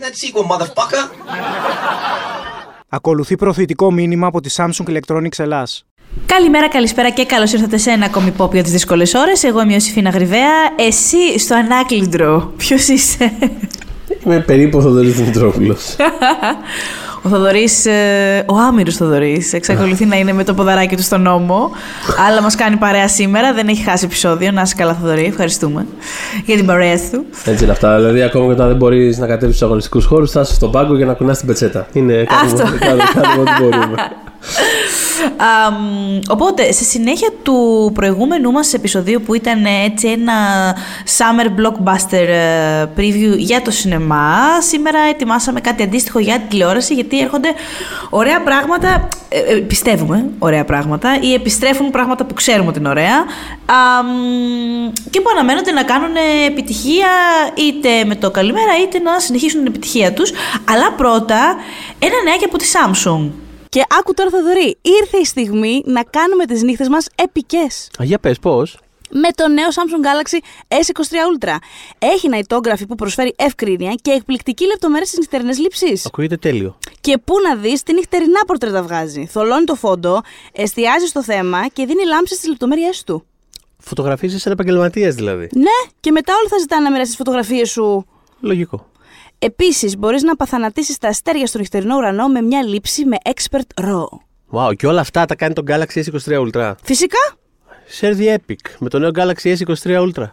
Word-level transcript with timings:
that 0.00 0.14
sequel, 0.14 0.44
motherfucker. 0.44 1.10
Ακολουθεί 2.88 3.36
προθετικό 3.36 3.92
μήνυμα 3.92 4.26
από 4.26 4.40
τη 4.40 4.54
Samsung 4.56 4.90
Electronics 4.90 5.38
Ελλάς. 5.38 5.84
Καλημέρα, 6.26 6.68
καλησπέρα 6.68 7.10
και 7.10 7.24
καλώς 7.24 7.52
ήρθατε 7.52 7.76
σε 7.76 7.90
ένα 7.90 8.04
ακόμη 8.04 8.32
pop 8.38 8.52
για 8.52 8.62
τις 8.62 8.72
δύσκολες 8.72 9.14
ώρες. 9.14 9.42
Εγώ 9.44 9.62
είμαι 9.62 9.76
ο 9.76 9.80
Σιφίνα 9.80 10.10
Γρυβαία. 10.10 10.50
Εσύ 10.76 11.38
στο 11.38 11.54
ανάκλυντρο. 11.54 12.52
Ποιος 12.56 12.88
είσαι, 12.88 13.32
Είμαι 14.24 14.40
περίπου 14.40 14.78
ο 14.78 14.80
Θοδωρής 14.80 15.14
Δημητρόπουλος. 15.14 15.96
Ο 17.22 17.28
Θοδωρής, 17.28 17.86
ο 18.46 18.56
άμυρος 18.56 18.96
Θοδωρής, 18.96 19.52
εξακολουθεί 19.52 20.04
να 20.04 20.16
είναι 20.16 20.32
με 20.32 20.44
το 20.44 20.54
ποδαράκι 20.54 20.96
του 20.96 21.02
στον 21.02 21.22
νόμο. 21.22 21.70
αλλά 22.28 22.42
μας 22.42 22.54
κάνει 22.54 22.76
παρέα 22.76 23.08
σήμερα. 23.08 23.52
Δεν 23.52 23.68
έχει 23.68 23.82
χάσει 23.82 24.04
επεισόδιο. 24.04 24.50
Να 24.50 24.62
είσαι 24.62 24.74
καλά, 24.74 24.94
Θοδωρή. 25.00 25.24
Ευχαριστούμε 25.24 25.86
για 26.44 26.56
την 26.56 26.66
παρέα 26.66 26.96
του. 27.12 27.24
Έτσι 27.44 27.62
είναι 27.64 27.72
αυτά. 27.72 27.96
Δηλαδή, 27.96 28.22
ακόμα 28.22 28.46
και 28.46 28.52
όταν 28.52 28.68
δεν 28.68 28.76
μπορείς 28.76 29.18
να 29.18 29.26
κατέβεις 29.26 29.56
στου 29.56 29.64
αγωνιστικούς 29.64 30.04
χώρους, 30.04 30.30
θα 30.30 30.40
είσαι 30.40 30.54
στον 30.54 30.70
πάγκο 30.70 30.96
για 30.96 31.06
να 31.06 31.12
κουνάς 31.12 31.38
την 31.38 31.46
πετσέτα. 31.46 31.86
Είναι 31.92 32.26
Αυτό. 32.44 32.56
κάνουμε, 32.56 32.78
κάνουμε, 32.78 33.04
κάνουμε 33.14 33.40
ό,τι 33.40 33.62
μπορούμε. 33.62 33.94
Αμ, 35.36 36.18
οπότε, 36.28 36.72
σε 36.72 36.84
συνέχεια 36.84 37.28
του 37.42 37.90
προηγούμενου 37.94 38.50
μας 38.50 38.74
επεισοδίου 38.74 39.22
που 39.26 39.34
ήταν 39.34 39.64
ε, 39.64 39.84
έτσι 39.84 40.08
ένα 40.08 40.34
summer 41.18 41.46
blockbuster 41.46 42.28
ε, 42.28 42.84
preview 42.96 43.36
για 43.36 43.62
το 43.62 43.70
σινεμά, 43.70 44.60
σήμερα 44.60 44.98
ετοιμάσαμε 44.98 45.60
κάτι 45.60 45.82
αντίστοιχο 45.82 46.18
για 46.18 46.38
την 46.38 46.48
τηλεόραση 46.48 46.94
γιατί 46.94 47.20
έρχονται 47.20 47.48
ωραία 48.10 48.42
πράγματα, 48.42 49.08
ε, 49.28 49.38
ε, 49.38 49.56
πιστεύουμε 49.56 50.24
ωραία 50.38 50.64
πράγματα 50.64 51.18
ή 51.20 51.34
επιστρέφουν 51.34 51.90
πράγματα 51.90 52.24
που 52.24 52.34
ξέρουμε 52.34 52.68
ότι 52.68 52.78
είναι 52.78 52.88
ωραία 52.88 53.24
αμ, 53.66 54.92
και 55.10 55.20
που 55.20 55.30
αναμένονται 55.32 55.70
να 55.70 55.82
κάνουν 55.82 56.14
επιτυχία 56.46 57.08
είτε 57.54 58.04
με 58.04 58.14
το 58.14 58.30
καλημέρα 58.30 58.72
είτε 58.82 58.98
να 58.98 59.18
συνεχίσουν 59.18 59.58
την 59.58 59.68
επιτυχία 59.68 60.12
τους. 60.12 60.32
Αλλά 60.70 60.92
πρώτα, 60.92 61.56
ένα 61.98 62.14
νεάκι 62.24 62.44
από 62.44 62.58
τη 62.58 62.64
Samsung. 62.72 63.30
Και 63.70 63.82
άκου 63.98 64.14
τώρα 64.14 64.30
Θοδωρή, 64.30 64.76
ήρθε 64.82 65.16
η 65.16 65.24
στιγμή 65.24 65.82
να 65.84 66.02
κάνουμε 66.02 66.44
τις 66.46 66.62
νύχτες 66.62 66.88
μας 66.88 67.06
επικές. 67.14 67.90
Α, 68.00 68.04
για 68.04 68.18
πες, 68.18 68.38
πώς; 68.38 68.78
Με 69.10 69.28
το 69.34 69.48
νέο 69.48 69.68
Samsung 69.68 70.04
Galaxy 70.06 70.38
S23 70.68 71.14
Ultra. 71.30 71.56
Έχει 71.98 72.28
νητόγραφη 72.28 72.86
που 72.86 72.94
προσφέρει 72.94 73.34
ευκρίνεια 73.38 73.94
και 74.02 74.10
εκπληκτική 74.10 74.66
λεπτομέρεια 74.66 75.06
στις 75.06 75.18
νυχτερινές 75.18 75.58
λήψεις. 75.58 76.06
Ακούγεται 76.06 76.36
τέλειο. 76.36 76.78
Και 77.00 77.18
πού 77.18 77.34
να 77.48 77.56
δεις 77.56 77.82
τι 77.82 77.92
νυχτερινά 77.92 78.40
πορτρέτα 78.46 78.82
βγάζει. 78.82 79.26
Θολώνει 79.26 79.64
το 79.64 79.74
φόντο, 79.74 80.20
εστιάζει 80.52 81.06
στο 81.06 81.22
θέμα 81.22 81.68
και 81.68 81.86
δίνει 81.86 82.04
λάμψη 82.04 82.34
στις 82.34 82.48
λεπτομέρειές 82.48 83.04
του. 83.04 83.24
Φωτογραφίζεις 83.78 84.42
σαν 84.42 84.52
επαγγελματία 84.52 85.10
δηλαδή. 85.10 85.48
Ναι, 85.54 85.90
και 86.00 86.10
μετά 86.10 86.32
όλοι 86.38 86.48
θα 86.48 86.58
ζητάνε 86.58 86.82
να 86.82 86.90
μοιράσει 86.90 87.08
τις 87.08 87.16
φωτογραφίες 87.16 87.70
σου. 87.70 88.06
Λογικό. 88.40 88.89
Επίσης, 89.42 89.96
μπορείς 89.98 90.22
να 90.22 90.36
παθανατήσεις 90.36 90.98
τα 90.98 91.08
αστέρια 91.08 91.46
στο 91.46 91.58
νυχτερινό 91.58 91.96
ουρανό 91.96 92.28
με 92.28 92.40
μια 92.42 92.62
λήψη 92.62 93.04
με 93.04 93.16
Expert 93.24 93.84
RAW. 93.84 94.04
Wow, 94.52 94.76
και 94.76 94.86
όλα 94.86 95.00
αυτά 95.00 95.24
τα 95.24 95.34
κάνει 95.34 95.54
το 95.54 95.62
Galaxy 95.68 96.02
S23 96.02 96.46
Ultra. 96.46 96.72
Φυσικά, 96.82 97.18
Share 98.00 98.16
the 98.20 98.34
Epic 98.36 98.70
με 98.78 98.88
το 98.88 98.98
νέο 98.98 99.10
Galaxy 99.14 99.56
S23 99.56 100.08
Ultra. 100.08 100.24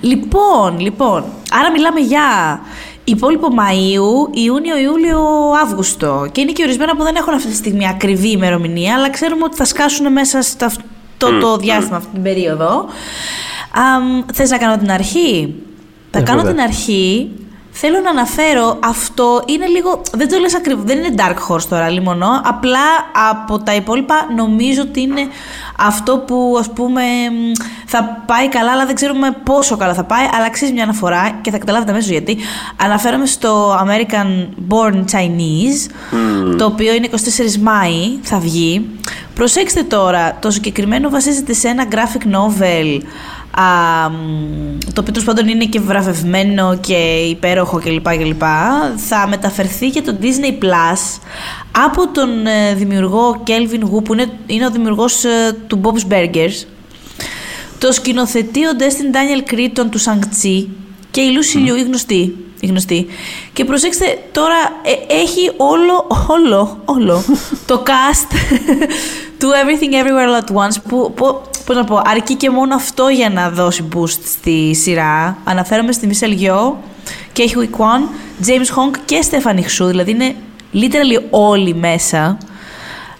Λοιπόν, 0.00 0.80
λοιπόν, 0.80 1.24
άρα 1.50 1.70
μιλάμε 1.72 2.00
για 2.00 2.60
υπόλοιπο 3.04 3.48
Μαΐου, 3.58 4.36
Ιούνιο, 4.36 4.78
Ιούλιο, 4.78 5.50
Αύγουστο. 5.62 6.26
Και 6.32 6.40
είναι 6.40 6.52
και 6.52 6.62
ορισμένα 6.62 6.96
που 6.96 7.02
δεν 7.02 7.14
έχουν 7.16 7.34
αυτή 7.34 7.48
τη 7.48 7.54
στιγμή 7.56 7.88
ακριβή 7.88 8.30
ημερομηνία, 8.30 8.94
αλλά 8.94 9.10
ξέρουμε 9.10 9.44
ότι 9.44 9.56
θα 9.56 9.64
σκάσουν 9.64 10.12
μέσα 10.12 10.42
σε 10.42 10.64
αυτό 10.64 11.38
το 11.38 11.56
διάστημα, 11.56 11.96
αυτή 11.96 12.12
την 12.12 12.22
περίοδο. 12.22 12.86
Αμ, 13.74 14.22
θες 14.32 14.50
να 14.50 14.58
κάνω 14.58 14.78
την 14.78 14.90
αρχή; 14.90 15.54
Θα 16.10 16.18
Ε, 16.18 16.22
κάνω 16.22 16.40
βέβαια. 16.42 16.54
την 16.54 16.62
αρχή. 16.62 17.30
Θέλω 17.72 18.00
να 18.00 18.10
αναφέρω, 18.10 18.78
αυτό 18.84 19.42
είναι 19.46 19.66
λίγο, 19.66 20.02
δεν 20.12 20.28
το 20.28 20.38
λες 20.38 20.54
ακριβώς, 20.54 20.84
δεν 20.84 20.98
είναι 20.98 21.14
Dark 21.16 21.54
Horse 21.54 21.62
τώρα 21.68 21.88
λιμονό, 21.88 22.40
απλά 22.44 22.78
από 23.30 23.58
τα 23.58 23.74
υπόλοιπα 23.74 24.14
νομίζω 24.36 24.82
ότι 24.82 25.00
είναι 25.00 25.26
αυτό 25.78 26.18
που 26.18 26.56
ας 26.58 26.70
πούμε 26.70 27.02
μ, 27.02 27.52
θα 27.86 28.22
πάει 28.26 28.48
καλά, 28.48 28.72
αλλά 28.72 28.86
δεν 28.86 28.94
ξέρουμε 28.94 29.36
πόσο 29.44 29.76
καλά 29.76 29.94
θα 29.94 30.04
πάει, 30.04 30.24
αλλά 30.34 30.44
αξίζει 30.44 30.72
μια 30.72 30.82
αναφορά 30.82 31.38
και 31.40 31.50
θα 31.50 31.58
καταλάβετε 31.58 31.90
αμέσως 31.90 32.10
γιατί. 32.10 32.38
Αναφέρομαι 32.76 33.26
στο 33.26 33.78
American 33.84 34.46
Born 34.68 35.04
Chinese, 35.12 35.90
το 36.58 36.64
οποίο 36.64 36.94
είναι 36.94 37.08
24 37.10 37.56
Μάη, 37.60 38.18
θα 38.22 38.38
βγει. 38.38 38.90
Προσέξτε 39.34 39.82
τώρα, 39.82 40.36
το 40.40 40.50
συγκεκριμένο 40.50 41.10
βασίζεται 41.10 41.52
σε 41.52 41.68
ένα 41.68 41.86
graphic 41.90 42.34
novel 42.34 43.00
α, 43.50 44.08
μ, 44.10 44.78
το 44.92 45.00
οποίο 45.00 45.12
τέλος 45.12 45.24
πάντων 45.24 45.48
είναι 45.48 45.64
και 45.64 45.80
βραβευμένο 45.80 46.76
και 46.76 47.26
υπέροχο 47.28 47.78
κλπ. 47.78 48.08
κλπ. 48.08 48.42
Θα 48.96 49.26
μεταφερθεί 49.28 49.88
για 49.88 50.02
το 50.02 50.16
Disney 50.22 50.64
Plus 50.64 51.20
από 51.72 52.08
τον 52.08 52.46
ε, 52.46 52.74
δημιουργό 52.74 53.42
Kelvin 53.46 53.82
Wu 53.82 54.04
που 54.04 54.12
είναι, 54.12 54.30
είναι 54.46 54.66
ο 54.66 54.70
δημιουργός 54.70 55.24
ε, 55.24 55.56
του 55.66 55.80
Bob's 55.84 56.12
Burgers 56.12 56.66
το 57.80 57.92
σκηνοθετεί 57.92 58.66
ο 58.66 58.70
Destin 58.78 59.16
Daniel 59.16 59.52
Cretton 59.52 59.86
του 59.90 60.00
Shang-Chi 60.00 60.66
και 61.10 61.20
η 61.20 61.30
Lucy 61.36 61.56
Liu, 61.56 61.76
η 61.78 61.82
γνωστή. 61.82 62.36
Η 62.60 62.66
γνωστή. 62.66 63.06
Και 63.52 63.64
προσέξτε, 63.64 64.18
τώρα 64.32 64.56
ε, 64.82 65.14
έχει 65.14 65.52
όλο, 65.56 66.06
όλο, 66.26 66.80
όλο 66.84 67.24
το 67.66 67.82
cast 67.86 68.36
του 69.40 69.48
Everything 69.48 69.92
Everywhere 69.94 70.28
All 70.28 70.44
At 70.44 70.66
Once 70.66 70.76
που, 70.88 71.12
που, 71.16 71.40
πώς 71.66 71.76
να 71.76 71.84
πω, 71.84 72.02
αρκεί 72.04 72.34
και 72.34 72.50
μόνο 72.50 72.74
αυτό 72.74 73.08
για 73.08 73.30
να 73.30 73.50
δώσει 73.50 73.88
boost 73.96 74.18
στη 74.24 74.74
σειρά. 74.74 75.36
Αναφέρομαι 75.44 75.92
στη 75.92 76.08
Michelle 76.12 76.42
Yeoh 76.46 76.72
και 77.32 77.50
Hui 77.54 77.76
Kwan, 77.78 78.02
James 78.46 78.50
Hong 78.76 78.96
και 79.04 79.24
Stephanie 79.30 79.82
Hsu, 79.82 79.86
δηλαδή 79.86 80.10
είναι 80.10 80.34
literally 80.74 81.22
όλοι 81.30 81.74
μέσα. 81.74 82.38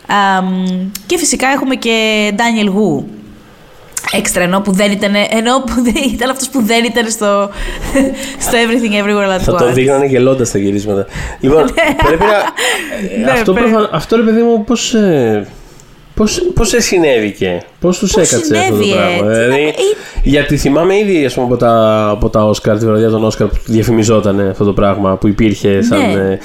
Αμ, 0.06 0.66
και 1.06 1.18
φυσικά 1.18 1.48
έχουμε 1.48 1.74
και 1.74 1.94
Daniel 2.36 2.66
Wu, 2.68 3.04
έξτρα 4.12 4.42
ενώ 4.42 4.60
που 4.60 4.72
δεν 4.72 4.90
ήταν, 4.92 5.12
ενώ 5.30 5.58
που 5.60 5.82
δεν, 5.82 5.94
ήταν 6.12 6.30
αυτός 6.30 6.48
που 6.48 6.62
δεν 6.62 6.84
ήταν 6.84 7.10
στο, 7.10 7.50
στο 8.38 8.52
Everything 8.52 9.04
Everywhere 9.04 9.30
All 9.32 9.36
At 9.36 9.42
Θα 9.42 9.54
τον 9.54 9.68
Once. 9.70 9.72
δείχνανε 9.72 10.06
γελώντας 10.06 10.50
τα 10.50 10.58
γυρίσματα. 10.58 11.06
Λοιπόν, 11.40 11.64
πρέπει 12.06 12.24
να. 12.24 13.24
Ναι, 13.24 13.30
αυτό, 13.30 13.52
πρέπει. 13.52 13.70
προφα- 13.70 13.88
αυτό 13.92 14.16
ρε 14.16 14.22
παιδί 14.22 14.42
μου, 14.42 14.64
πώς. 14.64 14.94
Πώς, 16.20 16.50
πώς 16.54 16.68
σε 16.68 16.80
συνέβηκε, 16.80 17.62
πώς 17.80 17.98
τους 17.98 18.12
Πώς 18.12 18.32
έκατσε 18.32 18.56
αυτό 18.56 18.70
το 18.70 18.82
συνέβη, 18.82 18.92
πράγμα; 18.92 19.32
έτσι, 19.32 19.44
Δηλαδή, 19.44 19.62
ε, 19.62 19.72
γιατί 20.22 20.56
θυμάμαι 20.56 20.98
ήδη 20.98 21.24
ας 21.24 21.34
πούμε, 21.34 21.46
από, 21.46 21.56
τα, 21.56 22.06
από 22.08 22.30
τα 22.30 22.44
Όσκαρ, 22.44 22.78
τη 22.78 22.86
βραδιά 22.86 23.10
των 23.10 23.24
Όσκαρ 23.24 23.46
που 23.46 23.58
διαφημιζόταν 23.66 24.48
αυτό 24.48 24.64
το 24.64 24.72
πράγμα 24.72 25.16
που 25.16 25.28
υπήρχε 25.28 25.82
σαν... 25.82 25.98
Ναι. 25.98 26.04
ε, 26.06 26.38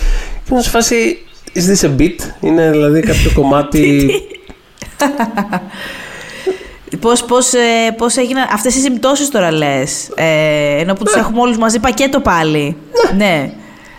και 0.43 0.49
ήμουν 0.51 0.63
σε 0.63 0.69
φάση, 0.69 1.17
is 1.55 1.59
this 1.59 1.87
a 1.87 2.01
bit, 2.01 2.15
είναι 2.41 2.71
δηλαδή 2.71 2.99
κάποιο 2.99 3.31
κομμάτι... 3.41 4.11
Πώς, 6.99 7.23
πώς, 7.23 7.53
ε, 7.53 7.91
πώς 7.97 8.17
έγιναν 8.17 8.47
αυτές 8.53 8.75
οι 8.75 8.79
συμπτώσεις 8.79 9.29
τώρα 9.29 9.51
λες, 9.51 10.09
ε, 10.15 10.81
ενώ 10.81 10.93
που 10.93 11.03
τους 11.03 11.15
έχουμε 11.15 11.39
όλους 11.39 11.57
μαζί 11.57 11.79
πακέτο 11.79 12.19
πάλι. 12.19 12.75
Ναι. 13.17 13.51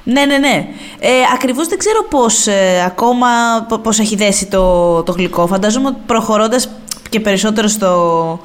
Ναι, 0.09 0.25
ναι, 0.25 0.39
ναι. 0.39 0.67
Ε, 0.99 1.09
ακριβώς 1.35 1.69
δεν 1.69 1.79
ξέρω 1.79 2.05
πώς 2.11 2.47
ε, 2.47 2.83
ακόμα 2.87 3.27
πο- 3.69 3.79
πώς 3.79 3.99
έχει 3.99 4.17
δέσει 4.17 4.47
το, 4.47 5.03
το 5.03 5.13
γλυκό. 5.13 5.47
Φαντάζομαι 5.47 5.89
ότι 5.89 5.97
προχωρώντας 6.07 6.69
και 7.11 7.21
περισσότερο 7.21 7.69
στο, 7.69 8.41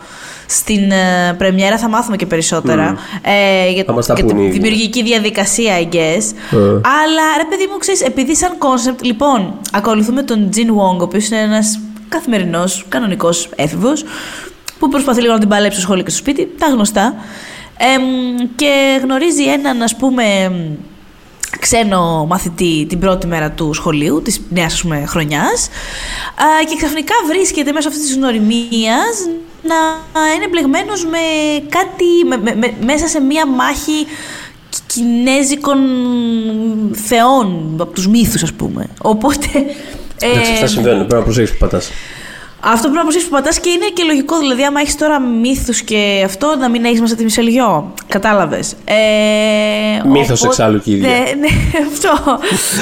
στην 0.47 0.91
ε, 0.91 1.33
πρεμιέρα 1.38 1.77
θα 1.77 1.89
μάθουμε 1.89 2.16
και 2.16 2.25
περισσότερα. 2.25 2.97
Ε, 3.22 3.69
για, 3.72 3.84
Θα 3.84 3.93
μας 3.93 4.05
τα 4.05 4.13
για 4.13 4.23
πούνε 4.25 4.35
τη 4.37 4.41
οι 4.43 4.46
ίδιοι. 4.47 4.58
δημιουργική 4.59 5.03
διαδικασία, 5.03 5.73
I 5.79 5.96
guess. 5.96 6.23
Ε. 6.52 6.58
Αλλά 6.67 7.23
ρε 7.37 7.46
παιδί 7.49 7.67
μου, 7.72 7.78
ξέρεις, 7.79 8.02
επειδή 8.02 8.35
σαν 8.35 8.52
concept, 8.59 9.02
λοιπόν, 9.02 9.53
ακολουθούμε 9.73 10.23
τον 10.23 10.49
Jin 10.55 10.59
Wong, 10.69 10.97
ο 10.99 11.03
οποίος 11.03 11.28
είναι 11.28 11.40
ένας 11.41 11.79
καθημερινός, 12.09 12.85
κανονικός 12.90 13.49
έφηβος, 13.55 14.03
που 14.79 14.90
προσπαθεί 14.90 15.22
λίγο 15.22 15.34
να 15.34 15.40
την 15.40 15.49
παλέψει 15.49 15.78
στο 15.78 15.81
σχολείο 15.85 16.03
και 16.03 16.09
στο 16.09 16.19
σπίτι, 16.19 16.49
τα 16.57 16.67
γνωστά. 16.67 17.14
Εμ, 17.96 18.02
και 18.55 18.99
γνωρίζει 19.03 19.43
έναν, 19.43 19.81
ας 19.81 19.96
πούμε, 19.96 20.52
ξένο 21.59 22.26
μαθητή 22.30 22.86
την 22.90 23.00
πρώτη 23.00 23.28
μέρα 23.28 23.52
του 23.52 23.74
σχολείου, 23.74 24.22
της 24.22 24.42
νέας 24.50 24.74
ας 24.74 24.82
πούμε, 24.82 25.03
χρονιάς 25.08 25.68
α, 26.36 26.46
και 26.70 26.76
ξαφνικά 26.78 27.14
βρίσκεται 27.28 27.72
μέσω 27.72 27.88
αυτής 27.88 28.03
της 28.03 28.16
γνωριμίας 28.16 29.16
να 29.64 29.76
είναι 30.36 30.48
μπλεγμένος 30.48 31.06
με 31.06 31.18
κάτι, 31.70 32.06
με- 32.28 32.38
με- 32.38 32.56
με- 32.56 32.74
μέσα 32.86 33.08
σε 33.08 33.20
μία 33.20 33.48
μάχη 33.48 34.06
κι- 34.70 34.82
κινέζικων 34.88 35.78
θεών, 37.08 37.76
από 37.80 37.92
τους 37.94 38.08
μύθους 38.08 38.44
ας 38.44 38.53
πούμε. 38.53 38.88
Οπότε... 39.02 39.48
Εντάξει, 40.24 40.52
ε, 40.52 40.53
αυτά 40.53 40.68
συμβαίνουν, 40.68 40.98
πρέπει 41.00 41.14
να 41.14 41.22
προσέξεις 41.22 41.58
που 41.58 41.66
πατάς. 41.66 41.90
Αυτό 42.63 42.81
πρέπει 42.81 42.96
να 42.96 43.02
προσέξει 43.02 43.28
που 43.28 43.34
πατάς 43.34 43.59
και 43.59 43.69
είναι 43.69 43.85
και 43.93 44.03
λογικό. 44.03 44.37
Δηλαδή, 44.37 44.63
άμα 44.63 44.79
έχεις 44.79 44.96
τώρα 44.96 45.19
μύθους 45.19 45.81
και 45.81 46.22
αυτό, 46.25 46.55
να 46.59 46.69
μην 46.69 46.85
έχεις 46.85 47.02
μέσα 47.02 47.16
τη 47.16 47.23
Μισελγιό. 47.23 47.93
Κατάλαβες. 48.08 48.75
Ε, 48.85 50.08
Μύθος 50.08 50.43
εξάλλου 50.43 50.81
και 50.81 50.91
ίδια. 50.91 51.09
Ναι, 51.09 51.16
ναι, 51.40 51.47
αυτό. 51.91 52.40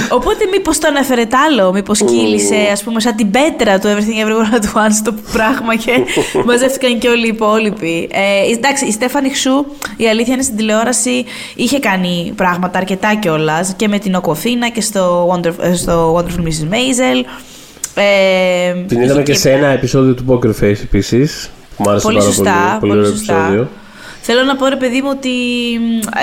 οπότε, 0.09 0.45
μήπως 0.51 0.77
το 0.77 0.87
ανέφερε 0.87 1.25
τ' 1.25 1.35
άλλο, 1.35 1.71
μήπως 1.71 1.99
κύλησε, 2.03 2.69
ας 2.71 2.83
πούμε, 2.83 2.99
σαν 2.99 3.15
την 3.15 3.31
πέτρα 3.31 3.79
του 3.79 3.87
Everything 3.87 4.25
Everywhere 4.25 4.55
at 4.55 4.85
Once 4.85 5.01
το 5.03 5.13
πράγμα 5.31 5.75
και 5.75 5.91
μαζεύτηκαν 6.47 6.97
και 6.99 7.07
όλοι 7.07 7.25
οι 7.25 7.29
υπόλοιποι. 7.33 8.09
Ε, 8.11 8.53
εντάξει, 8.53 8.85
η 8.85 8.91
Στέφανη 8.91 9.29
Χσού, 9.29 9.65
η 9.97 10.07
αλήθεια 10.07 10.33
είναι 10.33 10.43
στην 10.43 10.55
τηλεόραση, 10.55 11.25
είχε 11.55 11.79
κάνει 11.79 12.33
πράγματα 12.35 12.77
αρκετά 12.77 13.15
κιόλας 13.15 13.73
και 13.75 13.87
με 13.87 13.99
την 13.99 14.15
Οκοφίνα 14.15 14.69
και 14.69 14.81
στο, 14.81 15.33
Wonder, 15.33 15.51
ε, 15.61 15.75
στο 15.75 16.15
Wonderful 16.15 16.43
Mrs. 16.43 16.73
Maisel. 16.73 17.25
Ε, 18.03 18.73
Την 18.87 19.01
είδαμε 19.01 19.23
και 19.23 19.33
σε 19.33 19.51
ένα 19.51 19.67
επεισόδιο 19.67 20.13
του 20.13 20.25
Poker 20.27 20.63
Face 20.63 20.77
επίσης. 20.83 21.49
Που 21.77 21.83
μου 21.83 21.89
άρεσε 21.89 22.05
Πολύ 22.05 22.17
πάρα 22.17 22.29
σωστά, 22.31 22.77
πολύ. 22.79 22.91
πολύ 22.91 22.91
ωραίο 22.91 23.11
σωστά. 23.17 23.33
επεισόδιο. 23.35 23.67
Θέλω 24.21 24.43
να 24.43 24.55
πω 24.55 24.67
ρε 24.67 24.75
παιδί 24.75 25.01
μου 25.01 25.07
ότι 25.11 25.29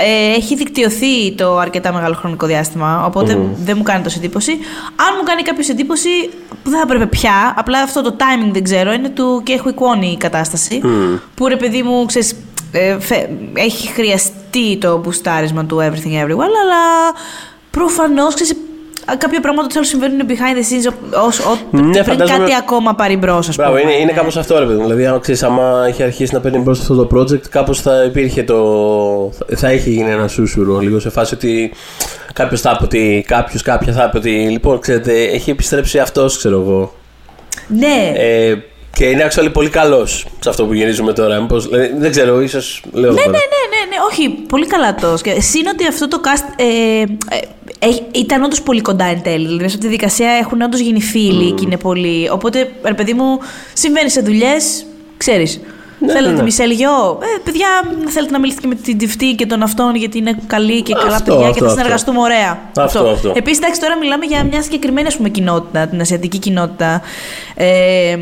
ε, 0.05 0.35
έχει 0.35 0.55
δικτυωθεί 0.55 1.31
το 1.35 1.57
αρκετά 1.57 1.93
μεγάλο 1.93 2.13
χρονικό 2.15 2.45
διάστημα, 2.45 3.05
οπότε 3.05 3.39
δεν 3.63 3.77
μου 3.77 3.83
κάνει 3.83 4.03
τόσο 4.03 4.17
εντύπωση. 4.19 4.51
Αν 4.95 5.15
μου 5.17 5.23
κάνει 5.25 5.41
κάποιος 5.41 5.69
εντύπωση, 5.69 6.09
που 6.63 6.69
δεν 6.69 6.73
θα 6.79 6.81
έπρεπε 6.85 7.05
πια, 7.05 7.53
απλά 7.57 7.79
αυτό 7.81 8.01
το 8.01 8.15
timing 8.17 8.49
δεν 8.51 8.63
ξέρω, 8.63 8.93
είναι 8.93 9.09
του 9.09 9.41
και 9.43 9.53
έχω 9.53 9.69
εικόνη 9.69 10.07
η 10.11 10.17
κατάσταση. 10.17 10.81
Που 11.35 11.47
ρε 11.47 11.55
παιδί 11.55 11.83
μου, 11.83 12.05
ξέρεις, 12.05 12.35
ε, 12.71 12.99
φε- 12.99 13.29
έχει 13.53 13.87
χρειαστεί 13.87 14.77
το 14.79 14.97
μπουστάρισμα 14.97 15.65
του 15.65 15.77
Everything 15.77 16.23
Everywhere, 16.25 16.53
αλλά 16.63 17.13
προφανώς, 17.71 18.33
ξέρεις, 18.33 18.53
κάποια 19.17 19.39
πράγματα 19.39 19.67
τους 19.79 19.87
συμβαίνουν 19.87 20.19
behind 20.27 20.31
the 20.31 20.89
scenes 20.89 20.93
ως, 21.27 21.39
ως, 21.39 21.63
Ναι, 21.71 21.79
πριν 21.91 22.03
φαντάζομαι- 22.03 22.39
κάτι 22.39 22.55
ακόμα 22.55 22.95
πάρει 22.95 23.17
μπρος, 23.17 23.49
ας 23.49 23.55
πούμε. 23.55 23.67
Μπράβο, 23.67 23.81
είναι, 23.81 23.93
είναι 23.93 24.05
Ναι. 24.05 24.11
κάπως 24.17 24.37
αυτό 24.37 24.59
ρε 24.59 24.65
παιδί 24.65 24.77
μου. 24.77 24.83
Δηλαδή, 24.83 25.05
αν 25.05 25.19
ξέρεις, 25.19 25.43
άμα 25.43 25.85
είχε 25.89 26.03
αρχίσει 26.03 26.33
να 26.33 26.39
παίρνει 26.39 26.57
μπρος 26.57 26.79
αυτό 26.79 27.05
το 27.05 27.17
project, 27.19 27.47
κάπως 27.49 27.81
θα 27.81 28.03
υπήρχε 28.03 28.43
το. 28.43 28.57
θα 29.55 29.73
είχε 29.73 29.89
γίνει 29.89 30.09
ένα 30.11 30.27
σούσουρο 30.27 30.79
λίγο 30.79 30.99
σε 30.99 31.09
φάση 31.09 31.33
ότι 31.33 31.71
κάποιος 32.33 32.61
θα 32.61 32.71
είπε 32.75 32.83
ότι. 32.83 33.23
κάποιος, 33.27 33.61
κάποια 33.61 33.93
θα 33.93 34.03
είπε 34.07 34.17
ότι. 34.17 34.29
Λοιπόν, 34.29 34.79
ξέρετε, 34.79 35.23
έχει 35.23 35.49
επιστρέψει 35.49 35.99
αυτός, 35.99 36.37
ξέρω 36.37 36.59
εγώ. 36.61 36.93
Ναι, 37.67 38.11
Ε, 38.15 38.55
και 38.97 39.05
είναι 39.05 39.27
actually 39.31 39.49
πολύ 39.53 39.69
καλός 39.69 40.25
σε 40.39 40.49
αυτό 40.49 40.65
που 40.65 40.73
γυρίζουμε 40.73 41.13
τώρα. 41.13 41.39
Μήπως, 41.41 41.67
δηλαδή, 41.67 41.93
δεν 41.97 42.11
ξέρω, 42.11 42.41
ίσως 42.41 42.83
λέω. 42.91 43.11
Ναι, 43.11 43.17
τώρα. 43.17 43.31
ναι, 43.31 43.37
ναι, 43.37 43.77
ναι, 43.77 43.89
ναι, 43.89 43.95
όχι, 44.11 44.29
πολύ 44.29 44.65
καλά 44.65 44.95
το 44.95 45.17
σκέφτομαι. 45.17 45.43
Συν 45.43 45.67
ότι 45.67 45.87
αυτό 45.87 46.07
το 46.07 46.21
cast 46.23 46.53
ε, 46.55 47.01
ε, 47.01 47.05
ε, 47.79 47.89
ήταν 48.11 48.43
όντως 48.43 48.61
πολύ 48.61 48.81
κοντά 48.81 49.05
εν 49.05 49.21
τέλει. 49.21 49.45
Δηλαδή, 49.45 49.63
μέσα 49.63 49.75
από 49.75 49.83
τη 49.83 49.89
δικασία 49.91 50.31
έχουν 50.31 50.61
όντως 50.61 50.79
γίνει 50.79 51.01
φίλοι 51.01 51.51
και 51.51 51.63
είναι 51.65 51.77
πολύ. 51.77 52.29
Οπότε, 52.29 52.71
ρε 52.83 52.93
παιδί 52.93 53.13
μου, 53.13 53.39
συμβαίνει 53.73 54.09
σε 54.09 54.21
δουλειές, 54.21 54.85
ξέρεις. 55.17 55.59
θέλετε 55.99 56.21
ναι, 56.21 56.31
ναι. 56.31 56.37
τη 56.37 56.43
Μισελ 56.43 56.71
Γιο. 56.71 57.19
Ε, 57.21 57.39
παιδιά, 57.43 57.67
θέλετε 58.07 58.31
να 58.31 58.39
μιλήσετε 58.39 58.67
και 58.67 58.73
με 58.75 58.81
την 58.81 58.97
Τυφτή 58.97 59.35
και 59.35 59.45
τον 59.45 59.63
αυτόν, 59.63 59.95
γιατί 59.95 60.17
είναι 60.17 60.37
καλή 60.47 60.81
και 60.81 60.93
καλά 60.93 61.15
Αυτό, 61.15 61.31
παιδιά 61.31 61.43
και 61.45 61.49
αυτό, 61.49 61.59
θα 61.59 61.65
αυτό. 61.65 61.77
συνεργαστούμε 61.77 62.19
ωραία. 62.19 62.59
Αυτό, 62.77 62.99
αυτό. 62.99 63.31
Επίσης, 63.35 63.57
εντάξει, 63.57 63.81
τώρα 63.81 63.97
μιλάμε 63.97 64.25
για 64.25 64.43
μια 64.43 64.61
συγκεκριμένη 64.61 65.07
ας 65.07 65.15
πούμε, 65.15 65.29
κοινότητα, 65.29 65.87
την 65.87 66.01
ασιατική 66.01 66.37
κοινότητα. 66.37 67.01
Ε, 67.55 68.17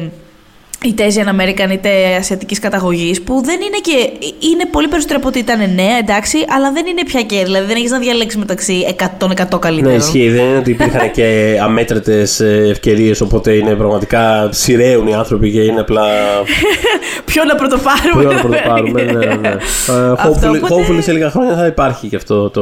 είτε 0.84 1.08
Asian 1.10 1.28
American 1.42 1.72
είτε 1.72 1.90
ασιατική 2.20 2.56
καταγωγής, 2.60 3.22
που 3.22 3.42
δεν 3.46 3.56
είναι 3.62 3.78
και. 3.82 4.26
είναι 4.48 4.66
πολύ 4.72 4.88
περισσότερο 4.88 5.20
από 5.20 5.28
ότι 5.28 5.40
ήταν 5.40 5.58
νέα, 5.60 5.98
εντάξει, 6.00 6.38
αλλά 6.56 6.72
δεν 6.72 6.86
είναι 6.86 7.04
πια 7.06 7.22
και. 7.22 7.44
Δηλαδή 7.44 7.66
δεν 7.66 7.76
έχεις 7.76 7.92
να 7.92 8.00
διαλέξεις 8.00 8.40
μεταξύ 8.40 8.96
100 9.00 9.06
των 9.18 9.32
100 9.32 9.36
Ναι, 9.52 9.58
καλύτερων. 9.60 9.98
ισχύει. 9.98 10.30
Δεν 10.30 10.46
είναι 10.46 10.58
ότι 10.58 10.72
υπήρχαν 10.72 11.12
και 11.12 11.58
αμέτρητες 11.64 12.40
ευκαιρίες, 12.70 13.22
οπότε 13.22 13.52
είναι 13.52 13.74
πραγματικά 13.76 14.50
σειραίουν 14.52 15.08
οι 15.08 15.14
άνθρωποι 15.16 15.52
και 15.52 15.62
είναι 15.62 15.80
απλά. 15.80 16.04
Ποιο 17.26 17.44
να 17.44 17.56
πρωτοπάρουμε. 17.56 18.22
Ποιο 18.24 18.32
να 18.34 18.40
πρωτοπάρουμε. 18.40 19.02
ναι, 19.04 19.12
ναι, 19.12 19.26
ναι. 19.36 19.50
Ε, 19.90 20.12
Αυτό, 20.18 20.50
hopefully, 20.50 20.62
οπότε- 20.64 20.86
hopefully 20.88 21.02
σε 21.04 21.12
λίγα 21.12 21.30
χρόνια 21.30 21.56
θα 21.56 21.66
υπάρχει 21.66 22.08
και 22.08 22.16
αυτό 22.16 22.50
το. 22.50 22.62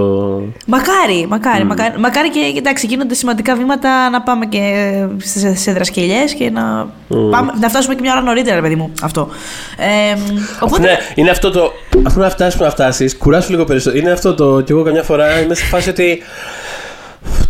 Μακάρι, 0.67 1.25
μακάρι, 1.29 1.63
μακάρι, 1.63 1.99
μακάρι 1.99 2.29
και 2.29 2.39
εντάξει, 2.57 2.85
γίνονται 2.85 3.13
σημαντικά 3.13 3.55
βήματα 3.55 4.09
να 4.09 4.21
πάμε 4.21 4.45
και 4.45 4.59
σε, 5.17 5.55
σε 5.55 5.71
δρασκελιές 5.71 6.33
και 6.33 6.49
να, 6.49 6.87
πάμε, 7.31 7.51
να 7.59 7.69
φτάσουμε 7.69 7.95
και 7.95 8.01
μια 8.03 8.11
ώρα 8.11 8.21
νωρίτερα, 8.21 8.55
ρε 8.55 8.61
παιδί 8.61 8.75
μου. 8.75 8.91
Αυτό. 9.01 9.29
Ε, 9.77 10.17
οπότε, 10.59 10.81
Ναι, 10.81 10.97
είναι 11.15 11.29
αυτό 11.29 11.51
το. 11.51 11.71
Αφού 12.03 12.19
να 12.19 12.29
φτάσει 12.29 12.57
που 12.57 12.63
να 12.63 12.69
φτάσεις, 12.69 13.17
κουράσου 13.17 13.51
λίγο 13.51 13.63
περισσότερο. 13.63 14.01
Είναι 14.01 14.11
αυτό 14.11 14.33
το. 14.33 14.61
κι 14.61 14.71
εγώ 14.71 14.83
καμιά 14.83 15.03
φορά 15.03 15.41
είμαι 15.41 15.53
σε 15.55 15.63
φάση 15.65 15.89
ότι. 15.89 16.21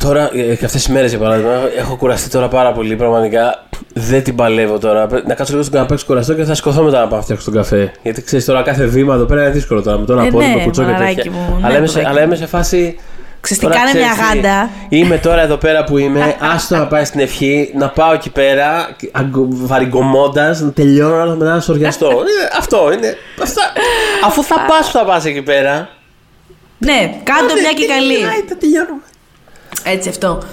Τώρα, 0.04 0.30
ε, 0.34 0.42
και 0.56 0.66
αυτές 0.66 0.72
τις 0.72 0.88
μέρες 0.88 1.10
για 1.10 1.20
παράδειγμα, 1.20 1.52
έχω 1.78 1.96
κουραστεί 1.96 2.30
τώρα 2.30 2.48
πάρα 2.48 2.72
πολύ. 2.72 2.96
Πραγματικά 2.96 3.64
δεν 3.94 4.24
την 4.24 4.36
παλεύω 4.36 4.78
τώρα. 4.80 5.08
Πρέπει 5.08 5.28
να 5.28 5.34
κάτσω 5.34 5.52
λίγο 5.54 5.64
στον 5.66 5.76
καναπέ, 5.76 6.04
κουραστώ 6.06 6.34
και 6.34 6.44
θα 6.44 6.54
σηκωθώ 6.56 6.84
μετά 6.84 7.00
να 7.00 7.08
πάω 7.08 7.18
να 7.18 7.24
φτιάξω 7.24 7.46
τον 7.46 7.54
καφέ. 7.54 7.92
Γιατί 8.04 8.22
ξέρεις 8.22 8.46
τώρα 8.46 8.62
κάθε 8.62 8.86
βήμα 8.86 9.14
εδώ 9.14 9.26
πέρα 9.26 9.42
είναι 9.42 9.52
δύσκολο 9.52 9.82
τώρα. 9.82 9.98
Με 9.98 10.06
το 10.06 10.16
να 10.16 10.26
Ε, 10.26 10.30
πω 10.30 10.40
ναι, 10.40 10.54
με 10.56 10.62
κουτσό 10.64 10.84
και 10.84 10.92
μαλάκι 10.92 11.16
τέτοια. 11.16 11.32
μου, 11.32 11.58
ναι, 11.62 11.68
αλλά, 11.68 11.78
είμαι 11.78 11.88
σε, 11.88 11.94
παιδάκι 11.98 12.12
αλλά 12.16 12.24
είμαι 12.24 12.36
σε 12.36 12.46
φάση. 12.46 13.00
Ξέρεις 13.44 13.64
τι, 13.64 13.70
τώρα 13.70 13.80
κάνε 13.80 14.00
μια 14.00 14.10
ξέρεις 14.12 14.32
τι, 14.32 14.36
γάντα. 14.38 14.70
Είμαι 14.90 15.18
τώρα 15.18 15.42
εδώ 15.42 15.58
πέρα 15.58 15.84
που 15.84 15.98
είμαι. 15.98 16.36
Άστο 16.40 16.78
να 16.78 16.88
πάει 16.88 17.06
στην 17.06 17.20
ευχή, 17.20 17.72
να 17.76 17.90
πάω 17.90 18.14
εκεί 18.14 18.30
πέρα, 18.30 18.96
βαριγκομώντα, 19.48 20.60
να 20.62 20.72
τελειώνω, 20.72 21.26
να 21.26 21.36
μετά 21.36 21.54
να 21.54 21.60
σοριαστώ. 21.60 22.10
Ε, 22.10 22.58
αυτό 22.58 22.92
είναι. 22.94 23.18
Αυτά. 23.42 23.62
Αφού 24.26 24.44
θα 24.44 24.66
πας 24.68 24.86
που 24.86 24.98
θα 24.98 25.06
πας 25.06 25.26
εκεί 25.26 25.42
πέρα. 25.42 25.90
ναι, 26.78 27.20
κάντο 27.24 27.54
μια 27.62 27.74
και 27.74 27.86
καλή. 27.86 28.18
Θα 28.48 28.56
τελειώνουμε. 28.60 29.02
Έτσι 29.84 30.10
αυτό. 30.10 30.44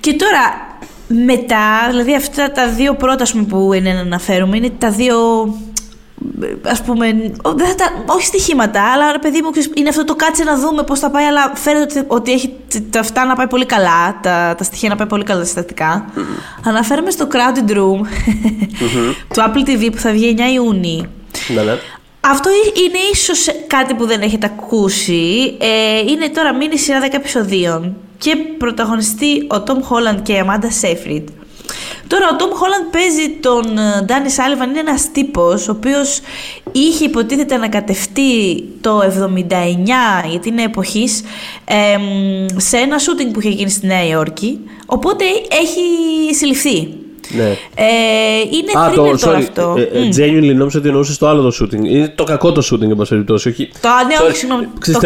Και 0.00 0.14
τώρα, 0.14 0.66
μετά, 1.06 1.86
δηλαδή 1.88 2.14
αυτά 2.14 2.52
τα 2.52 2.68
δύο 2.68 2.94
πρώτα 2.94 3.22
ας 3.22 3.32
πούμε, 3.32 3.44
που 3.44 3.72
είναι 3.72 3.92
να 3.92 4.00
αναφέρουμε, 4.00 4.56
είναι 4.56 4.70
τα 4.78 4.90
δύο, 4.90 5.16
ας 6.62 6.82
πούμε, 6.82 7.32
ο- 7.42 7.52
δεν 7.52 7.66
θα 7.66 7.74
τα, 7.74 7.84
όχι 8.06 8.24
στοιχήματα, 8.26 8.92
αλλά 8.92 9.12
ρε 9.12 9.18
παιδί 9.18 9.42
μου, 9.42 9.50
ξέρεις, 9.50 9.70
είναι 9.74 9.88
αυτό 9.88 10.04
το 10.04 10.14
κάτσε 10.14 10.44
να 10.44 10.58
δούμε 10.58 10.82
πώς 10.82 10.98
θα 10.98 11.10
πάει, 11.10 11.24
αλλά 11.24 11.52
φαίνεται 11.54 11.98
ότι, 11.98 12.04
ότι 12.08 12.32
έχει 12.32 12.48
т- 12.68 12.82
τα 12.90 13.00
αυτά 13.00 13.24
να 13.24 13.34
πάει 13.34 13.46
πολύ 13.46 13.66
καλά, 13.66 14.18
τα, 14.22 14.54
τα 14.58 14.64
στοιχεία 14.64 14.88
να 14.88 14.96
πάει 14.96 15.06
πολύ 15.06 15.24
καλά 15.24 15.38
τα 15.40 15.44
συστατικά. 15.44 16.04
Αναφέρομαι 16.64 17.10
στο 17.10 17.28
Crowded 17.32 17.70
Room 17.70 18.00
του 19.34 19.40
Apple 19.46 19.68
TV 19.68 19.88
που 19.92 19.98
θα 19.98 20.10
βγει 20.12 20.34
9 20.38 20.40
Ιούνιου. 20.54 21.04
Ναι, 21.54 21.62
ναι. 21.62 21.72
Αυτό 22.20 22.48
ε- 22.48 22.80
είναι 22.80 22.98
ίσως 23.12 23.46
κάτι 23.66 23.94
που 23.94 24.06
δεν 24.06 24.20
έχετε 24.20 24.46
ακούσει. 24.46 25.56
Ε, 25.60 25.98
είναι 26.10 26.28
τώρα 26.28 26.54
μήνυ 26.54 26.78
σειρά 26.78 27.00
10 27.00 27.08
επεισοδίων 27.10 27.96
και 28.18 28.36
πρωταγωνιστεί 28.58 29.46
ο 29.50 29.62
Tom 29.66 29.72
Holland 29.76 30.22
και 30.22 30.32
η 30.32 30.44
Amanda 30.46 30.64
Seyfried. 30.84 31.24
Τώρα 32.08 32.24
ο 32.32 32.36
Tom 32.38 32.42
Holland 32.42 32.88
παίζει 32.92 33.28
τον 33.40 33.78
ε, 33.78 34.04
Danny 34.08 34.12
Sullivan, 34.12 34.68
είναι 34.68 34.78
ένας 34.78 35.10
τύπος 35.12 35.68
ο 35.68 35.70
οποίος 35.70 36.20
είχε 36.72 37.04
υποτίθεται 37.04 37.54
ανακατευτεί 37.54 38.64
το 38.80 39.00
79 39.00 40.28
γιατί 40.30 40.48
είναι 40.48 40.62
εποχής 40.62 41.22
εμ, 41.64 42.46
σε 42.56 42.76
ένα 42.76 42.96
shooting 42.98 43.32
που 43.32 43.40
είχε 43.40 43.48
γίνει 43.48 43.70
στη 43.70 43.86
Νέα 43.86 44.06
Υόρκη 44.06 44.58
οπότε 44.86 45.24
έχει 45.60 45.80
συλληφθεί. 46.34 46.88
ναι. 47.36 47.56
Ε, 47.74 47.86
είναι 48.52 48.78
Α, 48.78 48.90
thriller 48.90 48.94
το, 48.94 49.16
τώρα 49.26 49.38
sorry, 49.38 49.42
αυτό. 49.42 49.74
ε, 49.78 49.82
ε, 49.82 50.00
Μμ. 50.04 50.08
genuinely 50.16 50.54
νόμιζα 50.56 50.78
ότι 50.78 50.88
εννοούσες 50.88 51.18
το 51.18 51.28
άλλο 51.28 51.50
το 51.50 51.56
shooting. 51.60 51.84
Είναι 51.84 52.12
το 52.14 52.24
κακό 52.24 52.52
το 52.52 52.68
shooting, 52.72 52.82
εν 52.90 52.96
πάση 52.96 53.10
περιπτώσει. 53.10 53.48
Όχι. 53.48 53.68
Το, 53.80 53.88
ναι, 54.08 54.14
Sorry, 54.20 54.28
όχι, 54.28 54.36
συγγνώμη. 54.36 54.66
Ξέρεις, 54.78 55.00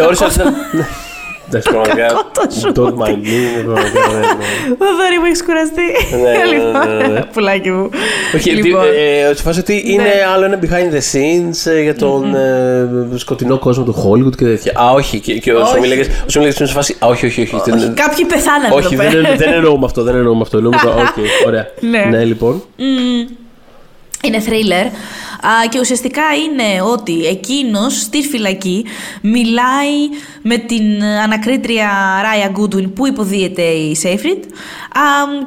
το 1.53 1.61
θεώρησα 1.61 1.71
κακό 1.71 1.83
ότι 1.83 1.95
ήταν- 1.95 2.03
Ναι. 2.03 2.03
Εντάξει, 2.03 2.03
πραγματικά. 2.03 2.07
κακό 2.07 2.23
το 2.33 2.43
Don't 2.75 2.89
shooting. 2.89 3.03
mind 3.03 3.19
me. 3.27 3.37
είναι 3.53 3.63
πραγματικά, 3.65 4.01
ναι, 4.13 4.19
ναι. 4.19 4.77
Θοδωρή 4.81 5.17
μου, 5.21 5.27
έχεις 5.31 5.43
κουραστεί. 5.47 5.87
Ναι, 6.11 6.31
ναι, 6.31 6.39
ναι, 6.39 6.45
Λοιπόν, 6.53 6.97
ναι, 6.97 7.07
ναι. 7.15 7.21
Πουλάκι 7.33 7.71
μου. 7.71 7.91
Όχι, 8.37 8.51
Λοιπόν, 8.51 8.85
ε, 8.85 9.29
ε, 9.31 9.35
σε 9.35 9.43
φάση 9.43 9.59
ότι 9.61 9.83
είναι 9.87 10.11
άλλο 10.35 10.45
ένα 10.45 10.59
behind 10.63 10.89
the 10.97 11.03
scenes 11.13 11.71
ε, 11.73 11.83
για 11.83 11.95
τον 11.97 12.35
ε, 12.35 12.89
σκοτεινό 13.17 13.59
κόσμο 13.59 13.85
του 13.85 13.95
Hollywood 14.05 14.37
και 14.37 14.45
τέτοια. 14.45 14.73
Α, 14.83 14.91
όχι. 14.91 15.21
Και, 15.21 15.33
και 15.39 15.53
όσο 15.53 15.71
Όχι. 15.73 15.81
μίλαγες, 15.81 16.07
όσο 16.27 16.39
μίλαγες 16.39 16.59
είναι 16.59 16.69
σε 16.69 16.75
φάση. 16.75 16.97
Α, 17.05 17.07
όχι, 17.07 17.27
όχι, 17.27 17.41
όχι. 17.43 17.61
δεν- 17.65 17.75
όχι, 17.79 17.89
Κάποιοι 17.91 18.25
πεθάνανε 18.25 18.75
όχι, 18.75 18.95
εδώ 18.95 19.03
δεν, 19.03 19.23
πέρα. 19.23 19.35
δεν 19.37 19.53
εννοούμε 19.53 19.85
αυτό. 19.85 20.03
Δεν 20.03 20.15
εννοούμε 20.17 20.41
αυτό. 20.43 20.57
Εννοούμε 20.57 20.79
το. 20.83 20.89
Οκ, 21.03 21.47
ωραία. 21.47 21.67
Ναι. 21.81 22.05
Ναι, 22.11 22.25
λοιπόν. 22.25 22.63
Είναι 24.25 24.43
thriller 24.47 24.87
α, 24.87 25.32
και 25.69 25.79
ουσιαστικά 25.79 26.23
είναι 26.45 26.83
ότι 26.83 27.27
εκείνος 27.27 28.01
στη 28.01 28.23
φυλακή 28.23 28.85
μιλάει 29.21 30.09
με 30.43 30.57
την 30.57 31.05
ανακρίτρια 31.05 31.89
Ράια 32.23 32.49
Γκούντουιν 32.49 32.93
που 32.93 33.07
υποδύεται 33.07 33.63
η 33.63 33.95
Σέιφριντ 33.95 34.45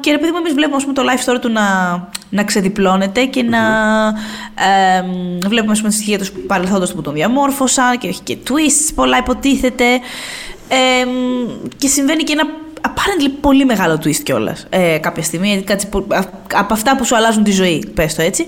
και 0.00 0.10
ρε 0.10 0.18
παιδί 0.18 0.30
μου 0.30 0.38
εμείς 0.38 0.52
βλέπουμε 0.52 0.76
ας 0.76 0.82
πούμε, 0.82 0.94
το 0.94 1.02
life 1.02 1.30
story 1.30 1.40
του 1.40 1.48
να, 1.48 1.62
να 2.30 2.44
ξεδιπλώνεται 2.44 3.24
και 3.24 3.42
να 3.42 3.58
ε, 4.54 5.02
βλέπουμε 5.48 5.72
ας 5.72 5.78
πούμε, 5.78 5.90
τη 5.90 5.96
στοιχεία 5.96 6.18
τους 6.18 6.32
παρελθόντος 6.46 6.90
του 6.90 6.96
που 6.96 7.02
τον 7.02 7.14
διαμόρφωσαν 7.14 7.98
και 7.98 8.08
έχει 8.08 8.22
και 8.22 8.36
twists 8.48 8.92
πολλά 8.94 9.18
υποτίθεται. 9.18 9.84
Ε, 10.68 11.06
και 11.78 11.88
συμβαίνει 11.88 12.22
και 12.22 12.32
ένα 12.32 12.46
apparently 12.86 13.30
πολύ 13.40 13.64
μεγάλο 13.64 13.94
twist 14.04 14.16
κιόλας 14.24 14.66
ε, 14.70 14.98
κάποια 14.98 15.22
στιγμή. 15.22 15.62
Κάτι, 15.66 15.86
που- 15.86 16.06
α- 16.10 16.24
από 16.54 16.72
αυτά 16.74 16.96
που 16.96 17.04
σου 17.04 17.16
αλλάζουν 17.16 17.42
τη 17.44 17.50
ζωή, 17.50 17.90
πες 17.94 18.14
το 18.14 18.22
έτσι. 18.22 18.46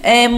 Ε, 0.00 0.28
μ, 0.28 0.34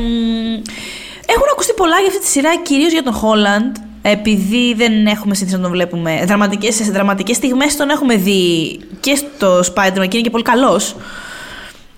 έχουν 1.27 1.47
ακουστεί 1.53 1.73
πολλά 1.73 1.97
για 1.99 2.07
αυτή 2.09 2.21
τη 2.21 2.27
σειρά, 2.27 2.57
κυρίως 2.63 2.93
για 2.93 3.03
τον 3.03 3.13
Χόλαντ, 3.13 3.77
επειδή 4.03 4.75
δεν 4.75 5.07
έχουμε 5.07 5.35
συνηθίσει 5.35 5.57
να 5.57 5.63
τον 5.63 5.71
βλέπουμε. 5.71 6.23
Δραματικές, 6.27 6.75
σε 6.75 6.85
δραματικές 6.91 7.37
στιγμές 7.37 7.77
τον 7.77 7.91
έχουμε 7.91 8.17
δει 8.17 8.79
και 9.01 9.15
στο 9.15 9.59
Spider-Man 9.59 9.95
και 10.09 10.17
είναι 10.17 10.21
και 10.21 10.31
πολύ 10.31 10.45
καλός. 10.45 10.97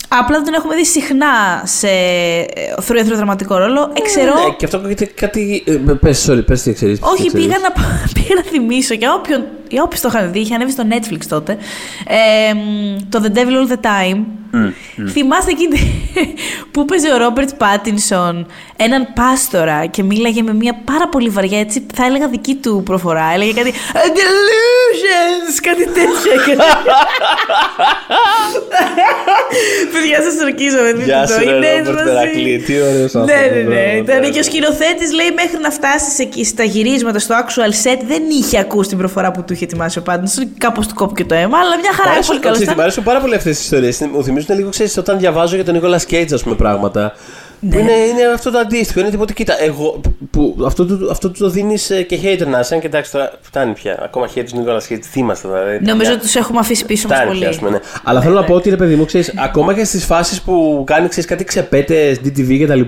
Απλά 0.08 0.36
δεν 0.36 0.44
τον 0.44 0.54
έχουμε 0.54 0.74
δει 0.74 0.86
συχνά 0.86 1.62
σε 1.64 1.88
ε, 1.88 2.46
θρούεθρο 2.82 3.16
δραματικό 3.16 3.56
ρόλο. 3.56 3.90
Εξαιρώ. 3.92 4.34
Ναι, 4.34 4.54
και 4.56 4.64
αυτό 4.64 4.76
ακούγεται 4.76 5.04
κάτι. 5.04 5.62
ε, 5.66 5.72
Πες, 6.00 6.28
sorry, 6.30 6.46
πες 6.46 6.62
τι 6.62 6.72
ξέρεις. 6.72 6.98
Όχι, 7.02 7.30
πήγα 7.30 7.56
να, 7.58 7.72
πήγα 8.14 8.34
να 8.34 8.42
θυμίσω 8.42 8.94
για 8.94 9.14
όποιον, 9.14 9.44
για 9.72 9.82
όποιους 9.82 10.00
το 10.00 10.08
είχαν 10.14 10.32
δει, 10.32 10.38
είχε 10.38 10.54
ανέβει 10.54 10.70
στο 10.70 10.82
Netflix 10.90 11.20
τότε. 11.28 11.56
Ε, 12.06 12.54
μ, 12.54 12.96
το 13.08 13.22
The 13.24 13.36
Devil 13.38 13.50
All 13.50 13.72
the 13.72 13.80
Time. 13.86 14.20
Θυμάστε 15.10 15.50
εκείνη 15.50 15.78
που 16.70 16.84
παίζει 16.84 17.10
ο 17.12 17.16
Ρόμπερτ 17.16 17.50
Πάτινσον 17.56 18.46
έναν 18.76 19.08
πάστορα 19.14 19.86
και 19.86 20.02
μίλαγε 20.02 20.42
με 20.42 20.54
μια 20.54 20.80
πάρα 20.84 21.08
πολύ 21.08 21.28
βαριά, 21.28 21.58
έτσι 21.60 21.86
θα 21.94 22.04
έλεγα 22.04 22.28
δική 22.28 22.54
του 22.54 22.82
προφορά. 22.84 23.30
Έλεγε 23.34 23.52
κάτι 23.52 23.72
«A 23.92 23.96
delusions, 24.16 25.58
κάτι 25.62 25.84
τέτοιο. 25.84 26.32
Παιδιά, 29.92 30.22
σας 30.22 30.40
ορκίζομαι. 30.42 30.92
δείτε 30.92 31.04
Γεια 31.04 31.26
το. 31.26 31.32
σου, 31.32 31.38
ρε, 31.38 31.56
Είναι 31.56 31.76
Ρόμπερτ 31.76 31.94
μαζί. 31.96 32.04
Τερακλή, 32.08 32.58
τι 32.66 32.80
ωραίος 32.80 33.12
Ναι, 33.12 33.20
άνθρωπος, 33.20 33.50
ναι, 33.52 33.60
ναι. 33.62 33.64
μπράβο, 33.64 33.96
Ήταν 33.96 34.04
μπράβο. 34.04 34.30
και 34.32 34.38
ο 34.38 34.42
σκηνοθέτης 34.42 35.12
λέει 35.12 35.30
μέχρι 35.34 35.58
να 35.60 35.70
φτάσεις 35.70 36.18
εκεί 36.18 36.44
στα 36.44 36.62
γυρίσματα, 36.64 37.18
στο 37.18 37.34
actual 37.42 37.70
set, 37.84 37.98
δεν 38.06 38.22
είχε 38.30 38.58
ακούσει 38.58 38.88
την 38.88 38.98
προφορά 38.98 39.30
που 39.32 39.44
του 39.44 39.52
είχε 39.52 39.61
ετοιμάσει 39.64 39.98
ο 39.98 40.02
Πάντινσον. 40.02 40.48
Κάπως 40.58 40.86
του 40.86 40.94
κόπηκε 40.94 41.24
το 41.24 41.34
αίμα, 41.34 41.58
αλλά 41.58 41.78
μια 41.80 41.92
χαρά 41.92 42.10
Μ' 42.10 42.14
είναι 42.14 42.24
πολύ 42.26 42.38
αρέσουν- 42.38 42.40
καλό. 42.40 42.54
ξέρεις 42.54 42.72
τι, 42.72 42.76
Μ' 42.78 42.80
αρέσουν 42.80 43.02
πάρα 43.04 43.20
πολύ 43.20 43.34
αυτές 43.34 43.56
τι 43.56 43.62
ιστορίες. 43.62 44.00
Μου 44.12 44.24
θυμίζουν 44.24 44.56
λίγο, 44.56 44.68
ξέρεις, 44.68 44.96
όταν 44.96 45.18
διαβάζω 45.18 45.54
για 45.54 45.64
τον 45.64 45.74
Νίκολα 45.74 45.98
Κέιτ, 45.98 46.32
ας 46.32 46.42
πούμε, 46.42 46.54
πράγματα. 46.54 47.12
Που 47.60 47.68
Ναι. 47.68 47.80
είναι, 47.80 47.92
είναι 47.92 48.22
αυτό 48.34 48.50
το 48.50 48.58
αντίστοιχο. 48.58 49.00
Είναι 49.00 49.10
τίποτα, 49.10 49.32
κοίτα, 49.32 49.62
εγώ. 49.62 50.00
Που, 50.30 50.56
αυτό, 50.66 50.84
του, 50.86 51.08
αυτό 51.10 51.30
του 51.30 51.38
το 51.38 51.48
δίνεις 51.48 51.90
και 52.08 52.18
hater 52.22 52.46
να 52.46 52.58
είσαι. 52.58 52.74
Αν 52.74 52.80
κοιτάξεις 52.80 53.12
τώρα, 53.12 53.32
φτάνει 53.40 53.72
πια. 53.72 53.98
Ακόμα 54.04 54.28
hater 54.34 54.44
του 54.50 54.58
Νίκολα 54.58 54.80
Κέιτ, 54.88 55.04
τι 55.12 55.20
είμαστε 55.20 55.48
δηλαδή. 55.48 55.78
Νομίζω 55.84 55.96
μια- 55.96 56.12
ότι 56.12 56.20
τους 56.20 56.34
έχουμε 56.36 56.58
αφήσει 56.58 56.84
πίσω 56.84 57.08
μας 57.08 57.16
Φτάνει 57.16 57.30
πολύ. 57.30 57.40
πια, 57.40 57.48
ας 57.50 57.56
πούμε, 57.58 57.70
ναι. 57.70 57.78
Αλλά 58.04 58.20
θέλω 58.20 58.34
να 58.34 58.44
πω 58.44 58.54
ότι 58.54 58.70
ρε 58.70 58.76
παιδί 58.76 58.94
μου, 58.94 59.04
ξέρεις, 59.04 59.32
ακόμα 59.38 59.74
και 59.74 59.84
στις 59.84 60.04
φάσεις 60.04 60.40
που 60.40 60.82
κάνει 60.86 61.08
ξέρεις, 61.08 61.28
κάτι 61.30 61.44
ξεπέτε, 61.44 62.18
DTV 62.24 62.64
κτλ. 62.66 62.80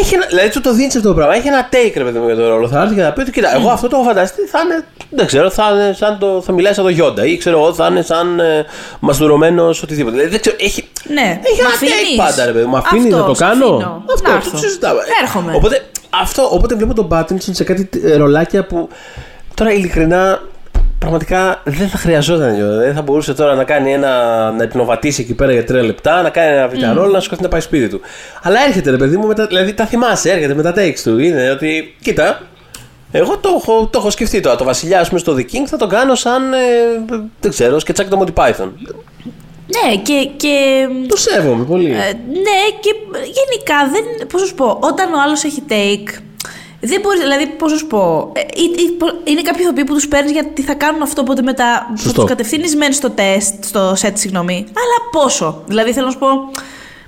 Έχει 0.00 0.14
ένα, 0.14 0.26
δηλαδή 0.26 0.48
του 0.50 0.60
το 0.60 0.72
δίνεις 0.72 0.96
αυτό 0.96 1.08
το 1.08 1.14
πράγμα. 1.14 1.34
Έχει 1.34 1.48
ένα 1.48 1.68
take 1.72 1.92
ρε 1.96 2.04
παιδί 2.04 2.18
μου 2.18 2.26
για 2.26 2.34
τον 2.34 2.46
ρόλο. 2.48 2.68
Θα 2.68 2.80
έρθει 2.82 2.94
και 2.94 3.00
θα 3.00 3.12
πει 3.12 3.20
ότι 3.20 3.30
κοίτα, 3.30 3.54
εγώ 3.56 3.68
αυτό 3.70 3.88
το 3.88 3.96
έχω 3.96 4.04
φανταστεί. 4.04 4.42
Θα 4.46 4.60
είναι, 4.64 4.84
δεν 5.10 5.26
ξέρω, 5.26 5.50
θα, 5.50 5.70
είναι 5.72 5.92
σαν 5.98 6.18
το, 6.18 6.42
θα 6.42 6.52
μιλάει 6.52 6.72
σαν 6.72 6.84
το 6.84 6.90
Γιόντα 6.90 7.26
ή 7.26 7.36
ξέρω 7.36 7.58
εγώ, 7.58 7.74
θα 7.74 7.86
είναι 7.90 8.02
σαν 8.02 8.40
ε, 8.40 8.64
μαστουρωμένο 9.00 9.66
οτιδήποτε. 9.68 10.10
Δηλαδή, 10.16 10.30
δεν 10.30 10.40
ξέρω, 10.40 10.56
έχει, 10.60 10.88
Ναι, 11.08 11.40
έχει 11.42 11.62
μ' 11.62 11.64
ένα 11.64 11.68
αφήνεις. 11.74 11.92
take 11.94 12.16
πάντα 12.16 12.44
ρε 12.44 12.52
παιδί 12.52 12.64
μου. 12.64 12.70
Μ' 12.70 12.76
αφήνεις 12.76 13.04
Αυτό, 13.04 13.16
να 13.16 13.24
το 13.26 13.34
σ' 13.34 13.38
κάνω. 13.38 13.66
αφήνω. 13.66 14.04
Αυτό, 14.12 14.22
Να 14.28 14.30
το 14.30 14.36
έρθω. 14.36 14.56
συζητάμε. 14.58 15.00
Έρχομαι. 15.22 15.52
Οπότε, 15.54 15.82
αυτό, 16.22 16.48
οπότε 16.52 16.74
βλέπω 16.74 16.94
τον 16.94 17.08
Πάτινσον 17.08 17.54
σε 17.54 17.64
κάτι 17.64 17.88
ε, 18.04 18.16
ρολάκια 18.16 18.64
που 18.66 18.88
τώρα 19.54 19.72
ειλικρινά 19.72 20.40
πραγματικά 21.02 21.60
δεν 21.64 21.88
θα 21.88 21.98
χρειαζόταν. 21.98 22.54
νιώθω. 22.54 22.76
Δεν 22.76 22.94
θα 22.94 23.02
μπορούσε 23.02 23.34
τώρα 23.34 23.54
να 23.54 23.64
κάνει 23.64 23.92
ένα. 23.92 24.10
να 24.50 24.64
υπνοβατήσει 24.64 25.22
εκεί 25.22 25.34
πέρα 25.34 25.52
για 25.52 25.64
τρία 25.64 25.82
λεπτά, 25.82 26.22
να 26.22 26.30
κάνει 26.30 26.56
ένα 26.56 26.68
β' 26.68 26.96
ρόλο, 26.96 27.12
να 27.12 27.20
σηκωθεί 27.20 27.42
να 27.42 27.48
πάει 27.48 27.60
σπίτι 27.60 27.88
του. 27.88 28.00
Αλλά 28.42 28.64
έρχεται 28.66 28.90
ρε 28.90 28.96
παιδί 28.96 29.16
μου, 29.16 29.26
με 29.26 29.34
τα, 29.34 29.46
δηλαδή 29.46 29.74
τα 29.74 29.86
θυμάσαι, 29.86 30.30
έρχεται 30.30 30.54
με 30.54 30.62
τα 30.62 30.74
takes 30.76 31.00
του. 31.02 31.18
Είναι 31.18 31.50
ότι, 31.50 31.96
κοίτα, 32.02 32.40
εγώ 33.12 33.38
το 33.38 33.48
έχω, 33.60 33.86
το 33.92 33.98
έχω 33.98 34.10
σκεφτεί 34.10 34.40
τώρα. 34.40 34.56
Το 34.56 34.64
βασιλιά, 34.64 35.00
ας 35.00 35.08
πούμε, 35.08 35.20
στο 35.20 35.34
The 35.36 35.40
King 35.40 35.64
θα 35.66 35.76
τον 35.76 35.88
κάνω 35.88 36.14
σαν. 36.14 36.52
Ε, 36.52 36.56
δεν 37.40 37.50
ξέρω, 37.50 37.78
σκετσάκι 37.78 38.10
το 38.10 38.24
Monty 38.24 38.42
Python. 38.42 38.68
Ναι, 39.66 39.96
και. 40.02 40.30
και 40.36 40.86
Το 41.08 41.16
σέβομαι 41.16 41.64
πολύ. 41.64 41.90
ε, 41.90 41.94
ναι, 42.46 42.60
και 42.80 42.94
γενικά 43.16 43.90
δεν. 43.92 44.26
Πώς 44.28 44.40
να 44.40 44.46
σου 44.46 44.54
πω, 44.54 44.78
όταν 44.80 45.12
ο 45.12 45.20
άλλος 45.24 45.44
έχει 45.44 45.62
take. 45.68 46.20
Δεν 46.84 47.00
μπορείς, 47.00 47.20
δηλαδή, 47.20 47.46
πώς 47.46 47.72
να 47.72 47.78
σου 47.78 47.86
πω. 47.86 48.32
ε, 48.34 48.40
ή- 48.40 48.82
ή 48.82 48.90
πο- 48.90 49.20
είναι 49.24 49.42
κάποιοι 49.42 49.60
ηθοποιοί 49.64 49.84
που 49.84 49.94
τους 49.94 50.08
παίρνεις 50.08 50.32
γιατί 50.32 50.62
θα 50.62 50.74
κάνουν 50.74 51.02
αυτό, 51.02 51.20
οπότε 51.20 51.42
μετά 51.42 51.86
θα 51.90 51.96
Σωστό. 52.02 52.20
του 52.20 52.26
κατευθύνεις 52.26 52.76
μεν 52.76 52.92
στο 52.92 53.10
τεστ, 53.10 53.64
στο 53.64 53.92
set, 54.02 54.10
συγγνώμη. 54.14 54.54
Αλλά 54.54 55.22
πόσο. 55.24 55.62
Δηλαδή, 55.66 55.92
θέλω 55.92 56.06
να 56.06 56.12
σου 56.12 56.18
πω. 56.18 56.28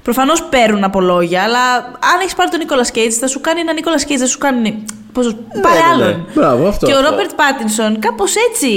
Προφανώς 0.02 0.42
παίρνουν 0.44 0.84
από 0.84 1.00
λόγια, 1.00 1.42
αλλά 1.42 1.74
αν 1.86 2.20
έχεις 2.20 2.34
πάρει 2.34 2.50
τον 2.50 2.58
Νίκολα 2.58 2.84
Κέιτ, 2.92 3.12
θα 3.20 3.26
σου 3.26 3.40
κάνει 3.40 3.60
ένα 3.60 3.72
Νίκολα 3.72 3.96
Κέιτ, 4.04 4.18
θα 4.20 4.26
σου 4.26 4.38
κάνει. 4.38 4.84
Πώς, 5.12 5.36
πάρε 5.62 5.78
ναι, 5.78 5.84
ναι. 5.96 6.04
άλλον. 6.04 6.26
Μπράβο, 6.34 6.66
αυτό, 6.68 6.86
Και 6.86 6.92
ο 6.92 6.98
αυτό. 6.98 7.10
Ρόμπερτ 7.10 7.30
Πάτινσον 7.32 7.98
κάπως 7.98 8.34
έτσι. 8.48 8.70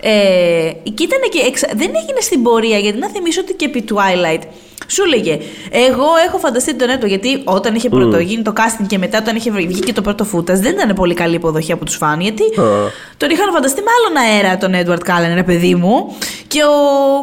Ε, 0.00 0.10
και 0.94 1.02
ήταν 1.02 1.20
και 1.30 1.38
εξ- 1.46 1.66
δεν 1.76 1.90
έγινε 2.02 2.20
στην 2.20 2.42
πορεία, 2.42 2.78
γιατί 2.78 2.98
να 2.98 3.08
θυμίσω 3.08 3.40
ότι 3.40 3.54
και 3.54 3.64
επί 3.64 3.84
Twilight 3.90 4.40
σου 4.86 5.02
έλεγε 5.02 5.38
Εγώ 5.70 6.06
έχω 6.26 6.38
φανταστεί 6.38 6.74
τον 6.74 6.88
Έτο, 6.88 7.06
γιατί 7.06 7.42
όταν 7.44 7.74
είχε 7.74 7.88
πρώτο 7.88 8.18
γίνει 8.18 8.42
το 8.42 8.52
casting 8.56 8.86
και 8.86 8.98
μετά 8.98 9.18
όταν 9.18 9.36
είχε 9.36 9.50
βγει 9.50 9.80
και 9.80 9.92
το 9.92 10.02
πρώτο 10.02 10.24
φούτας, 10.24 10.60
δεν 10.60 10.72
ήταν 10.72 10.94
πολύ 10.94 11.14
καλή 11.14 11.34
υποδοχή 11.34 11.72
από 11.72 11.84
τους 11.84 11.96
φαν. 11.96 12.20
Γιατί 12.20 12.44
τον 13.16 13.30
είχαν 13.30 13.52
φανταστεί 13.52 13.80
με 13.82 13.90
άλλον 13.98 14.24
αέρα 14.24 14.56
τον 14.56 14.74
Έντουαρτ 14.74 15.02
Κάλεν, 15.02 15.34
ρε 15.34 15.42
παιδί 15.42 15.74
μου. 15.74 16.16
Και 16.46 16.62
ο 16.64 16.74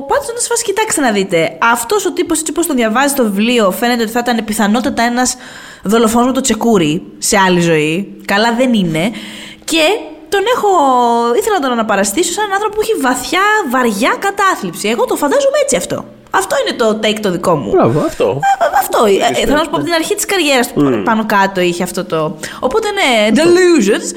Πάτινσον 0.07 0.31
ήταν 0.31 0.41
σε 0.41 0.47
φάση, 0.47 0.63
κοιτάξτε 0.63 1.01
να 1.01 1.11
δείτε. 1.11 1.57
Αυτός 1.71 2.05
ο 2.05 2.11
τύπος, 2.11 2.39
έτσι 2.39 2.51
όπω 2.55 2.67
τον 2.67 2.75
διαβάζει 2.75 3.13
το 3.13 3.23
βιβλίο, 3.23 3.71
φαίνεται 3.71 4.01
ότι 4.01 4.11
θα 4.11 4.19
ήταν 4.19 4.45
πιθανότατα 4.45 5.03
ένας 5.03 5.35
δολοφόνος 5.83 6.27
με 6.27 6.33
το 6.33 6.41
τσεκούρι 6.41 7.03
σε 7.17 7.37
άλλη 7.37 7.59
ζωή. 7.59 8.15
Καλά 8.25 8.53
δεν 8.53 8.73
είναι. 8.73 9.11
Και 9.63 9.83
τον 10.29 10.41
έχω. 10.55 10.69
ήθελα 11.37 11.55
να 11.55 11.61
τον 11.61 11.71
αναπαραστήσω 11.71 12.31
σαν 12.31 12.43
έναν 12.43 12.55
άνθρωπο 12.55 12.75
που 12.75 12.81
έχει 12.81 12.95
βαθιά, 13.01 13.41
βαριά 13.69 14.15
κατάθλιψη. 14.19 14.87
Εγώ 14.87 15.05
το 15.05 15.15
φαντάζομαι 15.15 15.57
έτσι 15.63 15.75
αυτό. 15.75 16.05
Αυτό 16.31 16.55
είναι 16.62 16.77
το 16.77 17.00
take 17.03 17.19
το 17.21 17.31
δικό 17.31 17.55
μου. 17.55 17.71
Μπράβο, 17.71 18.00
αυτό. 18.00 18.39
Ε, 18.59 18.77
Αυτό. 18.79 19.05
Ε, 19.05 19.45
θέλω 19.45 19.57
να 19.57 19.63
σου 19.63 19.69
πω 19.69 19.75
από 19.75 19.86
την 19.86 19.93
αρχή 19.93 20.15
της 20.15 20.25
καριέρας 20.25 20.74
του 20.74 21.01
πάνω 21.05 21.25
κάτω 21.25 21.62
είχε 21.62 21.83
αυτό 21.83 22.05
το. 22.05 22.36
Οπότε 22.59 22.88
ναι, 22.91 23.29
delusions. 23.33 24.15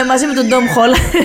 Ε, 0.00 0.04
μαζί 0.04 0.26
με 0.26 0.34
τον 0.34 0.46
Tom 0.50 0.78
Holland. 0.78 1.24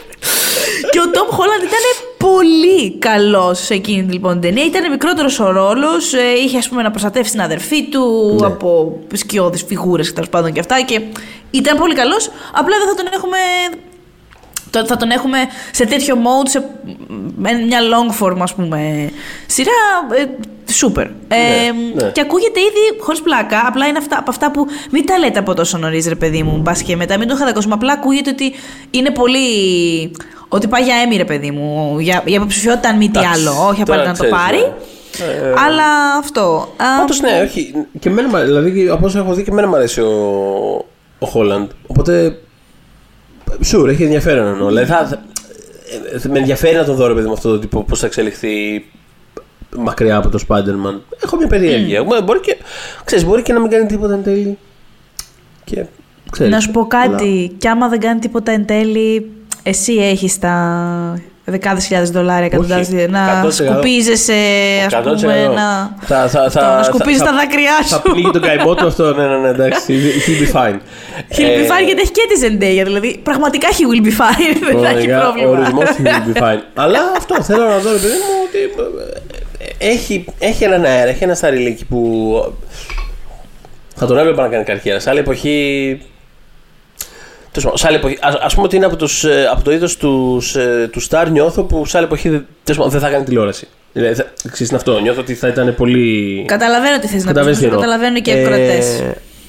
και 0.92 0.98
ο 1.00 1.10
Tom 1.12 1.34
Holland 1.36 1.62
ήταν 1.62 1.84
πολύ 2.18 2.98
καλός 2.98 3.58
σε 3.58 3.74
εκείνη 3.74 4.12
λοιπόν 4.12 4.32
την 4.32 4.40
ταινία. 4.40 4.64
Ήταν 4.64 4.90
μικρότερος 4.90 5.40
ο 5.40 5.50
ρόλος. 5.50 6.12
είχε 6.44 6.58
ας 6.58 6.68
πούμε 6.68 6.82
να 6.82 6.90
προστατεύσει 6.90 7.30
την 7.30 7.40
αδερφή 7.40 7.88
του 7.88 8.38
από 8.44 8.98
σκιώδεις 9.12 9.62
φιγούρες 9.62 10.08
και 10.08 10.14
τέλο 10.14 10.26
πάντων 10.30 10.52
και 10.52 10.60
αυτά. 10.60 10.80
Και 10.80 11.00
ήταν 11.50 11.78
πολύ 11.78 11.94
καλός. 11.94 12.30
Απλά 12.52 12.76
δεν 12.78 12.88
θα 12.88 12.94
τον 12.94 13.06
έχουμε 13.14 13.38
το- 14.78 14.86
θα 14.86 14.96
τον 14.96 15.10
έχουμε 15.10 15.38
σε 15.72 15.84
τέτοιο 15.86 16.14
mode, 16.16 16.48
σε 16.48 16.64
με 17.36 17.52
μια 17.52 17.78
long 17.80 18.22
form 18.22 18.36
ας 18.40 18.54
πούμε 18.54 19.10
σειρά, 19.46 19.70
ε, 20.14 20.24
super. 20.82 21.06
Ε, 21.28 21.36
ναι. 21.94 22.10
Και 22.10 22.20
ακούγεται 22.20 22.60
ήδη 22.60 23.00
χωρίς 23.00 23.20
πλάκα, 23.22 23.62
απλά 23.66 23.86
είναι 23.86 23.98
αυτά, 23.98 24.18
από 24.18 24.30
αυτά 24.30 24.50
που 24.50 24.66
μην 24.90 25.06
τα 25.06 25.18
λέτε 25.18 25.38
από 25.38 25.54
τόσο 25.54 25.78
νωρίς 25.78 26.08
ρε 26.08 26.14
παιδί 26.14 26.42
μου, 26.42 26.56
μπας 26.62 26.82
και 26.82 26.96
μετά, 26.96 27.18
μην 27.18 27.28
το 27.28 27.34
είχατε 27.34 27.50
ακούσει, 27.50 27.68
απλά 27.70 27.92
ακούγεται 27.92 28.30
ότι 28.30 28.52
είναι 28.90 29.10
πολύ... 29.10 29.40
Ότι 30.48 30.68
πάει 30.68 30.82
για 30.82 30.94
έμι 31.04 31.16
ρε 31.16 31.24
παιδί 31.24 31.50
μου, 31.50 31.96
για, 31.98 32.22
για 32.26 32.36
υποψηφιότητα 32.36 32.88
αν 32.88 32.96
μη 32.96 33.10
τι 33.10 33.18
Εντάξει, 33.18 33.40
άλλο, 33.40 33.50
όχι 33.68 33.82
τώρα 33.82 34.00
απαραίτητα 34.02 34.10
να 34.10 34.16
το 34.16 34.24
ξέρεις, 34.24 34.34
πάρει. 34.44 34.58
ναι. 34.58 35.48
Ε, 35.48 35.54
Αλλά 35.66 35.84
αυτό. 36.18 36.68
Α, 36.76 36.84
Πάντω 36.98 37.14
ναι, 37.20 37.42
όχι. 37.44 37.74
Και 37.98 38.08
εμένα, 38.08 38.28
μου 38.28 38.36
αρέσει, 38.36 38.50
δηλαδή 38.52 38.88
από 38.88 39.06
όσο 39.06 39.18
έχω 39.18 39.32
δει 39.34 39.42
και 39.42 39.50
εμένα 39.50 39.68
μου 39.68 39.74
αρέσει 39.76 40.00
ο, 40.00 40.10
ο 41.18 41.26
Χόλαντ. 41.26 41.70
Οπότε. 41.86 42.38
Σουρ, 43.60 43.88
έχει 43.88 44.02
ενδιαφέρον 44.02 44.46
εννοώ. 44.46 44.68
Δηλαδή 44.68 44.86
θα, 44.90 45.06
θα- 45.06 45.22
ε, 46.24 46.28
με 46.28 46.38
ενδιαφέρει 46.38 46.76
να 46.76 46.84
τον 46.84 46.94
δω 46.96 47.06
ρε 47.06 47.14
παιδί 47.14 47.26
με 47.26 47.32
αυτό 47.32 47.48
το 47.50 47.58
τύπο 47.58 47.82
πώς 47.82 47.98
θα 47.98 48.06
εξελιχθεί 48.06 48.84
μακριά 49.76 50.16
από 50.16 50.28
το 50.28 50.38
Spider-Man. 50.48 51.00
Έχω 51.24 51.36
μια 51.36 51.46
περιέργεια. 51.46 52.04
Μα 52.04 52.20
Μπορεί, 52.20 52.40
και, 52.40 52.56
ξέρεις, 53.04 53.24
μπορεί 53.24 53.42
και 53.42 53.52
να 53.52 53.60
μην 53.60 53.70
κάνει 53.70 53.86
τίποτα 53.86 54.14
εν 54.14 54.22
τέλει. 54.22 54.58
Και, 55.64 55.84
ξέρεις, 56.30 56.52
να 56.52 56.60
σου 56.60 56.70
πω 56.70 56.86
αλλά- 56.90 57.06
κάτι, 57.08 57.54
κι 57.58 57.68
άμα 57.68 57.88
δεν 57.88 58.00
κάνει 58.00 58.20
τίποτα 58.20 58.52
εν 58.52 58.66
τέλει, 58.66 59.30
εσύ 59.62 59.92
έχεις 59.94 60.38
τα 60.38 60.54
δεκάδες 61.44 61.84
χιλιάδες 61.84 62.10
δολάρια, 62.10 62.44
εκατοντάδες. 62.46 62.88
Να 63.08 63.42
100%. 63.44 63.50
σκουπίζεσαι, 63.52 64.32
ας 64.86 64.92
100%. 64.94 65.20
πούμε, 65.20 65.46
να. 65.54 65.96
Θα, 66.00 66.28
θα, 66.28 66.40
αυτό, 66.42 66.60
θα, 66.60 66.76
να 66.76 66.82
σκουπίζεις 66.82 67.18
θα- 67.18 67.24
τα 67.24 67.32
δάκρυά 67.32 67.72
Θα 67.82 67.96
σου. 67.96 68.02
πνίγει 68.02 68.30
τον 68.30 68.40
καημό 68.42 68.74
του 68.74 68.86
αυτό. 68.86 69.14
Ναι, 69.14 69.26
ναι, 69.26 69.36
ναι, 69.36 69.48
εντάξει. 69.48 69.80
He'll 70.26 70.42
be 70.42 70.60
fine. 70.60 70.74
He'll 71.36 71.56
be 71.58 71.64
Ε, 71.64 71.66
fine 71.66 71.84
γιατί 71.86 72.00
έχει 72.00 72.10
και 72.10 72.26
τη 72.34 72.40
Zendaya. 72.46 72.84
Δηλαδή, 72.84 73.20
πραγματικά 73.22 73.68
he 73.68 73.72
will 73.72 74.06
be 74.06 74.10
fine. 74.10 74.56
Δεν 74.72 74.78
θα 74.82 74.88
έχει 74.88 75.06
Πραγματικά, 75.06 75.18
Ο 75.28 75.32
πρόβλημα. 75.32 75.50
ορισμός 75.50 75.84
του 75.96 76.02
will 76.04 76.36
be 76.38 76.42
fine. 76.42 76.60
Αλλά 76.74 76.98
αυτό 77.16 77.42
θέλω 77.42 77.64
να 77.64 77.78
δω, 77.78 77.90
ρε 77.92 77.96
παιδί 77.98 78.06
μου, 78.12 78.34
ότι 78.46 78.58
ε, 79.78 79.88
έχει, 79.90 80.24
έχει 80.38 80.64
έναν 80.64 80.84
αέρα, 80.84 81.08
έχει 81.10 81.24
ένα 81.24 81.34
σταριλίκι 81.34 81.84
που 81.84 82.00
θα 83.96 84.06
τον 84.06 84.18
έβλεπα 84.18 84.42
να 84.42 84.48
κάνει 84.48 84.64
καριέρα. 84.64 84.98
Σε 84.98 85.10
άλλη 85.10 85.18
εποχή. 85.18 86.00
Τέλος 87.54 87.62
πάντων, 87.64 87.78
Σε 87.78 87.86
άλλη 87.86 87.96
εποχή, 87.96 88.18
ας, 88.20 88.34
ας 88.34 88.54
πούμε 88.54 88.66
ότι 88.66 88.76
είναι 88.76 88.84
από, 88.86 88.96
τους, 88.96 89.24
ε, 89.24 89.48
από 89.52 89.62
το 89.64 89.72
είδος 89.72 89.96
τους, 89.96 90.54
ε, 90.56 90.88
του 90.92 91.02
Star 91.08 91.26
νιώθω 91.30 91.62
που 91.62 91.86
σε 91.86 91.96
άλλη 91.96 92.06
εποχή 92.06 92.28
δεν, 92.28 92.46
τέλος 92.64 92.78
πάντων, 92.82 92.92
δεν 92.92 93.00
θα 93.00 93.14
κάνει 93.14 93.24
τηλεόραση. 93.24 93.68
Δηλαδή, 93.92 94.14
θα, 94.14 94.24
ξέρεις, 94.42 94.68
είναι 94.68 94.76
αυτό. 94.76 95.00
Νιώθω 95.00 95.20
ότι 95.20 95.34
θα 95.34 95.48
ήταν 95.48 95.74
πολύ. 95.76 96.44
Καταλαβαίνω 96.48 96.98
τι 96.98 97.06
θες 97.06 97.20
να 97.20 97.26
Καταλαβαίνεις 97.26 97.58
τι 97.58 97.64
πει. 97.64 97.70
εννοώ. 97.70 97.82
Καταλαβαίνω 97.84 98.20
και 98.20 98.30
οι 98.30 98.34
Ε, 98.38 98.42
ακροατέ. 98.42 98.78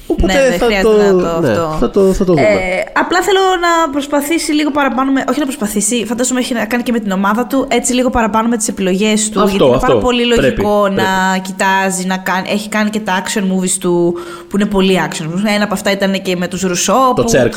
Οπότε 0.08 0.32
Ναι, 0.32 0.40
δεν 0.48 0.58
θα, 0.58 0.64
χρειάζεται 0.66 0.88
το, 1.10 1.12
να 1.16 1.32
το 1.32 1.40
ναι, 1.40 1.48
αυτό. 1.50 1.76
θα, 1.80 1.90
το, 1.90 2.12
θα 2.12 2.24
το 2.24 2.32
δούμε. 2.32 2.40
Ε, 2.46 2.82
απλά 2.92 3.22
θέλω 3.22 3.38
να 3.60 3.90
προσπαθήσει 3.92 4.52
λίγο 4.52 4.70
παραπάνω 4.70 5.12
με. 5.12 5.24
Όχι 5.30 5.38
να 5.38 5.44
προσπαθήσει, 5.44 6.04
φαντάζομαι 6.08 6.40
έχει 6.40 6.54
να 6.54 6.64
κάνει 6.66 6.82
και 6.82 6.92
με 6.92 6.98
την 6.98 7.10
ομάδα 7.10 7.46
του. 7.46 7.66
Έτσι 7.70 7.92
λίγο 7.92 8.10
παραπάνω 8.10 8.48
με 8.48 8.56
τις 8.56 8.68
επιλογές 8.68 9.28
του. 9.30 9.40
Αυτό, 9.40 9.50
γιατί 9.50 9.64
είναι 9.64 9.78
πάρα 9.80 9.86
αυτό. 9.94 9.98
πολύ 10.06 10.26
Πρέπει, 10.34 10.60
λογικό 10.62 10.88
να 10.88 11.38
κοιτάζει, 11.42 12.06
να 12.06 12.16
κάνει. 12.16 12.48
Έχει 12.50 12.68
κάνει 12.68 12.90
και 12.90 13.00
τα 13.00 13.22
action 13.22 13.40
movies 13.42 13.76
του 13.80 14.14
που 14.48 14.56
είναι 14.56 14.66
πολύ 14.68 15.00
action. 15.10 15.26
Ένα 15.54 15.64
από 15.64 15.74
αυτά 15.74 15.90
ήταν 15.90 16.22
και 16.22 16.36
με 16.36 16.48
τους 16.48 16.60
Ρουσό. 16.62 17.12
το 17.16 17.22
που- 17.22 17.24
τσέρκ. 17.24 17.54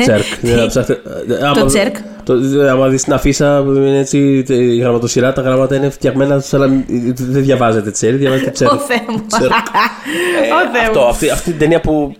Τσέρκ. 0.00 0.24
Δεν 0.42 0.58
θα 0.58 0.66
ψάχτε- 0.66 1.00
ε, 1.40 1.46
άμα- 1.46 1.64
τσέρκ. 1.64 1.96
το- 2.24 2.34
ε, 2.62 2.70
Άμα 2.70 2.88
δεις 2.88 3.02
την 3.02 3.12
αφίσα 3.12 3.62
που 3.64 3.70
είναι 3.70 3.98
έτσι, 3.98 4.42
τε- 4.46 4.56
η 4.58 4.76
γραμματοσυρά, 4.76 5.32
τα 5.32 5.42
γράμματα 5.42 5.76
είναι 5.76 5.90
φτιαγμένα, 5.90 6.42
αλλά 6.52 6.66
δεν 7.14 7.42
διαβάζετε 7.42 7.90
τσέρι, 7.90 8.16
διαβάζετε 8.16 8.50
τσέρκ. 8.50 8.72
Ω 8.72 8.78
Θεέ 8.78 9.00
μου. 9.08 9.24
Τσέρκ. 9.26 9.50
Ω 9.50 9.54
Ε, 9.54 10.70
Θεέ 10.72 10.82
Αυτό, 10.86 11.00
μου. 11.00 11.06
αυτή, 11.06 11.30
αυτή 11.30 11.50
την 11.50 11.58
ταινία 11.58 11.80
που 11.80 12.14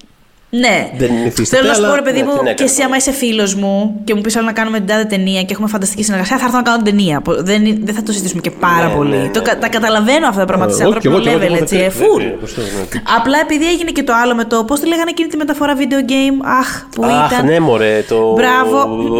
Ναι. 0.60 0.90
δεν 0.96 1.10
υφίσταται. 1.26 1.56
Θέλω 1.56 1.68
να 1.68 1.74
σου 1.74 1.80
πω, 1.80 1.86
αλλά, 1.86 1.96
ρε 1.96 2.02
παιδί 2.02 2.18
ναι, 2.18 2.24
μου, 2.24 2.32
την 2.32 2.44
και 2.44 2.50
έκανε. 2.50 2.70
εσύ, 2.70 2.82
άμα 2.82 2.96
είσαι 2.96 3.12
φίλος 3.12 3.54
μου 3.54 4.00
και 4.04 4.14
μου 4.14 4.20
πεις 4.20 4.36
όλα 4.36 4.44
να 4.44 4.52
κάνουμε 4.52 4.78
την 4.78 4.86
τάδε 4.86 5.04
ταινία 5.04 5.42
και 5.42 5.52
έχουμε 5.52 5.68
φανταστική 5.68 6.02
συνεργασία, 6.04 6.38
θα 6.38 6.44
έρθω 6.44 6.56
να 6.56 6.62
κάνω 6.62 6.76
την 6.82 6.84
ταινία. 6.96 7.20
Πο- 7.20 7.42
Δεν, 7.42 7.62
δεν 7.84 7.94
θα 7.94 8.02
το 8.02 8.12
συζητήσουμε 8.12 8.40
και 8.40 8.50
πάρα 8.50 8.86
Ναι, 8.88 8.94
πολύ. 8.94 9.10
ναι, 9.16 9.16
ναι, 9.22 9.28
το, 9.28 9.42
κα- 9.42 9.54
ναι. 9.54 9.60
τα 9.60 9.68
καταλαβαίνω 9.68 10.26
αυτά 10.26 10.40
τα 10.40 10.46
πράγματα 10.46 10.72
σε 10.72 10.82
Ε, 10.82 10.86
όχι, 10.86 10.94
ανθρώπινο 10.96 11.22
εγώ- 11.22 11.30
εγώ- 11.30 11.38
level, 11.38 11.46
εγώ- 11.52 11.62
έτσι. 11.62 11.76
δεν- 11.76 11.84
ε, 11.86 11.88
δεν- 11.88 12.06
Full. 12.08 12.18
δεν- 12.18 12.38
δεν- 12.54 12.86
δεν- 12.90 13.02
Απλά 13.16 13.38
επειδή 13.42 13.66
έγινε 13.68 13.90
και 13.90 14.02
το 14.02 14.12
άλλο 14.22 14.34
με 14.34 14.44
το. 14.44 14.64
Πώς 14.64 14.80
τη 14.80 14.86
λέγανε 14.88 15.10
εκείνη 15.10 15.28
τη 15.28 15.36
μεταφορά 15.36 15.74
video 15.76 16.10
game. 16.10 16.36
Αχ, 16.60 16.68
που 16.94 17.04
Αχ, 17.04 17.30
ήταν. 17.32 17.46
ναι, 17.46 17.60
μωρέ, 17.60 18.04
το. 18.08 18.32
Μπράβο. 18.32 18.78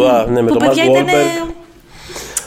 Α, 0.09 0.25
ναι, 0.31 0.41
με 0.41 0.47
που 0.47 0.53
το 0.57 0.65
παιδιά 0.65 0.83
Mark 0.83 0.89
ήταν. 0.89 1.05
Wahlberg. 1.05 1.53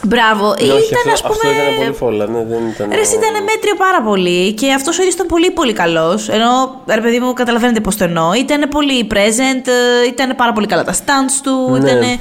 Μπράβο. 0.03 0.45
Ναι, 0.45 0.73
όχι, 0.73 0.93
ήταν, 0.93 1.13
αυτό, 1.13 1.27
ας 1.27 1.37
πούμε. 1.39 1.53
αυτό 1.53 1.61
ήταν 1.61 1.77
πολύ 1.77 1.95
φόλα. 1.95 2.25
Ναι, 2.25 2.43
δεν 2.43 2.67
ήταν. 2.67 2.89
Ρε, 2.91 2.99
εσύ 2.99 3.15
ήταν 3.15 3.43
μέτριο 3.43 3.75
πάρα 3.77 4.01
πολύ 4.01 4.53
και 4.53 4.71
αυτός 4.73 4.97
ο 4.97 5.01
ίδιος 5.01 5.15
ήταν 5.15 5.27
πολύ 5.27 5.51
πολύ 5.51 5.73
καλός. 5.73 6.29
Ενώ, 6.29 6.81
ρε 6.87 7.01
παιδί 7.01 7.19
μου, 7.19 7.33
καταλαβαίνετε 7.33 7.79
πώ 7.79 7.95
το 7.95 8.03
εννοώ. 8.03 8.33
Ήταν 8.33 8.69
πολύ 8.69 9.07
present, 9.13 9.67
ε, 9.67 10.07
ήταν 10.07 10.35
πάρα 10.35 10.53
πολύ 10.53 10.67
καλά 10.67 10.83
τα 10.83 10.93
stunts 10.93 11.35
του. 11.43 11.77
Ναι. 11.81 11.89
Ήταν. 11.89 12.19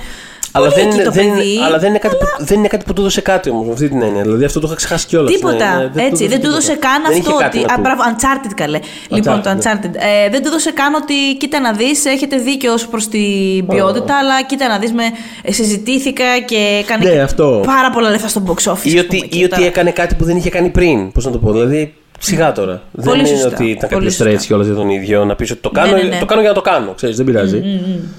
Αλλά 0.52 0.68
πολύ 0.68 0.80
δεν, 0.80 0.86
εκεί 0.88 0.96
είναι, 0.96 1.04
το 1.04 1.10
δεν, 1.10 1.26
είναι- 1.26 1.36
παιδί. 1.36 1.58
αλλά 1.66 1.78
δεν, 1.78 1.88
είναι 1.88 1.98
κάτι 1.98 2.16
που, 2.16 2.44
δεν 2.44 2.58
είναι 2.58 2.68
κάτι 2.68 2.84
που 2.84 2.92
του 2.92 3.00
έδωσε 3.00 3.20
κάτι 3.20 3.50
όμως, 3.50 3.66
με 3.66 3.72
αυτή 3.72 3.88
την 3.88 4.02
έννοια. 4.02 4.22
Δηλαδή 4.22 4.44
αυτό 4.44 4.60
το 4.60 4.66
είχα 4.66 4.76
ξεχάσει 4.76 5.06
κιόλας. 5.06 5.32
Τίποτα. 5.32 5.90
έτσι. 5.96 6.26
Δεν 6.26 6.40
του 6.40 6.46
έδωσε 6.46 6.74
καν 6.74 7.04
αυτό 7.04 7.34
ότι. 7.46 7.58
Α, 7.58 7.76
μπράβο, 7.80 8.02
Uncharted 8.10 8.52
καλέ. 8.54 8.78
Λοιπόν, 9.08 9.42
το 9.42 9.48
ναι. 9.52 9.58
Uncharted. 9.60 9.90
Ε, 9.94 10.28
δεν 10.30 10.42
του 10.42 10.48
έδωσε 10.48 10.72
καν 10.72 10.94
ότι 10.94 11.14
κοίτα 11.38 11.60
να 11.60 11.72
δεις, 11.72 12.04
έχετε 12.04 12.36
δίκιο 12.36 12.72
ως 12.72 12.86
προς 12.86 13.08
την 13.08 13.66
ποιότητα, 13.66 14.18
αλλά 14.18 14.42
κοίτα 14.42 14.68
να 14.68 14.78
δεις, 14.78 14.92
με 14.92 15.02
ε, 15.42 15.52
συζητήθηκα 15.52 16.24
και 16.46 16.80
έκανε 16.82 17.04
Ναι, 17.04 17.10
και 17.10 17.20
αυτό. 17.20 17.62
πάρα 17.66 17.90
πολλά 17.90 18.10
λεφτά 18.10 18.28
στο 18.28 18.42
box 18.46 18.72
office. 18.72 18.84
Ή 18.92 18.98
ας 18.98 19.04
ότι, 19.04 19.06
πούμε, 19.06 19.18
ή 19.24 19.28
και 19.28 19.44
ότι 19.44 19.54
τώρα. 19.54 19.66
έκανε 19.66 19.90
κάτι 19.90 20.14
που 20.14 20.24
δεν 20.24 20.36
είχε 20.36 20.50
κάνει 20.50 20.68
πριν. 20.68 21.12
Πώς 21.12 21.24
να 21.24 21.30
το 21.30 21.38
πω. 21.38 21.52
Δηλαδή, 21.52 21.94
σιγά 22.18 22.52
τώρα. 22.52 22.82
Πολύ 23.04 23.08
δεν 23.10 23.18
είναι 23.18 23.28
σωστά. 23.28 23.48
ότι 23.48 23.64
ήταν 23.64 23.76
Πολύ 23.90 23.94
κάποιο 23.94 24.10
σωστά. 24.10 24.24
stretch 24.30 24.46
κιόλας 24.46 24.66
για 24.66 24.74
τον 24.74 24.88
ίδιο 24.88 25.24
να 25.24 25.34
πεις 25.36 25.50
ότι 25.50 25.60
το 25.60 25.70
Ναι, 25.74 25.80
κάνω, 25.80 25.96
ναι, 25.96 26.02
ναι. 26.02 26.18
το 26.18 26.26
κάνω 26.26 26.40
για 26.40 26.50
να 26.50 26.54
το 26.56 26.60
κάνω. 26.60 26.92
Ξέρεις, 26.92 27.16
δεν 27.16 27.26
πειράζει. 27.26 27.62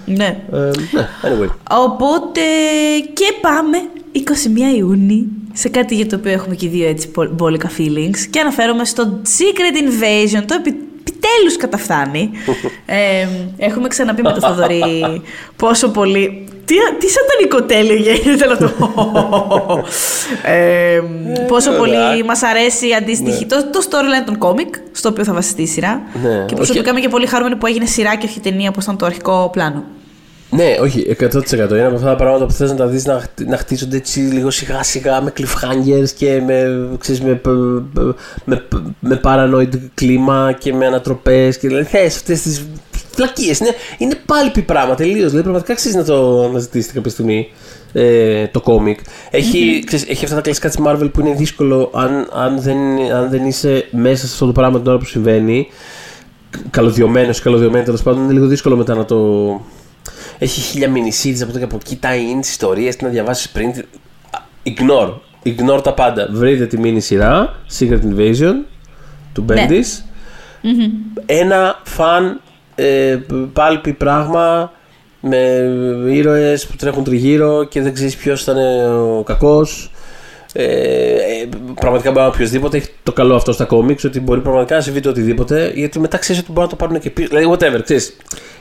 Ναι. 0.06 0.38
Ε, 0.54 0.58
ναι, 0.58 1.08
anyway. 1.24 1.50
Οπότε 1.72 2.42
και 3.14 3.26
πάμε 3.42 3.78
21 4.74 4.78
Ιούνιου 4.78 5.28
σε 5.54 5.70
κάτι 5.70 5.96
για 5.96 6.06
το 6.08 6.16
οποίο 6.16 6.32
έχουμε 6.32 6.56
και 6.56 6.66
οι 6.66 6.70
δύο 6.70 6.88
έτσι 6.88 7.10
μπο- 7.14 7.30
μπόλικα 7.32 7.70
feelings 7.78 8.18
και 8.30 8.40
αναφέρομαι 8.40 8.86
στο 8.86 9.20
Secret 9.24 9.76
Invasion, 9.84 10.44
το 10.46 10.54
επι, 10.60 10.70
επιτέλους 11.00 11.58
καταφθάνει. 11.58 12.30
ε, 12.86 13.28
έχουμε 13.58 13.88
ξαναπεί 13.88 14.22
με 14.22 14.32
το 14.34 14.40
Θοδωρή 14.40 15.22
πόσο 15.56 15.90
πολύ... 15.90 16.44
Τι, 16.70 16.76
τι 17.00 17.08
σατανικό 17.12 17.64
τέλειο 17.64 17.96
γίνεται 18.24 18.46
να 18.46 18.58
το 18.58 18.70
ε, 20.44 21.02
Πόσο 21.48 21.72
πολύ 21.72 21.94
εντάξει. 21.96 22.24
μας 22.24 22.44
αρέσει 22.44 22.88
η 22.90 22.94
αντίστοιχη 22.94 23.46
το, 23.46 23.56
το 23.72 23.80
storyline 23.90 24.26
των 24.26 24.38
κόμικ, 24.38 24.76
στο 24.92 25.10
οποίο 25.10 25.24
θα 25.24 25.34
βασιστεί 25.34 25.62
η 25.62 25.68
σειρά. 25.68 26.02
Ναι, 26.24 26.46
και 26.46 26.56
προσωπικά 26.56 26.90
είμαι 26.90 27.00
και 27.00 27.10
πολύ 27.10 27.26
χαρούμενη 27.26 27.56
που 27.56 27.66
έγινε 27.66 27.86
σειρά 27.86 28.16
και 28.16 28.26
όχι 28.26 28.40
ταινία 28.40 28.70
όπως 28.70 28.84
ήταν 28.84 28.98
το 28.98 29.06
αρχικό 29.06 29.50
πλάνο. 29.52 29.84
Ναι, 30.52 30.76
όχι, 30.82 31.16
100%. 31.20 31.52
Είναι 31.52 31.86
από 31.86 31.96
αυτά 31.96 32.08
τα 32.08 32.16
πράγματα 32.16 32.46
που 32.46 32.52
θες 32.52 32.70
να 32.70 32.76
τα 32.76 32.86
δεις 32.88 33.06
να, 33.06 33.20
χτ- 33.20 33.48
να 33.48 33.58
χτίζονται 33.58 33.98
έτσι 33.98 34.20
λίγο 34.20 34.50
σιγά 34.50 34.84
σιγά 34.84 35.22
με 35.22 35.34
cliffhangers 35.40 36.10
και 36.18 36.42
με, 36.46 36.88
ξέρεις, 37.00 37.22
με, 37.22 37.34
π- 37.34 37.48
π- 37.94 38.16
με, 38.46 38.56
π- 38.56 38.74
με 39.00 39.20
paranoid 39.24 39.70
κλίμα 39.94 40.56
και 40.60 40.74
με 40.74 40.86
ανατροπές 40.86 41.58
και 41.58 41.68
δηλαδή 41.68 41.86
θες 41.86 42.16
αυτές 42.16 42.42
τις 42.42 42.68
φλακίες. 43.24 43.60
Είναι, 43.60 43.76
είναι 43.98 44.16
πάλι 44.26 44.52
πράγμα 44.66 44.96
τελείως. 44.96 45.26
Δηλαδή 45.26 45.42
πραγματικά 45.42 45.74
αξίζει 45.74 45.96
να 45.98 46.04
το 46.04 46.44
αναζητήσετε 46.44 46.94
κάποια 46.94 47.12
στιγμή 47.12 47.48
ε, 47.94 48.48
το 48.48 48.62
κόμικ. 48.62 49.00
Έχει, 49.30 49.84
ξέρεις, 49.86 50.06
έχει 50.10 50.24
αυτά 50.24 50.36
τα 50.36 50.42
κλασικά 50.42 50.68
της 50.70 50.78
Marvel 50.86 51.10
που 51.14 51.20
είναι 51.20 51.34
δύσκολο 51.34 51.90
αν, 51.94 52.30
αν, 52.34 52.62
δεν, 52.62 52.78
αν 53.14 53.30
δεν 53.30 53.46
είσαι 53.46 53.88
μέσα 53.92 54.26
σε 54.28 54.34
αυτό 54.34 54.46
το 54.46 54.52
πράγμα 54.52 54.80
την 54.80 54.88
ώρα 54.88 54.98
που 54.98 55.06
συμβαίνει 55.06 55.68
καλωδιωμένος 56.70 57.38
ή 57.38 57.42
καλωδιωμένη 57.42 57.84
τέλος 57.86 58.04
πάντων, 58.04 58.24
είναι 58.24 58.34
λίγο 58.34 58.46
δύσκολο 58.46 58.76
μετά 58.76 58.96
να 58.96 59.06
το. 59.06 59.18
Έχει 60.40 60.62
χίλια 60.62 60.90
μινισίδες 60.90 61.42
από 61.42 61.50
εδώ 61.50 61.60
και 61.60 61.66
από 61.66 61.76
εκεί, 61.86 62.00
tie-ins, 62.04 62.46
ιστορίες, 62.46 62.96
τι 62.96 63.04
να 63.04 63.10
διαβάσεις 63.10 63.50
πριν. 63.50 63.72
τι- 63.74 63.82
Ignore. 64.64 65.14
Ignore 65.46 65.84
τα 65.84 65.94
πάντα. 65.94 66.28
Βρείτε 66.32 66.66
τη 66.66 66.78
μίνι 66.80 67.00
σειρά, 67.00 67.56
Secret 67.80 68.00
Invasion, 68.14 68.54
του 69.34 69.46
Ναι. 69.48 69.68
Bendis. 69.70 70.04
Ένα 71.26 71.80
φαν 71.84 72.42
ε, 72.80 73.20
πάλπι 73.54 73.94
πράγμα 73.94 74.72
με 75.22 75.38
ήρωες 76.10 76.66
που 76.66 76.76
τρέχουν 76.76 77.04
τριγύρω 77.04 77.64
και 77.64 77.82
δεν 77.82 77.94
ξέρεις 77.94 78.16
ποιος 78.16 78.44
θα 78.44 78.52
είναι 78.52 78.88
ο 78.88 79.24
κακός. 79.26 79.92
Ε, 80.54 80.64
ε, 80.64 81.50
πραγματικά 81.76 82.12
μπορεί 82.12 82.24
να 82.24 82.28
οποιοδήποτε 82.32 82.78
έχει 82.78 82.90
το 83.04 83.12
καλό 83.12 83.36
αυτό 83.36 83.52
στα 83.52 83.66
κόμιξ 83.66 84.04
ότι 84.04 84.20
μπορεί 84.20 84.40
πραγματικά 84.42 84.76
να 84.76 84.82
συμβεί 84.82 85.00
το 85.00 85.10
οτιδήποτε 85.10 85.72
γιατί 85.76 86.00
μετά 86.00 86.18
ξέρεις 86.18 86.42
ότι 86.42 86.52
μπορεί 86.52 86.62
να 86.66 86.70
το 86.70 86.76
πάρουν 86.76 87.00
και 87.00 87.10
πίσω. 87.10 87.28
Δηλαδή, 87.28 87.52
whatever, 87.54 87.84
ξέρεις. 87.84 88.16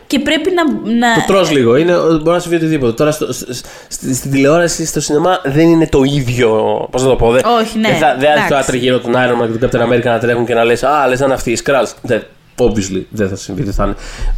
Και 0.07 0.19
πρέπει 0.19 0.51
να. 0.55 0.93
να... 0.99 1.15
Το 1.15 1.21
τρως 1.27 1.51
λίγο. 1.51 1.77
Είναι, 1.77 1.93
μπορεί 1.93 2.23
να 2.31 2.39
συμβεί 2.39 2.57
οτιδήποτε. 2.57 2.93
Τώρα 2.93 3.11
στο, 3.11 3.33
σ- 3.33 3.53
σ- 3.53 3.65
στη- 3.89 4.15
στην 4.15 4.31
τηλεόραση, 4.31 4.87
στο 4.87 5.01
σινεμά 5.01 5.41
δεν 5.45 5.69
είναι 5.69 5.87
το 5.87 6.03
ίδιο. 6.03 6.51
Πώς 6.91 7.03
να 7.03 7.09
το 7.09 7.17
πω. 7.17 7.31
Δεν, 7.31 7.43
Όχι, 7.61 7.79
ναι, 7.79 7.89
Δεν 7.89 7.99
θα, 7.99 8.17
δεν 8.19 8.31
εντάξει. 8.31 8.53
θα 8.53 8.63
τριγύρω 8.65 8.99
τον 8.99 9.13
Iron 9.15 9.43
Man 9.43 9.49
και 9.59 9.67
τον 9.67 9.71
Captain 9.71 9.93
America 9.93 10.05
να 10.05 10.19
τρέχουν 10.19 10.45
και 10.47 10.55
να 10.55 10.65
λες 10.65 10.83
Α, 10.83 11.07
λες 11.09 11.19
να 11.21 11.25
είναι 11.25 11.35
αυτοί 11.35 11.51
οι 11.51 11.59
Skrulls. 11.65 11.93
Δεν, 12.03 12.23
obviously 12.67 13.03
δεν 13.11 13.29
θα 13.29 13.37
συμβεί, 13.37 13.63
δεν 13.63 13.73
θα 13.73 13.85
είναι. 13.85 13.95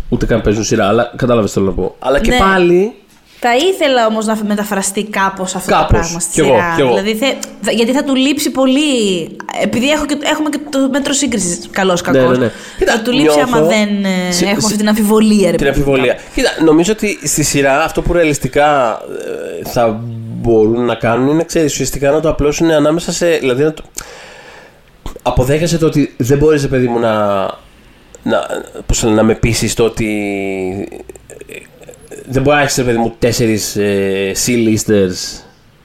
Ούτε 0.09 0.27
καν 0.27 0.41
παίζουν 0.41 0.65
σειρά. 0.65 0.89
Αλλά 0.89 1.13
κατάλαβες 1.17 1.51
τι 1.53 1.59
θέλω 1.59 1.71
να 1.71 1.83
πω. 1.83 1.95
Αλλά 1.99 2.21
και 2.21 2.31
Ναι. 2.31 2.39
πάλι. 2.39 2.95
Θα 3.43 3.57
ήθελα 3.57 4.07
όμως 4.07 4.27
να 4.27 4.39
μεταφραστεί 4.47 5.05
κάπως 5.05 5.55
αυτό 5.55 5.71
το 5.71 5.77
Κάπως. 5.77 5.89
πράγμα 5.99 6.21
στη 6.21 6.31
Κι 6.33 6.41
εγώ, 6.41 6.49
σειρά. 6.49 6.73
κι 6.75 6.81
εγώ. 6.81 6.89
Δηλαδή, 6.91 7.15
θε, 7.17 7.27
θα- 7.61 7.71
γιατί 7.73 7.93
θα 7.93 8.05
του 8.05 8.15
λείψει 8.15 8.51
πολύ. 8.51 8.81
Επειδή 9.63 9.91
έχω 9.91 10.07
και, 10.07 10.17
έχουμε 10.23 10.49
και 10.49 10.59
το 10.71 10.89
μέτρο 10.93 11.13
σύγκρισης, 11.13 11.69
καλός 11.71 12.01
κακό. 12.01 12.19
Ναι, 12.19 12.27
ναι, 12.27 12.37
ναι. 12.37 12.51
Κοίτα, 12.79 12.93
Θα 12.93 13.01
του 13.03 13.11
λείψει 13.13 13.37
νιώθω- 13.37 13.57
άμα 13.57 13.67
δεν 13.67 13.89
ε, 14.05 14.31
Συ- 14.33 14.43
έχουμε 14.43 14.55
συ- 14.61 14.65
αυτή 14.65 14.77
την 14.77 14.89
αμφιβολία. 14.89 15.51
Ρε, 15.51 15.57
Την 15.57 15.67
παιδί 15.67 15.79
μου. 15.81 15.85
αμφιβολία. 15.91 16.17
Κοίτα, 16.35 16.51
νομίζω 16.65 16.93
ότι 16.93 17.19
στη 17.25 17.43
σειρά 17.43 17.85
αυτό 17.85 18.03
που 18.03 18.13
ρεαλιστικά 18.13 18.99
ε, 19.65 19.69
θα 19.69 20.01
μπορούν 20.41 20.85
να 20.85 20.95
κάνουν 20.95 21.29
είναι, 21.29 21.45
ξέρεις, 21.45 21.73
ουσιαστικά 21.73 22.11
να 22.11 22.21
το 22.21 22.29
απλώσουν 22.29 22.71
ανάμεσα 22.71 23.13
σε. 23.13 23.27
Δηλαδή 23.29 23.63
να 23.63 23.73
το. 23.73 23.83
Αποδέχεσαι 25.23 25.79
το 25.79 25.87
ότι 25.87 26.15
δεν 26.17 26.39
μπορείς, 26.39 26.69
παιδί 26.69 26.89
μου, 26.89 26.99
να. 26.99 27.47
Να, 28.23 28.47
πώς 28.87 29.01
το 29.01 29.07
λένε, 29.07 29.21
να 29.21 29.27
με 29.27 29.35
πείσει 29.35 29.77
το 29.77 29.85
ότι. 29.85 30.09
ε, 31.49 31.57
Δεν 32.29 32.43
μπορεί 32.43 32.57
να 32.57 32.63
έχεις, 32.63 32.75
παιδί 32.85 32.99
μου, 32.99 33.15
τέσσερις 33.19 33.77
ε, 33.77 34.33
C-listers, 34.47 35.41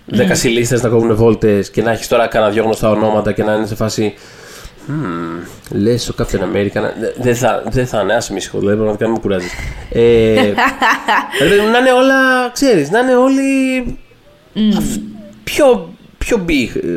δέκα 0.06 0.36
C-listers 0.44 0.82
να 0.82 0.90
κόβουν 0.90 1.16
βόλτες 1.16 1.70
και 1.70 1.82
να 1.82 1.92
έχεις 1.92 2.08
τώρα 2.08 2.28
κανένα 2.28 2.52
δυο 2.52 2.64
γνωστά 2.64 2.90
ονόματα 2.90 3.32
και 3.32 3.44
να 3.44 3.54
είναι 3.54 3.66
σε 3.68 3.76
φάση. 3.76 4.14
Hmm, 4.88 5.48
Λες 5.70 6.10
ο 6.10 6.14
Captain 6.18 6.40
America. 6.56 6.74
να- 6.82 6.94
δε- 7.00 7.12
Δεν 7.18 7.36
θα, 7.36 7.64
δεν 7.70 7.88
θα 7.88 8.02
είναι, 8.02 8.14
άσε 8.14 8.32
με 8.32 8.38
ησυχό, 8.38 8.60
δηλαδή 8.60 8.76
πραγματικά 8.78 9.06
μην 9.06 9.14
με 9.16 9.20
κουράζεις. 9.22 9.52
Ε, 9.92 10.34
ρε 11.42 11.50
παιδί 11.50 11.60
μου, 11.62 11.70
να 11.72 11.78
είναι 11.78 11.92
όλα, 11.92 12.50
ξέρεις, 12.54 12.90
να 12.90 13.00
είναι 13.00 13.16
όλοι. 13.16 13.44
αυ- 14.78 15.00
πιο, 15.44 15.94
πιο 16.26 16.46
big, 16.48 16.76
ε, 16.84 16.90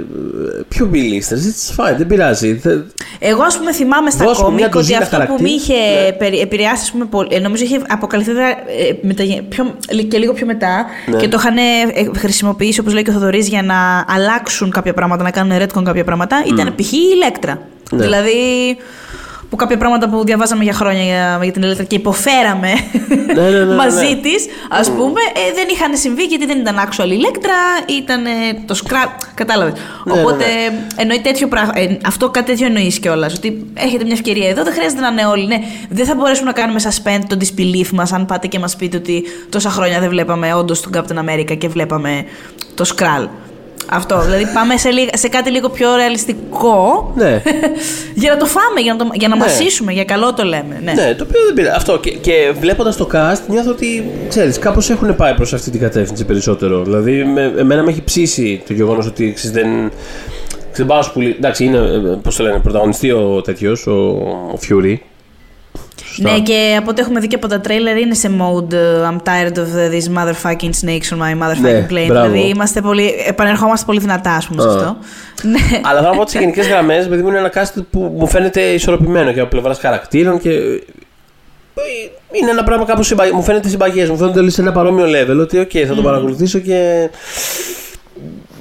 πιο 0.68 0.90
big 0.92 0.96
listers. 0.96 1.42
It's 1.50 1.76
fine, 1.84 1.96
δεν 1.96 2.06
πειράζει. 2.06 2.54
Θε- 2.56 2.78
Εγώ, 3.18 3.42
ας 3.42 3.58
πούμε, 3.58 3.72
θυμάμαι 3.72 4.10
στα 4.10 4.24
Δώσ' 4.24 4.38
μου 4.42 4.44
μια 4.44 4.50
κόμικ 4.52 4.64
ότι 4.66 4.78
ντουζίνα 4.78 4.98
αυτό 4.98 5.16
που 5.16 5.22
χαρακτήρα. 5.22 5.48
με 5.48 5.54
είχε 5.54 5.74
Ναι. 6.04 6.12
περι- 6.12 6.40
επηρεάσει, 6.40 6.82
ας 6.82 6.90
πούμε, 6.90 7.04
πολύ, 7.04 7.28
ε, 7.32 7.38
νομίζω 7.38 7.64
είχε 7.64 7.80
αποκαλυφθεί 7.88 8.30
ε, 8.32 8.36
μετα, 9.02 9.24
πιο, 9.48 9.74
και 10.08 10.18
λίγο 10.18 10.32
πιο 10.32 10.46
μετά 10.46 10.86
Ναι. 11.06 11.16
και 11.16 11.28
το 11.28 11.36
είχαν 11.40 11.56
ε, 11.56 12.18
χρησιμοποιήσει, 12.18 12.80
όπως 12.80 12.92
λέει 12.92 13.02
και 13.02 13.10
ο 13.10 13.12
Θοδωρής, 13.12 13.48
για 13.48 13.62
να 13.62 14.04
αλλάξουν 14.08 14.70
κάποια 14.70 14.94
πράγματα, 14.94 15.22
να 15.22 15.30
κάνουν 15.30 15.58
retcon 15.62 15.82
κάποια 15.84 16.04
πράγματα. 16.04 16.42
Ήταν 16.46 16.74
π.χ. 16.74 16.92
η 16.92 16.98
Ηλέκτρα. 17.14 17.58
Ναι. 17.90 18.02
Δηλαδή, 18.02 18.32
που 19.50 19.56
κάποια 19.56 19.76
πράγματα 19.76 20.08
που 20.08 20.24
διαβάζαμε 20.24 20.64
για 20.64 20.72
χρόνια 20.72 21.02
για, 21.02 21.38
για 21.42 21.52
την 21.52 21.62
Ηλέκτρα 21.62 21.84
και 21.84 21.96
υποφέραμε 21.96 22.72
Ναι, 23.08 23.42
ναι, 23.42 23.50
ναι, 23.50 23.64
ναι, 23.64 23.74
μαζί 23.82 24.08
ναι. 24.08 24.14
της, 24.14 24.46
ας 24.68 24.90
πούμε, 24.90 25.20
ε, 25.34 25.54
δεν 25.54 25.66
είχαν 25.70 25.96
συμβεί 25.96 26.22
γιατί 26.22 26.46
δεν 26.46 26.58
ήταν 26.58 26.76
actual 26.76 27.08
Ηλέκτρα, 27.10 27.54
ήταν 27.98 28.26
ε, 28.26 28.30
το 28.66 28.80
scrap. 28.84 29.08
Κατάλαβες. 29.34 29.72
Ναι, 30.04 30.14
ναι, 30.14 30.20
Οπότε 30.20 30.44
ναι. 30.44 30.86
εννοεί 30.96 31.20
τέτοιο 31.20 31.48
πράγμα. 31.48 31.72
ε, 31.76 31.98
αυτό 32.06 32.30
κάτι 32.30 32.46
τέτοιο 32.46 32.66
εννοείς 32.66 32.98
κιόλας. 32.98 33.34
Ότι 33.34 33.66
έχετε 33.74 34.04
μια 34.04 34.12
ευκαιρία 34.12 34.48
εδώ, 34.48 34.62
δεν 34.64 34.72
χρειάζεται 34.72 35.00
να 35.00 35.08
είναι 35.08 35.26
όλοι. 35.26 35.46
Ναι, 35.46 35.58
δεν 35.88 36.06
θα 36.06 36.14
μπορέσουμε 36.14 36.46
να 36.46 36.52
κάνουμε 36.60 36.80
suspend 36.82 37.20
το 37.26 37.36
disbelief 37.40 37.88
μας 37.92 38.12
αν 38.12 38.26
πάτε 38.26 38.46
και 38.46 38.58
μας 38.58 38.76
πείτε 38.76 38.96
ότι 38.96 39.24
τόσα 39.48 39.70
χρόνια 39.70 40.00
δεν 40.00 40.08
βλέπαμε 40.08 40.54
όντως 40.54 40.80
τον 40.80 40.92
Captain 40.94 41.18
America 41.18 41.58
και 41.58 41.68
βλέπαμε 41.68 42.24
το 42.74 42.84
Skrull. 42.96 43.28
Αυτό. 43.90 44.20
Δηλαδή 44.20 44.46
πάμε 44.54 44.76
σε, 44.76 44.90
λίγα- 44.90 45.16
σε 45.16 45.28
κάτι 45.28 45.50
λίγο 45.50 45.68
πιο 45.68 45.94
ρεαλιστικό. 45.96 47.12
Ναι. 47.16 47.42
για 48.22 48.30
να 48.30 48.36
το 48.36 48.46
φάμε, 48.46 48.80
για 48.80 48.92
να, 48.92 48.98
το, 48.98 49.10
για 49.12 49.28
να 49.28 49.36
Ναι. 49.36 49.40
μασίσουμε, 49.42 49.92
για 49.92 50.04
καλό 50.04 50.34
το 50.34 50.42
λέμε. 50.44 50.80
Ναι. 50.84 50.92
Ναι, 50.92 51.14
το 51.14 51.24
οποίο 51.28 51.40
δεν 51.46 51.54
πειράζει. 51.54 51.76
Αυτό. 51.76 51.98
Και, 51.98 52.10
και 52.10 52.52
βλέποντας 52.60 52.96
το 52.96 53.08
cast, 53.12 53.40
νιώθω 53.48 53.70
ότι 53.70 54.10
ξέρεις, 54.28 54.58
κάπως 54.58 54.90
έχουν 54.90 55.16
πάει 55.16 55.34
προς 55.34 55.52
αυτή 55.52 55.70
την 55.70 55.80
κατεύθυνση 55.80 56.24
περισσότερο. 56.24 56.82
Δηλαδή, 56.82 57.24
με, 57.24 57.52
εμένα 57.58 57.82
με 57.82 57.90
έχει 57.90 58.04
ψήσει 58.04 58.62
το 58.66 58.72
γεγονός 58.72 59.06
ότι 59.06 59.32
ξέρεις, 59.32 59.56
δεν. 59.56 59.90
Δεν 60.72 60.86
πάω 60.86 61.02
σου 61.02 61.12
πολύ. 61.12 61.34
Εντάξει, 61.38 61.64
είναι, 61.64 61.78
πώς 62.22 62.36
το 62.36 62.42
λένε, 62.42 62.58
πρωταγωνιστή 62.58 63.10
ο 63.10 63.42
τέτοιος, 63.44 63.86
ο, 63.86 63.92
ο 64.52 64.58
Fury. 64.68 64.96
Σωστά. 66.04 66.32
Ναι, 66.32 66.40
και 66.40 66.76
από 66.78 66.90
ό,τι 66.90 67.00
έχουμε 67.00 67.20
δει 67.20 67.26
και 67.26 67.34
από 67.34 67.48
τα 67.48 67.60
τρέιλερ 67.60 67.96
είναι 67.96 68.14
σε 68.14 68.30
mode 68.38 68.74
uh, 68.74 69.10
I'm 69.10 69.16
tired 69.16 69.56
of 69.56 69.66
these 69.92 70.18
motherfucking 70.18 70.70
snakes 70.82 71.14
on 71.14 71.18
my 71.18 71.42
motherfucking 71.42 71.60
Ναι, 71.60 71.86
plane. 71.90 72.06
μπράβο. 72.06 72.30
Δηλαδή 72.30 72.48
είμαστε 72.48 72.80
πολύ, 72.80 73.14
επανερχόμαστε 73.26 73.86
πολύ 73.86 73.98
δυνατά, 73.98 74.32
ας 74.32 74.46
πούμε, 74.46 74.62
σε 74.62 74.68
Α. 74.68 74.72
αυτό. 74.72 74.96
Ναι. 75.42 75.80
Αλλά 75.82 76.02
θα 76.02 76.10
πω 76.10 76.20
ότι 76.20 76.30
σε 76.30 76.38
γενικές 76.38 76.66
γραμμές, 76.68 77.08
παιδί 77.08 77.22
μου 77.22 77.28
είναι 77.28 77.38
ένα 77.38 77.52
cast 77.54 77.82
που 77.90 78.14
μου 78.16 78.26
φαίνεται 78.26 78.60
ισορροπημένο 78.60 79.32
και 79.32 79.40
από 79.40 79.48
πλευράς 79.48 79.78
χαρακτήρων 79.78 80.38
και. 80.40 80.50
Είναι 82.32 82.50
ένα 82.50 82.64
πράγμα 82.64 82.84
κάπου 82.84 83.02
συμπα... 83.02 83.34
μου 83.34 83.42
φαίνεται 83.42 83.68
συμπαγές. 83.68 84.10
Μου 84.10 84.16
φαίνεται 84.16 84.38
όλοι 84.38 84.50
σε 84.50 84.60
ένα 84.60 84.72
παρόμοιο 84.72 85.04
level. 85.06 85.38
Ότι, 85.40 85.58
οκ, 85.58 85.70
θα 85.88 85.94
το 85.94 86.02
παρακολουθήσω 86.02 86.58
και. 86.58 87.10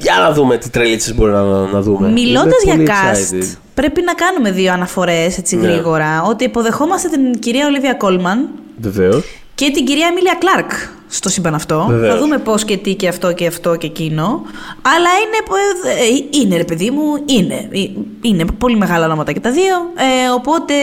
Για 0.02 0.16
να 0.20 0.32
δούμε 0.32 0.58
τι 0.58 0.70
τρελίτσες 0.70 1.16
μπορεί 1.16 1.32
να, 1.32 1.44
να 1.44 1.82
δούμε. 1.82 2.10
Μιλώντας 2.10 2.64
Είμαι 2.64 2.74
για 2.74 2.76
πολύ 2.76 2.88
cast, 2.88 3.34
excited. 3.34 3.58
πρέπει 3.74 4.02
να 4.02 4.14
κάνουμε 4.14 4.52
δύο 4.52 4.74
αναφορές 4.74 5.38
έτσι 5.38 5.56
Ναι. 5.56 5.68
γρήγορα. 5.68 6.24
Ότι 6.24 6.44
υποδεχόμαστε 6.44 7.08
την 7.10 7.40
κυρία 7.40 7.66
Ολίβια 7.66 7.94
Κόλμαν 7.94 8.50
Βεβαίως. 8.78 9.26
Και 9.60 9.72
την 9.74 9.86
κυρία 9.86 10.08
Εμίλια 10.12 10.36
Κλάρκ 10.40 10.72
στο 11.08 11.30
σύμπαν 11.30 11.54
αυτό. 11.56 11.86
Βεβαίως. 11.90 12.14
Θα 12.14 12.20
δούμε 12.20 12.38
πώς 12.38 12.64
και 12.66 12.78
τι 12.78 12.94
και 12.96 13.08
αυτό 13.08 13.34
και 13.34 13.48
αυτό 13.48 13.76
και 13.76 13.86
εκείνο. 13.88 14.42
Αλλά 14.82 15.10
είναι, 15.24 15.62
ε, 16.00 16.40
είναι 16.42 16.58
ρε 16.58 16.64
παιδί 16.64 16.90
μου, 16.90 17.02
είναι. 17.26 17.54
Ε, 17.72 17.80
Είναι 18.22 18.46
πολύ 18.58 18.78
μεγάλα 18.78 19.06
ονόματα 19.06 19.32
και 19.32 19.40
τα 19.40 19.52
δύο. 19.52 19.76
Ε, 19.96 20.30
οπότε 20.36 20.74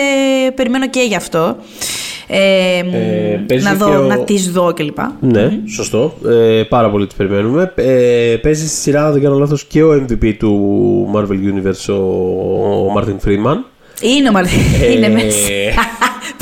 περιμένω 0.54 0.88
και 0.88 1.00
γι' 1.00 1.14
αυτό. 1.16 1.56
Ε, 2.26 2.78
Ε, 2.78 3.36
παίζει 3.46 3.64
να, 3.64 3.70
και 3.70 3.76
δω, 3.76 3.98
ο- 3.98 4.06
να 4.06 4.18
τις 4.18 4.50
δω 4.52 4.72
κλπ. 4.74 4.98
Ναι, 5.20 5.50
σωστό. 5.74 6.14
Ε, 6.26 6.62
πάρα 6.62 6.90
πολύ 6.90 7.06
τις 7.06 7.16
περιμένουμε. 7.16 7.72
Ε, 7.76 8.36
παίζει 8.42 8.66
στη 8.68 8.76
σειρά, 8.76 9.06
αν 9.06 9.12
δεν 9.12 9.22
κάνω 9.22 9.38
λάθος, 9.38 9.64
και 9.64 9.82
ο 9.82 9.92
MVP 10.08 10.32
του 10.38 11.08
Marvel 11.14 11.32
Universe, 11.52 11.88
ο, 11.88 11.92
ο 11.94 12.92
Martin 12.96 13.28
Freeman. 13.28 13.56
Είναι 14.00 14.28
ο 14.28 14.32
Μάρτιν. 14.32 14.58
Ε, 14.82 14.92
Είναι 14.92 15.08
μέσα. 15.08 15.48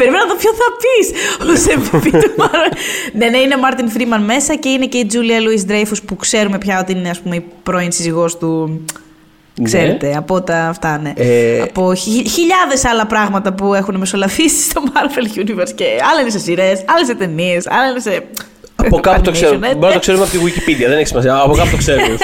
Περιμένω 0.03 0.25
να 0.25 0.33
δω 0.33 0.39
ποιο 0.39 0.51
θα 0.61 0.69
πεις 0.83 1.07
ως 1.51 1.81
MVP 1.81 2.23
του 2.25 2.35
Marvel. 2.43 2.77
ναι, 3.13 3.29
ναι, 3.29 3.39
είναι 3.39 3.55
ο 3.55 3.59
Μάρτιν 3.59 3.89
Φρήμαν 3.89 4.25
μέσα 4.25 4.55
και 4.55 4.69
είναι 4.69 4.87
και 4.87 4.99
η 4.99 5.07
Τζούλια 5.07 5.41
Λούι 5.41 5.65
Ντρέιφους 5.67 6.03
που 6.03 6.17
ξέρουμε 6.17 6.59
πια 6.59 6.81
ότι 6.81 6.93
είναι 6.93 7.11
ας 7.11 7.21
πούμε, 7.21 7.37
η 7.37 7.45
πρώην 7.63 7.93
σύζυγός 7.93 8.39
του. 8.39 8.85
Ξέρετε, 9.63 10.17
από 10.17 10.43
τα 10.43 10.69
αυτά, 10.69 10.99
ναι. 10.99 11.13
Ναι. 11.17 11.25
Ε, 11.25 11.61
από 11.61 11.95
χι, 11.95 12.29
χιλιάδες 12.29 12.85
άλλα 12.85 13.07
πράγματα 13.07 13.53
που 13.53 13.75
έχουν 13.75 13.97
μεσολαβήσει 13.97 14.63
στο 14.71 14.83
Marvel 14.87 15.39
Universe 15.39 15.73
και 15.75 15.85
άλλα 16.11 16.21
είναι 16.21 16.31
σε 16.31 16.39
σειρές, 16.39 16.85
άλλες 16.87 17.07
σε 17.07 17.15
ταινίες, 17.15 17.67
άλλα 17.67 17.91
είναι 17.91 18.01
σε. 18.01 18.23
Από 18.87 19.01
κάπου 19.01 19.21
το 19.23 19.31
animation, 19.31 19.33
ξέρουμε. 19.33 19.69
ε, 19.69 19.75
Μπορεί 19.75 19.87
να 19.87 19.93
το 19.93 19.99
ξέρουμε 19.99 20.25
από 20.25 20.33
τη 20.33 20.39
Wikipedia, 20.45 20.89
δεν 20.89 20.99
έχει 20.99 21.07
σημασία. 21.07 21.37
Από 21.37 21.55
κάπου 21.55 21.71
το 21.71 21.77
ξέρουμε. 21.77 22.07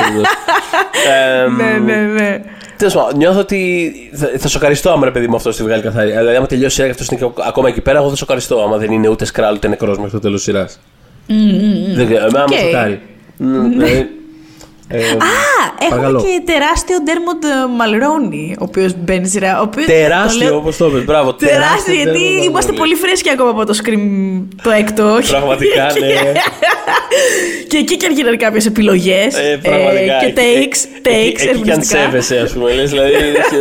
ε, 1.09 1.49
Ναι, 1.49 1.93
ναι, 1.93 2.01
ναι. 2.03 2.41
Τέλος 2.77 2.95
πάντων, 2.95 3.17
νιώθω 3.17 3.39
ότι 3.41 3.93
θα, 4.15 4.31
θα 4.39 4.49
σοκαριστώ 4.49 4.91
άμα 4.91 5.05
ρε 5.05 5.11
παιδί 5.11 5.27
μου 5.29 5.37
αυτό 5.37 5.53
τη 5.53 5.63
βγάλει 5.63 5.83
καθαρή. 5.83 6.11
Δηλαδή, 6.11 6.37
άμα 6.37 6.47
τελειώσει 6.47 6.67
η 6.67 6.75
σειρά 6.85 6.95
και 6.95 7.03
αυτό 7.03 7.15
είναι 7.15 7.25
και 7.35 7.43
ακόμα 7.47 7.69
εκεί 7.69 7.81
πέρα, 7.81 7.99
εγώ 7.99 8.09
θα 8.09 8.17
σοκαριστώ. 8.17 8.63
Άμα 8.63 8.77
δεν 8.77 8.93
είναι 8.93 9.09
ούτε 9.09 9.25
Skrull 9.25 9.55
ούτε 9.55 9.69
νεκρό 9.69 9.89
μέχρι 9.97 10.11
το 10.11 10.19
τέλος 10.19 10.45
της 10.45 10.55
σειράς. 10.55 10.79
Δεν 11.95 12.07
ξέρω, 12.07 12.27
εμένα 12.27 12.43
Οκ. 12.45 12.51
με 12.51 12.57
σοκάρει. 12.59 13.01
Μ, 13.37 13.69
δηλαδή, 13.69 14.09
ε, 14.89 14.99
Α, 15.11 15.58
έχουμε 15.81 15.89
παρακαλώ. 16.01 16.21
και 16.21 16.43
τεράστιο 16.53 16.97
Ντέρμοντ 17.05 17.45
Μαλρόνι, 17.77 18.55
ο 18.61 18.65
οποίος 18.69 18.93
μπαίνει 18.99 19.27
στη 19.27 19.39
σειρά. 19.39 19.59
ο 19.59 19.63
οποίος- 19.63 19.87
το 19.87 19.93
Τεράστιο, 19.93 20.47
λέω- 20.47 20.57
όπως 20.57 20.77
το 20.77 20.87
είπες, 20.87 21.05
Μπράβο. 21.05 21.35
Τεράστιο, 21.35 21.95
γιατί 21.95 22.19
Dermot 22.19 22.45
είμαστε 22.45 22.73
Mulroney. 22.73 22.77
πολύ 22.77 22.95
φρέσκοι 22.95 23.31
ακόμα 23.31 23.51
από 23.51 23.67
το 23.67 23.75
Scream 23.83 24.03
το 24.63 24.71
έκτο. 24.71 25.19
Πραγματικά, 25.29 25.85
ναι. 26.01 26.33
και 27.69 27.77
εκεί 27.77 27.97
και 27.97 28.09
γίνανε 28.15 28.37
κάποιες 28.37 28.67
επιλογές. 28.67 29.35
Ε, 29.37 29.59
πραγματικά. 29.63 30.19
και 30.19 30.27
Εκεί- 30.27 30.35
takes, 30.37 30.81
εκεί- 30.97 31.01
takes, 31.05 31.27
Εκεί 31.27 31.33
και 31.33 31.49
αν 31.49 31.55
ερμηνευτικά. 31.57 32.01
σέβεσαι, 32.01 32.39
ας 32.39 32.53
πούμε. 32.53 32.73
Λες, 32.73 32.91
δηλαδή, 32.91 33.13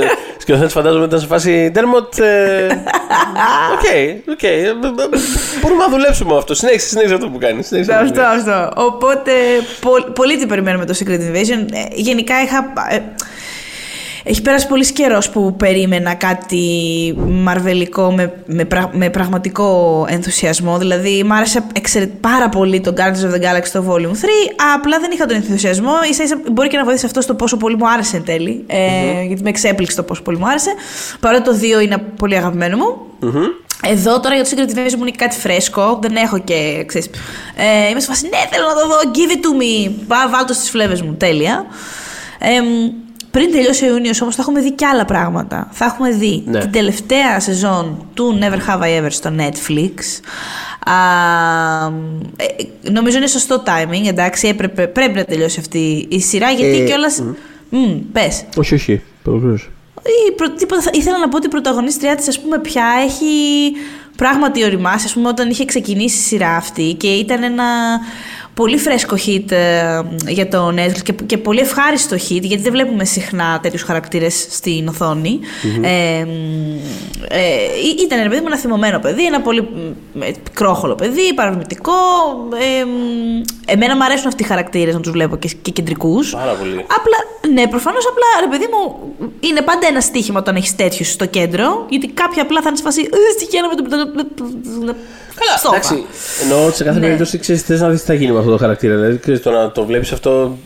σκηνοθέτη 0.47 0.71
φαντάζομαι 0.71 1.05
ήταν 1.05 1.19
σε 1.19 1.25
φάση 1.27 1.69
Ντέρμοντ. 1.71 2.19
ε, 2.19 2.65
OK, 3.73 3.85
OK. 4.29 4.43
ε, 4.43 4.47
ε, 4.47 4.71
Μπορούμε 5.61 5.83
να 5.83 5.89
δουλέψουμε 5.89 6.31
με 6.31 6.37
αυτό. 6.37 6.53
Συνέχισε, 6.53 6.87
συνέχισε 6.87 7.13
αυτό 7.13 7.27
που 7.29 7.37
κάνεις. 7.37 7.71
Αυτό, 7.89 8.21
αυτό. 8.21 8.71
Οπότε, 8.75 9.31
πο- 9.81 10.11
πολύ 10.13 10.37
τι 10.37 10.45
περιμένουμε 10.45 10.85
το 10.85 10.95
Secret 10.99 11.19
Invasion. 11.19 11.65
Ε, 11.73 11.83
γενικά 11.93 12.41
είχα. 12.41 12.73
Ε, 14.27 14.29
έχει 14.29 14.41
περάσει 14.41 14.67
πολύς 14.67 14.91
καιρός 14.91 15.29
που 15.29 15.55
περίμενα 15.55 16.13
κάτι 16.13 16.65
μαρβελικό 17.43 18.11
με, 18.11 18.33
με, 18.45 18.65
πρα- 18.65 18.89
με 18.93 19.09
πραγματικό 19.09 20.05
ενθουσιασμό. 20.09 20.77
Δηλαδή, 20.77 21.23
μ' 21.23 21.33
άρεσε 21.33 21.63
εξαιρε- 21.73 22.07
πάρα 22.21 22.49
πολύ 22.49 22.81
το 22.81 22.93
Guardians 22.97 23.25
of 23.31 23.33
the 23.35 23.39
Galaxy 23.41 23.67
το 23.73 23.83
Volume 23.89 24.11
3. 24.11 24.53
Απλά 24.75 24.99
δεν 24.99 25.11
είχα 25.13 25.25
τον 25.25 25.35
ενθουσιασμό. 25.35 25.91
ίσα 26.11 26.23
ίσα 26.23 26.39
μπορεί 26.51 26.67
και 26.69 26.77
να 26.77 26.83
βοηθήσει 26.83 27.05
αυτό 27.05 27.21
στο 27.21 27.33
πόσο 27.33 27.57
πολύ 27.57 27.75
μου 27.75 27.89
άρεσε 27.89 28.17
εν 28.17 28.23
τέλει. 28.23 28.63
Ε, 28.67 29.23
Γιατί 29.27 29.41
με 29.43 29.49
εξέπληξε 29.49 29.95
το 29.95 30.03
πόσο 30.03 30.21
πολύ 30.21 30.37
μου 30.37 30.47
άρεσε. 30.49 30.73
Παρότι 31.19 31.43
το 31.43 31.57
2 31.79 31.83
είναι 31.83 31.97
πολύ 32.17 32.35
αγαπημένο 32.37 32.77
μου. 32.77 32.97
Εδώ 33.87 34.19
τώρα 34.19 34.35
για 34.35 34.43
το 34.43 34.49
Secret 34.53 34.69
Invasion 34.69 34.93
μου 34.95 35.01
είναι 35.01 35.09
και 35.09 35.17
κάτι 35.17 35.35
φρέσκο. 35.35 35.99
Δεν 36.01 36.15
έχω 36.15 36.37
και. 36.39 36.83
Ξέρεις, 36.85 37.09
ε, 37.55 37.89
είμαι 37.89 37.99
σε 37.99 38.07
φάση 38.07 38.27
ναι, 38.29 38.37
θέλω 38.51 38.67
να 38.67 38.73
το 38.73 38.87
δω. 38.87 38.95
Give 39.13 39.31
it 39.31 39.39
to 39.45 39.61
me. 39.61 39.91
Βά, 40.07 40.29
βάλ 40.29 40.45
το 40.45 40.53
στις 40.53 40.69
φλέβες 40.69 41.01
μου. 41.01 41.13
Τέλεια. 41.17 41.65
Ε, 42.39 42.47
πριν 43.37 43.51
τελειώσει 43.51 43.85
ο 43.85 43.87
Ιούνιος 43.87 44.21
όμως 44.21 44.35
θα 44.35 44.41
έχουμε 44.41 44.61
δει 44.61 44.71
και 44.71 44.85
άλλα 44.85 45.05
πράγματα. 45.05 45.67
Θα 45.71 45.85
έχουμε 45.85 46.09
δει 46.11 46.43
Ναι. 46.45 46.59
την 46.59 46.71
τελευταία 46.71 47.39
σεζόν 47.39 48.05
του 48.13 48.39
Never 48.41 48.69
Have 48.71 48.81
I 48.81 49.01
Ever 49.03 49.07
στο 49.09 49.31
Netflix. 49.37 49.93
Α, 50.85 50.95
ε, 52.35 52.89
νομίζω 52.91 53.17
είναι 53.17 53.27
σωστό 53.27 53.63
timing, 53.65 54.07
εντάξει, 54.07 54.47
έπρεπε, 54.47 54.87
πρέπει 54.87 55.13
να 55.17 55.23
τελειώσει 55.25 55.59
αυτή 55.59 56.05
η 56.09 56.19
σειρά 56.21 56.49
γιατί 56.51 56.77
Ε, 56.81 56.83
κιόλας... 56.85 57.21
Μμ, 57.69 57.97
πες. 58.11 58.43
Όχι, 58.57 58.73
όχι. 58.73 59.01
Παρακολουθώ. 59.23 59.65
Η 60.29 60.31
προ- 60.35 60.53
τίποτα, 60.55 60.81
θα- 60.81 60.89
ήθελα 60.93 61.17
να 61.19 61.29
πω 61.29 61.37
ότι 61.37 61.45
η 61.45 61.49
πρωταγωνίστριά 61.49 62.15
της 62.15 62.27
ας 62.27 62.39
πούμε 62.41 62.59
πια 62.59 62.85
έχει 63.05 63.25
πράγματι 64.15 64.63
οριμάσει 64.63 65.05
ας 65.05 65.13
πούμε 65.13 65.27
όταν 65.27 65.49
είχε 65.49 65.65
ξεκινήσει 65.65 66.17
η 66.17 66.21
σειρά 66.21 66.55
αυτή 66.55 66.93
και 66.99 67.07
ήταν 67.07 67.43
ένα 67.43 67.63
πολύ 68.57 68.77
φρέσκο 68.77 69.15
hit 69.25 69.51
ε, 69.51 70.01
για 70.27 70.47
το 70.47 70.67
Netflix 70.77 71.01
και, 71.03 71.13
και 71.25 71.37
πολύ 71.37 71.59
ευχάριστο 71.59 72.15
hit 72.15 72.41
γιατί 72.41 72.57
δεν 72.63 72.71
βλέπουμε 72.71 73.05
συχνά 73.05 73.59
τέτοιους 73.61 73.81
χαρακτήρες 73.81 74.47
στην 74.49 74.87
οθονη 74.87 75.39
Ε, 75.81 76.25
μ, 76.25 76.29
ε, 77.29 77.39
ή- 77.87 78.01
ήταν 78.03 78.19
ένα 78.19 78.29
παιδί 78.29 78.41
μου 78.41 78.47
ένα 78.47 78.57
θυμωμένο 78.57 78.99
παιδί, 78.99 79.25
ένα 79.25 79.41
πολύ 79.41 79.61
μ, 80.13 80.21
ε, 80.21 80.31
πικρόχολο 80.43 80.95
παιδί, 80.95 81.33
παρορμητικό. 81.33 81.91
Ε, 82.81 82.83
μ, 82.85 83.41
εμένα 83.65 83.95
μου 83.95 84.03
αρέσουν 84.03 84.27
αυτοί 84.27 84.43
οι 84.43 84.45
χαρακτήρες 84.45 84.93
να 84.93 84.99
τους 84.99 85.11
βλέπω 85.11 85.35
και, 85.37 85.49
και 85.61 85.71
κεντρικούς. 85.71 86.31
Πάρα 86.31 86.53
πολύ. 86.53 86.73
Απλά, 86.79 87.17
ναι, 87.53 87.67
προφανώς 87.67 88.05
απλά 88.07 88.25
ρε 88.41 88.47
παιδί 88.57 88.67
μου, 88.73 89.13
είναι 89.39 89.61
πάντα 89.61 89.87
ένα 89.87 90.01
στοίχημα 90.01 90.39
όταν 90.39 90.55
έχεις 90.55 90.75
τέτοιους 90.75 91.11
στο 91.11 91.25
κέντρο. 91.25 91.85
Γιατί 91.89 92.07
κάποια 92.07 92.41
απλά 92.41 92.61
θα 92.61 92.67
είναι 92.67 92.77
σε 92.77 92.83
φάση. 92.83 93.01
«Ε, 93.01 93.31
Στοιχεία 93.39 93.61
με 93.67 93.75
τον. 93.75 94.95
Καλά, 95.39 95.57
Σόφα. 95.57 95.75
εντάξει. 95.75 96.03
Εννοώ 96.43 96.65
ότι 96.65 96.75
σε 96.75 96.83
κάθε 96.83 96.99
Ναι. 96.99 97.05
περίπτωση 97.05 97.37
ξέρεις 97.37 97.63
τι 97.63 97.73
να 97.73 97.89
δεις 97.89 97.99
τι 97.99 98.05
θα 98.05 98.13
γίνει 98.13 98.31
με 98.31 98.39
αυτό 98.39 98.51
το 98.51 98.57
χαρακτήρα. 98.57 98.95
Δηλαδή, 98.95 99.17
ξέρεις, 99.17 99.41
το 99.41 99.51
να 99.51 99.71
το 99.71 99.85
βλέπεις 99.85 100.11
αυτό 100.11 100.57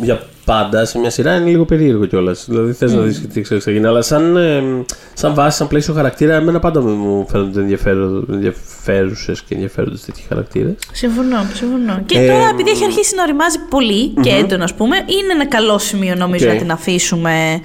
για 0.00 0.20
πάντα 0.44 0.84
σε 0.84 0.98
μια 0.98 1.10
σειρά 1.10 1.36
είναι 1.36 1.50
λίγο 1.50 1.64
περίεργο 1.64 2.04
κιόλας. 2.06 2.44
Δηλαδή 2.48 2.72
θες 2.72 2.92
να 2.92 3.00
δεις 3.02 3.22
τι 3.32 3.40
ξέρει 3.40 3.60
θα 3.60 3.70
γίνει. 3.70 3.86
Αλλά 3.86 4.02
σαν, 4.02 4.36
ε, 4.36 4.62
σαν 5.14 5.34
βάση, 5.34 5.56
σαν 5.56 5.68
πλαίσιο 5.68 5.94
χαρακτήρα, 5.94 6.34
εμένα 6.34 6.58
πάντα 6.58 6.80
μου 6.80 7.26
φαίνονται 7.30 7.60
ενδιαφέρουσες 8.28 9.40
και 9.42 9.54
ενδιαφέροντες 9.54 10.04
τέτοιοι 10.04 10.24
χαρακτήρες. 10.28 10.74
Συμφωνώ, 10.92 11.46
συμφωνώ. 11.54 12.02
Και 12.06 12.18
Ε, 12.18 12.26
τώρα, 12.26 12.48
επειδή 12.48 12.70
έχει 12.70 12.84
αρχίσει 12.84 13.14
να 13.14 13.22
ωριμάζει 13.22 13.58
πολύ 13.70 14.08
και 14.20 14.30
έντονα, 14.30 14.64
ας 14.64 14.74
πούμε, 14.74 14.96
είναι 14.96 15.32
ένα 15.32 15.46
καλό 15.46 15.78
σημείο 15.78 16.14
νομίζω 16.14 16.46
Οκ. 16.46 16.52
να 16.52 16.58
την 16.58 16.70
αφήσουμε 16.70 17.60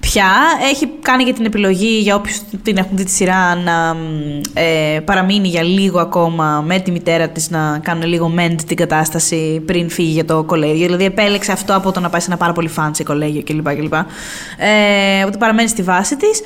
πια. 0.00 0.30
Έχει 0.70 0.88
κάνει 1.02 1.24
και 1.24 1.32
την 1.32 1.44
επιλογή 1.44 1.98
για 1.98 2.14
όποιους 2.14 2.40
την 2.62 2.76
έχουν 2.76 2.96
δει 2.96 3.04
τη 3.04 3.10
σειρά 3.10 3.54
να 3.54 3.94
μ, 3.94 4.40
ε, 4.54 5.00
παραμείνει 5.00 5.48
για 5.48 5.62
λίγο 5.62 6.00
ακόμα 6.00 6.64
με 6.66 6.78
τη 6.80 6.90
μητέρα 6.90 7.28
της 7.28 7.50
να 7.50 7.78
κάνουν 7.82 8.08
λίγο 8.08 8.34
mend 8.38 8.56
την 8.66 8.76
κατάσταση 8.76 9.62
πριν 9.66 9.90
φύγει 9.90 10.12
για 10.12 10.24
το 10.24 10.42
κολέγιο. 10.42 10.86
Δηλαδή 10.86 11.04
επέλεξε 11.04 11.52
αυτό 11.52 11.76
από 11.76 11.92
το 11.92 12.00
να 12.00 12.10
πάει 12.10 12.20
σε 12.20 12.26
ένα 12.26 12.36
πάρα 12.36 12.52
πολύ 12.52 12.70
fancy 12.76 13.02
κολέγιο 13.04 13.42
κλπ. 13.42 13.74
κλπ. 13.74 13.94
Ε, 13.94 15.24
ότι 15.26 15.38
παραμένει 15.38 15.68
στη 15.68 15.82
βάση 15.82 16.16
της 16.16 16.40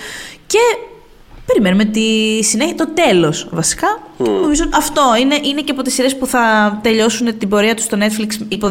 και 0.46 0.58
Περιμένουμε 1.46 1.84
τη 1.84 2.42
συνέχεια, 2.44 2.74
το 2.74 2.88
τέλος 2.94 3.48
βασικά. 3.50 3.86
Νομίζω 4.16 4.64
αυτό 4.74 5.02
είναι, 5.20 5.38
είναι 5.42 5.60
και 5.60 5.70
από 5.70 5.82
τις 5.82 5.94
σειρές 5.94 6.16
που 6.16 6.26
θα 6.26 6.78
τελειώσουν 6.82 7.38
την 7.38 7.48
πορεία 7.48 7.74
τους 7.74 7.84
στο 7.84 7.98
Netflix 8.00 8.46
υπό 8.48 8.70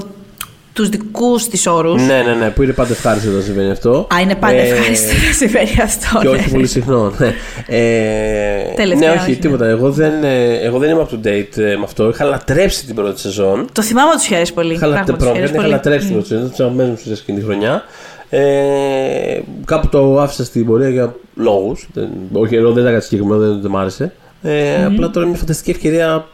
τους 0.74 0.90
δικούς 0.90 1.48
της 1.48 1.68
όρους. 1.68 2.02
Ναι, 2.02 2.22
ναι, 2.26 2.34
ναι, 2.34 2.50
που 2.50 2.64
είναι 2.64 2.74
πάντα 2.74 2.92
ευχάριστο 2.92 3.30
όταν 3.30 3.42
συμβαίνει 3.44 3.70
αυτό. 3.72 4.08
Α, 4.16 4.22
είναι 4.22 4.36
πάντα 4.36 4.54
Ε, 4.56 4.68
ευχάριστο 4.70 5.08
να 5.28 5.34
συμβαίνει 5.34 5.82
αυτό. 5.84 6.20
Και 6.20 6.28
ναι. 6.28 6.36
όχι 6.36 6.50
πολύ 6.50 6.68
συχνό. 6.68 7.14
Ναι, 7.18 7.34
ε, 7.68 8.74
Τελευταία, 8.76 9.10
ναι 9.10 9.16
όχι, 9.16 9.24
όχι, 9.24 9.32
ναι. 9.32 9.36
τίποτα. 9.38 9.66
Εγώ 9.68 9.92
δεν, 9.92 10.24
ε, 10.24 10.54
εγώ 10.58 10.78
δεν 10.78 10.90
είμαι 10.90 11.08
up 11.10 11.14
to 11.14 11.28
date 11.28 11.58
ε, 11.58 11.76
με 11.76 11.82
αυτό. 11.84 12.10
Είχα 12.10 12.26
λατρέψει 12.26 12.86
την 12.86 12.96
πρώτη 12.96 13.20
σεζόν. 13.20 13.68
Το 13.72 13.82
θυμάμαι 13.82 14.12
ότι 14.14 14.24
σου 14.24 14.36
αρέσει 14.36 14.54
πολύ. 14.54 14.74
Είχα, 14.74 14.88
λατε- 14.88 15.04
Πράγματι, 15.16 15.26
σου 15.26 15.34
πραγματικά 15.34 15.40
αρέσει 15.40 15.54
είχα 15.54 15.62
πολύ. 15.62 15.74
λατρέψει 15.74 16.06
την 16.06 16.14
πρώτη 16.16 16.28
σεζόν. 16.28 16.46
Ήταν 16.46 16.48
από 16.48 16.58
τι 16.58 16.64
αγαπημένε 16.64 16.90
μου 16.90 16.98
σειρέ 17.04 17.14
εκείνη 17.14 17.38
τη 17.40 17.44
χρονιά. 17.46 17.84
Ε, 18.30 19.42
κάπου 19.66 19.88
το 19.90 20.20
άφησα 20.22 20.44
στην 20.46 20.66
πορεία 20.66 20.90
για 20.90 21.16
λόγους. 21.36 21.88
Όχι, 22.34 22.56
εδώ 22.56 22.72
δεν 22.72 22.82
ήταν 22.82 22.94
κάτι 22.94 23.06
συγκεκριμένο, 23.06 23.40
δεν, 23.42 23.62
δεν 23.62 23.72
μ' 23.72 23.78
άρεσε. 23.78 24.14
Ε, 24.42 24.86
Απλά 24.86 25.08
τώρα 25.08 25.20
είναι 25.20 25.30
μια 25.30 25.38
φανταστική 25.40 25.70
ευκαιρία. 25.72 26.28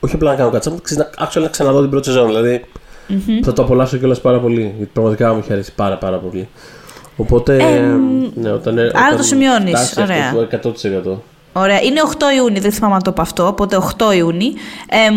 Όχι 0.00 0.14
απλά 0.14 0.30
να 0.30 0.36
κάνω 0.36 0.50
κάτι, 0.50 0.64
σαν 0.64 0.80
να, 0.96 1.26
actually 1.26 1.42
να 1.42 1.48
ξαναδώ 1.48 1.80
την 1.80 1.90
πρώτη 1.90 2.06
σεζόν. 2.06 2.26
Δηλαδή 2.26 2.64
θα 3.42 3.52
το 3.52 3.62
απολαύσω 3.62 3.96
κιόλας 3.96 4.20
πάρα 4.20 4.40
πολύ. 4.40 4.74
Γιατί 4.76 4.90
πραγματικά 4.92 5.32
μου 5.32 5.38
έχει 5.38 5.52
αρέσει 5.52 5.74
πάρα, 5.74 5.96
πάρα 5.96 6.16
πολύ. 6.16 6.48
Οπότε. 7.16 7.56
ναι, 8.34 8.50
όταν, 8.50 8.78
άρα 8.78 9.16
το 9.16 9.22
σημειώνεις. 9.22 9.96
Ωραία. 9.98 10.34
Αυτό, 10.52 10.70
100%. 11.12 11.18
Ωραία. 11.52 11.82
Είναι 11.82 12.00
8 12.18 12.36
Ιούνιου, 12.36 12.60
δεν 12.60 12.72
θυμάμαι 12.72 12.94
αν 12.94 13.02
το 13.02 13.12
πω 13.12 13.22
αυτό, 13.22 13.46
οπότε 13.46 13.78
8 13.98 14.16
Ιούνιου. 14.16 14.52
Ε, 14.88 15.08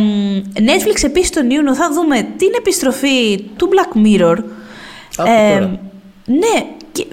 Netflix 0.55 1.03
επίσης 1.03 1.29
τον 1.29 1.49
Ιούνιο 1.49 1.75
θα 1.75 1.91
δούμε 1.93 2.15
την 2.37 2.49
επιστροφή 2.57 3.37
του 3.55 3.69
Black 3.71 3.97
Mirror. 4.05 4.37
Από 5.15 5.29
τώρα. 5.29 5.79
ναι, 6.25 6.65
και... 6.91 7.05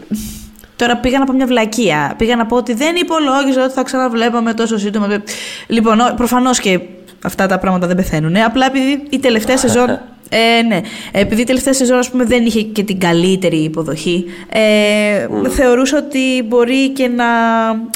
Τώρα 0.77 0.97
πήγα 0.97 1.19
να 1.19 1.25
πω 1.25 1.33
μια 1.33 1.47
βλακεία. 1.47 2.15
Πήγα 2.17 2.37
να 2.37 2.47
πω 2.47 2.57
ότι 2.57 2.75
δεν 2.75 2.97
υπολόγιζα 2.97 3.65
ότι 3.65 3.73
θα 3.73 3.83
ξαναβλέπαμε 3.83 4.55
τόσο 4.55 4.79
σύντομα. 4.79 5.23
Λοιπόν, 5.67 5.99
προφανώς 6.17 6.61
και 6.61 6.81
αυτά 7.23 7.47
τα 7.47 7.59
πράγματα 7.59 7.87
δεν 7.87 7.97
πεθαίνουν. 7.97 8.37
Απλά 8.37 8.67
επειδή 8.67 9.03
η 9.11 9.19
τελευταία 9.19 9.57
σεζόν. 9.57 9.87
Ε, 10.29 10.63
ναι. 10.63 10.81
Επειδή 11.13 11.41
η 11.41 11.45
τελευταία 11.45 11.75
σεζόν 11.75 11.99
ας 11.99 12.11
πούμε, 12.11 12.25
δεν 12.25 12.47
είχε 12.47 12.63
και 12.63 12.83
την 12.83 13.01
καλύτερη 13.01 13.57
υποδοχή, 13.57 14.25
ε, 14.49 15.49
θεωρούσα 15.49 15.99
ότι 15.99 16.45
μπορεί 16.49 16.89
και 16.89 17.09
να 17.09 17.27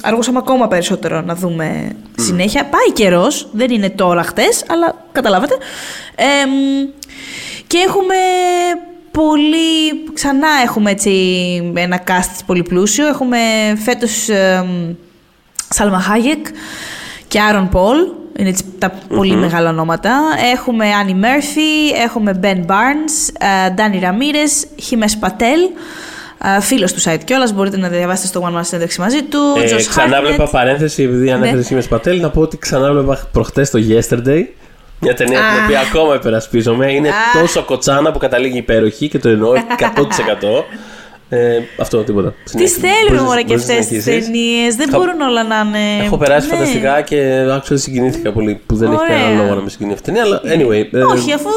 αργούσαμε 0.03 0.38
ακόμα 0.38 0.68
περισσότερο 0.68 1.21
να 1.21 1.35
δούμε 1.35 1.97
συνέχεια. 2.16 2.64
Πάει 2.64 2.92
καιρός, 2.92 3.49
δεν 3.53 3.71
είναι 3.71 3.90
τώρα 3.90 4.23
χτες, 4.23 4.64
αλλά 4.68 5.05
καταλάβατε. 5.12 5.55
Ε, 6.14 6.25
και 7.66 7.79
έχουμε 7.87 8.14
πολύ... 9.11 10.11
Ξανά 10.12 10.49
έχουμε 10.64 10.90
έτσι 10.90 11.12
ένα 11.75 12.03
cast 12.07 12.40
πολύ 12.47 12.62
πλούσιο. 12.62 13.07
Έχουμε 13.07 13.38
φέτος 13.85 14.29
ε, 14.29 14.66
Σάλμα 15.68 16.01
Χάγεκ 16.01 16.47
και 17.29 17.40
Άρον 17.40 17.68
Πολ. 17.68 17.99
Είναι 18.38 18.49
έτσι 18.49 18.64
τα 18.79 18.92
πολύ 19.09 19.37
μεγάλα 19.37 19.68
ονόματα. 19.71 20.21
Έχουμε 20.55 20.87
Άννη 20.92 21.14
Μέρφυ, 21.14 21.88
έχουμε 22.05 22.35
Μπεν 22.35 22.64
Barnes, 22.68 23.35
Ντάνι 23.75 23.99
Ραμίρες, 23.99 24.66
Χίμες 24.81 25.16
Πατέλ. 25.16 25.61
Φίλος 26.61 26.92
του 26.92 27.01
site 27.03 27.21
κιόλας, 27.25 27.53
μπορείτε 27.53 27.77
να 27.77 27.88
διαβάσετε 27.88 28.27
στο 28.27 28.40
One 28.45 28.59
Man 28.59 28.61
συνέντευξη 28.62 29.01
μαζί 29.01 29.23
του. 29.23 29.38
Ε, 29.64 29.75
Josh 29.75 29.83
ξανά 29.88 30.18
Hartnett. 30.18 30.25
βλέπα 30.27 30.49
παρένθεση, 30.49 31.03
επειδή 31.03 31.31
ανέφερε 31.31 31.57
Ναι. 31.57 31.62
Χίμες 31.62 31.88
Πατέλ, 31.88 32.21
να 32.21 32.31
πω 32.31 32.40
ότι 32.40 32.59
ξανά 32.59 32.92
βλέπα 32.92 33.29
προχτές 33.33 33.71
το 33.71 33.79
Yesterday. 33.88 34.42
Μια 35.01 35.14
ταινία 35.14 35.38
την 35.38 35.61
Α. 35.61 35.64
οποία 35.64 35.81
ακόμα 35.81 36.14
υπερασπίζομαι. 36.14 36.92
Είναι 36.92 37.09
Α. 37.09 37.40
τόσο 37.40 37.62
κοτσάνα 37.62 38.12
που 38.12 38.18
καταλήγει 38.18 38.59
υπέροχη 38.59 39.09
και 39.09 39.18
το 39.18 39.29
εννοώ 39.29 39.53
100%. 39.53 40.64
Ε, 41.35 41.59
αυτό, 41.81 42.03
τίποτα. 42.03 42.35
Τι 42.45 42.51
Συνέχισε. 42.51 42.79
θέλουμε 42.81 43.09
Μπορείς- 43.09 43.23
μωρέ 43.23 43.40
και 43.40 43.47
μπορείς 43.47 43.66
να 43.68 43.75
αυτές 43.75 43.87
τις 43.88 44.03
συνεχίσεις. 44.03 44.27
ταινίες; 44.33 44.75
Δεν 44.77 44.88
Θα- 44.90 44.99
μπορούν 44.99 45.21
όλα 45.21 45.42
να 45.45 45.57
είναι. 45.66 46.05
Έχω 46.05 46.16
περάσει 46.16 46.47
Ναι. 46.49 46.53
φανταστικά 46.55 47.01
και 47.01 47.47
άκουσα 47.57 47.77
συγκινήθηκα 47.77 48.33
πολύ 48.33 48.61
που 48.66 48.77
δεν 48.77 48.92
έχει 48.92 49.01
Ωραία. 49.01 49.18
κανένα 49.18 49.42
λόγο 49.42 49.55
να 49.55 49.61
με 49.62 49.71
συγκινεί 49.71 49.92
αυτή 49.92 50.11
η 50.11 50.12
ταινία. 50.12 50.23
Αλλά 50.29 50.40
anyway. 50.55 50.85
ε, 50.92 50.99
Όχι, 51.03 51.33
αφού 51.33 51.49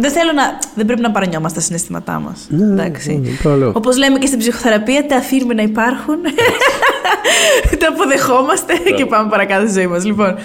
δεν 0.00 0.10
θέλω 0.10 0.32
να. 0.32 0.42
Δεν 0.74 0.86
πρέπει 0.86 1.00
να 1.00 1.10
παρανιόμαστε 1.10 1.58
τα 1.58 1.64
συναισθήματά 1.64 2.18
μας. 2.20 2.46
Εντάξει. 2.52 3.14
ναι, 3.22 3.28
παραλέω. 3.42 3.72
Όπως 3.74 3.96
λέμε 3.96 4.18
και 4.18 4.26
στην 4.26 4.38
ψυχοθεραπεία, 4.38 5.06
τα 5.06 5.16
αφήνουμε 5.16 5.54
να 5.54 5.62
υπάρχουν. 5.62 6.16
τα 7.80 7.88
αποδεχόμαστε 7.88 8.74
και 8.96 9.06
πάμε 9.06 9.30
παρακάτω 9.30 9.66
στη 9.66 9.78
ζωή 9.78 9.86
μας. 9.86 10.04
Λοιπόν. 10.04 10.36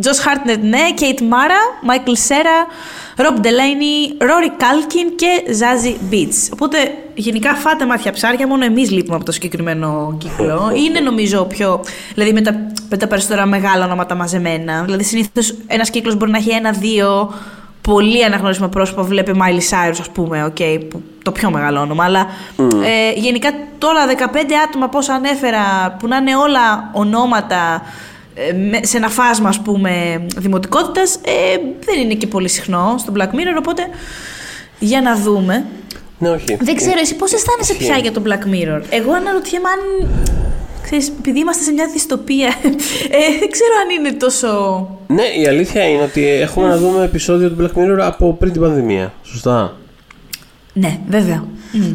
Τζος 0.00 0.10
Χάρτνετ, 0.22 0.62
ναι. 0.62 0.92
Κέιτ 0.94 1.20
Μάρα, 1.20 1.58
Μάικλ 1.82 2.12
Σέρα, 2.12 2.66
Ρομπ 3.16 3.38
Ντελέινι, 3.38 4.14
Ρόρι 4.18 4.52
Κάλκιν 4.56 5.16
και 5.16 5.52
Ζάζι 5.52 5.96
Μπιτζ. 6.00 6.32
Οπότε 6.52 6.78
γενικά 7.14 7.54
φάτε 7.54 7.86
μάτια 7.86 8.12
ψάρια, 8.12 8.46
μόνο 8.46 8.64
εμείς 8.64 8.90
λείπουμε 8.90 9.16
από 9.16 9.24
το 9.24 9.32
συγκεκριμένο 9.32 10.16
κύκλο. 10.18 10.72
Είναι 10.74 11.00
νομίζω 11.00 11.44
πιο. 11.44 11.84
Δηλαδή 12.14 12.32
με 12.32 12.40
τα, 12.40 12.54
με 12.88 12.96
τα 12.96 13.06
περισσότερα 13.06 13.46
μεγάλα 13.46 13.84
ονόματα 13.84 14.14
μαζεμένα. 14.14 14.82
Δηλαδή 14.84 15.04
συνήθως 15.04 15.54
ένας 15.66 15.90
κύκλος 15.90 16.16
μπορεί 16.16 16.30
να 16.30 16.38
έχει 16.38 16.50
ένα-δύο 16.50 17.32
πολύ 17.80 18.24
αναγνωρίσιμα 18.24 18.68
πρόσωπα. 18.68 19.02
Βλέπει 19.02 19.32
Miley 19.34 19.70
Cyrus, 19.70 19.96
ας 20.00 20.10
πούμε, 20.10 20.52
okay, 20.56 20.80
που, 20.90 21.02
το 21.22 21.32
πιο 21.32 21.50
μεγάλο 21.50 21.80
όνομα. 21.80 22.04
Αλλά 22.04 22.26
ε, 22.84 23.12
γενικά 23.20 23.48
τώρα 23.78 24.00
15 24.06 24.12
άτομα, 24.68 24.88
πόσα 24.88 25.14
ανέφερα, 25.14 25.96
που 25.98 26.08
να 26.08 26.16
είναι 26.16 26.36
όλα 26.36 26.90
ονόματα 26.92 27.82
ε, 28.34 28.52
με- 28.52 28.80
σε 28.84 28.96
ένα 28.96 29.08
φάσμα, 29.08 29.48
ας 29.48 29.60
πούμε, 29.60 30.22
δημοτικότητας, 30.36 31.14
ε, 31.14 31.56
δεν 31.84 32.00
είναι 32.00 32.14
και 32.14 32.26
πολύ 32.26 32.48
συχνό 32.48 32.94
στο 32.98 33.12
Black 33.16 33.28
Mirror, 33.34 33.56
οπότε 33.58 33.82
για 34.78 35.00
να 35.00 35.16
δούμε. 35.16 35.64
Ναι, 36.18 36.28
όχι. 36.30 36.56
Δεν 36.60 36.74
ξέρω, 36.76 36.98
εσύ 37.00 37.16
πώς 37.16 37.32
αισθάνεσαι 37.32 37.72
Ισχύει. 37.72 37.84
πια 37.84 37.96
για 37.98 38.12
το 38.12 38.22
Black 38.26 38.54
Mirror; 38.54 38.82
Εγώ 38.90 39.12
αναρωτιέμαι 39.12 39.68
αν, 39.68 40.08
ξέρεις, 40.88 41.12
επειδή 41.18 41.38
είμαστε 41.38 41.62
σε 41.62 41.72
μια 41.72 41.88
δυστοπία, 41.92 42.46
ε, 43.18 43.38
δεν 43.40 43.50
ξέρω 43.50 43.72
αν 43.82 43.98
είναι 43.98 44.12
τόσο... 44.12 44.48
Ναι, 45.06 45.22
η 45.22 45.46
αλήθεια 45.46 45.88
είναι 45.88 46.02
ότι 46.02 46.26
έχουμε 46.26 46.68
να 46.68 46.76
δούμε 46.76 47.04
επεισόδιο 47.04 47.50
του 47.50 47.56
Black 47.60 47.78
Mirror 47.78 47.98
από 48.00 48.34
πριν 48.34 48.52
την 48.52 48.60
πανδημία. 48.60 49.12
Σωστά. 49.22 49.76
Ναι, 50.72 50.98
βέβαια. 51.08 51.44
Μμ. 51.72 51.94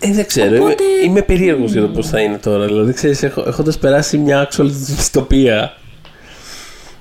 Ε, 0.00 0.12
δεν 0.12 0.26
ξέρω. 0.26 0.56
Οπότε- 0.56 0.82
Είμαι, 0.82 1.04
είμαι 1.04 1.22
περίεργος 1.22 1.72
για 1.72 1.80
το 1.80 1.88
πώς 1.88 2.08
θα 2.08 2.20
είναι 2.20 2.36
τώρα. 2.38 2.66
Δηλαδή, 2.66 2.92
ξέρεις, 2.92 3.22
έχοντας 3.22 3.78
περάσει 3.78 4.18
μια 4.18 4.48
actual 4.48 4.66
δυστοπία. 4.66 5.76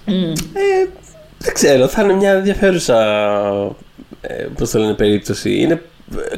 Ε, 0.05 0.87
δεν 1.37 1.53
ξέρω, 1.53 1.87
θα 1.87 2.03
είναι 2.03 2.13
μια 2.13 2.31
ενδιαφέρουσα. 2.31 2.97
Ε, 4.21 4.45
πώς 4.57 4.69
το 4.69 4.79
λένε, 4.79 4.93
περίπτωση. 4.93 5.55
Είναι, 5.59 5.81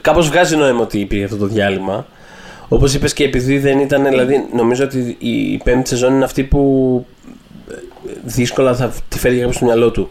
Κάπως 0.02 0.28
βγάζει 0.30 0.56
νόημα 0.56 0.82
ότι 0.82 1.00
υπήρχε 1.00 1.24
αυτό 1.24 1.38
το 1.38 1.46
διάλειμμα. 1.46 2.08
Όπως 2.68 2.94
είπες 2.94 3.14
και 3.14 3.24
επειδή 3.24 3.60
δεν 3.60 3.80
ήταν. 3.80 4.04
Δηλαδή, 4.04 4.46
νομίζω 4.54 4.84
ότι 4.84 5.16
η 5.20 5.58
πέμπτη 5.64 5.90
σεζόν 5.90 6.14
είναι 6.14 6.24
αυτή 6.24 6.44
που 6.44 7.06
ε, 7.72 7.74
δύσκολα 8.24 8.76
θα 8.76 8.94
τη 9.10 9.20
φέρει 9.20 9.36
κάποιος 9.36 9.56
στο 9.56 9.66
μυαλό 9.66 9.92
του. 9.92 10.10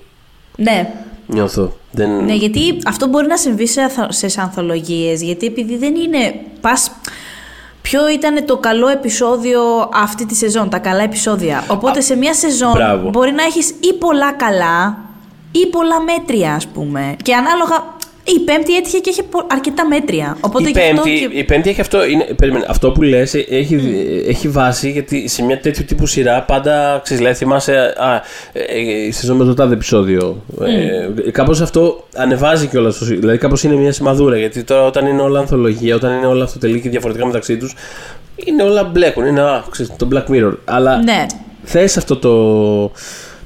Ναι, 0.56 0.92
Νιώθω. 1.26 1.76
Δεν... 1.90 2.24
Ναι, 2.24 2.34
γιατί 2.34 2.78
αυτό 2.86 3.06
μπορεί 3.06 3.26
να 3.26 3.36
συμβεί 3.36 3.66
σε, 3.66 3.80
αθ- 3.80 4.12
σε 4.12 4.40
ανθολογίες, 4.40 5.22
γιατί 5.22 5.46
επειδή 5.46 5.76
δεν 5.76 5.94
είναι... 5.94 6.34
Πας, 6.60 6.90
ποιο 7.82 8.08
ήταν 8.08 8.44
το 8.44 8.56
καλό 8.56 8.88
επεισόδιο 8.88 9.60
αυτή 9.94 10.26
τη 10.26 10.34
σεζόν, 10.34 10.68
τα 10.70 10.78
καλά 10.78 11.02
επεισόδια. 11.02 11.64
Οπότε 11.68 12.00
σε 12.00 12.16
μια 12.16 12.34
σεζόν 12.34 12.72
μπράβο. 12.72 13.08
μπορεί 13.08 13.32
να 13.32 13.42
έχεις 13.42 13.70
ή 13.70 13.92
πολλά 13.98 14.32
καλά 14.32 14.98
ή 15.52 15.66
πολλά 15.66 16.00
μέτρια, 16.00 16.54
ας 16.54 16.66
πούμε. 16.66 17.16
Και 17.22 17.34
ανάλογα, 17.34 17.93
η 18.24 18.40
πέμπτη 18.44 18.76
έτυχε 18.76 18.98
και 18.98 19.10
είχε 19.10 19.22
πο- 19.22 19.46
αρκετά 19.50 19.86
μέτρια. 19.86 20.36
Οπότε 20.40 20.68
η, 20.68 20.72
γι' 20.72 20.78
αυτό 20.80 20.94
πέμπτη, 21.02 21.18
και- 21.28 21.38
η 21.38 21.44
πέμπτη 21.44 21.68
έχει 21.70 21.80
αυτό. 21.80 22.04
Είναι, 22.06 22.24
περίμενε, 22.36 22.64
αυτό 22.68 22.90
που 22.92 23.02
λες 23.02 23.34
ε, 23.34 23.46
έχει, 23.50 23.78
έχει 24.28 24.48
βάση 24.48 24.90
γιατί 24.90 25.28
σε 25.28 25.42
μια 25.42 25.60
τέτοιου 25.60 25.84
τύπου 25.84 26.06
σειρά 26.06 26.42
πάντα 26.42 27.00
ξέρεις, 27.02 27.22
λέει, 27.22 27.34
θυμάσαι. 27.34 27.94
Α, 27.96 28.14
ε, 28.52 28.62
ε, 28.62 29.06
η 29.06 29.10
σεζόν 29.10 29.36
με 29.36 29.44
το 29.44 29.54
τάδε 29.54 29.74
επεισόδιο. 29.74 30.42
Ε, 31.24 31.30
Κάπως 31.30 31.60
αυτό 31.60 32.06
ανεβάζει 32.14 32.66
κιόλας. 32.66 32.98
Δηλαδή, 33.04 33.38
κάπως 33.38 33.62
είναι 33.62 33.74
μια 33.74 33.92
σημαδούρα. 33.92 34.36
Γιατί 34.38 34.64
τώρα 34.64 34.84
όταν 34.86 35.06
είναι 35.06 35.22
όλα 35.22 35.38
ανθολογία, 35.40 35.94
όταν 35.94 36.16
είναι 36.16 36.26
όλα 36.26 36.44
αυτοτελή 36.44 36.80
και 36.80 36.88
διαφορετικά 36.88 37.26
μεταξύ 37.26 37.56
τους, 37.56 37.74
είναι 38.44 38.62
όλα 38.62 38.84
μπλέκουν. 38.84 39.24
Είναι 39.26 39.40
α, 39.42 39.64
ξέρεις, 39.70 39.92
το 39.96 40.08
Black 40.12 40.30
Mirror. 40.34 40.52
Αλλά 40.64 40.96
Ναι. 41.02 41.26
θες 41.62 41.96
αυτό 41.96 42.16
το, 42.16 42.90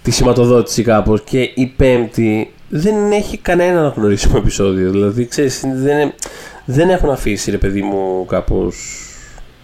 τη 0.03 0.11
σηματοδότηση 0.11 0.83
κάπως 0.83 1.21
και 1.25 1.41
η 1.55 1.73
πέμπτη 1.77 2.53
δεν 2.69 3.13
έχει 3.13 3.37
κανένα 3.37 3.79
αναγνωρίσιμο 3.79 4.35
επεισόδιο. 4.37 4.91
Δηλαδή, 4.91 5.27
ξέρεις, 5.27 5.65
δεν, 5.75 6.13
δεν 6.65 6.91
έχουν 6.91 7.11
αφήσει, 7.11 7.51
ρε 7.51 7.59
παιδί 7.59 7.83
μου, 7.83 8.25
κάπως 8.29 8.77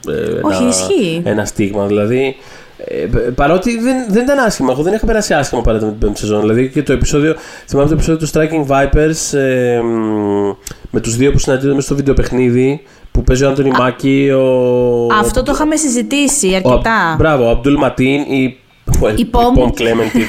ε, 0.08 0.40
Όχι, 0.42 0.62
ένα, 0.62 0.68
ισχύει. 0.68 1.22
ένα 1.24 1.44
στίγμα. 1.44 1.86
Δηλαδή, 1.86 2.36
ε, 2.76 3.06
παρότι 3.34 3.78
δεν, 3.78 3.96
δεν 4.08 4.22
ήταν 4.22 4.38
άσχημα. 4.38 4.72
Εγώ 4.72 4.82
δεν 4.82 4.92
είχα 4.92 5.06
περάσει 5.06 5.34
άσχημα 5.34 5.60
παράδειγμα 5.60 5.92
με 5.92 5.98
την 5.98 6.06
πέμπτη 6.06 6.20
σεζόν. 6.20 6.40
Δηλαδή 6.40 6.68
και 6.68 6.82
το 6.82 6.92
επεισόδιο, 6.92 7.34
θυμάμαι 7.66 7.88
το 7.88 7.94
επεισόδιο 7.94 8.26
του 8.26 8.32
Striking 8.32 8.66
Vipers 8.66 9.38
ε, 9.38 9.80
μ, 9.80 10.52
με 10.90 11.00
τους 11.00 11.16
δύο 11.16 11.32
που 11.32 11.38
συναντιόνται 11.38 11.74
μέσα 11.74 11.86
στο 11.86 11.94
βίντεο 11.94 12.14
παιχνίδι 12.14 12.82
που 13.10 13.22
παίζει 13.22 13.44
ο 13.44 13.48
Άντωνη 13.48 13.70
Μάκη, 13.70 14.30
ο... 14.30 15.06
Αυτό 15.20 15.42
το 15.42 15.52
είχαμε 15.54 15.76
συζητήσει 15.76 16.46
ο, 16.46 16.56
αρκετά. 16.56 17.14
μπράβο, 17.18 17.46
ο 17.46 17.50
Αμπτούλ 17.50 17.74
Ματίν, 17.74 18.20
η 18.20 18.58
well, 19.02 19.18
Η 19.18 19.26
Pom. 19.32 19.58
Pom 19.60 19.68
Clemente. 19.68 20.20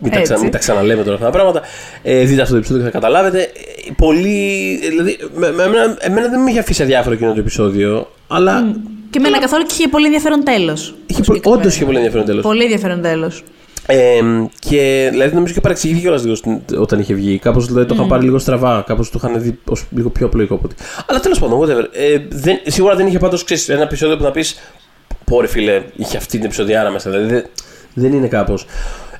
μην, 0.00 0.12
τα 0.12 0.20
ξα, 0.20 0.32
Έτσι. 0.32 0.42
μην 0.42 0.50
τα 0.52 0.58
ξαναλέμε 0.58 1.02
τώρα 1.02 1.14
αυτά 1.14 1.26
τα 1.26 1.32
πράγματα. 1.32 1.60
Ε, 2.02 2.24
δείτε 2.24 2.40
αυτό 2.40 2.52
το 2.52 2.58
επεισόδιο 2.58 2.82
και 2.84 2.90
θα 2.90 2.98
καταλάβετε. 2.98 3.40
Ε, 3.40 3.90
Πολύ. 3.96 4.76
Δηλαδή, 4.88 5.18
με, 5.34 5.50
με, 5.52 5.62
εμένα, 5.62 5.96
εμένα 6.00 6.28
δεν 6.28 6.40
με 6.40 6.50
είχε 6.50 6.58
αφήσει 6.58 6.82
αδιάφορο 6.82 7.14
εκείνο 7.14 7.32
το 7.32 7.40
επεισόδιο. 7.40 8.10
Αλλά. 8.26 8.76
Και 9.10 9.20
με 9.20 9.28
ένα 9.28 9.38
καθόλου 9.38 9.62
και 9.64 9.74
είχε 9.78 9.88
πολύ 9.88 10.04
ενδιαφέρον 10.04 10.44
τέλος. 10.44 10.94
Είχε, 11.06 11.22
Όντως 11.44 11.74
είχε 11.74 11.84
πολύ 11.84 11.96
ενδιαφέρον 11.96 12.26
τέλος. 12.26 12.42
Πολύ 12.42 12.62
ενδιαφέρον 12.62 13.02
τέλος. 13.02 13.42
Ε, 13.86 14.20
και 14.58 15.08
δηλαδή 15.10 15.34
νομίζω 15.34 15.54
και 15.54 15.60
παρεξηγήθηκε 15.60 16.02
κιόλας 16.04 16.22
λίγο 16.22 16.34
στην- 16.34 16.60
όταν 16.78 16.98
είχε 17.00 17.14
βγει. 17.14 17.38
Κάπως 17.38 17.66
δηλαδή, 17.66 17.86
το 17.86 17.94
είχαν 17.94 18.06
πάρει 18.08 18.24
λίγο 18.24 18.38
στραβά. 18.38 18.84
Κάπως 18.86 19.10
το 19.10 19.20
είχαν 19.24 19.42
δει 19.42 19.58
ως 19.64 19.84
λίγο 19.90 20.08
πιο 20.08 20.26
απλοϊκό 20.26 20.54
από 20.54 20.62
ό,τι. 20.64 20.74
Αλλά 21.06 21.20
τέλος 21.20 21.38
πάντων, 21.38 21.60
whatever. 21.60 21.84
Ε, 21.92 22.18
δεν, 22.28 22.58
σίγουρα 22.66 22.94
δεν 22.94 23.06
είχε 23.06 23.18
πάντως 23.18 23.44
ένα 23.68 23.82
επεισόδιο 23.82 24.16
που 24.16 24.22
να 24.22 24.30
πεις. 24.30 24.58
Πόρε 25.24 25.46
φίλε, 25.46 25.82
είχε 25.96 26.16
αυτή 26.16 26.36
την 26.36 26.44
επεισοδιάρα 26.44 26.90
μέσα. 26.90 27.10
Δηλαδή 27.10 27.44
δεν, 27.96 28.10
δεν 28.10 28.12
είναι 28.12 28.26
κάπως. 28.28 28.66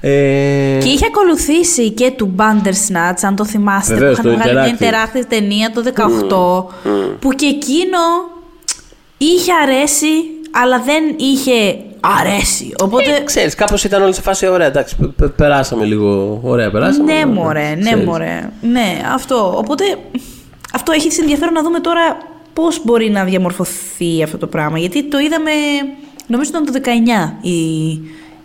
Ε, 0.01 0.79
Και 0.83 0.89
είχε 0.89 1.07
ακολουθήσει 1.07 1.91
και 1.91 2.11
του 2.17 2.35
Bandersnatch, 2.39 3.19
αν 3.23 3.37
το 3.37 3.45
θυμάστε, 3.45 3.95
Βεβαίως, 3.95 4.17
που 4.17 4.23
το 4.23 4.31
είχαν 4.31 4.51
βγάλει 4.51 4.59
μια 4.59 4.77
Interactive. 4.79 5.17
interactive 5.19 5.25
ταινία 5.29 5.71
το 5.75 5.83
18, 5.83 6.65
που 7.21 7.33
και 7.33 7.47
εκείνο 7.47 7.99
είχε 9.19 9.51
αρέσει, 9.63 10.07
αλλά 10.51 10.81
δεν 10.83 11.03
είχε 11.17 11.77
αρέσει. 12.21 12.73
Οπότε, 12.83 13.11
ε, 13.17 13.21
ξέρεις, 13.25 13.55
κάπως 13.55 13.85
ήταν 13.85 14.03
όλοι 14.03 14.15
σε 14.15 14.21
φάση 14.23 14.49
ωραία, 14.49 14.67
εντάξει, 14.67 14.97
πε- 14.97 15.09
πε- 15.09 15.29
περάσαμε 15.31 15.85
λίγο, 15.85 16.41
ωραία, 16.43 16.71
περάσαμε. 16.71 17.13
ναι 17.13 17.19
ωραία, 17.19 17.27
μωρέ, 17.27 17.75
ναι 17.75 17.81
ξέρεις. 17.83 18.05
μωρέ, 18.05 18.51
ναι, 18.61 19.01
αυτό. 19.15 19.55
Οπότε, 19.57 19.85
αυτό 20.75 20.93
έχει 20.93 21.21
ενδιαφέρον 21.21 21.53
να 21.55 21.63
δούμε 21.63 21.81
τώρα 21.81 22.17
πώς 22.53 22.81
μπορεί 22.85 23.11
να 23.11 23.25
διαμορφωθεί 23.25 24.23
αυτό 24.23 24.39
το 24.39 24.47
πράγμα, 24.47 24.79
γιατί 24.79 25.05
το 25.09 25.19
είδαμε 25.19 25.51
νομίζω 26.27 26.51
ήταν 26.51 26.65
το 26.65 26.73
19 26.73 27.37
η, 27.41 27.53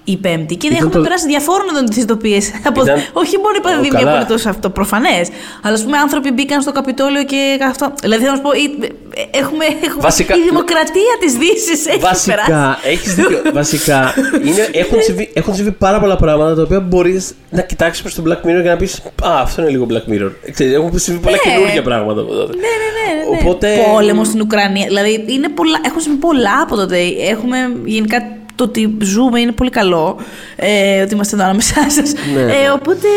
η 0.04 0.18
Πέμπτη. 0.18 0.56
Και 0.56 0.68
Ήταν 0.68 0.78
έχουμε 0.80 0.94
το- 0.96 1.02
περάσει 1.02 1.28
διαφόρων 1.28 1.76
οντιστοπίε. 1.84 2.38
Ήταν- 2.38 3.02
Όχι 3.14 3.38
μόνο 3.38 3.56
η 3.58 3.62
πανδημία 3.62 4.00
καλά. 4.00 4.10
που 4.12 4.16
είναι 4.16 4.26
τόσο 4.26 4.50
αυτό 4.50 4.70
προφανές. 4.70 5.28
Αλλά 5.64 5.74
ας 5.76 5.84
πούμε, 5.84 5.98
άνθρωποι 5.98 6.32
μπήκαν 6.32 6.62
στο 6.62 6.72
Καπιτόλιο 6.72 7.24
και 7.24 7.58
αυτό. 7.68 7.94
Δηλαδή, 8.02 8.22
θέλω 8.24 8.32
να 8.36 8.38
σου 8.38 8.44
πω, 8.44 8.52
η- 8.52 8.92
έχουμε, 9.32 9.66
έχουμε 9.66 10.02
Βασικά- 10.02 10.36
η 10.36 10.42
δημοκρατία 10.50 11.14
της 11.20 11.34
Δύσης 11.34 11.86
έχει 11.88 12.00
περάσει. 12.00 12.30
Βασικά, 12.30 12.80
έχεις 12.84 13.16
δίκιο. 13.16 13.42
Βασικά, 13.54 14.14
είναι, 14.46 14.70
έχουν, 14.72 15.02
συμβεί, 15.02 15.30
έχουν 15.34 15.56
συμβεί 15.56 15.72
πάρα 15.72 16.00
πολλά 16.00 16.16
πράγματα 16.16 16.56
τα 16.56 16.62
οποία 16.62 16.80
μπορείς 16.80 17.34
να 17.50 17.62
κοιτάξεις 17.62 18.02
προς 18.02 18.16
τον 18.16 18.24
Black 18.28 18.48
Mirror 18.48 18.62
και 18.64 18.70
να 18.70 18.78
πεις 18.78 18.98
Α, 19.24 19.42
αυτό 19.42 19.62
είναι 19.62 19.72
λίγο 19.72 19.86
Black 19.90 20.12
Mirror. 20.12 20.32
Ξέρεις, 20.52 20.74
έχουν 20.74 21.00
συμβεί 21.00 21.20
πολλά 21.20 21.38
Ναι. 21.46 21.52
καινούργια 21.52 21.82
πράγματα 21.82 22.22
από 22.22 22.34
τότε. 22.34 22.54
Ναι, 22.56 22.62
ναι, 22.62 22.90
ναι. 22.98 23.38
ναι. 23.38 23.40
Οπότε- 23.42 23.78
Πόλεμο 23.94 24.24
στην 24.24 24.42
Ουκρανία. 24.42 24.86
Δηλαδή, 24.88 25.26
είναι 25.28 25.50
πολλά, 25.50 25.80
έχουν 25.86 26.00
συμβεί 26.02 26.18
πολλά 26.18 26.62
από 26.64 26.76
τότε. 26.76 26.98
Έχουμε 27.30 27.58
γενικά 27.86 28.18
το 28.56 28.64
ότι 28.64 28.98
ζούμε 29.02 29.40
είναι 29.40 29.52
πολύ 29.52 29.70
καλό. 29.70 30.18
Ε, 30.56 31.02
ότι 31.02 31.14
είμαστε 31.14 31.36
εδώ 31.36 31.44
ανάμεσά 31.44 31.90
σας. 31.90 32.14
Ναι, 32.34 32.42
ε, 32.42 32.46
ναι. 32.46 32.72
οπότε. 32.74 33.08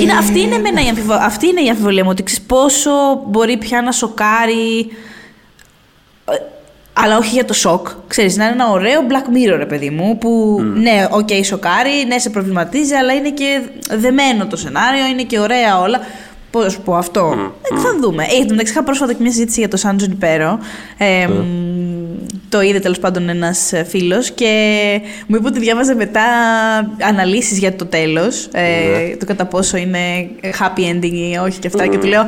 Είναι, 0.00 0.12
αυτή, 0.12 0.40
είναι 0.40 0.54
εμένα 0.54 0.84
η 0.84 0.88
αμφιβο- 0.88 1.18
αυτή 1.20 1.46
είναι 1.46 1.60
η 1.60 1.68
αμφιβολία 1.68 2.04
μου. 2.04 2.10
Ότι 2.10 2.22
ξέρεις 2.22 2.44
πόσο 2.44 2.90
μπορεί 3.26 3.56
πια 3.56 3.82
να 3.82 3.92
σοκάρει. 3.92 4.88
ε, 6.30 6.34
Αλλά 6.92 7.16
όχι 7.18 7.34
για 7.34 7.44
το 7.44 7.52
σοκ. 7.52 7.88
Ξέρεις, 8.06 8.36
να 8.36 8.44
είναι 8.44 8.52
ένα 8.52 8.70
ωραίο 8.70 9.00
Black 9.08 9.36
Mirror, 9.36 9.56
ρε 9.56 9.66
παιδί 9.66 9.90
μου, 9.90 10.18
που 10.18 10.60
ναι, 10.74 11.06
οκ, 11.10 11.28
σοκάρει, 11.44 12.04
ναι, 12.06 12.18
σε 12.18 12.30
προβληματίζει, 12.30 12.94
αλλά 12.94 13.12
είναι 13.14 13.30
και 13.30 13.60
δεμένο 13.90 14.46
το 14.46 14.56
σενάριο, 14.56 15.06
είναι 15.06 15.22
και 15.22 15.38
ωραία 15.38 15.80
όλα. 15.80 16.00
Πώς 16.50 16.64
να 16.64 16.70
σου 16.70 16.80
πω 16.80 16.94
αυτό; 16.96 17.34
Ε, 17.74 17.78
θα 17.80 17.96
δούμε. 18.00 18.22
Ε, 18.24 18.36
εν 18.36 18.42
τω 18.46 18.50
μεταξύ, 18.50 18.72
είχα 18.72 18.82
πρόσφατα 18.82 19.12
και 19.12 19.18
μια 19.22 19.30
συζήτηση 19.32 19.60
για 19.60 19.68
το 19.68 19.76
Σαν 19.76 19.96
Τζουνιπέρο. 19.96 20.58
Ε, 20.98 21.26
μ, 21.26 21.32
Το 22.48 22.60
είδε 22.60 22.78
τέλος 22.80 22.98
πάντων 22.98 23.28
ένας 23.28 23.72
φίλος 23.88 24.30
και 24.30 24.50
μου 25.26 25.36
είπε 25.36 25.46
ότι 25.46 25.58
διάβαζε 25.58 25.94
μετά 25.94 26.22
αναλύσεις 27.02 27.58
για 27.58 27.76
το 27.76 27.86
τέλος. 27.86 28.48
Ε, 28.52 29.16
Το 29.18 29.26
κατά 29.26 29.46
πόσο 29.46 29.76
είναι 29.76 30.28
happy 30.42 30.80
ending 30.80 31.12
ή 31.32 31.36
όχι 31.44 31.58
και 31.58 31.66
αυτά. 31.66 31.86
Και 31.86 31.98
του 31.98 32.06
λέω: 32.06 32.20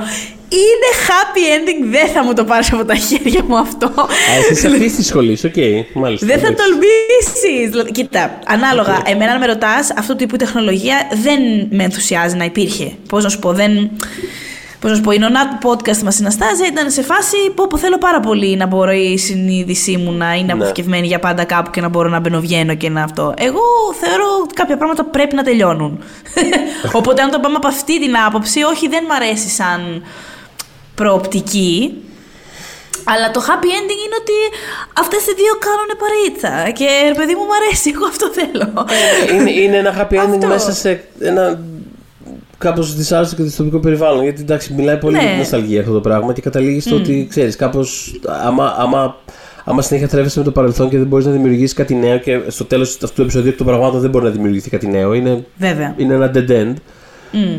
Είναι 0.49 0.91
happy 1.09 1.39
ending, 1.59 1.91
δεν 1.91 2.09
θα 2.09 2.25
μου 2.25 2.33
το 2.33 2.45
πάρεις 2.45 2.73
από 2.73 2.85
τα 2.85 2.95
χέρια 2.95 3.43
μου 3.47 3.59
αυτό. 3.59 3.87
Α, 3.87 4.07
εσύ 4.41 4.53
είσαι 4.53 4.67
αυτή 4.67 4.91
τη 4.91 5.05
σχολή, 5.05 5.39
οκ, 5.45 5.95
μάλιστα. 5.95 6.27
Δεν 6.27 6.39
θα 6.39 6.47
εντάξει. 6.47 6.65
τολμήσει. 6.65 7.69
Δηλαδή, 7.71 7.91
κοίτα, 7.91 8.39
ανάλογα, 8.47 9.03
εμένα 9.07 9.33
αν 9.33 9.39
με 9.39 9.47
ρωτάς, 9.47 9.91
αυτού 9.97 10.13
του 10.13 10.19
τύπου 10.19 10.37
τεχνολογία 10.37 11.09
δεν 11.23 11.41
με 11.71 11.85
ενθουσιάζει 11.85 12.37
να 12.37 12.45
υπήρχε. 12.45 12.93
Πώς 13.09 13.23
να 13.23 13.29
σου 13.29 13.39
πω, 13.39 13.53
δεν. 13.53 13.91
Πώς 14.81 14.91
να 14.91 14.97
σου 14.97 15.03
πω, 15.03 15.11
η 15.11 15.19
νονά 15.19 15.49
του 15.49 15.69
podcast 15.69 15.99
μας 15.99 16.15
η 16.15 16.20
Αναστασία 16.20 16.67
ήταν 16.67 16.91
σε 16.91 17.03
φάση 17.03 17.37
που, 17.55 17.67
που 17.67 17.79
θέλω 17.79 17.99
πάρα 17.99 18.21
πολύ 18.21 18.57
να 18.57 18.67
μπορώ 18.67 18.91
η 18.93 19.19
συνείδησή 19.19 19.97
μου 19.97 20.13
να 20.13 20.35
είναι 20.35 20.47
Ναι. 20.47 20.53
αποθηκευμένη 20.53 21.07
για 21.07 21.19
πάντα 21.19 21.45
κάπου 21.45 21.71
και 21.71 21.81
να 21.81 21.89
μπορώ 21.89 22.09
να 22.09 22.21
μπαινοβγαίνω 22.21 22.75
και 22.75 22.89
να 22.89 23.03
αυτό. 23.03 23.35
Εγώ 23.39 23.61
θεωρώ 24.01 24.25
ότι 24.43 24.55
κάποια 24.55 24.77
πράγματα 24.77 25.05
πρέπει 25.05 25.35
να 25.35 25.43
τελειώνουν. 25.43 26.03
Οπότε, 26.99 27.23
αν 27.23 27.31
το 27.31 27.39
πάμε 27.41 27.57
από 27.57 27.67
αυτή 27.67 28.01
την 28.01 28.17
άποψη, 28.27 28.63
όχι, 28.63 28.89
δεν 28.89 29.05
μ' 29.05 29.13
αρέσει 29.13 29.49
σαν 29.49 30.03
προοπτική. 30.95 31.95
Αλλά 33.05 33.31
το 33.31 33.41
happy 33.49 33.65
ending 33.79 34.01
είναι 34.05 34.17
ότι 34.21 34.37
αυτές 34.99 35.21
οι 35.21 35.35
δύο 35.41 35.53
κάνουν 35.67 35.91
παρήτσα. 36.03 36.71
Και 36.71 36.87
ρε 37.09 37.15
παιδί 37.15 37.35
μου, 37.35 37.43
μου 37.43 37.55
αρέσει. 37.65 37.91
Εγώ 37.95 38.07
αυτό 38.07 38.27
θέλω. 38.33 38.87
είναι, 39.35 39.51
είναι 39.51 39.77
ένα 39.77 39.93
happy 39.99 40.15
ending 40.15 40.35
Αυτό. 40.35 40.47
μέσα 40.47 40.73
σε 40.73 41.05
ένα 41.21 41.61
κάπως 42.61 42.95
δυσάρεστο 42.95 43.37
και 43.37 43.43
δυστοπικό 43.43 43.79
περιβάλλον. 43.79 44.23
Γιατί 44.23 44.41
εντάξει, 44.41 44.73
μιλάει 44.73 44.97
πολύ 44.99 45.15
Ναι. 45.15 45.21
για 45.21 45.29
την 45.31 45.39
νοσταλγία 45.39 45.81
αυτό 45.81 45.93
το 45.93 46.01
πράγμα 46.01 46.33
και 46.33 46.41
καταλήγεις 46.41 46.85
στο 46.85 46.97
ότι 46.97 47.27
ξέρεις, 47.31 47.57
κάπως 47.57 48.15
άμα, 48.45 48.75
άμα, 48.79 49.17
άμα 49.65 49.83
συνέχεια 49.83 50.09
τρέφεσαι 50.09 50.39
με 50.39 50.45
το 50.45 50.51
παρελθόν 50.51 50.89
και 50.89 50.99
δεν 50.99 51.07
μπορείς 51.07 51.27
να 51.27 51.33
δημιουργήσεις 51.33 51.73
κάτι 51.75 51.95
νέο 51.95 52.19
και 52.19 52.41
στο 52.49 52.65
τέλος 52.65 52.95
αυτού 52.95 53.15
του 53.15 53.23
επεισοδίου 53.23 53.51
εκ 53.51 53.57
των 53.57 53.67
πραγμάτων 53.67 54.01
δεν 54.01 54.11
μπορεί 54.11 54.25
να 54.25 54.31
δημιουργηθεί 54.31 54.71
κάτι 54.71 54.87
νέο. 54.87 55.15
Είναι, 55.15 55.45
Βέβαια. 55.57 55.95
είναι 55.97 56.15
ένα 56.15 56.31
dead 56.35 56.51
end. 56.51 56.75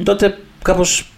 Τότε 0.03 0.37
κάπως 0.61 1.11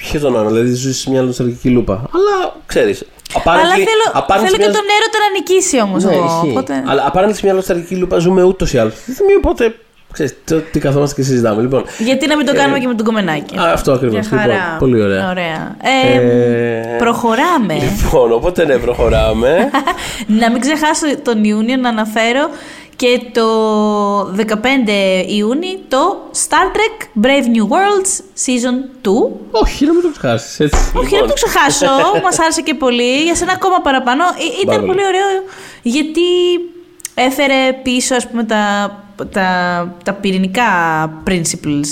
σχεδόν 0.00 0.38
άλλο. 0.38 0.48
Δηλαδή 0.48 0.70
ζεις 0.72 0.98
σε 0.98 1.10
μια 1.10 1.22
νοσταλγική 1.22 1.68
λούπα. 1.68 1.92
Αλλά 1.94 2.56
ξέρεις. 2.66 3.04
Αλλά 3.44 3.74
θέλω, 3.74 4.26
θέλω 4.44 4.56
και 4.56 4.62
τον 4.64 4.66
έρωτα 4.66 5.18
να 5.24 5.30
νικήσει 5.38 5.80
όμως 5.80 6.04
ναι, 6.04 6.14
εγώ. 6.14 6.24
ισχύει. 6.24 6.50
Οπότε... 6.50 6.82
Αλλά 6.86 7.02
απέναντι 7.06 7.32
σε 7.34 7.40
μια 7.44 7.54
νοσταλγική 7.54 7.96
λούπα 7.96 8.18
ζούμε 8.18 8.42
ούτως 8.42 8.72
ή 8.72 8.78
άλλως. 8.78 8.94
Δεν 9.06 9.14
θυμάμαι 9.14 9.34
οπότε. 9.36 9.74
Ξέρεις, 10.12 10.34
το- 10.44 10.60
τι 10.72 10.78
καθόμαστε 10.78 11.20
και 11.20 11.26
συζητάμε. 11.26 11.62
Λοιπόν, 11.62 11.84
Γιατί 11.98 12.26
να 12.26 12.36
μην 12.36 12.46
το 12.46 12.54
κάνουμε 12.54 12.78
και 12.78 12.86
με 12.86 12.94
τον 12.94 13.06
κομμενάκι. 13.06 13.58
α, 13.58 13.72
αυτό 13.72 13.92
ακριβώς. 13.92 14.28
Μια 14.28 14.38
χαρά. 14.40 14.52
Λοιπόν, 14.54 14.78
πολύ 14.78 15.02
ωραία. 15.02 15.30
ωραία. 15.30 15.76
Ε, 15.82 16.16
Ε, 16.16 16.96
Προχωράμε. 16.98 17.74
Λοιπόν, 17.74 18.32
οπότε 18.32 18.64
ναι, 18.64 18.76
προχωράμε. 18.76 19.70
να 20.40 20.50
μην 20.50 20.60
ξεχάσω 20.60 21.06
τον 21.22 21.44
Ιούνιο 21.44 21.76
να 21.76 21.88
αναφέρω 21.88 22.48
και 22.96 23.20
το 23.32 23.46
15 24.36 25.24
Ιούνιου 25.26 25.78
το 25.88 26.16
Star 26.48 26.76
Trek 26.76 27.24
Brave 27.24 27.46
New 27.56 27.66
Worlds 27.72 28.12
Season 28.44 28.76
2. 29.02 29.10
Όχι, 29.50 29.84
να 29.86 29.92
μην 29.92 30.02
το 30.02 30.08
ξεχάσεις. 30.10 30.60
Έτσι. 30.60 30.76
Όχι, 30.94 30.94
Λοιπόν, 30.94 31.10
να 31.12 31.18
μην 31.18 31.28
το 31.28 31.34
ξεχάσω. 31.34 31.86
Μας 32.24 32.38
άρεσε 32.38 32.60
και 32.62 32.74
πολύ. 32.74 33.22
Για 33.22 33.34
σένα 33.34 33.52
ακόμα 33.52 33.80
παραπάνω. 33.82 34.22
Ε, 34.24 34.44
Ήταν 34.62 34.66
Πάρα 34.66 34.78
πολύ. 34.78 34.90
πολύ 34.92 35.04
ωραίο 35.06 35.28
γιατί 35.82 36.20
έφερε 37.14 37.72
πίσω, 37.82 38.14
ας 38.14 38.28
πούμε, 38.28 38.44
τα, 38.44 38.96
τα, 39.30 39.46
τα 40.04 40.12
πυρηνικά 40.12 40.62
principles 41.26 41.86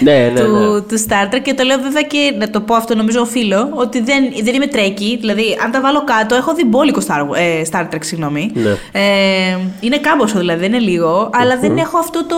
Ναι, 0.00 0.12
ναι, 0.12 0.32
του, 0.40 0.50
ναι. 0.50 0.80
του 0.80 1.04
Star 1.08 1.34
Trek 1.34 1.40
και 1.42 1.54
το 1.54 1.64
λέω 1.64 1.78
βέβαια 1.78 2.02
και 2.02 2.34
να 2.38 2.50
το 2.50 2.60
πω 2.60 2.74
αυτό 2.74 2.94
νομίζω 2.94 3.20
οφείλω 3.20 3.68
ότι 3.74 4.00
δεν, 4.00 4.24
δεν 4.42 4.54
είμαι 4.54 4.66
τρέκι, 4.66 5.16
δηλαδή 5.20 5.58
αν 5.64 5.70
τα 5.70 5.80
βάλω 5.80 6.04
κάτω 6.04 6.34
έχω 6.34 6.54
δει 6.54 6.64
μπόλικο 6.64 7.00
Star, 7.06 7.36
ε, 7.36 7.62
Star 7.70 7.94
Trek, 7.94 8.00
συγγνώμη. 8.00 8.50
Ναι. 8.54 8.70
Ε, 8.92 9.58
είναι 9.80 9.98
κάμποσο 9.98 10.38
δηλαδή, 10.38 10.60
δεν 10.60 10.72
είναι 10.72 10.82
λίγο, 10.82 11.30
αλλά 11.32 11.58
δεν 11.58 11.76
έχω 11.76 11.98
αυτό 11.98 12.26
το, 12.26 12.36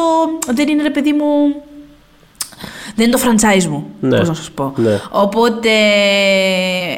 δεν 0.52 0.68
είναι 0.68 0.82
ρε 0.82 0.90
παιδί 0.90 1.12
μου, 1.12 1.54
δεν 2.94 3.06
είναι 3.06 3.16
το 3.16 3.20
franchise 3.24 3.64
μου, 3.66 3.84
Ναι. 4.00 4.18
πώς 4.18 4.28
να 4.28 4.34
σας 4.34 4.50
πω. 4.50 4.72
Ναι. 4.76 5.00
Οπότε, 5.10 5.68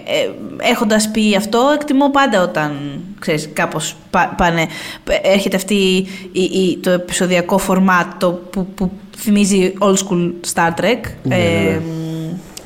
ε, 0.05 0.31
έχοντας 0.71 1.11
πει 1.11 1.37
αυτό, 1.37 1.71
εκτιμώ 1.75 2.11
πάντα 2.11 2.43
όταν, 2.43 3.01
ξέρεις, 3.19 3.49
κάπως 3.53 3.97
πα- 4.11 4.35
πάνε, 4.37 4.67
έρχεται 5.23 5.57
αυτή 5.57 5.75
η, 6.33 6.43
η- 6.43 6.79
το 6.83 6.91
επεισοδιακό 6.91 7.61
format 7.69 8.07
το 8.19 8.31
που, 8.51 8.67
που 8.75 8.91
θυμίζει 9.17 9.73
old 9.79 9.95
school 9.95 10.31
Star 10.55 10.81
Trek. 10.81 11.01
Ναι, 11.23 11.35
Ε, 11.37 11.81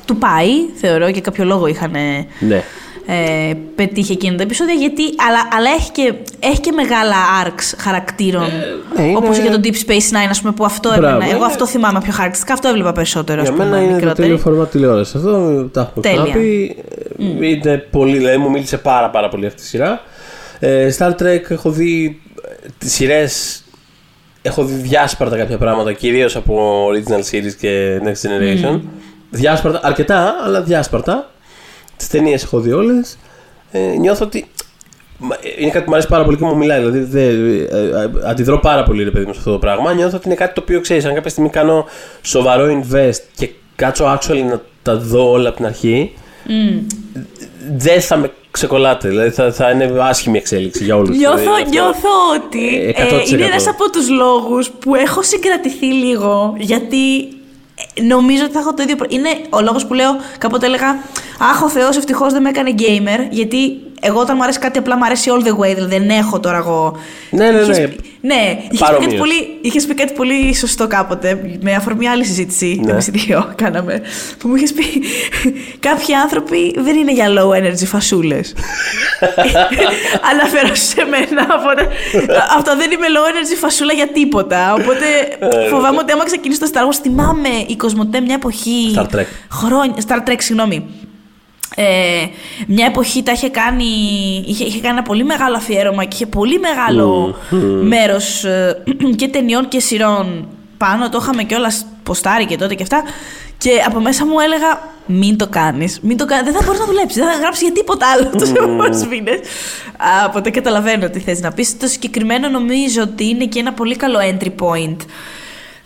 του 0.05 0.15
πάει, 0.17 0.49
θεωρώ, 0.75 1.07
για 1.07 1.21
κάποιο 1.21 1.45
λόγο 1.45 1.67
είχαν 1.67 1.91
Ναι. 2.39 2.63
Ε, 3.11 3.53
πετύχει 3.75 4.11
εκείνο 4.11 4.35
το 4.35 4.41
επεισόδιο, 4.43 4.73
γιατί, 4.75 5.01
αλλά, 5.27 5.39
αλλά 5.57 5.69
έχει, 5.69 5.91
και, 5.91 6.13
έχει 6.39 6.59
και 6.59 6.71
μεγάλα 6.71 7.15
arcs 7.45 7.73
χαρακτήρων, 7.77 8.47
ναι, 8.97 9.03
είναι- 9.03 9.17
όπως 9.17 9.37
για 9.37 9.51
το 9.51 9.59
Deep 9.63 9.67
Space 9.87 10.11
Nine, 10.15 10.27
ας 10.29 10.41
πούμε, 10.41 10.53
που 10.53 10.65
αυτό 10.65 10.89
Μπράβο, 10.89 11.05
έβλεπα. 11.05 11.25
Εγώ 11.25 11.35
είναι- 11.35 11.45
αυτό 11.45 11.65
θυμάμαι 11.67 11.99
πιο 12.01 12.11
χαρακτηριστικά, 12.11 12.53
αυτό 12.53 12.67
έβλεπα 12.67 12.91
περισσότερο, 12.91 13.41
ας 13.41 13.47
Για 13.47 13.57
πούμε, 13.57 13.69
μένα 13.69 13.77
είναι 13.81 13.87
το 13.89 13.95
μικρότερη. 13.95 14.27
τέλειο 14.27 14.37
φορμάτ 14.43 14.71
τηλεόρασης. 14.71 15.15
Αυτό 15.15 15.63
τα 15.73 15.81
έχουμε 15.81 16.01
Τέλεια. 16.01 16.21
ξαναπεί. 16.23 16.75
Είναι 17.17 17.77
πολύ, 17.91 18.17
δηλαδή 18.17 18.37
μου 18.37 18.49
μίλησε 18.49 18.77
πάρα 18.77 19.09
πάρα 19.09 19.29
πολύ 19.29 19.45
αυτή 19.45 19.61
η 19.61 19.65
σειρά. 19.65 20.01
Ε, 20.59 20.89
Star 20.97 21.11
Trek 21.11 21.49
έχω 21.49 21.69
δει 21.71 22.21
τις 22.77 22.93
σειρές. 22.93 23.63
Έχω 24.41 24.63
δει 24.63 24.73
διάσπαρτα 24.73 25.37
κάποια 25.37 25.57
πράγματα, 25.57 25.93
κυρίως 25.93 26.35
από 26.35 26.85
original 26.89 27.19
series 27.31 27.53
και 27.59 27.99
next 28.03 28.07
generation. 28.27 28.79
Διάσπαρτα, 29.29 29.79
αρκετά, 29.83 30.35
αλλά 30.43 30.61
διάσπαρτα. 30.61 31.29
Τις 31.99 32.07
ταινίες 32.07 32.43
έχω 32.43 32.59
δει 32.59 32.71
όλες. 32.71 33.17
Ε, 33.71 33.79
νιώθω 33.79 34.25
ότι. 34.25 34.45
μα- 35.17 35.37
Είναι 35.59 35.69
κάτι 35.69 35.79
που 35.83 35.89
μου 35.89 35.93
αρέσει 35.95 36.07
πάρα 36.09 36.23
πολύ 36.23 36.37
και 36.37 36.43
μου 36.43 36.57
μιλάει. 36.57 36.79
Δηλαδή, 36.79 36.99
δε, 36.99 37.23
ε, 37.27 37.61
ε, 37.61 38.09
αντιδρώ 38.25 38.59
πάρα 38.59 38.83
πολύ 38.83 39.03
ρε 39.03 39.11
παιδί 39.11 39.25
μου 39.25 39.33
σε 39.33 39.39
αυτό 39.39 39.51
το 39.51 39.57
πράγμα. 39.59 39.93
Νιώθω 39.93 40.15
ότι 40.17 40.25
είναι 40.27 40.35
κάτι 40.35 40.53
το 40.53 40.61
οποίο 40.63 40.81
ξέρεις. 40.81 41.05
Αν 41.05 41.13
κάποια 41.13 41.29
στιγμή 41.29 41.49
κάνω 41.49 41.85
σοβαρό 42.21 42.65
invest 42.83 43.19
και 43.35 43.49
κάτσω 43.75 44.05
actually 44.19 44.43
να 44.49 44.61
τα 44.83 44.95
δω 44.97 45.31
όλα 45.31 45.47
από 45.47 45.57
την 45.57 45.65
αρχή, 45.65 46.13
δεν 47.77 48.01
θα 48.01 48.17
με 48.17 48.31
ξεκολλάτε. 48.51 49.07
Δηλαδή, 49.09 49.29
θα, 49.29 49.51
θα 49.51 49.69
είναι 49.71 49.91
άσχημη 49.99 50.37
εξέλιξη 50.37 50.83
για 50.83 50.95
όλους. 50.95 51.17
Νιώθω, 51.17 51.51
νιώθω 51.69 52.09
ότι 52.35 52.75
Ε, 52.75 52.89
ε, 52.89 52.91
100%. 52.91 53.31
είναι 53.31 53.45
ένας 53.45 53.67
από 53.67 53.89
τους 53.89 54.09
λόγους 54.09 54.69
που 54.69 54.95
έχω 54.95 55.21
συγκρατηθεί 55.23 55.85
λίγο, 55.85 56.53
γιατί 56.57 57.19
ε, 57.21 57.27
νομίζω 58.01 58.43
ότι 58.43 58.53
θα 58.53 58.59
έχω 58.59 58.73
το 58.73 58.83
ίδιο... 58.83 58.95
προ- 58.95 59.11
Είναι 59.13 59.29
ο 59.49 59.61
λόγος 59.61 59.85
που 59.85 59.93
λέω, 59.93 60.15
κάποτε 60.37 60.65
έλεγα, 60.65 60.99
αχ, 61.39 61.61
ο 61.63 61.69
Θεός 61.69 61.97
ευτυχώς 61.97 62.33
δεν 62.33 62.41
με 62.41 62.49
έκανε 62.49 62.73
gamer, 62.77 63.27
γιατί 63.29 63.81
εγώ 63.99 64.19
όταν 64.19 64.35
μου 64.37 64.43
αρέσει 64.43 64.59
κάτι 64.59 64.77
απλά 64.79 64.97
μου 64.97 65.05
αρέσει 65.05 65.29
all 65.33 65.43
the 65.47 65.51
way, 65.51 65.75
δηλαδή 65.75 65.97
δεν 65.97 66.09
έχω 66.09 66.39
τώρα 66.39 66.57
εγώ... 66.57 66.97
Ναι, 67.29 67.49
ναι, 67.51 67.59
Είχες 67.59 67.77
ναι. 67.77 67.87
πει- 67.87 67.99
Ναι, 68.21 68.33
είχες 68.57 68.67
πει, 68.69 68.77
Παρόμοιος. 68.77 69.05
κάτι 69.05 69.17
πολύ, 69.17 69.57
είχες 69.61 69.85
πει 69.85 69.93
κάτι 69.93 70.13
πολύ 70.13 70.55
σωστό 70.55 70.87
κάποτε, 70.87 71.57
με 71.61 71.73
αφορμή 71.75 72.07
άλλη 72.07 72.25
συζήτηση, 72.25 72.81
Ναι. 72.83 72.91
εμείς 72.91 73.07
οι 73.07 73.11
δύο 73.11 73.51
κάναμε, 73.55 74.01
που 74.39 74.47
μου 74.47 74.55
είχες 74.55 74.73
πει, 74.73 74.83
κάποιοι 75.79 76.13
άνθρωποι 76.13 76.75
δεν 76.77 76.95
είναι 76.95 77.11
για 77.13 77.27
low 77.29 77.49
energy 77.61 77.85
φασούλες. 77.85 78.53
Αναφέρω 80.31 80.75
σε 80.75 81.05
μένα. 81.09 81.47
Οπότε, 81.59 81.87
αυτό 82.57 82.75
δεν 82.77 82.91
είμαι 82.91 83.05
low 83.15 83.29
energy 83.31 83.57
φασούλα 83.59 83.93
για 83.93 84.07
τίποτα. 84.07 84.73
Οπότε 84.73 85.05
φοβάμαι 85.69 85.97
ότι 85.97 86.11
άμα 86.11 86.23
ξεκινήσει 86.25 86.59
το 86.59 86.67
Star 86.73 86.77
Wars, 86.93 86.99
θυμάμαι 87.01 87.49
η 87.67 87.75
Κοσμοτέ 87.75 88.19
μια 88.21 88.33
εποχή. 88.35 88.93
Star 88.95 89.15
Trek. 89.15 89.25
Χρόνια. 89.51 89.95
Star 90.07 90.29
Trek, 90.29 90.35
συγγνώμη. 90.37 90.85
Ε, 91.81 92.27
μια 92.67 92.85
εποχή 92.85 93.23
τα 93.23 93.31
είχε 93.31 93.49
κάνει, 93.49 93.85
είχε, 94.47 94.63
είχε 94.63 94.79
κάνει 94.79 94.97
ένα 94.97 95.01
πολύ 95.01 95.23
μεγάλο 95.23 95.55
αφιέρωμα 95.55 96.03
και 96.03 96.09
είχε 96.13 96.25
πολύ 96.25 96.59
μεγάλο 96.59 97.35
μέρος 97.83 98.43
ε, 98.43 98.83
και 99.15 99.27
ταινιών 99.27 99.67
και 99.67 99.79
σειρών 99.79 100.47
πάνω. 100.77 101.09
Το 101.09 101.19
είχαμε 101.21 101.43
κιόλας 101.43 101.85
ποστάρει 102.03 102.45
και 102.45 102.57
τότε 102.57 102.75
και 102.75 102.83
αυτά. 102.83 103.03
Και 103.57 103.69
από 103.87 103.99
μέσα 103.99 104.25
μου 104.25 104.39
έλεγα: 104.39 104.81
Μην 105.05 105.37
το 105.37 105.47
κάνεις. 105.47 105.99
Μην 106.01 106.17
το 106.17 106.25
κάνεις. 106.25 106.43
Δεν 106.43 106.53
θα 106.53 106.65
μπορείς 106.65 106.79
να 106.79 106.85
δουλέψεις. 106.85 107.21
Δεν 107.21 107.31
θα 107.31 107.39
γράψεις 107.39 107.63
για 107.63 107.71
τίποτα 107.71 108.07
άλλο 108.07 108.29
τους 108.37 108.49
επόμενους 108.49 109.07
μήνες. 109.07 109.39
Οπότε 110.27 110.49
καταλαβαίνω 110.49 111.09
τι 111.09 111.19
θες 111.19 111.41
να 111.41 111.51
πεις. 111.51 111.77
Το 111.77 111.87
συγκεκριμένο 111.87 112.49
νομίζω 112.49 113.01
ότι 113.01 113.29
είναι 113.29 113.45
και 113.45 113.59
ένα 113.59 113.73
πολύ 113.73 113.95
καλό 113.95 114.19
entry 114.19 114.51
point. 114.59 114.97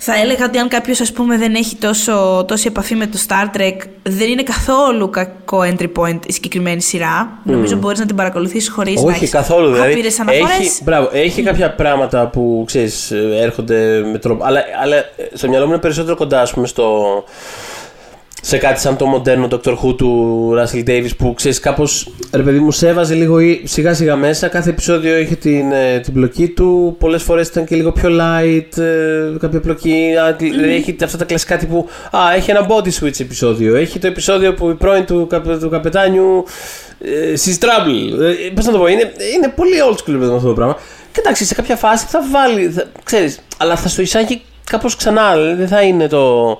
Θα 0.06 0.16
έλεγα 0.20 0.46
ότι 0.46 0.58
αν 0.58 0.68
κάποιος 0.68 1.02
ας 1.02 1.12
πούμε 1.12 1.38
δεν 1.38 1.56
έχει 1.56 1.76
τόσο, 1.76 2.46
τόση 2.48 2.68
επαφή 2.68 2.96
με 2.96 3.08
το 3.08 3.20
Star 3.28 3.58
Trek, 3.58 3.76
δεν 4.04 4.30
είναι 4.30 4.44
καθόλου 4.44 5.10
κακό 5.10 5.60
entry 5.60 5.92
point 5.98 6.20
η 6.28 6.34
συγκεκριμένη 6.34 6.82
σειρά. 6.82 7.40
Νομίζω 7.44 7.76
μπορείς 7.76 8.00
να 8.00 8.06
την 8.06 8.16
παρακολουθήσεις 8.16 8.70
χωρίς 8.70 8.96
να 8.96 9.08
Όχι 9.08 9.16
έχεις 9.16 9.30
καθόλου. 9.30 9.72
Δηλαδή, 9.72 9.92
άπειρες 9.92 10.20
αναφορές. 10.20 10.58
έχει, 10.60 10.84
μπράβο, 10.84 11.10
έχει 11.12 11.42
κάποια 11.42 11.74
πράγματα 11.76 12.28
που 12.28 12.64
ξέρεις, 12.66 13.12
έρχονται 13.42 14.04
με 14.12 14.18
τρόπο. 14.18 14.44
Αλλά, 14.46 14.64
αλλά 14.84 14.96
στο 15.34 15.48
μυαλό 15.48 15.66
μου 15.66 15.72
είναι 15.72 15.82
περισσότερο 15.82 16.16
κοντά, 16.16 16.42
ας 16.42 16.54
πούμε, 16.54 16.68
στο, 16.68 17.24
σε 18.42 18.58
κάτι 18.58 18.80
σαν 18.80 18.98
το 18.98 19.06
μοντέρνο 19.06 19.48
Doctor 19.52 19.78
Who 19.78 19.98
του 19.98 20.50
Russell 20.58 20.90
Davis 20.90 21.10
που 21.18 21.34
ξέρεις 21.34 21.60
κάπως 21.60 22.14
ρε 22.34 22.42
παιδί 22.42 22.60
μου 22.60 22.72
σε 22.72 22.88
έβαζε 22.88 23.14
λίγο 23.14 23.40
ή- 23.40 23.62
σιγά 23.66 23.94
σιγά 23.94 24.16
μέσα. 24.16 24.48
Κάθε 24.48 24.70
επεισόδιο 24.70 25.18
είχε 25.18 25.36
την, 25.36 25.72
ε, 25.72 26.00
την 26.00 26.14
πλοκή 26.14 26.48
του. 26.48 26.96
Πολλές 27.00 27.24
φορές 27.24 27.48
ήταν 27.48 27.66
και 27.66 27.76
λίγο 27.76 27.92
πιο 27.92 28.10
light, 28.20 28.78
ε, 28.82 29.38
κάποια 29.40 29.60
πλοκή. 29.60 30.14
Α, 30.28 30.34
δηλαδή 30.40 30.74
έχει 30.74 30.96
αυτά 31.04 31.18
τα 31.18 31.26
κλασικά 31.26 31.58
τύπου. 31.58 31.88
Α, 32.12 32.20
έχει 32.36 32.52
ένα 32.52 32.68
body 32.70 33.04
switch 33.04 33.20
επεισόδιο. 33.20 33.76
Έχει 33.76 34.00
το 34.00 34.08
επεισόδιο 34.08 34.54
που 34.54 34.70
η 34.70 34.74
πρώην 34.74 35.06
του, 35.06 35.28
καπε- 35.30 35.60
του 35.60 35.70
καπετάνιου 35.70 36.44
ε, 37.06 37.34
she's 37.46 37.64
trouble. 37.64 38.22
Ε, 38.22 38.50
Πώς 38.56 38.66
να 38.66 38.72
το 38.72 38.78
πω, 38.78 38.88
είναι, 38.88 39.12
είναι 39.36 39.48
πολύ 39.56 39.76
old 39.90 39.94
school 39.96 40.04
παιδί 40.06 40.26
μου 40.26 40.36
αυτό 40.36 40.48
το 40.48 40.54
πράγμα. 40.54 40.78
Και 41.12 41.20
εντάξει, 41.20 41.46
σε 41.46 41.54
κάποια 41.54 41.76
φάση 41.76 42.06
θα 42.10 42.20
βάλει, 42.32 42.70
θα, 42.70 42.84
ξέρεις, 43.04 43.40
αλλά 43.58 43.76
θα 43.76 43.88
στο 43.90 44.02
εισάγει 44.02 44.42
κάπως 44.70 44.96
ξανά. 44.96 45.34
Δηλαδή 45.36 45.54
δεν 45.56 45.68
θα 45.68 45.82
είναι 45.82 46.08
το 46.08 46.58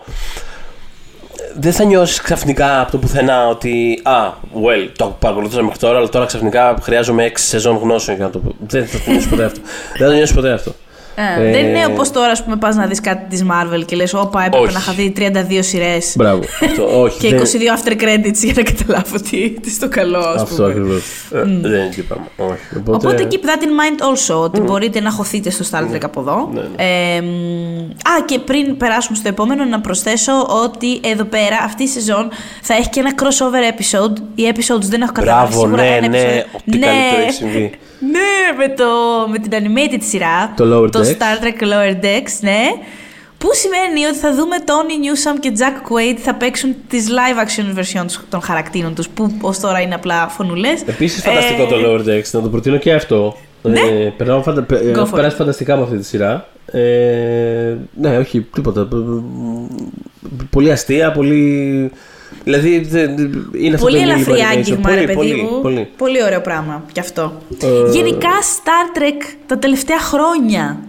δεν 1.60 1.74
θα 1.74 1.84
νιώσεις 1.84 2.22
ξαφνικά 2.22 2.82
από 2.82 2.92
το 2.92 2.98
πουθενά 2.98 3.48
ότι 3.48 4.00
Α, 4.04 4.32
well, 4.56 4.90
το 4.98 5.16
παρακολουθούσα 5.20 5.62
μέχρι 5.62 5.80
τώρα, 5.80 5.98
αλλά 5.98 6.10
τώρα 6.10 6.26
ξαφνικά 6.26 6.78
χρειάζομαι 6.82 7.28
6 7.28 7.32
σεζόν 7.34 7.78
γνώσεων 7.78 8.18
για 8.18 8.26
να 8.26 8.32
το 8.32 8.40
πω. 8.40 8.56
Δεν 8.68 8.88
θα 8.88 8.98
το 8.98 9.12
νιώσεις 9.12 9.30
ποτέ 9.30 9.44
αυτό. 9.44 9.60
Δεν 9.98 10.00
θα 10.00 10.06
το 10.06 10.14
νιώσεις 10.14 10.36
ποτέ 10.36 10.52
αυτό. 10.52 10.76
Ε, 11.16 11.48
Ε, 11.48 11.52
δεν 11.52 11.66
είναι 11.66 11.86
όπως 11.86 12.12
τώρα, 12.12 12.32
ας 12.32 12.44
πούμε, 12.44 12.56
πας 12.56 12.76
να 12.76 12.86
δεις 12.86 13.02
κάτι 13.02 13.26
της 13.30 13.46
Marvel 13.52 13.86
και 13.86 13.96
λες: 13.96 14.14
Όπα, 14.14 14.46
έπρεπε 14.46 14.64
Όχι. 14.66 14.74
να 14.74 14.80
είχα 14.80 14.92
δει 14.94 15.14
32 15.60 15.64
σειρές 15.64 16.14
Μπράβο. 16.18 16.42
Αυτό, 16.64 17.02
όχι. 17.02 17.20
και 17.22 17.30
δεν- 17.30 17.40
22 17.40 17.44
after 17.78 17.92
credits 17.92 18.36
για 18.44 18.54
να 18.56 18.64
καταλάβω 18.64 19.18
τι, 19.30 19.50
τι 19.50 19.70
στο 19.70 19.90
καλό, 19.90 20.18
ας 20.20 20.42
Αυτό 20.42 20.56
πούμε. 20.56 20.68
ακριβώς. 20.70 21.04
Δεν 21.30 21.48
είναι 21.50 21.90
τι 21.96 22.02
πράγμα. 22.02 22.26
Όχι. 22.38 22.78
Οπότε, 22.78 23.08
Οπότε 23.08 23.28
keep 23.32 23.46
that 23.46 23.62
in 23.64 23.68
mind 23.68 24.02
also, 24.04 24.42
ότι 24.44 24.60
μπορείτε 24.62 25.00
να 25.00 25.12
χωθείτε 25.12 25.50
στο 25.50 25.66
Star 25.72 25.96
Trek 25.96 26.02
από 26.04 26.20
εδώ. 26.20 26.50
Ναι, 26.54 26.60
ναι. 26.62 26.68
Ε, 27.16 27.22
μ, 27.22 27.28
α, 27.92 28.26
και 28.26 28.40
πριν 28.40 28.78
περάσουμε 28.78 29.18
στο 29.18 29.28
επόμενο, 29.28 29.64
να 29.66 29.80
προσθέσω 29.82 30.32
ότι 30.64 31.00
εδώ 31.04 31.24
πέρα 31.24 31.58
αυτή 31.64 31.84
η 31.84 31.88
σεζόν 31.88 32.30
θα 32.62 32.74
έχει 32.74 32.90
και 32.90 33.00
ένα 33.00 33.12
crossover 33.22 33.74
episode. 33.80 34.16
Οι 34.36 34.44
episodes 34.56 34.82
δεν 34.90 35.02
έχω 35.02 35.12
καταλάβει 35.12 35.48
Μπράβο, 35.48 35.62
σίγουρα 35.64 35.82
ναι, 35.84 35.96
ένα 35.96 36.08
ναι. 36.08 36.18
episode. 36.20 36.56
Ό,τι 36.68 36.78
καλύτερο 36.80 37.22
έχει 37.22 37.32
συμβεί. 37.34 37.72
Ναι, 38.12 38.58
με, 38.58 38.74
το, 38.74 38.86
με 39.32 39.38
την 39.40 39.52
animated 39.54 40.02
σειρά. 40.10 40.54
Το 40.56 40.64
Lower 40.64 40.92
Το 40.92 41.00
Decks. 41.00 41.03
Star 41.08 41.44
Trek 41.44 41.64
Lower 41.64 42.04
Decks, 42.06 42.38
ναι. 42.42 42.60
Που 43.38 43.50
σημαίνει 43.54 44.06
ότι 44.06 44.18
θα 44.18 44.34
δούμε 44.36 44.56
Tony 44.66 45.04
Newsom 45.06 45.40
και 45.40 45.52
Jack 45.58 45.92
Quaid 45.92 46.18
θα 46.18 46.34
παίξουν 46.36 46.76
τις 46.88 47.08
live 47.10 47.40
action 47.48 47.80
versions 47.80 48.22
των 48.30 48.42
χαρακτήρων 48.42 48.96
τους 48.96 49.10
που 49.10 49.38
ως 49.42 49.60
τώρα 49.60 49.82
είναι 49.82 49.96
απλά 49.96 50.28
φωνουλές. 50.28 50.82
Επίσης 50.86 51.24
φανταστικό 51.24 51.64
Ε, 51.64 51.66
το 51.68 51.76
Lower 51.76 52.00
Decks, 52.10 52.30
να 52.32 52.42
το 52.42 52.50
προτείνω 52.50 52.78
και 52.78 52.94
αυτό. 52.94 53.38
Ναι. 53.62 53.80
Ε, 53.80 54.14
περνάω 54.18 54.42
φαντα... 54.44 54.62
πε- 54.64 54.82
Go 54.84 54.88
έχω 54.88 55.06
for 55.12 55.16
περάσει 55.16 55.36
φανταστικά 55.36 55.76
με 55.78 55.84
αυτή 55.84 55.98
τη 55.98 56.06
σειρά. 56.06 56.48
Ε, 56.72 57.76
ναι, 57.94 58.18
όχι, 58.18 58.42
τίποτα. 58.54 58.88
Πολύ 60.50 60.72
αστεία, 60.72 61.12
πολύ. 61.12 61.92
Δηλαδή 62.44 62.80
δεν- 62.80 63.16
δεν- 63.16 63.48
είναι 63.58 63.76
αυτό 63.76 63.86
Πολύ 63.88 63.98
το 63.98 64.04
ελαφρύ 64.04 64.32
λίγο 64.34 64.44
animation. 64.46 64.56
άγγιγμα, 64.58 64.82
Πολύ, 64.82 64.96
ρε 65.00 65.06
παιδί 65.06 65.16
πολύ, 65.16 65.36
μου. 65.42 65.62
Πολύ. 65.62 65.88
Πολύ 65.98 66.24
ωραίο 66.24 66.42
πράγμα 66.42 66.84
κι 66.92 67.00
αυτό. 67.00 67.34
Ε, 67.62 67.92
Γενικά, 67.92 68.30
Star 68.30 68.98
Trek 68.98 69.36
τα 69.48 69.58
τελευταία 69.58 70.00
χρόνια 70.00 70.80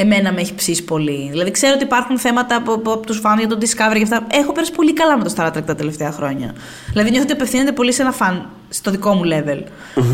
εμένα 0.00 0.32
με 0.32 0.40
έχει 0.40 0.54
ψήσει 0.54 0.84
πολύ. 0.84 1.28
Δηλαδή, 1.30 1.50
ξέρω 1.50 1.72
ότι 1.74 1.84
υπάρχουν 1.84 2.18
θέματα 2.18 2.56
από, 2.56 2.72
από, 2.72 2.92
από 2.92 3.06
τους 3.06 3.18
φαν 3.18 3.38
για 3.38 3.48
το 3.48 3.58
Discovery 3.60 3.96
και 3.96 4.02
αυτά. 4.02 4.26
Έχω 4.30 4.52
πέρασει 4.52 4.72
πολύ 4.72 4.92
καλά 4.92 5.18
με 5.18 5.24
το 5.24 5.32
Star 5.36 5.46
Trek 5.46 5.64
τα 5.66 5.74
τελευταία 5.74 6.12
χρόνια. 6.12 6.54
Δηλαδή, 6.90 7.10
νιώθω 7.10 7.24
ότι 7.24 7.32
απευθύνεται 7.32 7.72
πολύ 7.72 7.92
σε 7.92 8.02
ένα 8.02 8.12
φαν 8.12 8.48
στο 8.68 8.90
δικό 8.90 9.14
μου 9.14 9.22
level. 9.24 9.62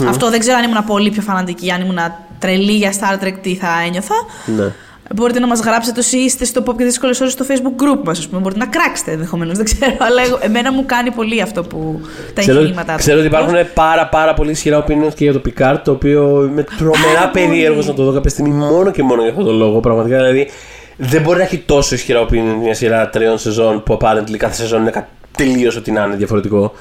Αυτό 0.09 0.31
δεν 0.31 0.41
ξέρω 0.41 0.57
αν 0.57 0.65
ήμουν 0.65 0.85
πολύ 0.85 1.11
πιο 1.11 1.23
φανατική, 1.23 1.71
αν 1.71 1.81
ήμουν 1.81 1.99
τρελή 2.39 2.73
για 2.73 2.93
Star 2.93 3.25
Trek, 3.25 3.35
τι 3.43 3.55
θα 3.55 3.69
ένιωθα. 3.87 4.15
Ναι. 4.47 4.73
Μπορείτε 5.15 5.39
να 5.39 5.47
μας 5.47 5.61
γράψετε 5.61 6.01
όσοι 6.01 6.17
είστε 6.19 6.45
στο 6.45 6.63
Pop 6.67 6.77
και 6.77 6.85
δύσκολες 6.85 7.21
ώρες 7.21 7.33
στο 7.33 7.45
Facebook 7.49 7.83
group 7.83 8.01
μας, 8.05 8.19
ας 8.19 8.29
πούμε. 8.29 8.41
Μπορείτε 8.41 8.61
να 8.61 8.67
κράξετε 8.67 9.11
ενδεχομένως, 9.13 9.57
δεν 9.57 9.65
ξέρω. 9.65 9.97
Αλλά 9.99 10.23
εγώ, 10.23 10.39
εμένα 10.41 10.73
μου 10.73 10.83
κάνει 10.87 11.11
πολύ 11.11 11.41
αυτό 11.41 11.63
που. 11.63 12.01
τα 12.35 12.41
Ξέρω, 12.41 12.59
εγχειρήματά 12.59 12.93
του. 12.93 12.99
ξέρω 12.99 13.19
ότι 13.19 13.27
υπάρχουν 13.27 13.55
πάρα 13.75 14.07
πάρα 14.09 14.35
πολύ 14.35 14.51
ισχυρά 14.51 14.85
opinions 14.85 15.15
και 15.15 15.25
για 15.25 15.33
το 15.33 15.41
Picard, 15.47 15.77
το 15.85 15.91
οποίο 15.91 16.45
είμαι 16.51 16.63
τρομερά 16.79 17.03
Πάρα 17.15 17.29
πολύ. 17.31 17.47
περίεργος 17.47 17.87
να 17.87 17.95
το 17.95 18.05
δω 18.05 18.13
κάποια 18.13 18.31
στιγμή 18.31 18.51
μόνο 18.51 18.91
και 18.91 19.03
μόνο 19.03 19.21
για 19.23 19.31
αυτόν 19.31 19.45
τον 19.47 19.57
λόγο. 19.57 19.81
Πραγματικά 19.81 20.17
δηλαδή 20.17 20.49
δεν 20.97 21.23
μπορεί 21.23 21.39
να 21.39 21.45
έχει 21.45 21.59
τόσο 21.59 21.95
ισχυρά 21.95 22.27
opinion 22.27 22.57
μια 22.63 22.75
σειρά 22.75 23.09
τριών 23.11 23.39
σεζόν 23.39 23.83
που 23.83 23.97
apparently 24.01 24.37
κάθε 24.37 24.55
σεζόν 24.55 24.81
είναι 24.81 24.91
κα- 24.91 25.09
τελείως 25.37 25.77
ό,τι 25.77 25.91
να 25.93 26.05
είναι 26.05 26.17
διαφορετικό. 26.17 26.73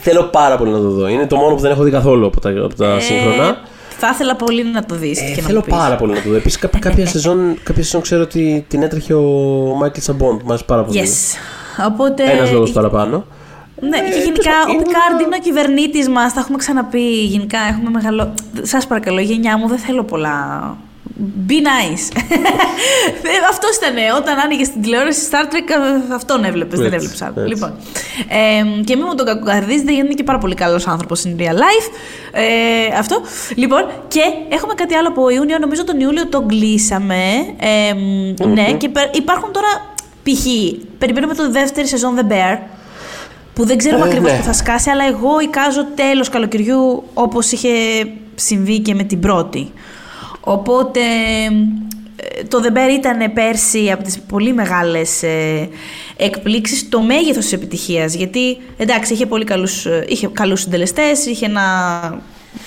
Θέλω 0.00 0.22
πάρα 0.22 0.56
πολύ 0.56 0.70
να 0.70 0.78
το 0.78 0.88
δω. 0.90 1.08
Είναι 1.08 1.26
το 1.26 1.36
μόνο 1.36 1.54
που 1.54 1.60
δεν 1.60 1.70
έχω 1.70 1.82
δει 1.82 1.90
καθόλου 1.90 2.26
από 2.26 2.40
τα, 2.40 2.50
από 2.50 2.74
τα 2.74 3.00
σύγχρονα. 3.00 3.56
Θα 3.98 4.10
ήθελα 4.12 4.36
πολύ 4.36 4.64
να 4.64 4.84
το 4.84 4.94
δεις. 4.94 5.20
Ε, 5.20 5.24
και 5.34 5.40
να 5.40 5.46
θέλω 5.46 5.58
μου 5.58 5.64
πεις. 5.64 5.74
πάρα 5.74 5.96
πολύ 5.96 6.12
να 6.12 6.20
το 6.22 6.28
δω. 6.30 6.36
Επίσης, 6.36 6.58
κάποια, 6.78 7.06
σεζόν, 7.14 7.58
κάποια 7.62 7.82
σεζόν 7.82 8.00
ξέρω 8.00 8.22
ότι 8.22 8.64
την 8.68 8.82
έτρεχε 8.82 9.14
ο 9.14 9.22
Μάικλ 9.78 10.00
Σαμπόν. 10.00 10.34
Μου 10.44 10.48
αρέσει 10.48 10.64
πάρα 10.64 10.82
πολύ. 10.82 11.00
Yes. 11.02 11.36
Οπότε. 11.86 12.22
Ένας 12.30 12.52
λόγος 12.52 12.72
παραπάνω. 12.72 13.24
Ναι, 13.80 13.98
και 13.98 14.14
Ε, 14.14 14.22
γενικά 14.22 14.42
τέλος 14.42 14.62
ο 14.62 14.66
πάντων, 14.66 14.82
Πικάρντ 14.82 15.20
είναι 15.20 15.22
είναι 15.24 15.36
ο 15.36 15.42
κυβερνήτης 15.42 16.08
μας. 16.08 16.32
Τα 16.32 16.40
έχουμε 16.40 16.58
ξαναπεί. 16.58 17.24
Γενικά 17.24 17.58
έχουμε 17.70 17.90
μεγαλό. 17.90 18.34
Σας 18.62 18.86
παρακαλώ, 18.86 19.18
η 19.18 19.24
γενιά 19.24 19.58
μου 19.58 19.68
δεν 19.68 19.78
θέλω 19.78 20.04
πολλά. 20.04 20.76
Be 21.48 21.52
nice. 21.52 22.06
αυτός 23.50 23.76
ήταν. 23.76 23.94
Όταν 24.16 24.38
άνοιγε 24.38 24.62
την 24.62 24.82
τηλεόραση 24.82 25.20
Star 25.30 25.44
Trek, 25.52 25.68
ε, 26.10 26.14
αυτόν 26.14 26.44
έβλεπες. 26.44 26.78
Δεν 26.78 26.86
Έτσι, 26.92 26.96
έβλεπες 26.96 27.22
άλλο. 27.22 27.34
έτσι. 27.36 27.48
Λοιπόν. 27.54 27.72
Ε, 28.28 28.80
και 28.84 28.96
μην 28.96 29.04
μου 29.08 29.14
τον 29.14 29.26
κακοκαρδίζετε, 29.26 29.92
γιατί 29.92 30.06
είναι 30.06 30.14
και 30.14 30.22
πάρα 30.22 30.38
πολύ 30.38 30.54
καλός 30.54 30.86
άνθρωπος 30.86 31.22
in 31.26 31.40
real 31.40 31.54
life. 31.54 31.88
Ε, 32.32 32.96
αυτό. 32.98 33.20
Λοιπόν, 33.54 33.84
και 34.08 34.20
έχουμε 34.48 34.74
κάτι 34.74 34.94
άλλο 34.94 35.08
από 35.08 35.28
Ιούνιο. 35.30 35.58
Νομίζω 35.58 35.84
τον 35.84 36.00
Ιούλιο 36.00 36.26
τον 36.28 36.48
κλείσαμε. 36.48 37.22
Ε, 37.58 38.44
Ναι, 38.46 38.72
και 38.72 38.88
πε- 38.88 39.16
υπάρχουν 39.16 39.52
τώρα. 39.52 39.68
Π.χ. 40.22 40.46
περιμένουμε 40.98 41.34
το 41.34 41.50
δεύτερη 41.50 41.86
σεζόν 41.86 42.14
The 42.18 42.32
Bear. 42.32 42.58
Που 43.54 43.66
δεν 43.66 43.78
ξέρουμε 43.78 44.04
Ε, 44.04 44.08
ακριβώς 44.08 44.30
ναι. 44.32 44.38
που 44.38 44.44
θα 44.44 44.52
σκάσει, 44.52 44.90
αλλά 44.90 45.06
εγώ 45.06 45.40
εικάζω 45.40 45.84
τέλος 45.94 46.28
καλοκαιριού 46.28 47.02
όπως 47.14 47.52
είχε 47.52 47.68
συμβεί 48.34 48.78
και 48.80 48.94
με 48.94 49.02
την 49.02 49.20
πρώτη. 49.20 49.72
Οπότε 50.48 51.00
ε, 52.16 52.42
το 52.48 52.60
The 52.64 52.68
Bear 52.76 52.90
ήταν 52.98 53.32
πέρσι 53.32 53.90
από 53.92 54.02
τις 54.02 54.18
πολύ 54.20 54.52
μεγάλες 54.52 55.22
ε, 55.22 55.68
εκπλήξεις 56.16 56.88
το 56.88 57.00
μέγεθος 57.00 57.42
της 57.44 57.52
επιτυχίας 57.52 58.14
γιατί 58.14 58.58
εντάξει 58.76 59.12
είχε 59.12 59.26
πολύ 59.26 59.44
καλούς, 59.44 59.86
ε, 59.86 60.04
είχε 60.08 60.28
καλούς 60.32 60.60
συντελεστές, 60.60 61.26
είχε 61.26 61.46
ένα 61.46 61.62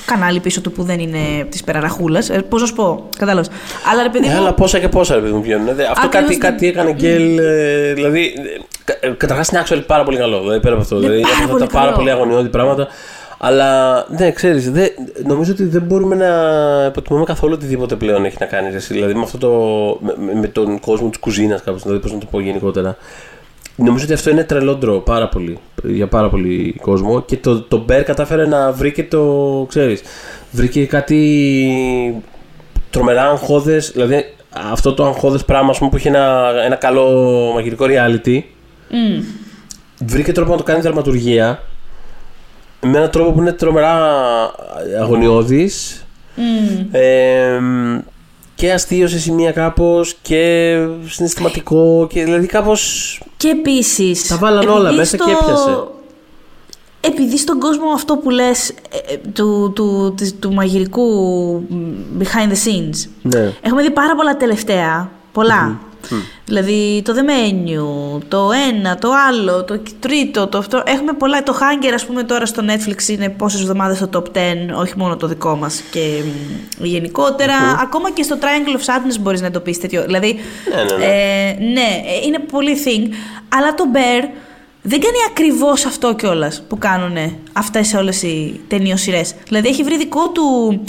κανάλι 0.05 0.39
πίσω 0.39 0.61
του 0.61 0.71
που 0.71 0.84
δεν 0.84 0.99
είναι 0.99 1.47
της 1.49 1.63
περαραχούλας, 1.63 2.30
ε, 2.30 2.41
πώς 2.49 2.61
να 2.61 2.67
σου 2.67 2.73
πω, 2.73 3.09
κατάλαβες. 3.17 3.49
Αλλά 3.91 4.03
ρε 4.03 4.09
παιδί 4.09 4.27
Ναι, 4.27 4.34
μου, 4.34 4.39
αλλά 4.39 4.53
πόσα 4.53 4.80
και 4.80 4.88
πόσα 4.88 5.15
ρε 5.15 5.21
παιδί 5.21 5.34
μου 5.34 5.41
βγαίνουν. 5.41 5.63
Δηλαδή, 5.63 5.82
αυτό 5.82 6.05
Ακριβώς 6.05 6.11
κάτι, 6.27 6.27
δεν- 6.38 6.39
κάτι 6.51 6.67
έκανε 6.67 6.91
γκέλ. 6.93 7.38
ε, 7.38 7.93
δηλαδή, 7.93 8.34
καταρχάς 9.17 9.47
είναι 9.49 9.63
actually 9.67 9.84
πάρα 9.88 10.03
πολύ 10.03 10.17
καλό. 10.17 10.39
Δηλαδή, 10.39 10.59
πέρα 10.59 10.73
από 10.73 10.84
αυτό. 10.84 10.95
Ναι, 10.95 11.01
δηλαδή, 11.01 11.21
πάρα 11.21 11.34
είναι 11.34 11.43
αυτά 11.43 11.51
πολύ 11.55 11.65
τα 11.65 11.71
πάρα 11.73 11.86
καλό. 11.86 11.97
πολύ 11.97 12.11
αγωνιώδη 12.11 12.49
πράγματα. 12.49 12.88
Αλλά 13.41 14.05
ναι, 14.17 14.31
ξέρεις, 14.31 14.71
νομίζω 15.25 15.51
ότι 15.51 15.63
δεν 15.63 15.81
μπορούμε 15.81 16.15
να 16.15 16.27
υποτιμούμε 16.87 17.25
καθόλου 17.25 17.53
οτιδήποτε 17.57 17.95
πλέον 17.95 18.25
έχει 18.25 18.37
να 18.39 18.45
κάνει. 18.45 18.69
ρε, 18.69 18.75
εσύ. 18.75 18.93
Δηλαδή 18.93 19.13
με, 19.13 19.21
αυτό 19.21 19.37
το, 19.37 19.51
με, 20.05 20.33
με 20.33 20.47
τον 20.47 20.79
κόσμο 20.79 21.09
της 21.09 21.19
κουζίνας, 21.19 21.61
κάπως, 21.61 21.83
δηλαδή 21.83 22.01
πώς 22.01 22.13
να 22.13 22.17
το 22.17 22.25
πω 22.31 22.39
γενικότερα. 22.39 22.97
Νομίζω 23.75 24.03
ότι 24.03 24.13
αυτό 24.13 24.29
είναι 24.29 24.43
τρελό 24.43 24.75
ντρο 24.75 24.99
πάρα 24.99 25.29
πολύ 25.29 25.57
για 25.83 26.07
πάρα 26.07 26.29
πολύ 26.29 26.75
κόσμο 26.81 27.21
και 27.21 27.37
το, 27.37 27.61
το 27.61 27.85
Bear 27.89 28.01
κατάφερε 28.05 28.45
να 28.45 28.71
βρει 28.71 28.91
και 28.91 29.03
το, 29.03 29.65
ξέρεις, 29.69 30.01
βρήκε 30.51 30.85
κάτι 30.85 31.33
τρομερά 32.89 33.29
αγχώδες, 33.29 33.91
δηλαδή 33.91 34.33
αυτό 34.71 34.93
το 34.93 35.05
αγχώδες 35.05 35.45
πράγμα 35.45 35.69
ας 35.69 35.77
πούμε, 35.77 35.89
που 35.89 35.97
είχε 35.97 36.07
ένα, 36.07 36.51
ένα 36.65 36.75
καλό 36.75 37.11
μαγειρικό 37.53 37.85
reality 37.89 38.41
μμ, 38.89 39.23
βρήκε 40.05 40.31
τρόπο 40.31 40.51
να 40.51 40.57
το 40.57 40.63
κάνει 40.63 40.81
δραματουργία 40.81 41.63
με 42.82 42.97
έναν 42.97 43.09
τρόπο 43.09 43.32
που 43.32 43.39
είναι 43.39 43.51
τρομερά 43.51 43.95
αγωνιώδης 45.01 46.05
μμ. 46.36 46.95
ε, 46.95 47.59
και 48.55 48.71
αστείο 48.73 49.07
σε 49.07 49.19
σημεία 49.19 49.51
κάπως 49.51 50.15
και 50.21 50.75
συναισθηματικό 51.07 52.07
και 52.09 52.23
δηλαδή 52.23 52.45
κάπως 52.47 53.21
Και 53.38 53.47
επίσης. 53.49 54.27
Τα 54.27 54.38
βάλαν 54.38 54.67
όλα 54.67 54.91
μέσα 54.91 55.17
και 55.17 55.32
έπιασε. 55.32 55.84
επειδή 57.01 57.38
στον 57.38 57.59
κόσμο 57.59 57.91
αυτό 57.93 58.15
που 58.17 58.30
λες 58.30 58.69
ε, 58.69 58.73
ε, 59.13 59.17
του, 59.34 59.71
του, 59.75 60.13
της- 60.17 60.36
του 60.39 60.53
μαγειρικού 60.53 61.03
μ, 61.69 61.75
behind 62.19 62.49
the 62.51 62.67
scenes 62.67 63.09
Ναι. 63.21 63.51
έχουμε 63.61 63.82
δει 63.82 63.91
πάρα 63.91 64.15
πολλά 64.15 64.38
τελευταία, 64.38 65.11
πολλά. 65.32 65.80
Δηλαδή 66.45 67.02
το 67.06 67.14
The 67.16 67.20
Menu, 67.30 68.22
το 68.28 68.50
ένα, 68.70 68.97
το 68.97 69.10
άλλο, 69.28 69.64
το 69.64 69.82
τρίτο, 70.00 70.47
το 70.47 70.58
αυτό. 70.58 70.84
Έχουμε 70.86 71.14
πολλά. 71.14 71.43
Το 71.43 71.58
Hunger, 71.60 71.91
ας 71.93 72.06
πούμε, 72.06 72.24
τώρα 72.24 72.45
στο 72.45 72.64
Netflix 72.68 73.08
είναι 73.08 73.30
πόσες 73.30 73.62
εβδομάδες 73.62 73.97
στο 73.97 74.10
top 74.14 74.38
10, 74.38 74.76
όχι 74.76 74.93
μόνο 74.97 75.18
το 75.18 75.28
δικό 75.28 75.56
μας 75.56 75.82
και 75.91 76.22
μ, 76.80 76.84
γενικότερα. 76.84 77.54
Ακόμα 77.82 78.12
και 78.12 78.24
στο 78.24 78.38
Triangle 78.41 78.76
of 78.78 78.82
Sadness 78.82 79.20
μπορείς 79.20 79.41
να 79.41 79.52
το 79.52 79.60
πεις 79.60 79.80
τέτοιο. 79.80 80.04
Δηλαδή, 80.06 80.39
Ναι, 80.76 80.84
ναι, 80.84 80.97
ναι. 80.97 81.06
ε, 81.06 81.56
ναι, 81.72 82.02
ε, 82.06 82.26
είναι 82.26 82.39
πολύ 82.39 82.78
thing. 82.86 83.14
Αλλά 83.50 83.74
το 83.74 83.84
Bear 83.93 84.28
δεν 84.82 85.00
κάνει 85.00 85.18
ακριβώς 85.30 85.86
αυτό 85.86 86.16
κιόλας 86.16 86.64
που 86.68 86.78
κάνουν 86.78 87.18
αυτές 87.54 87.93
όλες 87.93 88.22
οι 88.24 88.60
ταινιοσυρές. 88.68 89.34
Δηλαδή 89.47 89.68
έχει 89.68 89.84
βρει 89.84 89.97
δικό 89.97 90.30
του... 90.30 90.80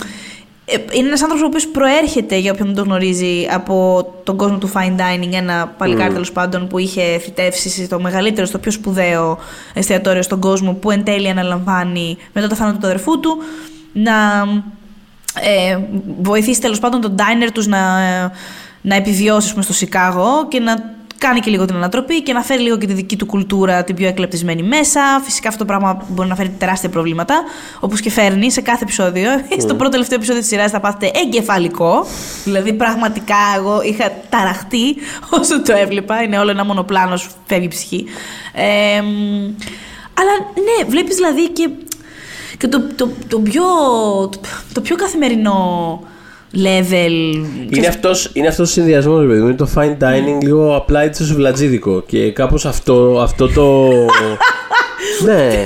ε, 0.72 0.96
Είναι 0.96 1.06
ένας 1.06 1.22
άνθρωπος 1.22 1.42
ο 1.42 1.46
οποίος 1.46 1.66
προέρχεται, 1.68 2.36
για 2.36 2.52
όποιον 2.52 2.66
δεν 2.66 2.76
το 2.76 2.82
γνωρίζει, 2.82 3.46
από 3.50 4.06
τον 4.24 4.36
κόσμο 4.36 4.58
του 4.58 4.72
fine 4.74 4.96
dining, 4.96 5.32
ένα 5.32 5.74
παλικάρι 5.78 6.12
τέλος 6.12 6.32
πάντων 6.32 6.66
που 6.68 6.78
είχε 6.78 7.18
θητεύσει 7.18 7.84
στο 7.84 8.00
μεγαλύτερο, 8.00 8.46
στο 8.46 8.58
πιο 8.58 8.70
σπουδαίο 8.70 9.38
εστιατόριο 9.74 10.22
στον 10.22 10.40
κόσμο, 10.40 10.72
που 10.72 10.90
εν 10.90 11.04
τέλει 11.04 11.28
αναλαμβάνει 11.28 12.16
μετά 12.32 12.46
το 12.46 12.54
θάνατο 12.54 12.78
του 12.78 12.86
αδερφού 12.86 13.20
του, 13.20 13.36
να 13.92 14.12
ε, 15.34 15.78
βοηθήσει 16.20 16.60
τέλος 16.60 16.78
πάντων 16.78 17.00
τον 17.00 17.14
diner 17.18 17.48
τους 17.52 17.66
να, 17.66 18.00
να 18.80 18.94
επιβιώσει 18.94 19.46
ας 19.46 19.50
πούμε, 19.50 19.62
στο 19.62 19.72
Σικάγο 19.72 20.48
και 20.48 20.60
να 20.60 20.98
κάνει 21.20 21.40
και 21.40 21.50
λίγο 21.50 21.64
την 21.64 21.74
ανατροπή 21.76 22.22
και 22.22 22.32
να 22.32 22.42
φέρει 22.42 22.62
λίγο 22.62 22.78
και 22.78 22.86
τη 22.86 22.92
δική 22.92 23.16
του 23.16 23.26
κουλτούρα, 23.26 23.84
την 23.84 23.94
πιο 23.94 24.08
εκλεπτισμένη 24.08 24.62
μέσα. 24.62 25.00
Φυσικά 25.24 25.48
αυτό 25.48 25.58
το 25.58 25.64
πράγμα 25.64 26.06
μπορεί 26.08 26.28
να 26.28 26.34
φέρει 26.34 26.48
τεράστια 26.48 26.88
προβλήματα, 26.88 27.42
όπως 27.80 28.00
και 28.00 28.10
φέρνει 28.10 28.50
σε 28.50 28.60
κάθε 28.60 28.82
επεισόδιο. 28.82 29.30
Στο 29.64 29.74
πρώτο 29.74 29.90
τελευταίο 29.90 30.16
επεισόδιο 30.16 30.40
της 30.40 30.50
σειράς 30.50 30.70
θα 30.70 30.80
πάθετε 30.80 31.10
εγκεφαλικό. 31.14 32.06
Δηλαδή, 32.44 32.72
πραγματικά 32.72 33.36
εγώ 33.56 33.82
είχα 33.82 34.12
ταραχτεί 34.28 34.96
όσο 35.40 35.62
το 35.62 35.72
έβλεπα. 35.72 36.22
Είναι 36.22 36.38
όλο 36.38 36.50
ένα 36.50 36.64
μονοπλάνος, 36.64 37.28
φεύγει 37.46 37.64
η 37.64 37.68
ψυχή. 37.68 38.04
Ε, 38.52 39.00
μ, 39.00 39.54
αλλά 40.14 40.32
ναι, 40.54 40.88
βλέπεις 40.88 41.14
δηλαδή 41.14 41.48
και 41.48 41.70
και 42.58 42.68
το, 42.68 42.82
το, 42.96 43.08
το, 43.28 43.40
πιο, 43.40 43.64
το 44.72 44.80
πιο 44.80 44.96
καθημερινό 44.96 46.00
level. 46.54 47.44
Είναι 47.68 47.86
αυτός, 47.86 48.30
είναι 48.32 48.48
αυτός 48.48 48.68
ο 48.68 48.72
συνδυασμός, 48.72 49.26
παιδί 49.26 49.40
μου. 49.40 49.46
Είναι 49.46 49.56
το 49.56 49.68
fine 49.74 49.96
dining 50.02 50.42
λίγο 50.42 50.76
απλά 50.76 51.00
έτσι 51.02 51.22
στο 51.24 51.32
σουβλατζίδικο. 51.32 52.02
Και 52.06 52.32
κάπως 52.32 52.66
αυτό, 52.66 53.18
αυτό 53.22 53.48
το... 53.48 53.88
ναι. 55.26 55.62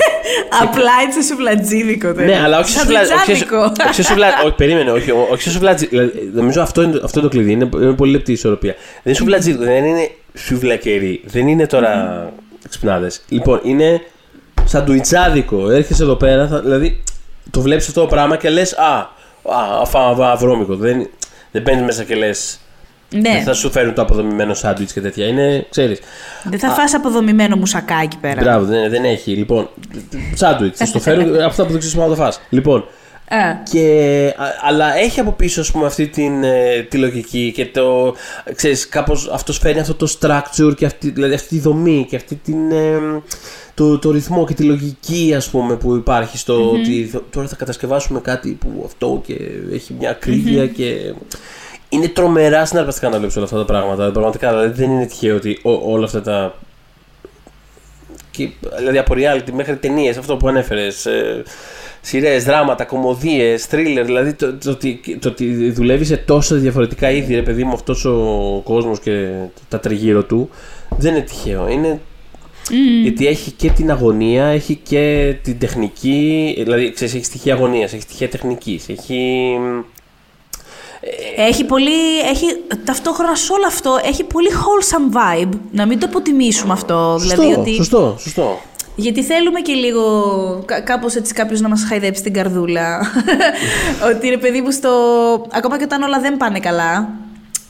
Απλά 0.63 0.91
έτσι 1.09 1.23
σουβλατζίδικο. 1.29 2.13
τώρα. 2.13 2.25
Ναι, 2.27 2.41
αλλά 2.45 2.59
όχι 2.59 2.69
σε 2.69 2.75
Σαν 2.79 2.83
σουβλα- 2.87 3.01
όχι 3.01 3.11
σε- 3.11 3.33
τζάτικο. 3.33 3.57
όχι 3.87 3.95
σε 3.95 4.03
σουβλα- 4.03 4.43
Όχι, 4.45 4.55
περίμενε, 4.55 4.91
όχι, 4.91 5.11
όχι 5.33 5.43
σε 5.43 5.51
σουβλατζί. 5.51 5.87
δηλαδή, 5.87 6.31
Νομίζω 6.35 6.63
αυτό 6.63 6.83
είναι, 6.83 7.01
αυτό 7.05 7.19
είναι 7.21 7.29
το 7.29 7.35
κλειδί. 7.37 7.53
Είναι, 7.53 7.69
είναι 7.75 7.93
πολύ 7.93 8.13
λεπτή 8.13 8.31
η 8.31 8.35
ισορροπία. 8.35 8.73
Δεν 8.73 9.03
είναι 9.05 9.15
σουβλατζίδικο, 9.15 9.65
δεν 9.65 9.85
είναι 9.85 10.11
σουβλακερί. 10.35 11.21
Δεν 11.27 11.49
είναι 11.49 11.67
τώρα 11.67 12.33
ξυπνάδες. 12.69 13.23
Λοιπόν, 13.29 13.61
είναι 13.65 14.01
σαντουιτσάδικο. 14.65 15.71
Έρχεσαι 15.71 16.03
εδώ 16.03 16.15
πέρα, 16.15 16.47
θα- 16.49 16.61
δηλαδή 16.61 17.03
το 17.51 17.61
βλέπεις 17.61 17.89
αυτό 17.89 18.01
το 18.01 18.07
πράγμα 18.07 18.37
και 18.37 18.49
λες 18.51 18.73
Α, 18.73 19.09
α, 19.45 19.81
αφα, 19.81 20.01
α, 20.31 20.37
βρώμικο. 20.37 20.77
Δεν, 20.77 21.09
δεν 21.51 21.63
μπαίνει 21.63 21.83
μέσα 21.83 22.05
και 22.05 22.15
λες. 22.15 22.59
Ναι, 23.11 23.21
Δεν 23.21 23.43
θα 23.43 23.53
σου 23.55 23.71
φέρουν 23.71 23.95
το 23.95 24.03
αποδομημένο 24.03 24.55
σάντουιτς 24.55 24.93
και 24.93 25.01
τέτοια. 25.01 25.27
Είναι, 25.27 25.67
ξέρεις. 25.71 26.01
δεν 26.45 26.59
θα 26.59 26.71
φας 26.71 26.95
αποδομημένο 26.95 27.57
μουσακά 27.57 28.01
εκεί 28.03 28.17
πέρα. 28.17 28.41
Μπράβο, 28.43 28.65
δεν, 28.65 28.91
δεν 28.91 29.05
έχει. 29.05 29.31
Λοιπόν, 29.31 29.69
σάντουιτς. 30.35 30.79
Θα 30.79 30.85
στο 30.87 31.01
φέρουν 31.07 31.41
αυτά 31.41 31.65
που 31.65 31.71
δεν 31.71 31.81
ξέρει 31.81 31.97
να 31.99 32.07
το 32.09 32.15
φας. 32.15 32.41
Λοιπόν, 32.49 32.85
Ε, 33.29 33.37
και, 33.71 34.35
α- 34.37 34.69
αλλά 34.69 34.97
έχει 34.97 35.21
από 35.21 35.33
πίσω 35.33 35.61
ας 35.61 35.71
πούμε, 35.71 35.87
αυτή 35.87 36.07
την, 36.07 36.45
ε, 36.45 36.83
τη 36.89 36.97
λογική 36.97 37.53
και 37.55 37.67
το. 37.67 38.15
Ξέρεις, 38.55 38.89
κάπως 38.89 39.31
αυτός 39.33 39.59
φέρνει 39.59 39.81
αυτό 39.81 39.95
το 39.95 40.17
structure 40.21 40.75
και 40.77 40.87
αυτή, 40.87 41.11
δηλαδή 41.11 41.35
αυτή 41.35 41.49
τη 41.49 41.59
δομή 41.61 42.07
και 42.09 42.17
αυτή 42.17 42.35
την. 42.35 42.71
ε, 42.73 42.99
το, 43.75 43.99
το 43.99 44.11
ρυθμό 44.11 44.47
και 44.47 44.55
τη 44.55 44.63
λογική 44.63 45.33
ας 45.37 45.49
πούμε 45.51 45.77
που 45.77 45.95
υπάρχει 45.95 46.39
στο 46.39 46.71
ότι 46.71 47.05
θ- 47.05 47.23
τώρα 47.31 47.49
θα 47.49 47.57
κατασκευάσουμε 47.57 48.21
κάτι 48.21 48.51
που 48.61 48.83
αυτό 48.87 49.23
και 49.27 49.37
έχει 49.73 49.95
μια 49.99 50.11
ακρίβεια 50.11 50.67
και 50.67 51.15
είναι 51.89 52.09
τρομερά 52.09 52.65
συναρπαστικά 52.65 53.09
να 53.09 53.19
βλέπεις 53.19 53.37
όλα 53.37 53.45
αυτά 53.45 53.57
τα 53.57 53.65
πράγματα 53.65 54.11
πραγματικά 54.11 54.49
δηλαδή 54.51 54.81
δεν 54.83 54.91
είναι 54.91 55.07
τυχαίο 55.07 55.37
ότι 55.37 55.59
ό- 55.63 55.93
όλα 55.93 56.05
αυτά 56.05 56.23
τα 56.23 56.55
και, 58.31 58.49
δηλαδή 58.79 58.99
από 58.99 59.15
reality 59.17 59.51
μέχρι 59.53 59.77
ταινίες, 59.77 60.17
αυτό 60.17 60.37
που 60.37 60.49
ανέφερες. 60.49 61.07
Ε, 61.07 61.43
Σειρές, 62.01 62.45
δράματα, 62.45 62.85
κομμωδίες, 62.85 63.67
thriller. 63.71 64.03
Δηλαδή 64.05 64.33
το, 64.33 64.55
το, 64.55 64.71
ότι- 64.71 65.19
το 65.21 65.29
ότι 65.29 65.71
δουλεύει 65.71 66.05
σε 66.05 66.17
τόσα 66.17 66.57
διαφορετικά 66.57 67.11
είδη, 67.11 67.35
ρε 67.35 67.43
παιδί 67.43 67.65
μου, 67.65 67.73
αυτός 67.73 68.05
ο 68.05 68.61
κόσμος 68.65 69.01
και 69.01 69.29
τα 69.69 69.81
τριγύρω 69.81 70.23
του, 70.25 70.49
δεν 70.99 71.15
είναι 71.15 71.25
τυχαίο. 71.25 71.69
Είναι. 71.69 72.01
Γιατί 73.03 73.27
έχει 73.27 73.51
και 73.51 73.71
την 73.71 73.91
αγωνία, 73.91 74.45
έχει 74.45 74.75
και 74.83 75.35
την 75.43 75.59
τεχνική. 75.59 76.55
Δηλαδή, 76.59 76.93
ξέρεις, 76.93 77.15
έχει 77.15 77.25
στοιχεία 77.25 77.55
αγωνίας, 77.55 77.93
έχει 77.93 78.03
στοιχεία 78.03 78.29
τεχνικής, 78.29 78.89
έχει. 78.89 79.51
Έχει 81.37 81.65
πολύ. 81.65 82.19
Έχει, 82.31 82.47
ταυτόχρονα 82.85 83.35
σε 83.35 83.53
όλο 83.53 83.67
αυτό 83.67 83.99
έχει 84.05 84.25
πολύ 84.25 84.49
wholesome 84.53 85.17
vibe. 85.17 85.59
Να 85.71 85.87
μην 85.87 85.99
το 85.99 86.07
αποτιμήσουμε 86.07 86.73
αυτό. 86.73 87.17
Σωστό, 87.21 87.43
δηλαδή 87.43 87.61
ότι. 87.61 87.75
σωστό, 87.75 88.17
σωστό. 88.19 88.61
Γιατί 88.97 89.23
θέλουμε 89.23 89.61
και 89.61 89.73
λίγο 89.73 90.03
κα, 90.65 90.81
κάπως 90.81 91.15
έτσι 91.15 91.35
κάποιος 91.35 91.61
να 91.61 91.69
μας 91.69 91.85
χαϊδέψει 91.89 92.23
την 92.23 92.33
καρδούλα. 92.33 93.01
ότι 94.15 94.27
είναι 94.27 94.37
παιδί 94.37 94.61
μου 94.61 94.71
στο... 94.71 94.91
Ακόμα 95.53 95.79
και 95.79 95.85
όταν 95.85 96.03
όλα 96.03 96.21
δεν 96.21 96.37
πάνε 96.37 96.59
καλά, 96.59 97.09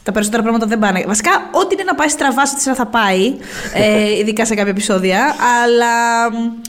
τα 0.05 0.13
περισσότερα 0.13 0.43
πράγματα 0.43 0.67
δεν 0.67 0.79
πάνε. 0.79 1.05
Βασικά, 1.07 1.31
ό,τι 1.53 1.75
είναι 1.75 1.85
να 1.85 1.95
πάει 1.95 2.09
στραβά, 2.09 2.47
στη 2.47 2.61
σειρά 2.61 2.75
θα 2.75 2.87
πάει. 2.87 3.35
Ε, 3.75 4.11
ειδικά 4.19 4.45
σε 4.45 4.55
κάποια 4.55 4.71
επεισόδια. 4.71 5.35
Αλλά 5.63 6.31
μ, 6.33 6.63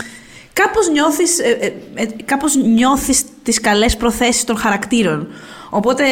κάπως 0.53 0.89
νιώθεις, 0.89 1.39
ε, 1.39 1.49
ε, 1.49 1.73
ε, 1.93 2.05
κάπως 2.25 2.55
νιώθεις 2.55 3.23
τις 3.43 3.61
καλές 3.61 3.97
προθέσεις 3.97 4.43
των 4.43 4.57
χαρακτήρων. 4.57 5.27
Οπότε 5.69 6.03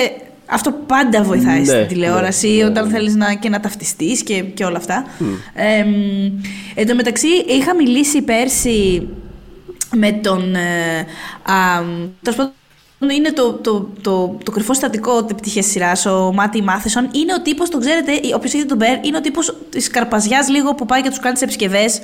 αυτό 0.45 0.71
πάντα 0.71 1.24
βοηθάει 1.24 1.59
Ναι, 1.59 1.65
στην 1.65 1.88
τηλεόραση 1.88 2.47
ναι, 2.47 2.63
ναι, 2.63 2.65
όταν 2.65 2.86
ναι. 2.86 2.91
θέλεις 2.93 3.15
να, 3.15 3.34
και 3.34 3.49
να 3.49 3.59
ταυτιστείς 3.59 4.24
και, 4.24 4.41
και 4.41 4.65
όλα 4.65 4.78
αυτά. 4.78 5.05
Ε, 5.53 5.84
μ, 5.84 6.41
εν 6.76 6.88
τω 6.88 6.95
μεταξύ, 6.95 7.28
είχα 7.47 7.76
μιλήσει 7.76 8.21
πέρσι 8.21 9.07
με 9.95 10.11
τον... 10.11 10.55
Ε, 10.55 10.99
α, 11.43 11.84
τέλος 12.21 12.38
πάντων, 12.38 12.53
είναι 13.10 13.32
το, 13.32 13.54
το, 13.54 13.89
το, 14.01 14.38
το 14.43 14.51
κρυφό 14.51 14.74
συστατικό 14.74 15.24
τη 15.24 15.34
πτυχία 15.34 15.64
σειρά, 15.64 15.91
ο 16.06 16.34
Μάτι 16.34 16.62
Μάθεσον. 16.62 17.10
Είναι 17.12 17.34
ο 17.34 17.41
τύπος, 17.41 17.70
τον 17.70 17.80
ξέρετε, 17.80 18.12
όποιο 18.36 18.51
είδε 18.54 18.66
τον 18.66 18.78
Μπέρ, 18.78 19.06
είναι 19.06 19.18
ο 19.18 19.22
τύπος 19.22 19.56
της 19.70 19.89
καρπαζιάς 19.89 20.49
λίγο 20.49 20.76
που 20.76 20.86
πάει 20.86 21.01
και 21.01 21.10
τους 21.10 21.20
κάνει 21.20 21.34
τις 21.34 21.41
επισκευές. 21.41 22.01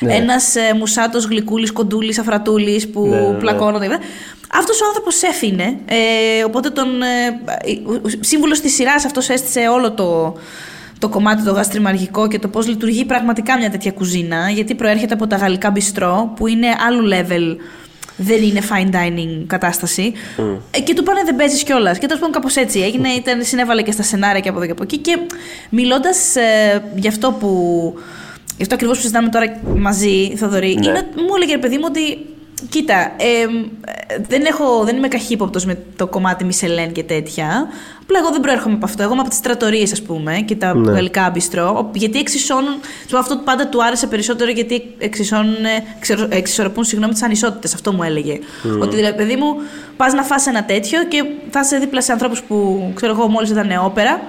Ναι. 0.00 0.14
Ένας 0.14 0.56
ε, 0.56 0.74
μουσάτος 0.76 1.24
γλυκούλης, 1.24 1.72
κοντούλης, 1.72 2.18
αφρατούλης 2.18 2.88
που 2.90 3.06
Ναι, 3.06 3.20
ναι, 3.20 3.28
ναι. 3.28 3.38
πλακώνονται. 3.38 3.88
Αυτός 4.52 4.80
ο 4.80 4.86
άνθρωπος 4.86 5.22
έφυγε. 5.22 5.76
Ε, 5.86 6.44
οπότε 6.44 6.70
τον. 6.70 7.02
Ε, 7.02 7.40
Σύμβουλος 8.20 8.60
της 8.60 8.74
σειράς 8.74 9.04
αυτός 9.04 9.28
έστησε 9.28 9.60
όλο 9.68 9.92
το, 9.92 10.36
το 10.98 11.08
κομμάτι 11.08 11.42
το 11.42 11.52
γαστριμαργικό 11.52 12.28
και 12.28 12.38
το 12.38 12.48
πώς 12.48 12.66
λειτουργεί 12.66 13.04
πραγματικά 13.04 13.58
μια 13.58 13.70
τέτοια 13.70 13.92
κουζίνα. 13.92 14.50
Γιατί 14.50 14.74
προέρχεται 14.74 15.14
από 15.14 15.26
τα 15.26 15.36
γαλλικά 15.36 15.70
μπιστρό, 15.70 16.32
που 16.36 16.46
είναι 16.46 16.66
άλλου 16.86 17.08
level. 17.08 17.56
Δεν 18.22 18.42
είναι 18.42 18.60
fine 18.70 18.94
dining 18.94 19.44
κατάσταση. 19.46 20.12
Ε, 20.70 20.80
και 20.80 20.94
του 20.94 21.02
πάνε 21.02 21.20
δεν 21.24 21.36
παίζεις 21.36 21.62
κιόλας. 21.62 21.98
Και 21.98 22.06
τέλος 22.06 22.20
πάντων 22.20 22.34
κάπως 22.34 22.56
έτσι 22.56 22.80
έγινε. 22.80 23.08
Ήταν, 23.08 23.44
συνέβαλε 23.44 23.82
και 23.82 23.92
στα 23.92 24.02
σενάρια 24.02 24.40
και 24.40 24.48
από 24.48 24.56
εδώ 24.58 24.66
και 24.66 24.72
από 24.72 24.82
εκεί. 24.82 24.96
Και 24.98 25.18
μιλώντας 25.70 26.36
ε, 26.36 26.82
γι' 26.96 27.08
αυτό 27.08 27.32
που. 27.32 27.48
Γι' 28.56 28.62
αυτό 28.62 28.74
ακριβώς 28.74 28.96
που 28.96 29.02
συζητάμε 29.02 29.28
τώρα 29.28 29.60
μαζί, 29.76 30.36
Θοδωρή, 30.36 30.74
Ναι. 30.74 30.86
είναι, 30.88 31.06
μου 31.16 31.34
έλεγε 31.36 31.52
ρε 31.52 31.58
παιδί 31.58 31.76
μου 31.76 31.84
ότι. 31.86 32.18
Κοίτα, 32.68 32.94
ε, 33.16 33.40
ε, 33.42 34.16
δεν, 34.28 34.44
έχω, 34.44 34.84
δεν 34.84 34.96
είμαι 34.96 35.08
καχύποπτος 35.08 35.64
με 35.64 35.78
το 35.96 36.06
κομμάτι 36.06 36.44
Μισελέν 36.44 36.92
και 36.92 37.02
τέτοια. 37.02 37.68
Απλά 38.02 38.18
εγώ 38.18 38.30
δεν 38.30 38.40
προέρχομαι 38.40 38.74
από 38.74 38.84
αυτό. 38.84 39.02
Εγώ 39.02 39.12
είμαι 39.12 39.20
από 39.20 39.30
τις 39.30 39.40
τρατορίε, 39.40 39.82
ας 39.92 40.02
πούμε, 40.02 40.40
και 40.46 40.54
τα 40.56 40.74
Ναι. 40.74 40.92
γαλλικά 40.92 41.30
μπιστρό. 41.30 41.68
ο- 41.78 41.90
Γιατί 41.94 42.18
εξισώνουν. 42.18 42.72
σου 43.00 43.10
πω, 43.10 43.18
αυτό 43.18 43.36
πάντα 43.36 43.68
του 43.68 43.84
άρεσε 43.84 44.06
περισσότερο 44.06 44.50
γιατί 44.50 44.94
εξισώνουν, 44.98 45.54
εξισορ- 45.98 46.34
εξισορροπούν 46.34 46.84
συγγνώμη, 46.84 47.12
τις 47.12 47.22
ανισότητες. 47.22 47.74
Αυτό 47.74 47.92
μου 47.92 48.02
έλεγε. 48.02 48.38
Ότι 48.80 48.96
δηλαδή, 48.96 49.16
παιδί 49.16 49.36
μου, 49.36 49.54
πας 49.96 50.12
να 50.12 50.22
φας 50.22 50.46
ένα 50.46 50.64
τέτοιο 50.64 51.04
και 51.04 51.24
θα 51.50 51.60
είσαι 51.60 51.76
δίπλα 51.78 52.00
σε 52.02 52.12
ανθρώπους 52.12 52.42
που 52.42 52.90
ξέρω 52.94 53.12
εγώ 53.12 53.28
μόλις 53.28 53.50
ήταν 53.50 53.66
νεόπερα. 53.66 54.20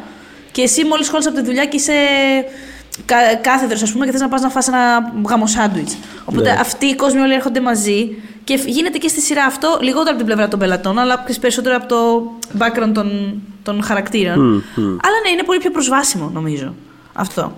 Και 0.52 0.62
εσύ 0.62 0.84
μόλις 0.86 1.10
χώρισε 1.10 1.30
από 1.30 1.38
τη 1.38 1.44
δουλειά 1.46 1.66
και 1.66 1.76
είσαι 1.76 1.94
κα- 3.06 3.36
κάθεδρος, 3.42 3.82
ας 3.84 3.92
πούμε, 3.92 4.06
και 4.06 4.12
θες 4.12 4.22
να 4.22 4.28
πας 4.30 4.42
να 4.42 4.50
φας 4.50 4.68
ένα 4.68 5.12
γάμο 5.30 5.48
σάντουιτς. 5.48 5.98
Οπότε 6.26 6.52
Ναι. 6.54 6.58
αυτοί 6.60 6.86
οι 6.86 6.96
κόσμοι 6.96 7.20
όλοι 7.22 7.34
έρχονται 7.34 7.60
μαζί 7.62 8.16
και 8.44 8.58
φ- 8.58 8.68
γίνεται 8.68 8.98
και 8.98 9.08
στη 9.08 9.22
σειρά 9.22 9.44
αυτό 9.46 9.78
λιγότερο 9.82 10.08
από 10.10 10.18
την 10.18 10.26
πλευρά 10.26 10.48
των 10.48 10.60
πελατών, 10.60 11.00
αλλά 11.00 11.24
και 11.28 11.34
περισσότερο 11.42 11.76
από 11.76 11.88
το 11.88 12.32
background 12.58 12.92
των, 12.94 13.42
των 13.64 13.84
χαρακτήρων. 13.84 14.40
Αλλά 14.76 15.18
ναι, 15.26 15.30
είναι 15.32 15.44
πολύ 15.46 15.60
πιο 15.60 15.72
προσβάσιμο 15.72 16.30
νομίζω 16.34 16.74
αυτό. 17.14 17.56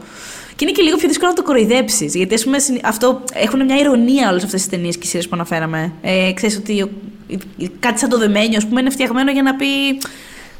Και 0.55 0.65
είναι 0.65 0.71
και 0.73 0.81
λίγο 0.81 0.97
πιο 0.97 1.07
δύσκολο 1.07 1.29
να 1.29 1.35
το 1.35 1.43
κοροϊδέψεις. 1.43 2.15
Γιατί 2.15 2.33
ας 2.33 2.43
πούμε, 2.43 2.59
συνη- 2.59 2.81
αυτό, 2.83 3.21
έχουν 3.33 3.65
μια 3.65 3.75
ηρωνία 3.79 4.29
όλες 4.29 4.43
αυτές 4.43 4.61
τις 4.61 4.69
ταινίες 4.69 4.97
και 4.97 5.05
σειρές 5.07 5.25
που 5.27 5.31
αναφέραμε. 5.35 5.91
Ε, 6.01 6.31
ξέρεις 6.33 6.57
ότι 6.57 6.81
ο- 6.81 6.89
η- 7.57 7.69
κάτι 7.79 7.99
σαν 7.99 8.09
το 8.09 8.17
δεμένιο, 8.17 8.57
ας 8.57 8.65
πούμε, 8.67 8.79
είναι 8.81 8.89
φτιαγμένο 8.89 9.31
για 9.31 9.41
να 9.41 9.55
πει. 9.55 9.65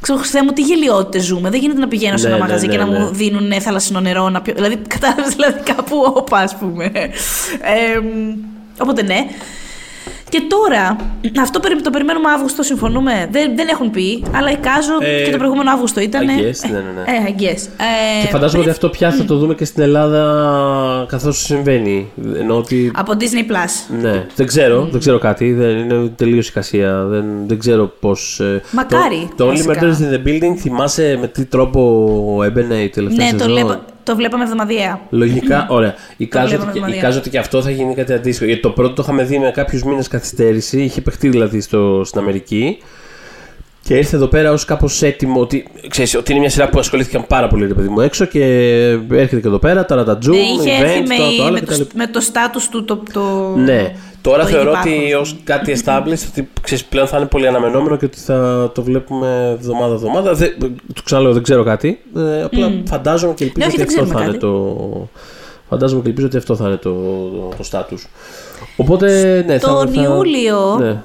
Ξέρω, 0.03 0.17
Χριστέ 0.17 0.43
μου, 0.43 0.51
τι 0.51 0.61
γελιότητες 0.61 1.23
ζούμε. 1.23 1.49
Δεν 1.49 1.59
γίνεται 1.59 1.79
να 1.79 1.87
πηγαίνω 1.87 2.17
σε 2.17 2.27
Ναι, 2.27 2.33
ένα 2.33 2.41
ναι, 2.41 2.47
μαγαζί 2.47 2.65
ναι, 2.65 2.71
και 2.71 2.77
να 2.77 2.85
ναι. 2.85 2.99
μου 2.99 3.09
δίνουν 3.13 3.61
θαλασσινό 3.61 3.99
νερό. 3.99 4.29
Να 4.29 4.41
πιω... 4.41 4.53
Δηλαδή, 4.53 4.77
κατάλαβες 4.95 5.33
δηλαδή 5.33 5.59
κάπου 5.63 6.13
όπα, 6.15 6.37
ας 6.37 6.55
πούμε. 6.55 6.91
Ε, 7.61 7.99
μ, 7.99 8.35
οπότε 8.79 9.01
ναι. 9.01 9.27
Και 10.33 10.41
τώρα, 10.47 10.95
αυτό 11.41 11.59
περι- 11.59 11.81
το 11.81 11.89
περιμένουμε 11.89 12.29
Αύγουστο, 12.29 12.63
συμφωνούμε. 12.63 13.27
Δεν, 13.31 13.55
δεν 13.55 13.67
έχουν 13.67 13.91
πει, 13.91 14.23
αλλά 14.35 14.51
εικάζω 14.51 14.93
Ε, 14.99 15.23
και 15.23 15.31
το 15.31 15.37
προηγούμενο 15.37 15.71
Αύγουστο 15.71 15.99
ήταν. 16.01 16.21
I 16.21 16.25
guess, 16.25 16.69
ναι, 16.71 16.77
ναι, 16.77 16.83
ναι. 16.95 17.29
Ε, 17.29 17.33
I 17.37 17.41
guess. 17.41 17.61
Ε, 18.21 18.21
Και 18.21 18.27
φαντάζομαι 18.31 18.61
ότι 18.61 18.69
αυτό 18.71 18.89
πια 18.89 19.11
θα 19.11 19.25
το 19.25 19.37
δούμε 19.37 19.53
και 19.53 19.65
στην 19.65 19.83
Ελλάδα 19.83 21.05
καθώς 21.09 21.37
συμβαίνει. 21.43 22.11
Ενώ 22.39 22.57
ότι. 22.57 22.91
Από 22.95 23.13
Disney 23.19 23.51
Plus. 23.51 23.97
Ναι, 24.01 24.25
δεν 24.35 24.47
ξέρω, 24.47 24.87
δεν 24.91 24.99
ξέρω 24.99 25.17
κάτι. 25.17 25.53
Δεν 25.53 25.77
είναι 25.77 26.11
τελείως 26.15 26.47
εικασία. 26.47 27.03
Δεν, 27.03 27.25
δεν 27.47 27.59
ξέρω 27.59 27.91
πώς. 27.99 28.41
Μακάρι, 28.71 29.29
Το, 29.35 29.45
το 29.45 29.51
Only 29.51 29.65
βασικά. 29.65 29.79
Murders 29.81 29.97
in 30.01 30.15
the 30.15 30.27
Building 30.27 30.55
θυμάσαι 30.57 31.17
με 31.21 31.27
τι 31.27 31.45
τρόπο 31.45 32.41
έμπαινε 32.43 32.75
η 32.75 32.89
τελευταία 32.89 33.25
Ναι, 33.25 33.31
το, 33.31 33.43
σεζόν; 33.43 33.53
βλέπα, 33.53 33.81
το 34.03 34.15
βλέπαμε 34.15 34.43
εβδομαδιαία. 34.43 34.99
Λογικά, 35.09 35.67
ωραία. 35.69 35.95
Εικάζω 36.17 36.45
βλέπαμε 36.47 36.63
ότι, 36.63 36.71
και- 36.71 36.77
εβδομαδιαία. 36.77 36.99
εικάζω 36.99 37.19
ότι 37.19 37.29
και 37.29 37.37
αυτό 37.37 37.61
θα 37.61 37.69
γίνει 37.71 37.95
κάτι 37.95 38.13
αντίστοιχο. 38.13 38.45
Γιατί 38.45 38.61
το 38.61 38.69
πρώτο 38.69 38.93
το 38.93 39.01
είχαμε 39.05 39.23
δει 39.23 39.39
με 39.39 39.51
κάποιους 39.51 39.83
μήνες 39.83 40.07
καθυστέρηση. 40.07 40.81
Είχε 40.81 41.01
παιχτεί 41.01 41.29
δηλαδή 41.29 41.61
στο, 41.61 42.01
στην 42.05 42.19
Αμερική. 42.19 42.77
Και 43.85 43.95
ήρθε 43.97 44.15
εδώ 44.15 44.27
πέρα 44.27 44.51
ως 44.51 44.65
κάπως 44.65 45.01
έτοιμο. 45.01 45.39
Ότι, 45.41 45.67
ξέρεις, 45.87 46.15
ότι 46.15 46.31
είναι 46.31 46.39
μια 46.39 46.49
σειρά 46.49 46.69
που 46.69 46.79
ασχολήθηκαν 46.79 47.25
πάρα 47.27 47.47
πολύ, 47.47 47.67
ρε 47.67 47.73
παιδί 47.73 47.87
μου, 47.87 47.99
έξω. 47.99 48.25
Και 48.25 48.43
έρχεται 49.11 49.41
και 49.41 49.47
εδώ 49.47 49.57
πέρα, 49.59 49.85
τώρα 49.85 50.03
τα 50.03 50.17
Zoom, 50.25 50.29
Ναι, 50.29 50.37
είχε 50.37 50.71
έρθει 50.83 50.99
event, 51.03 51.07
με, 51.07 51.15
το, 51.15 51.35
το 51.37 51.43
άλλο 51.43 51.53
με, 51.53 51.59
κτλ. 51.59 51.73
το, 51.77 51.87
με 51.95 52.07
το 52.07 52.19
status 52.33 52.61
του 52.71 52.83
το. 52.85 53.03
το 53.13 53.53
Ναι. 53.57 53.95
Τώρα 54.21 54.43
το 54.43 54.47
θεωρώ 54.49 54.69
υπάρχον, 54.69 54.93
ότι 54.93 55.13
ας 55.13 55.19
ως 55.21 55.35
κάτι 55.43 55.81
established 55.85 56.27
ότι 56.29 56.49
ξέρεις, 56.61 56.85
πλέον 56.85 57.07
θα 57.07 57.17
είναι 57.17 57.25
πολύ 57.25 57.47
αναμενόμενο 57.47 57.97
και 57.97 58.05
ότι 58.05 58.19
θα 58.19 58.71
το 58.73 58.83
βλέπουμε 58.83 59.55
εβδομάδα-εβδομάδα. 59.59 60.33
Δεν, 60.33 60.53
το 60.93 61.01
ξαναλέω, 61.03 61.33
δεν 61.33 61.43
ξέρω 61.43 61.63
κάτι. 61.63 61.99
Ε, 62.15 62.43
απλά 62.43 62.71
φαντάζομαι 62.85 63.33
και 63.33 63.43
ελπίζω 63.43 63.65
Ναι, 63.67 63.73
όχι, 63.73 63.81
ότι 63.81 63.93
δεν 63.93 64.03
αυτό 64.03 64.13
θα 64.13 64.19
ξέρουμε 64.19 64.29
είναι 64.29 64.37
το. 64.37 65.07
Φαντάζομαι 65.69 66.01
και 66.01 66.07
ελπίζω 66.07 66.27
ότι 66.27 66.37
αυτό 66.37 66.55
θα 66.55 66.67
είναι 66.67 66.75
το, 66.77 66.89
το, 66.93 67.53
το 67.57 67.63
status. 67.71 68.07
Οπότε, 68.77 69.43
ναι, 69.47 69.59
θα, 69.59 69.67
Τον 69.67 69.87
θα- 69.93 70.01
Ιούλιο 70.01 70.77
Ναι. 70.79 71.01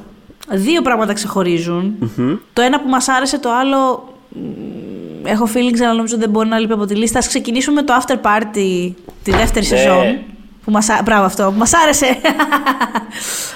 Δύο 0.51 0.83
πράγματα 0.83 1.13
ξεχωρίζουν. 1.13 1.95
Μμμ. 2.17 2.35
Το 2.53 2.63
ένα 2.63 2.81
που 2.81 2.89
μας 2.89 3.09
άρεσε, 3.09 3.39
το 3.39 3.53
άλλο 3.53 4.09
μ, 4.29 5.27
έχω 5.27 5.49
feelings 5.55 5.81
αλλά 5.83 5.93
νομίζω 5.93 6.17
δεν 6.19 6.31
μπορεί 6.31 6.49
να 6.49 6.59
λείπει 6.59 6.73
από 6.73 6.85
τη 6.85 6.95
λίστα. 6.95 7.19
Ας 7.19 7.29
ξεκινήσουμε 7.29 7.81
με 7.81 7.87
το 7.87 7.95
after 8.01 8.15
party 8.15 8.93
τη 9.23 9.31
δεύτερη 9.31 9.67
Ναι. 9.71 9.77
σεζόν. 9.77 10.19
Που 10.65 10.71
μας, 10.71 10.89
α- 10.89 11.01
μπράβο 11.05 11.25
αυτό, 11.25 11.45
που 11.45 11.59
μας 11.59 11.73
άρεσε. 11.75 12.07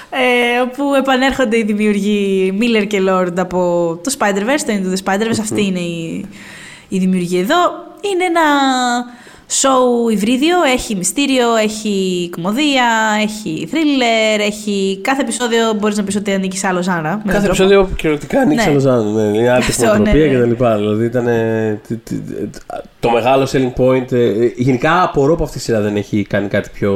ε, 0.09 0.63
που 0.77 0.93
επανέρχονται 0.97 1.57
οι 1.57 1.63
δημιουργοί 1.63 2.53
Miller 2.61 2.87
και 2.87 3.01
Lord 3.09 3.33
από 3.37 3.59
το 4.03 4.15
Spider-Verse, 4.19 4.63
το 4.65 4.73
Into 4.73 4.93
the 4.97 5.03
Spider-Verse. 5.13 5.39
Αυτή 5.39 5.65
είναι 5.65 5.79
η, 5.79 6.25
η 6.87 6.97
δημιουργία 6.97 7.39
εδώ. 7.39 7.55
Είναι 8.13 8.23
ένα 8.23 8.41
show 9.61 10.11
υβρίδιο, 10.11 10.55
έχει 10.73 10.95
μυστήριο, 10.95 11.55
έχει 11.55 12.29
κομμωδία, 12.35 12.85
έχει 13.21 13.67
thriller, 13.71 14.39
έχει... 14.47 14.99
Κάθε 15.01 15.21
επεισόδιο 15.21 15.73
μπορείς 15.79 15.97
να 15.97 16.03
πεις 16.03 16.15
ότι 16.15 16.31
ανήκει 16.33 16.57
σε 16.57 16.67
άλλο 16.67 16.81
ζάρα. 16.81 17.01
με 17.01 17.21
τον 17.23 17.31
Κάθε 17.31 17.45
τρόπο. 17.45 17.63
επεισόδιο 17.63 17.89
κυριολεκτικά 17.95 18.39
ανοίξει 18.39 18.65
Ναι. 18.65 18.71
άλλο 18.71 18.79
ζάνο. 18.79 19.03
Ναι, 19.11 19.37
είναι 19.37 19.49
άλλη 19.49 19.63
Αυτό, 19.69 19.81
τεχνοτροπία 19.81 20.13
ναι, 20.21 20.27
ναι. 20.27 20.33
και 20.33 20.39
τα 20.39 20.45
λοιπά. 20.45 20.75
Δηλαδή 20.77 21.05
ήταν 21.05 21.27
ε, 21.27 21.79
τι- 21.87 21.95
τι- 21.95 22.15
ε, 22.15 22.49
το 22.99 23.09
μεγάλο 23.09 23.47
selling 23.51 23.73
point. 23.81 24.11
ε, 24.11 24.25
ε, 24.25 24.53
Γενικά 24.55 25.03
απορώ 25.03 25.35
που 25.35 25.43
αυτή 25.43 25.57
η 25.57 25.61
σειρά 25.61 25.79
δεν 25.81 25.95
έχει 25.95 26.25
κάνει 26.29 26.47
κάτι 26.47 26.69
πιο. 26.73 26.91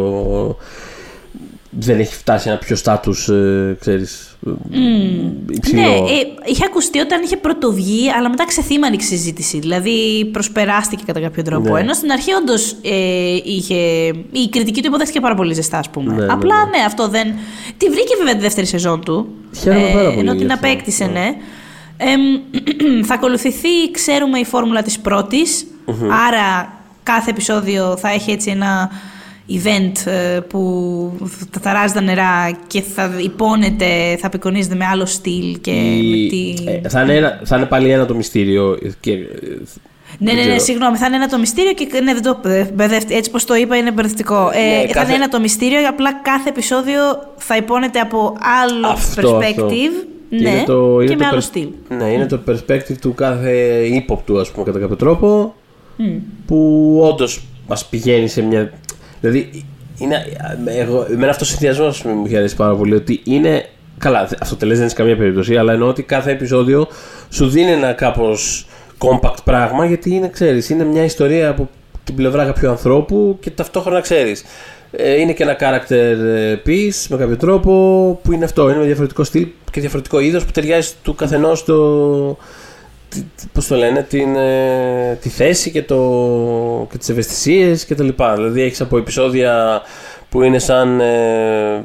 Δεν 1.70 2.00
έχει 2.00 2.14
φτάσει 2.14 2.50
ένα 2.50 2.58
πιο 2.58 2.78
status, 2.84 3.34
ε, 3.34 3.74
ξέρεις, 3.80 4.38
ε, 4.48 4.52
υψηλό. 5.50 5.82
Ναι, 5.82 5.88
ε, 5.88 6.28
είχε 6.46 6.66
ακουστεί 6.66 7.00
όταν 7.00 7.24
είχε 7.24 7.38
πρωτοβγεί, 7.38 8.12
αλλά 8.18 8.30
μετά 8.30 8.46
ξεθύμανε 8.46 8.96
η 8.96 9.02
συζήτηση. 9.02 9.60
Δηλαδή 9.60 10.26
προσπεράστηκε 10.32 11.04
κατά 11.06 11.20
κάποιο 11.20 11.44
τρόπο. 11.44 11.74
Ναι. 11.74 11.80
Ενώ 11.80 11.94
στην 11.94 12.12
αρχή 12.12 12.34
όντως 12.34 12.72
ε, 12.72 13.36
είχε. 13.44 13.76
Η 14.32 14.50
κριτική 14.50 14.82
του 14.82 14.88
υποδέχτηκε 14.88 15.20
πάρα 15.20 15.36
πολύ 15.36 15.54
ζεστά, 15.54 15.78
ας 15.78 15.90
πούμε. 15.90 16.14
Ναι, 16.14 16.26
ναι, 16.26 16.34
Απλά 16.34 16.56
ναι. 16.64 16.78
ναι, 16.78 16.84
αυτό 16.86 17.08
δεν. 17.08 17.34
Τη 17.78 17.90
βρήκε 17.90 18.16
βέβαια 18.18 18.36
τη 18.36 18.42
δεύτερη 18.42 18.68
σεζόν 18.68 19.04
του. 19.04 19.28
Χαίρομαι 19.58 19.90
πάρα 19.94 20.10
πολύ 20.10 20.20
Ενώ 20.20 20.32
γι' 20.34 20.40
την 20.40 20.52
αυτό. 20.52 20.68
απέκτησε, 20.68 21.06
ναι. 21.06 21.36
Εμ, 21.98 22.22
θα 23.08 23.14
ακολουθηθεί, 23.14 23.92
ξέρουμε, 23.92 24.40
η 24.40 24.46
φόρμουλα 24.46 24.82
της 24.82 25.00
πρώτης. 25.00 25.68
Άρα 26.28 26.74
κάθε 27.04 27.30
επεισόδιο 27.30 27.98
θα 27.98 28.10
έχει 28.10 28.32
έτσι 28.32 28.50
ένα 28.50 28.90
event 29.50 30.06
ε, 30.12 30.40
που 30.40 31.12
θα 31.52 31.60
ταράζει 31.60 31.94
τα 31.94 32.02
νερά 32.02 32.58
και 32.68 32.82
θα 32.82 33.12
υπόνεται, 33.24 34.18
θα 34.20 34.28
απεικονίζεται 34.28 34.76
με 34.76 34.86
άλλο 34.86 35.06
στυλ 35.06 35.58
και 35.62 35.72
Η- 35.72 36.10
με 36.10 36.30
τι... 36.30 36.70
ε, 36.84 36.90
θα, 36.90 37.02
είναι 37.02 37.16
ένα, 37.16 37.42
θα 37.44 37.58
είναι 37.58 37.66
πάλι 37.66 37.90
ένα 37.92 38.06
το 38.06 38.16
μυστήριο. 38.16 38.78
Και, 39.00 39.12
ε, 39.12 39.18
Ναι, 40.20 40.32
δεν 40.32 40.36
ναι, 40.36 40.42
ναι, 40.42 40.42
ξέρω. 40.42 40.60
συγγνώμη, 40.60 40.98
θα 40.98 41.06
είναι 41.06 41.16
ένα 41.16 41.28
το 41.28 41.38
μυστήριο 41.40 41.74
και 41.74 41.88
ναι, 42.04 42.14
δεν 42.14 42.22
το 42.24 42.50
ε, 42.50 42.70
μπερδεύτε. 42.74 43.16
Έτσι 43.16 43.32
πως 43.32 43.46
το 43.46 43.56
είπα 43.56 43.76
είναι 43.78 43.92
μπερδευτικό. 43.92 44.50
Ε, 44.54 44.82
Ναι, 44.82 44.88
Θα 44.88 44.94
κάθε- 44.94 45.06
είναι 45.06 45.16
ένα 45.24 45.28
το 45.30 45.40
μυστήριο, 45.40 45.88
απλά 45.90 46.14
κάθε 46.14 46.50
επεισόδιο 46.50 47.02
θα 47.38 47.56
υπόνεται 47.58 48.00
από 48.00 48.38
άλλο 48.64 48.88
Αυτό, 48.88 49.38
perspective. 49.38 49.42
αυτό. 49.52 49.70
Ναι, 50.30 50.50
Είναι 50.50 50.64
το- 50.66 51.00
είναι 51.02 51.04
και 51.06 51.12
το 51.12 51.18
με 51.20 51.26
άλλο 51.26 51.36
perс- 51.40 51.48
στυλ. 51.48 51.68
Ναι, 51.98 52.06
είναι 52.06 52.26
το 52.26 52.40
perspective 52.48 52.98
του 53.02 53.14
κάθε 53.14 53.52
ύποπτου, 53.92 54.40
ας 54.40 54.52
πούμε, 54.52 54.66
κατά 54.66 54.80
κάποιο 54.80 54.96
τρόπο. 54.96 55.56
Που 56.48 57.00
όντως 57.12 57.44
μας 57.68 57.86
πηγαίνει 57.86 58.28
σε 58.28 58.42
μια. 58.42 58.72
Δηλαδή, 59.22 59.66
είναι, 59.98 60.26
εγώ, 60.66 61.08
εμένα 61.12 61.30
αυτός 61.32 61.48
ο 61.48 61.52
συνδυασμός 61.52 62.04
μου 62.04 62.26
είχε 62.26 62.38
αρέσει 62.38 62.56
πάρα 62.56 62.76
πολύ. 62.76 62.96
Ότι 62.96 63.22
είναι. 63.24 63.66
Καλά, 63.98 64.28
αυτό 64.42 64.56
τελέ 64.56 64.72
δεν 64.72 64.80
είναι 64.82 64.90
σε 64.90 64.96
καμία 64.96 65.18
περίπτωση, 65.18 65.56
αλλά 65.58 65.74
εννοώ 65.74 65.88
ότι 65.88 66.04
κάθε 66.04 66.32
επεισόδιο 66.32 66.88
σου 67.30 67.48
δίνει 67.50 67.72
ένα 67.72 67.94
κάπως 67.94 68.68
compact 68.98 69.38
πράγμα 69.44 69.86
γιατί 69.86 70.10
είναι, 70.16 70.30
ξέρεις, 70.30 70.70
είναι 70.70 70.84
μια 70.84 71.04
ιστορία 71.04 71.50
από 71.50 71.70
την 72.04 72.16
πλευρά 72.16 72.46
κάποιου 72.46 72.70
ανθρώπου 72.70 73.38
και 73.42 73.50
ταυτόχρονα 73.50 74.02
ξέρεις. 74.02 74.44
Είναι 75.20 75.34
και 75.34 75.44
ένα 75.44 75.56
character 75.60 75.92
ε, 76.26 76.56
piece 76.66 77.06
με 77.10 77.18
κάποιο 77.18 77.38
τρόπο 77.38 77.72
που 78.24 78.32
είναι 78.32 78.46
αυτό. 78.46 78.70
Είναι 78.70 78.78
με 78.80 78.86
διαφορετικό 78.86 79.24
στυλ 79.24 79.48
και 79.72 79.80
διαφορετικό 79.80 80.20
είδος 80.20 80.46
που 80.46 80.52
ταιριάζει 80.52 80.92
του 81.04 81.16
καθενός 81.16 81.64
το, 81.66 81.76
τι- 82.32 82.36
τι- 82.36 82.36
πώς 83.54 83.68
το 83.68 83.76
λένε, 83.76 84.04
την, 84.10 84.36
ε, 84.36 85.18
τη 85.22 85.30
θέση 85.30 85.72
και, 85.72 85.84
το, 85.84 86.88
και 86.92 86.98
τις 86.98 87.10
ευαισθησίες 87.10 87.86
και 87.86 87.96
τα 87.96 88.04
λοιπά. 88.04 88.36
Δηλαδή 88.36 88.62
έχεις 88.62 88.82
από 88.82 88.98
επεισόδια 88.98 89.82
που 90.30 90.44
είναι 90.44 90.60
σαν, 90.60 91.00
ε, 91.00 91.84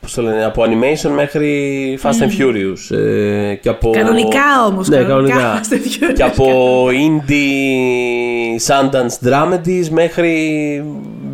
πώς 0.00 0.14
το 0.14 0.22
λένε, 0.22 0.44
από 0.44 0.62
animation 0.62 1.10
μέχρι 1.14 1.98
Fast 2.02 2.08
and 2.10 2.40
Furious. 2.42 2.96
ε, 2.96 3.54
και 3.54 3.68
από, 3.68 3.90
Κανονικά 3.90 4.64
όμως, 4.66 4.88
Ναι, 4.88 4.96
κανονικά 4.96 5.34
κανονικά. 5.36 5.60
Fast 5.62 5.72
and 5.72 5.76
Furious. 5.76 6.12
και 6.14 6.22
από 6.22 6.86
indie 6.88 8.56
Sundance 8.66 9.28
dramedies 9.28 9.88
μέχρι, 9.90 10.84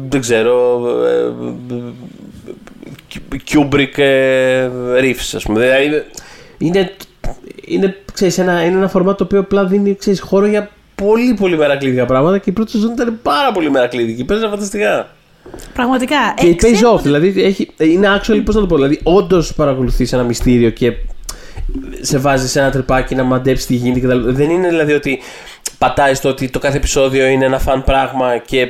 δεν 0.08 0.20
ξέρω, 0.20 0.82
ε, 1.06 1.32
Kubrick 3.52 3.98
ε, 3.98 4.68
riffs, 5.00 5.32
ας 5.34 5.42
πούμε. 5.42 5.60
Δηλαδή, 5.60 6.02
είναι, 6.58 6.92
είναι, 7.66 7.96
ξέρεις, 8.12 8.38
ένα, 8.38 8.64
είναι 8.64 8.76
ένα 8.76 8.88
φορμάτ 8.88 9.16
το 9.18 9.24
οποίο 9.24 9.38
απλά 9.40 9.64
δίνει 9.64 9.96
ξέρεις, 9.96 10.20
χώρο 10.20 10.46
για 10.46 10.70
πολύ 10.94 11.34
πολύ 11.34 11.56
μερακλήδικα 11.56 12.06
πράγματα 12.06 12.38
και 12.38 12.50
η 12.50 12.52
πρώτη 12.52 12.70
σεζόν 12.70 12.92
ήταν 12.92 13.18
πάρα 13.22 13.52
πολύ 13.52 13.70
μερακλήδικη. 13.70 14.24
Παίζανε 14.24 14.48
φανταστικά. 14.50 15.08
Πραγματικά. 15.74 16.16
Και 16.36 16.46
Ε, 16.46 16.50
pays 16.50 16.56
ξέρουμε 16.56 16.88
off, 16.88 16.92
ότι- 16.92 17.02
δηλαδή 17.02 17.42
έχει, 17.42 17.70
είναι 17.78 18.08
actually, 18.20 18.42
πώς 18.44 18.54
να 18.54 18.60
το 18.60 18.66
πω, 18.66 18.74
δηλαδή 18.74 19.00
όντως 19.02 19.54
παρακολουθείς 19.54 20.12
ένα 20.12 20.22
μυστήριο 20.22 20.70
και 20.70 20.92
σε 22.00 22.18
βάζεις 22.18 22.50
σε 22.50 22.60
ένα 22.60 22.70
τρυπάκι 22.70 23.14
να 23.14 23.22
μαντέψεις 23.22 23.66
τι 23.66 23.74
γίνεται 23.74 24.06
κτλ. 24.06 24.30
Δεν 24.30 24.50
είναι 24.50 24.68
δηλαδή 24.68 24.92
ότι 24.92 25.18
πατάει 25.78 26.14
στο 26.14 26.28
ότι 26.28 26.48
το 26.50 26.58
κάθε 26.58 26.76
επεισόδιο 26.76 27.26
είναι 27.26 27.44
ένα 27.44 27.58
fun 27.59 27.84
πράγμα 27.84 28.38
και 28.38 28.68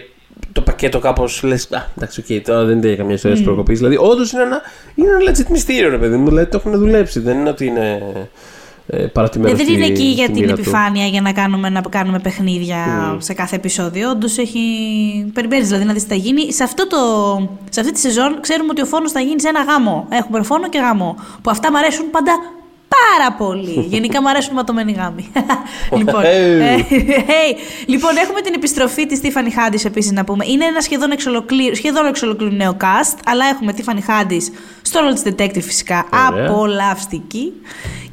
το 0.52 0.60
πακέτο 0.60 0.98
κάπως 0.98 1.42
λες. 1.42 1.68
Α, 1.70 1.82
εντάξει, 1.96 2.20
οκ, 2.20 2.44
τώρα 2.44 2.64
δεν 2.64 2.78
είναι 2.82 2.94
καμία 2.94 3.14
ιστορία 3.14 3.40
mm. 3.40 3.44
προκοπής. 3.44 3.78
Δηλαδή, 3.78 3.96
όντως 3.96 4.32
είναι 4.32 4.42
ένα, 4.42 4.60
είναι 4.94 5.08
ένα 5.08 5.30
legit 5.30 5.46
μυστήριο, 5.50 5.90
ρε 5.90 5.98
παιδί 5.98 6.16
μου. 6.16 6.28
Δηλαδή, 6.28 6.50
το 6.50 6.62
έχουν 6.64 6.78
δουλέψει. 6.78 7.20
Δεν 7.20 7.38
είναι 7.38 7.48
ότι 7.48 7.66
είναι 7.66 8.02
ε, 8.16 8.20
παρατημένο. 9.12 9.50
Ναι, 9.50 9.56
δεν 9.56 9.66
στη- 9.66 9.74
είναι 9.74 9.86
εκεί 9.86 10.02
για 10.02 10.24
στη 10.24 10.32
την 10.32 10.42
μοίρα 10.42 10.54
του. 10.54 10.60
επιφάνεια 10.60 11.06
για 11.06 11.20
να 11.20 11.32
κάνουμε, 11.32 11.68
να 11.68 11.80
κάνουμε 11.80 12.18
παιχνίδια 12.18 12.76
σε 13.18 13.32
κάθε 13.34 13.56
επεισόδιο. 13.56 14.10
Όντως 14.10 14.38
έχει. 14.38 14.60
Περιμένει 15.34 15.62
δηλαδή 15.64 15.84
να 15.84 15.92
δεις 15.92 16.02
τι 16.02 16.08
θα 16.08 16.14
γίνει. 16.14 16.52
Σε, 16.52 16.62
αυτό 16.62 16.86
το... 16.86 16.98
σε 17.70 17.80
αυτή 17.80 17.92
τη 17.92 17.98
σεζόν 18.00 18.38
ξέρουμε 18.40 18.68
ότι 18.70 18.80
ο 18.82 18.86
φόνος 18.86 19.12
θα 19.12 19.20
γίνει 19.20 19.40
σε 19.40 19.48
ένα 19.48 19.62
γάμο. 19.62 20.06
Έχουμε 20.10 20.42
φόνο 20.42 20.68
και 20.68 20.78
γάμο. 20.78 21.16
Που 21.42 21.50
αυτά 21.50 21.70
μου 21.70 21.78
αρέσουν 21.78 22.10
πάντα 22.10 22.32
πάρα 22.88 23.32
πολύ. 23.32 23.80
Γενικά 23.94 24.22
μου 24.22 24.28
αρέσουν 24.28 24.54
ματωμένοι 24.54 24.92
γάμοι. 24.92 25.32
λοιπόν, 25.96 26.22
ε, 26.24 26.86
hey, 26.90 27.58
λοιπόν, 27.86 28.16
έχουμε 28.16 28.40
την 28.40 28.54
επιστροφή 28.54 29.06
της 29.06 29.20
Tiffany 29.22 29.72
Haddish 29.72 29.84
επίσης 29.84 30.12
να 30.12 30.24
πούμε. 30.24 30.44
Είναι 30.48 30.64
ένα 30.64 30.80
σχεδόν 30.80 31.10
εξ 31.10 31.26
ολοκλήρου, 31.26 31.76
σχεδόν 31.76 32.06
εξ 32.06 32.22
ολοκλήρου 32.22 32.54
νέο 32.54 32.76
cast, 32.80 33.18
αλλά 33.26 33.46
έχουμε 33.46 33.74
Tiffany 33.76 34.10
Haddish 34.10 34.52
στο 34.82 35.00
ρόλο 35.00 35.12
της 35.12 35.22
detective 35.26 35.62
φυσικά. 35.62 36.08
Ωραία. 36.30 36.48
Απολαυστική. 36.48 37.52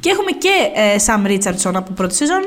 Και 0.00 0.10
έχουμε 0.10 0.30
και 0.30 0.70
ε, 0.74 0.96
Sam 1.06 1.26
Richardson 1.26 1.74
από 1.74 1.92
πρώτη 1.92 2.14
σεζόν 2.14 2.46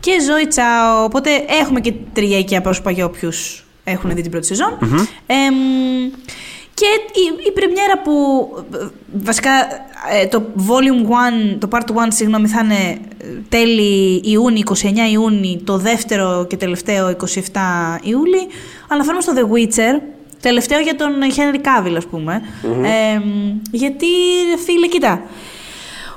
και 0.00 0.12
Zoe 0.26 0.54
Chao. 0.54 1.04
Οπότε 1.04 1.30
έχουμε 1.60 1.80
και 1.80 1.92
τριακιά 2.12 2.60
πρόσωπα 2.60 2.90
για 2.90 3.04
όποιους 3.04 3.62
έχουν 3.90 4.14
δει 4.14 4.22
την 4.22 4.30
πρώτη 4.30 4.46
σεζόν. 4.46 4.78
Εμ, 5.26 5.54
και 6.78 7.20
η, 7.20 7.46
η 7.48 7.52
πρεμιέρα 7.52 7.98
που 8.04 8.12
ε, 8.74 8.86
βασικά 9.24 9.50
ε, 10.22 10.26
το 10.26 10.42
volume 10.56 11.06
1, 11.54 11.56
το 11.58 11.68
part 11.72 11.90
1 12.04 12.06
συγγνώμη 12.08 12.48
θα 12.48 12.60
είναι 12.64 12.98
ε, 13.18 13.26
τέλη 13.48 14.20
Ιούνιου, 14.24 14.62
29 14.74 14.84
Ιούνιου, 15.12 15.60
το 15.64 15.76
δεύτερο 15.76 16.46
και 16.48 16.56
τελευταίο 16.56 17.16
27 17.20 17.34
Ιούλη. 18.02 18.46
Αναφέρομαι 18.88 19.22
στο 19.22 19.32
The 19.36 19.42
Witcher, 19.56 20.00
τελευταίο 20.40 20.80
για 20.80 20.96
τον 20.96 21.10
Henry 21.36 21.56
Cavill 21.56 21.94
ας 21.96 22.06
πούμε. 22.06 22.42
Εμ, 23.14 23.22
γιατί 23.70 24.06
φίλε 24.64 24.86
κοίτα, 24.86 25.22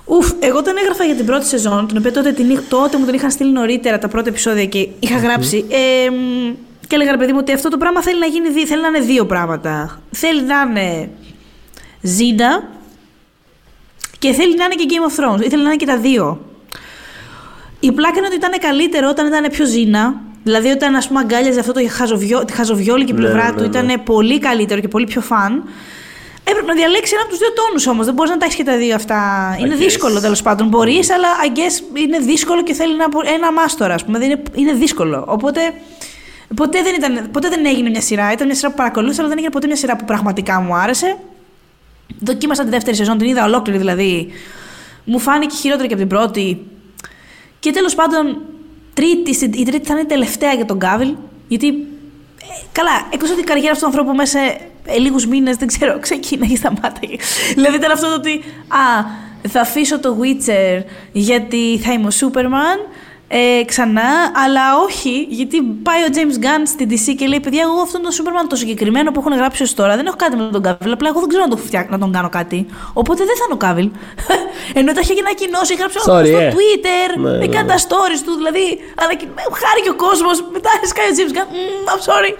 Ουφ, 0.06 0.32
εγώ 0.40 0.62
τον 0.62 0.78
έγραφα 0.78 1.04
για 1.04 1.16
την 1.16 1.26
πρώτη 1.26 1.46
σεζόν, 1.46 1.88
την 1.88 1.98
οποία 1.98 2.12
τότε, 2.12 2.32
την, 2.32 2.50
είχ- 2.50 2.70
τότε 2.70 2.98
μου 2.98 3.06
τον 3.06 3.14
είχαν 3.14 3.32
στείλει 3.32 3.52
νωρίτερα 3.52 4.00
τα 4.00 4.08
πρώτα 4.08 4.30
επεισόδια 4.30 4.66
και 4.66 4.88
είχα 5.00 5.18
γράψει. 5.18 5.66
Ε, 5.70 6.10
μ, 6.10 6.54
και 6.92 6.98
έλεγα 6.98 7.12
ρε 7.12 7.18
παιδί 7.18 7.32
μου 7.32 7.38
ότι 7.42 7.54
αυτό 7.54 7.70
το 7.70 7.78
πράγμα 7.78 8.02
θέλει 8.02 8.20
να 8.20 8.26
γίνει, 8.26 8.50
δι- 8.50 8.68
θέλει 8.68 8.82
να 8.82 8.88
είναι 8.88 9.00
δύο 9.00 9.26
πράγματα. 9.26 10.02
Θέλει 10.12 10.42
να 10.42 10.56
είναι 10.70 11.10
Ζήνα 12.02 12.64
και 14.20 14.32
θέλει 14.34 14.56
να 14.56 14.64
είναι 14.64 14.74
και 14.76 14.86
Game 14.90 15.10
of 15.12 15.20
Thrones. 15.20 15.42
Ήθελε 15.46 15.62
να 15.64 15.68
είναι 15.70 15.76
και 15.78 15.86
τα 15.86 15.98
δύο. 15.98 16.46
Η 17.80 17.92
πλάκα 17.92 18.18
είναι 18.18 18.28
ότι 18.28 18.36
ήταν 18.36 18.52
καλύτερο 18.60 19.10
όταν 19.10 19.28
ήταν 19.28 19.46
πιο 19.52 19.66
Ζήνα. 19.66 20.16
Δηλαδή 20.44 20.70
όταν 20.70 20.96
ας 20.96 21.08
πούμε 21.08 21.20
αγκάλιαζε 21.20 21.60
αυτό 21.60 21.72
το 21.74 21.80
χαζοβιό, 21.90 22.46
τη 22.46 22.54
χαζοβιόλικη 22.54 23.14
Ναι, 23.14 23.20
πλευρά 23.20 23.46
ναι, 23.46 23.52
του, 23.52 23.60
ναι. 23.60 23.66
ήταν 23.66 24.04
πολύ 24.04 24.40
καλύτερο 24.40 24.82
και 24.82 24.88
πολύ 24.88 25.06
πιο 25.06 25.22
φαν. 25.22 25.64
Έπρεπε 26.44 26.68
να 26.68 26.74
διαλέξει 26.74 27.12
ένα 27.14 27.22
από 27.22 27.30
τους 27.32 27.40
δύο 27.40 27.54
τόνους 27.54 27.88
όμως. 27.88 28.06
Δεν 28.06 28.14
μπορείς 28.14 28.32
να 28.32 28.38
τα 28.38 28.46
έχεις 28.46 28.58
και 28.58 28.64
τα 28.64 28.78
δύο 28.78 28.96
αυτά. 28.96 29.20
είναι 29.60 29.76
guess. 29.76 29.78
δύσκολο 29.78 30.20
τέλος 30.22 30.42
πάντων. 30.42 30.68
Μπορείς, 30.68 31.10
αλλά 31.12 31.28
I 31.46 31.58
guess 31.58 31.98
είναι 31.98 32.20
δύσκολο 32.20 32.64
και 32.64 32.74
θέλει 32.74 32.94
ένα, 32.94 33.06
ένα 33.36 33.52
μάστορα, 33.52 33.94
ας 33.94 34.06
πούμε. 34.06 34.20
Δεν 34.20 34.30
είναι, 34.30 34.42
είναι 34.56 34.74
δύσκολο. 34.74 35.24
Οπότε 35.28 35.62
ποτέ 36.56 36.82
δεν, 36.82 36.96
ήταν, 36.96 37.30
ποτέ 37.32 37.50
δεν 37.50 37.66
έγινε 37.66 37.90
μια 37.90 38.02
σειρά. 38.02 38.32
Ήταν 38.32 38.46
μια 38.48 38.56
σειρά 38.56 38.70
που 38.70 38.76
παρακολούθησα, 38.76 39.20
αλλά 39.20 39.30
δεν 39.30 39.38
έγινε 39.38 39.54
ποτέ 39.54 39.68
μια 39.68 39.76
σειρά 39.76 39.96
που 39.96 40.06
πραγματικά 40.06 40.62
μου 40.62 40.76
άρεσε. 40.76 41.18
Δοκίμασα 42.20 42.64
τη 42.64 42.70
δεύτερη 42.70 42.96
σεζόν, 42.96 43.18
την 43.18 43.28
είδα 43.28 43.44
ολόκληρη 43.46 43.78
δηλαδή. 43.80 44.32
Μου 45.04 45.20
φάνηκε 45.20 45.56
χειρότερη 45.56 45.88
και 45.88 45.94
από 45.94 46.04
την 46.04 46.12
πρώτη. 46.18 46.66
Και 47.60 47.72
τέλος 47.72 47.96
πάντων, 47.96 48.42
τρίτη, 48.94 49.34
στην- 49.34 49.54
η 49.54 49.64
τρίτη 49.66 49.86
θα 49.88 49.94
είναι 49.94 50.02
η 50.02 50.06
τελευταία 50.06 50.54
για 50.54 50.66
τον 50.66 50.78
Γκάβιλ. 50.78 51.14
Γιατί. 51.48 51.68
ε, 51.68 51.74
καλά, 52.72 52.92
εκτός 53.14 53.32
ότι 53.32 53.40
η 53.40 53.44
καριέρα 53.44 53.72
αυτού 53.72 53.82
του 53.84 53.88
ανθρώπου 53.92 54.16
μέσα 54.16 54.40
σε 54.40 54.58
ε, 54.86 54.98
λίγους 54.98 55.26
μήνες, 55.28 55.56
δεν 55.56 55.68
ξέρω, 55.68 56.00
ξεκίναγε 56.06 56.56
σταμάταγε. 56.56 57.16
δηλαδή 57.56 57.76
ήταν 57.76 57.92
αυτό 57.92 58.08
το 58.08 58.14
ότι. 58.14 58.32
Α, 58.68 59.06
θα 59.50 59.62
αφήσω 59.62 60.00
το 60.00 60.18
Witcher 60.22 60.84
γιατί 61.12 61.80
θα 61.84 61.94
είμαι 61.94 62.08
ο 62.08 62.12
Σούπερμαν. 62.12 62.78
Ε, 63.34 63.64
ξανά, 63.72 64.10
αλλά 64.46 64.62
όχι, 64.86 65.26
γιατί 65.30 65.62
πάει 65.88 66.02
ο 66.08 66.10
James 66.18 66.38
Gunn 66.44 66.64
στην 66.74 66.88
DC 66.92 67.16
και 67.18 67.26
λέει: 67.32 67.40
Παιδιά, 67.40 67.62
εγώ 67.68 67.82
αυτόν 67.88 68.02
τον 68.06 68.12
Superman 68.18 68.46
το 68.50 68.56
συγκεκριμένο 68.56 69.12
που 69.12 69.20
έχουν 69.24 69.34
γράψει 69.42 69.64
ως 69.64 69.74
τώρα 69.74 69.96
δεν 69.96 70.06
έχω 70.06 70.16
κάτι 70.24 70.36
με 70.36 70.50
τον 70.52 70.62
Κάβιλ. 70.68 70.92
Απλά 70.98 71.08
εγώ 71.12 71.20
δεν 71.20 71.30
ξέρω 71.30 71.44
να 71.48 71.50
τον, 71.50 71.60
φτιά... 71.66 71.88
να 71.90 71.98
τον 72.04 72.12
κάνω 72.12 72.30
κάτι. 72.40 72.58
Οπότε 72.94 73.22
δεν 73.30 73.36
θα 73.40 73.44
είναι 73.46 73.54
ο 73.60 73.62
Κάβιλ. 73.66 73.90
Ενώ 74.80 74.90
τα 74.96 75.00
είχε 75.04 75.14
ανακοινώσει, 75.26 75.72
έγραψε 75.76 75.98
Sorry, 76.10 76.28
στο 76.32 76.40
ε. 76.48 76.54
Twitter, 76.56 77.08
Ναι, 77.24 77.30
ναι, 77.38 77.44
έκανε 77.48 77.66
ναι. 77.68 77.74
τα 77.74 77.78
stories 77.86 78.22
του. 78.26 78.34
Δηλαδή, 78.42 78.64
ανακοι- 79.04 79.32
χάρηκε 79.64 79.90
ο 79.96 79.98
κόσμος. 80.06 80.36
Μετά 80.56 80.70
σκάει 80.92 81.08
ο 81.12 81.14
James 81.18 81.32
Gunn. 81.38 81.48
«Μμμ, 81.56 81.86
I'm 81.94 82.02
sorry. 82.10 82.32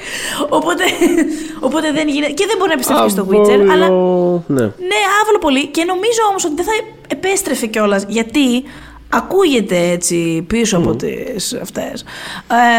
Οπότε, 0.58 0.84
οπότε 1.68 1.88
δεν 1.98 2.06
γίνεται. 2.14 2.34
Και 2.40 2.46
δεν 2.50 2.56
μπορεί 2.58 2.70
να 2.74 2.78
επιστρέψει 2.80 3.04
και 3.08 3.16
στο 3.18 3.24
Witcher. 3.30 3.60
Αλλά 3.74 3.86
Αβόλο- 3.86 4.44
Ναι. 4.58 4.66
ναι, 4.92 5.00
άβολο 5.20 5.40
πολύ. 5.46 5.64
Και 5.76 5.84
νομίζω 5.94 6.22
όμως 6.30 6.42
ότι 6.48 6.56
δεν 6.60 6.66
θα 6.70 6.76
επέστρεφε 7.16 7.66
κιόλας. 7.74 8.02
Γιατί 8.18 8.48
ακούγεται 9.14 9.78
έτσι 9.92 10.44
πίσω 10.48 10.78
από 10.78 10.96
τις 10.96 11.54
αυτές 11.62 12.02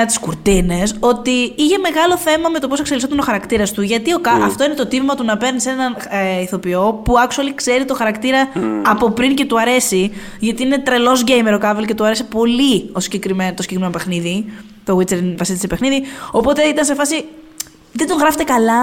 ε, 0.02 0.04
τις 0.06 0.18
κουρτίνες 0.18 0.94
ότι 1.00 1.30
είχε 1.56 1.78
μεγάλο 1.78 2.16
θέμα 2.16 2.48
με 2.48 2.58
το 2.58 2.68
πώς 2.68 2.80
εξελισσόταν 2.80 3.18
ο 3.18 3.22
χαρακτήρας 3.22 3.72
του 3.72 3.82
γιατί 3.82 4.12
ο, 4.14 4.18
κα- 4.20 4.30
αυτό 4.44 4.64
είναι 4.64 4.74
το 4.74 4.86
τίμημα 4.86 5.14
του 5.14 5.24
να 5.24 5.36
παίρνει 5.36 5.62
έναν 5.66 5.96
ε, 6.38 6.42
ηθοποιό 6.42 7.00
που 7.04 7.14
actually 7.28 7.52
ξέρει 7.54 7.84
το 7.84 7.94
χαρακτήρα 7.94 8.48
από 8.86 9.10
πριν 9.10 9.34
και 9.34 9.44
του 9.44 9.60
αρέσει 9.60 10.12
γιατί 10.38 10.62
είναι 10.62 10.78
τρελός 10.78 11.24
gamer 11.26 11.52
ο 11.54 11.58
Κάβελ 11.58 11.84
και 11.84 11.94
του 11.94 12.04
αρέσει 12.04 12.24
πολύ 12.24 12.90
ο 12.92 13.00
συγκεκριμένο, 13.00 13.54
το 13.54 13.62
συγκεκριμένο 13.62 13.92
παιχνίδι 13.98 14.44
το 14.84 14.96
Witcher 14.98 15.20
βασίζεται 15.36 15.58
σε 15.60 15.66
παιχνίδι. 15.66 16.02
Οπότε 16.30 16.62
ήταν 16.62 16.84
σε 16.84 16.94
φάση 16.94 17.24
δεν 17.92 18.06
τον 18.06 18.18
γράφετε 18.18 18.44
καλά. 18.44 18.82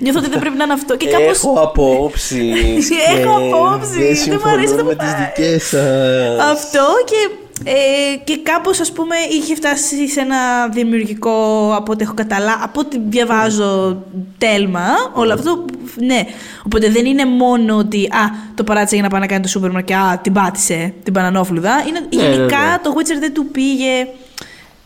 Νιώθω 0.00 0.18
ότι 0.18 0.28
δεν 0.30 0.38
πρέπει 0.38 0.56
να 0.56 0.64
είναι 0.64 0.72
αυτό. 0.72 0.96
Και 0.96 1.08
κάπως... 1.08 1.36
Έχω 1.36 1.52
απόψει. 1.60 2.52
Έχω 3.18 3.36
απόψεις, 3.36 4.24
δεν 4.24 4.40
μου 4.44 4.50
αρέσει 4.50 4.74
το 4.74 4.84
με 4.84 4.90
που 4.90 4.96
τις 4.96 5.12
πάει. 5.12 5.30
δικές 5.34 5.62
σας. 5.62 6.50
Αυτό 6.52 6.84
και, 7.04 7.30
ε, 7.70 8.16
και 8.24 8.38
κάπως 8.42 8.80
ας 8.80 8.92
πούμε 8.92 9.14
είχε 9.30 9.54
φτάσει 9.54 10.08
σε 10.08 10.20
ένα 10.20 10.68
δημιουργικό 10.72 11.70
από 11.76 11.92
ό,τι 11.92 12.02
έχω 12.02 12.14
καταλάβει, 12.14 12.62
από 12.62 12.80
ό,τι 12.80 12.98
διαβάζω 13.08 14.02
τέλμα, 14.38 14.86
όλο 15.12 15.32
αυτό, 15.32 15.64
ναι. 15.94 16.20
Οπότε 16.66 16.88
δεν 16.90 17.04
είναι 17.06 17.24
μόνο 17.24 17.76
ότι 17.76 18.04
α, 18.04 18.20
το 18.54 18.64
παράτησε 18.64 18.94
για 18.94 19.04
να 19.04 19.10
πάει 19.10 19.20
να 19.20 19.26
κάνει 19.26 19.42
το 19.42 19.48
σούπερ 19.48 19.84
και 19.84 19.94
α, 19.94 20.18
την 20.22 20.32
πάτησε 20.32 20.94
την 21.02 21.12
πανανόφλουδα. 21.12 21.84
Είναι, 21.88 22.00
Ναι, 22.14 22.22
γενικά 22.22 22.58
ναι, 22.58 22.70
ναι. 22.70 22.78
το 22.82 22.94
Witcher 22.96 23.18
δεν 23.20 23.34
του 23.34 23.46
πήγε 23.46 24.06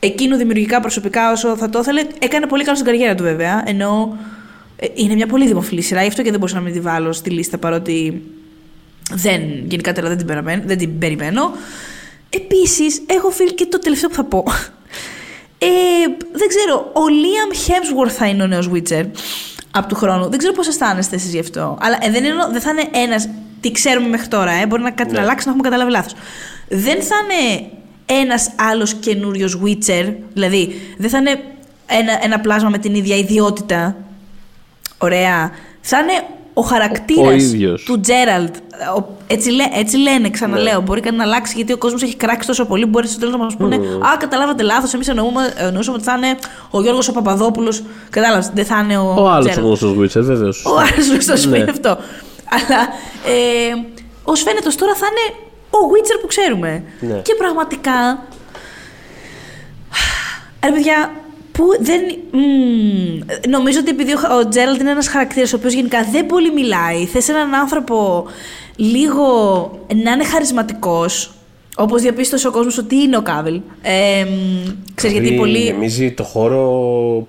εκείνο 0.00 0.36
δημιουργικά 0.36 0.80
προσωπικά 0.80 1.32
όσο 1.32 1.56
θα 1.56 1.70
το 1.70 1.78
ήθελε. 1.78 2.06
Έκανε 2.18 2.46
πολύ 2.46 2.64
καλό 2.64 2.76
στην 2.76 2.90
καριέρα 2.90 3.14
του 3.14 3.22
βέβαια, 3.22 3.62
ενώ 3.66 4.18
ε, 4.76 4.86
είναι 4.94 5.14
μια 5.14 5.26
πολύ 5.26 5.46
δημοφιλή 5.46 5.82
σειρά, 5.82 6.02
γι' 6.02 6.08
αυτό 6.08 6.22
και 6.22 6.30
δεν 6.30 6.38
μπορούσα 6.38 6.56
να 6.56 6.62
μην 6.62 6.72
τη 6.72 6.80
βάλω 6.80 7.12
στη 7.12 7.30
λίστα 7.30 7.58
παρότι 7.58 8.22
δεν, 9.12 9.42
γενικά 9.66 9.92
τώρα 9.92 10.08
δεν 10.08 10.16
την, 10.16 10.26
περιμένω, 10.26 10.62
δεν 10.66 10.78
την 10.78 10.98
περιμένω. 10.98 11.52
Επίσης, 12.30 13.02
έχω 13.06 13.30
φίλ 13.30 13.54
και 13.54 13.66
το 13.66 13.78
τελευταίο 13.78 14.08
που 14.08 14.14
θα 14.14 14.24
πω. 14.24 14.44
Ε, 15.58 15.66
δεν 16.32 16.48
ξέρω, 16.48 16.90
ο 16.92 17.00
Liam 17.08 17.54
Hemsworth 17.54 18.10
θα 18.10 18.26
είναι 18.26 18.42
ο 18.42 18.46
νέος 18.46 18.70
Witcher 18.74 19.06
από 19.70 19.88
του 19.88 19.94
χρόνου. 19.94 20.28
Δεν 20.28 20.38
ξέρω 20.38 20.52
πώς 20.52 20.68
αισθάνεστε 20.68 21.16
εσείς 21.16 21.32
γι' 21.32 21.38
αυτό. 21.38 21.78
Αλλά 21.80 21.98
ε, 22.00 22.10
δεν, 22.10 22.24
είναι, 22.24 22.34
δεν 22.52 22.60
θα 22.60 22.70
είναι 22.70 22.88
ένας, 22.92 23.28
τι 23.60 23.70
ξέρουμε 23.70 24.08
μέχρι 24.08 24.28
τώρα, 24.28 24.50
ε, 24.50 24.66
μπορεί 24.66 24.82
να 24.82 24.90
κάτι 24.90 25.10
να 25.10 25.18
Ναι. 25.18 25.24
αλλάξει, 25.24 25.46
να 25.46 25.52
έχουμε 25.52 25.68
καταλάβει 25.68 25.90
λάθος. 25.90 26.12
Δεν 26.68 27.02
θα 27.02 27.14
είναι 27.22 27.70
ένας 28.22 28.50
άλλος 28.70 28.94
καινούριος 28.94 29.58
Witcher, 29.64 30.12
δηλαδή 30.32 30.80
δεν 30.98 31.10
θα 31.10 31.18
είναι 31.18 31.40
ένα, 31.86 32.18
ένα 32.22 32.40
πλάσμα 32.40 32.68
με 32.68 32.78
την 32.78 32.94
ίδια 32.94 33.16
ιδιότητα. 33.16 33.96
Ωραία. 34.98 35.50
Θα 35.80 35.98
είναι 35.98 36.12
ο 36.54 36.60
χαρακτήρας 36.62 37.26
Ο 37.26 37.36
ίδιος. 37.36 37.82
του 37.82 38.00
Τζέραλτ. 38.00 38.54
Έτσι, 39.26 39.50
λέ, 39.50 39.64
έτσι 39.74 39.96
λένε, 39.96 40.30
ξαναλέω. 40.30 40.80
Μπορεί 40.80 41.00
κάτι 41.00 41.16
να 41.16 41.22
αλλάξει 41.22 41.52
γιατί 41.56 41.72
ο 41.72 41.76
κόσμος 41.78 42.02
έχει 42.02 42.16
κράξει 42.16 42.46
τόσο 42.46 42.64
πολύ. 42.64 42.84
Μπορεί 42.84 43.06
στο 43.06 43.18
τέλος 43.18 43.34
να 43.34 43.38
μας 43.44 43.56
πούνε 43.56 43.74
Α, 43.76 44.16
καταλάβατε 44.18 44.62
λάθος. 44.62 44.94
Εμείς 44.94 45.08
εννοούσαμε 45.08 45.96
ότι 45.96 46.02
θα 46.04 46.14
είναι 46.16 46.36
ο 46.70 46.80
Γιώργος 46.82 47.08
ο 47.08 47.12
Παπαδόπουλος. 47.12 47.82
Κατάλαβες. 48.10 48.50
Δεν 48.54 48.64
θα 48.64 48.80
είναι 48.84 48.98
ο. 48.98 49.14
Ο 49.18 49.28
άλλος 49.28 49.54
Gerald. 49.54 49.62
γνωστός 49.62 49.92
Witcher, 49.98 50.22
βεβαίως. 50.24 50.64
Ο 50.64 50.78
άλλος 50.78 51.08
γνωστός 51.10 51.46
Ναι. 51.46 51.58
είναι 51.58 51.70
αυτό. 51.70 51.88
Αλλά 52.50 52.80
ε, 53.26 53.74
ως 54.24 54.42
φαίνεται 54.42 54.68
ως 54.68 54.76
τώρα 54.76 54.94
θα 54.94 55.06
είναι 55.10 55.47
ο 55.70 55.78
Witcher 55.92 56.18
που 56.20 56.26
ξέρουμε. 56.26 56.82
Ναι. 57.00 57.14
Και 57.22 57.34
πραγματικά. 57.34 58.22
Ρε 60.64 60.72
παιδιά, 60.72 61.12
που 61.52 61.64
δεν. 61.80 62.00
μμμ, 62.30 63.18
νομίζω 63.48 63.78
ότι 63.80 63.90
επειδή 63.90 64.12
ο, 64.12 64.16
Χα- 64.16 64.34
ο 64.36 64.48
Τζέραλντ 64.48 64.80
είναι 64.80 64.90
ένας 64.90 65.08
χαρακτήρας 65.08 65.52
ο 65.52 65.56
οποίος 65.56 65.72
γενικά 65.72 66.04
δεν 66.12 66.26
πολύ 66.26 66.52
μιλάει, 66.52 67.04
θες 67.06 67.28
έναν 67.28 67.54
άνθρωπο 67.54 68.26
λίγο 68.76 69.26
να 70.04 70.10
είναι 70.10 70.24
χαρισματικός. 70.24 71.32
Όπως 71.76 72.02
διαπίστωσε 72.02 72.48
ο 72.48 72.50
κόσμος 72.50 72.78
ότι 72.78 72.94
είναι 72.96 73.16
ο 73.16 73.22
Κάβελ. 73.22 73.60
Ε, 73.82 74.24
μ, 74.24 74.68
ξέρεις, 74.94 75.18
γιατί 75.18 75.36
πολύ. 75.36 75.58
Γεμίζει 75.58 76.12
το 76.12 76.22
χώρο 76.22 77.26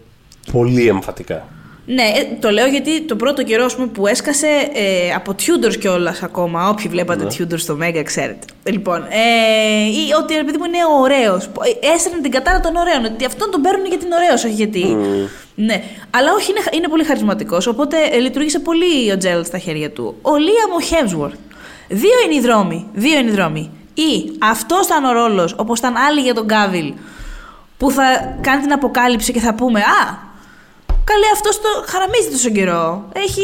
πολύ 0.51 0.87
εμφατικά. 0.87 1.47
Ναι, 1.91 2.03
ε, 2.03 2.35
το 2.39 2.49
λέω 2.49 2.67
γιατί 2.67 3.01
το 3.01 3.15
πρώτο 3.15 3.43
καιρό 3.43 3.65
ας 3.65 3.75
πούμε, 3.75 3.87
που 3.87 4.07
έσκασε 4.07 4.47
ε, 4.73 5.13
από 5.15 5.35
Tudors 5.39 5.77
κιόλας 5.79 6.23
ακόμα. 6.23 6.69
Όποιοι 6.69 6.87
βλέπατε 6.89 7.25
Tudors 7.25 7.59
στο 7.59 7.77
Mega, 7.81 8.01
ξέρετε. 8.03 8.45
Λοιπόν, 8.63 9.05
ε, 9.09 9.85
ή 9.85 10.13
ότι 10.21 10.35
επειδή 10.35 10.57
μου 10.57 10.63
είναι 10.65 10.77
ωραίος. 11.01 11.49
Έστρεψε 11.95 12.21
την 12.21 12.31
κατάρα 12.31 12.59
των 12.59 12.75
ωραίων. 12.75 13.05
Ότι 13.05 13.25
αυτόν 13.25 13.51
τον 13.51 13.61
παίρνουν 13.61 13.85
γιατί 13.85 14.05
είναι 14.05 14.15
ωραίο, 14.15 14.33
όχι 14.33 14.49
γιατί. 14.49 14.97
Ναι. 15.55 15.83
Αλλά 16.09 16.33
όχι, 16.33 16.51
είναι, 16.51 16.59
είναι 16.71 16.87
πολύ 16.87 17.03
χαρισματικός. 17.03 17.67
Οπότε 17.67 17.97
ε, 18.11 18.17
λειτουργήσε 18.17 18.59
πολύ 18.59 19.11
ο 19.11 19.17
Τζέραλτ 19.17 19.45
στα 19.45 19.57
χέρια 19.57 19.91
του. 19.91 20.15
Ο 20.21 20.35
Λίαμ 20.35 20.71
ο 20.77 20.81
Χέμσουορθ. 20.81 21.35
Δύο 21.87 22.15
είναι 22.25 22.35
οι 22.35 22.39
δρόμοι. 22.39 22.87
Δύο 22.93 23.19
είναι 23.19 23.29
οι 23.29 23.33
δρόμοι. 23.33 23.71
Ή 23.93 24.31
αυτός 24.39 24.85
ήταν 24.85 25.05
ο 25.05 25.11
ρόλος, 25.11 25.55
όπως 25.57 25.79
ήταν 25.79 25.95
άλλοι 25.97 26.21
για 26.21 26.33
τον 26.33 26.45
Γκάβιλ, 26.45 26.93
που 27.77 27.91
θα 27.91 28.37
κάνει 28.41 28.61
την 28.61 28.71
αποκάλυψη 28.71 29.33
και 29.33 29.39
θα 29.39 29.53
πούμε 29.53 29.79
Α, 29.79 30.28
Καλέ, 31.11 31.25
αυτός 31.33 31.55
το 31.61 31.67
χαραμίζει 31.91 32.29
τόσο 32.31 32.49
καιρό. 32.49 33.05
Έχει. 33.13 33.41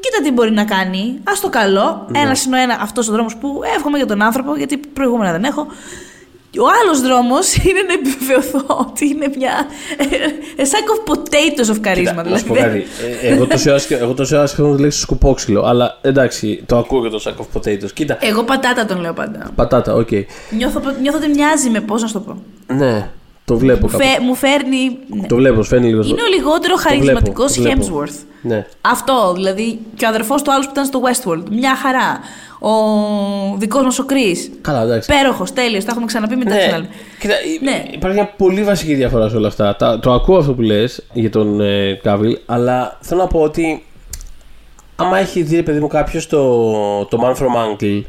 Κοίτα 0.00 0.18
τι 0.22 0.30
μπορεί 0.32 0.50
να 0.50 0.64
κάνει. 0.64 1.18
Α 1.24 1.32
το 1.40 1.48
καλό. 1.48 2.06
Ναι. 2.10 2.18
Ένας 2.20 2.44
είναι 2.44 2.56
ο 2.58 2.60
ένα 2.60 2.78
αυτός 2.80 3.08
ο 3.08 3.12
δρόμος 3.12 3.36
που 3.36 3.60
εύχομαι 3.76 3.96
για 3.96 4.06
τον 4.06 4.22
άνθρωπο, 4.22 4.56
γιατί 4.56 4.76
προηγούμενα 4.76 5.32
δεν 5.32 5.44
έχω. 5.44 5.66
Ο 6.58 6.66
άλλος 6.82 7.00
δρόμος 7.00 7.54
είναι 7.66 7.80
να 7.88 7.92
επιβεβαιωθώ 7.92 8.86
ότι 8.90 9.08
είναι 9.08 9.28
μια. 9.36 9.52
A 10.56 10.60
sack 10.60 10.88
of 10.94 11.12
potatoes 11.12 11.74
of 11.74 11.88
charisma. 11.88 11.94
Κοίτα, 11.98 12.12
να 12.12 12.22
δηλαδή. 12.22 12.40
σου 12.42 12.46
πω 12.48 12.54
κάτι. 12.54 12.84
Ε, 13.22 13.28
εγώ 13.28 13.46
τόση 13.46 13.68
ώρα 13.70 13.78
σκε- 13.78 14.00
Εγώ 14.00 14.14
τόση 14.14 14.36
ώρα 14.36 14.46
σκέφτομαι 14.46 14.76
τη 14.76 14.82
λέξη 14.82 15.00
σκουπόξυλο. 15.00 15.62
Αλλά 15.64 15.98
εντάξει, 16.02 16.62
το 16.66 16.76
ακούω 16.78 17.02
και 17.02 17.08
το 17.08 17.20
sack 17.24 17.40
of 17.42 17.58
potatoes. 17.58 17.92
Κοίτα. 17.94 18.18
Εγώ 18.20 18.42
πατάτα 18.42 18.84
τον 18.86 19.00
λέω 19.00 19.12
πάντα. 19.12 19.50
Πατάτα, 19.54 19.94
οκ. 19.94 20.08
Νιώθω, 20.50 20.80
νιώθω 21.00 21.18
ότι 21.18 21.28
μοιάζει 21.28 21.70
με 21.70 21.80
πώς 21.80 22.02
να 22.02 22.06
σου 22.06 22.12
το 22.14 22.20
πω. 22.20 22.42
Ναι. 22.74 23.08
Το 23.44 23.56
βλέπω 23.56 23.86
κάπου. 23.86 24.04
Φε- 24.04 24.20
μου 24.20 24.34
φέρνει. 24.34 24.98
ναι. 25.08 25.26
Το 25.26 25.36
βλέπω, 25.36 25.62
φαίνεται 25.62 25.86
λίγο. 25.88 26.02
Είναι 26.02 26.22
ο 26.22 26.26
λιγότερο 26.34 26.76
βλέπω, 26.76 26.88
χαρισματικός 26.88 27.54
το 27.54 27.62
βλέπω. 27.62 27.86
Hemsworth. 27.86 28.18
Ναι. 28.42 28.66
Αυτό, 28.80 29.32
δηλαδή. 29.34 29.78
Και 29.96 30.04
ο 30.04 30.08
αδερφός 30.08 30.42
του 30.42 30.52
άλλου 30.52 30.64
που 30.64 30.70
ήταν 30.72 30.84
στο 30.84 31.00
Westworld. 31.04 31.42
Μια 31.50 31.76
χαρά. 31.76 32.20
Ο 32.60 32.70
δικός 33.58 33.82
μας 33.84 33.98
ο 33.98 34.04
Κρι. 34.04 34.36
Καλά, 34.60 34.82
εντάξει. 34.82 35.12
Πέροχο, 35.12 35.44
τέλειος. 35.54 35.84
Τα 35.84 35.90
έχουμε 35.90 36.06
ξαναπεί 36.06 36.36
μετά. 36.36 36.50
Ναι. 36.54 36.58
ξαναλέμε. 36.58 36.88
Κοίτα, 37.20 37.34
Ναι. 37.62 37.82
υπάρχει 37.90 38.16
μια 38.18 38.32
πολύ 38.36 38.62
βασική 38.64 38.94
διαφορά 38.94 39.28
σε 39.28 39.36
όλα 39.36 39.48
αυτά. 39.48 39.76
Τα- 39.76 39.98
το 39.98 40.12
ακούω 40.12 40.36
αυτό 40.38 40.52
που 40.52 40.62
λες 40.62 41.04
για 41.12 41.30
τον 41.30 41.60
ε, 41.60 41.98
Κάβιλ, 42.02 42.38
αλλά 42.46 42.98
θέλω 43.00 43.20
να 43.20 43.26
πω 43.26 43.40
ότι 43.40 43.84
άμα 44.96 45.18
έχει 45.18 45.42
δει, 45.42 45.56
ρε 45.56 45.62
παιδί 45.62 45.80
μου, 45.80 45.86
κάποιος 45.88 46.26
το, 46.26 46.44
το 47.04 47.18
Man 47.22 47.32
from 47.42 47.46
Uncle, 47.46 48.02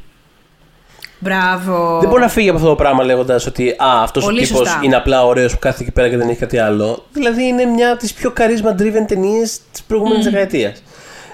Μπράβο. 1.20 1.98
δεν 2.00 2.10
μπορεί 2.10 2.22
να 2.22 2.28
φύγει 2.30 2.48
από 2.50 2.58
αυτό 2.58 2.70
το 2.70 2.76
πράγμα 2.76 3.04
λέγοντας 3.04 3.46
ότι 3.46 3.70
Α, 3.70 4.02
αυτός 4.04 4.24
ο 4.24 4.26
Πολύ 4.26 4.42
τύπος 4.42 4.58
σωστά. 4.58 4.80
είναι 4.84 4.96
απλά 4.96 5.26
ωραίος 5.26 5.54
που 5.54 5.60
κάθεται 5.60 5.84
εκεί 5.84 5.92
πέρα 5.92 6.10
και 6.10 6.18
δεν 6.18 6.30
έχει 6.30 6.40
κάτι 6.40 6.58
άλλο. 6.58 7.06
Δηλαδή 7.14 7.44
είναι 7.44 7.66
μια 7.66 7.90
από 7.92 8.00
τις 8.00 8.14
πιο 8.14 8.34
charisma 8.38 8.82
driven 8.82 9.06
ταινίες 9.08 9.60
της 9.72 9.84
προηγούμενης 9.84 10.26
δεκαετίας. 10.26 10.84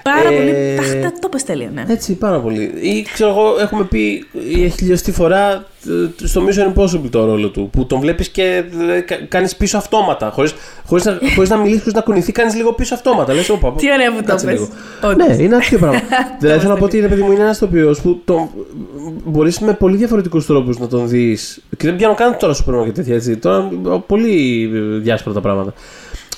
Πάρα 0.02 0.28
Ε, 0.32 0.36
πολύ. 0.36 1.00
Τα, 1.02 1.08
τα, 1.10 1.12
το 1.20 1.28
πες 1.28 1.44
τέλεια, 1.44 1.70
ναι. 1.74 1.84
Έτσι, 1.88 2.14
πάρα 2.14 2.38
πολύ. 2.40 2.62
Ή 2.80 3.06
ξέρω 3.12 3.30
εγώ, 3.30 3.56
έχουμε 3.60 3.84
πει 3.84 4.24
η 4.48 4.68
χιλιοστή 4.68 5.12
φορά 5.12 5.64
ε, 6.20 6.26
στο 6.26 6.42
Mission 6.46 6.78
Impossible 6.78 7.10
το 7.10 7.24
ρόλο 7.24 7.48
του. 7.48 7.68
Που 7.72 7.86
τον 7.86 8.00
βλέπεις 8.00 8.28
και 8.28 8.64
κάνεις 9.28 9.56
πίσω 9.56 9.76
αυτόματα. 9.76 10.30
Χωρί 10.30 10.50
χωρίς 10.86 11.04
να, 11.04 11.18
χωρίς 11.34 11.50
να 11.50 11.56
μιλήσεις, 11.56 11.78
χωρίς 11.80 11.94
να 11.94 12.00
κουνηθεί, 12.00 12.32
κάνεις 12.32 12.54
λίγο 12.54 12.72
πίσω 12.72 12.94
αυτόματα. 12.94 13.34
Λες, 13.34 13.48
όπα, 13.48 13.72
Τι 13.72 13.92
ωραία 13.92 14.10
που 14.12 14.16
το 14.20 14.24
κάτσε 14.24 14.46
πες. 14.46 14.54
λίγο. 14.54 14.68
Όντως. 15.02 15.36
Ναι, 15.36 15.42
είναι 15.42 15.56
τέτοιο 15.58 15.78
πράγμα. 15.78 16.00
δηλαδή 16.40 16.60
θέλω 16.60 16.72
να 16.72 16.78
πω 16.78 16.84
ότι 16.84 17.00
ρε 17.00 17.08
παιδί 17.08 17.22
μου 17.22 17.32
είναι 17.32 17.42
ένας 17.42 17.58
τοπίο 17.58 17.96
που 18.02 18.20
τον, 18.24 18.48
μπορείς 19.24 19.58
με 19.58 19.72
πολύ 19.72 19.96
διαφορετικούς 19.96 20.46
τρόπους 20.46 20.78
να 20.78 20.86
τον 20.88 21.08
δεις. 21.08 21.62
Και 21.76 21.86
δεν 21.86 21.96
πιάνω 21.96 22.14
καν 22.14 22.36
τώρα 22.38 22.52
σου 22.54 22.64
πράγμα 22.64 22.84
και 22.84 22.92
τέτοια 22.92 23.14
έτσι. 23.14 23.36
Τώρα 23.36 23.68
πολύ 24.06 24.66
διάσπαρα 25.02 25.34
τα 25.34 25.40
πράγματα. 25.40 25.72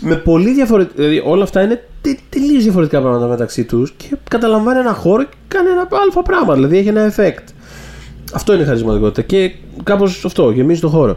Με 0.00 0.16
πολύ 0.16 0.52
διαφορετικά. 0.52 0.94
Δηλαδή 1.02 1.22
όλα 1.24 1.42
αυτά 1.42 1.62
είναι 1.62 1.84
τελείως 2.28 2.62
διαφορετικά 2.62 3.00
πράγματα 3.00 3.26
μεταξύ 3.26 3.64
τους 3.64 3.92
και 3.96 4.16
καταλαμβάνει 4.30 4.78
ένα 4.78 4.92
χώρο 4.92 5.22
και 5.22 5.36
κάνει 5.48 5.68
ένα 5.68 5.88
αλφα 6.02 6.22
πράγμα. 6.22 6.54
Δηλαδή 6.54 6.78
έχει 6.78 6.88
ένα 6.88 7.14
effect. 7.14 7.44
Αυτό 8.32 8.52
είναι 8.52 8.62
η 8.62 8.66
χαρισματικότητα 8.66 9.22
και 9.22 9.54
κάπως 9.82 10.24
αυτό 10.24 10.50
γεμίζει 10.50 10.80
το 10.80 10.88
χώρο. 10.88 11.16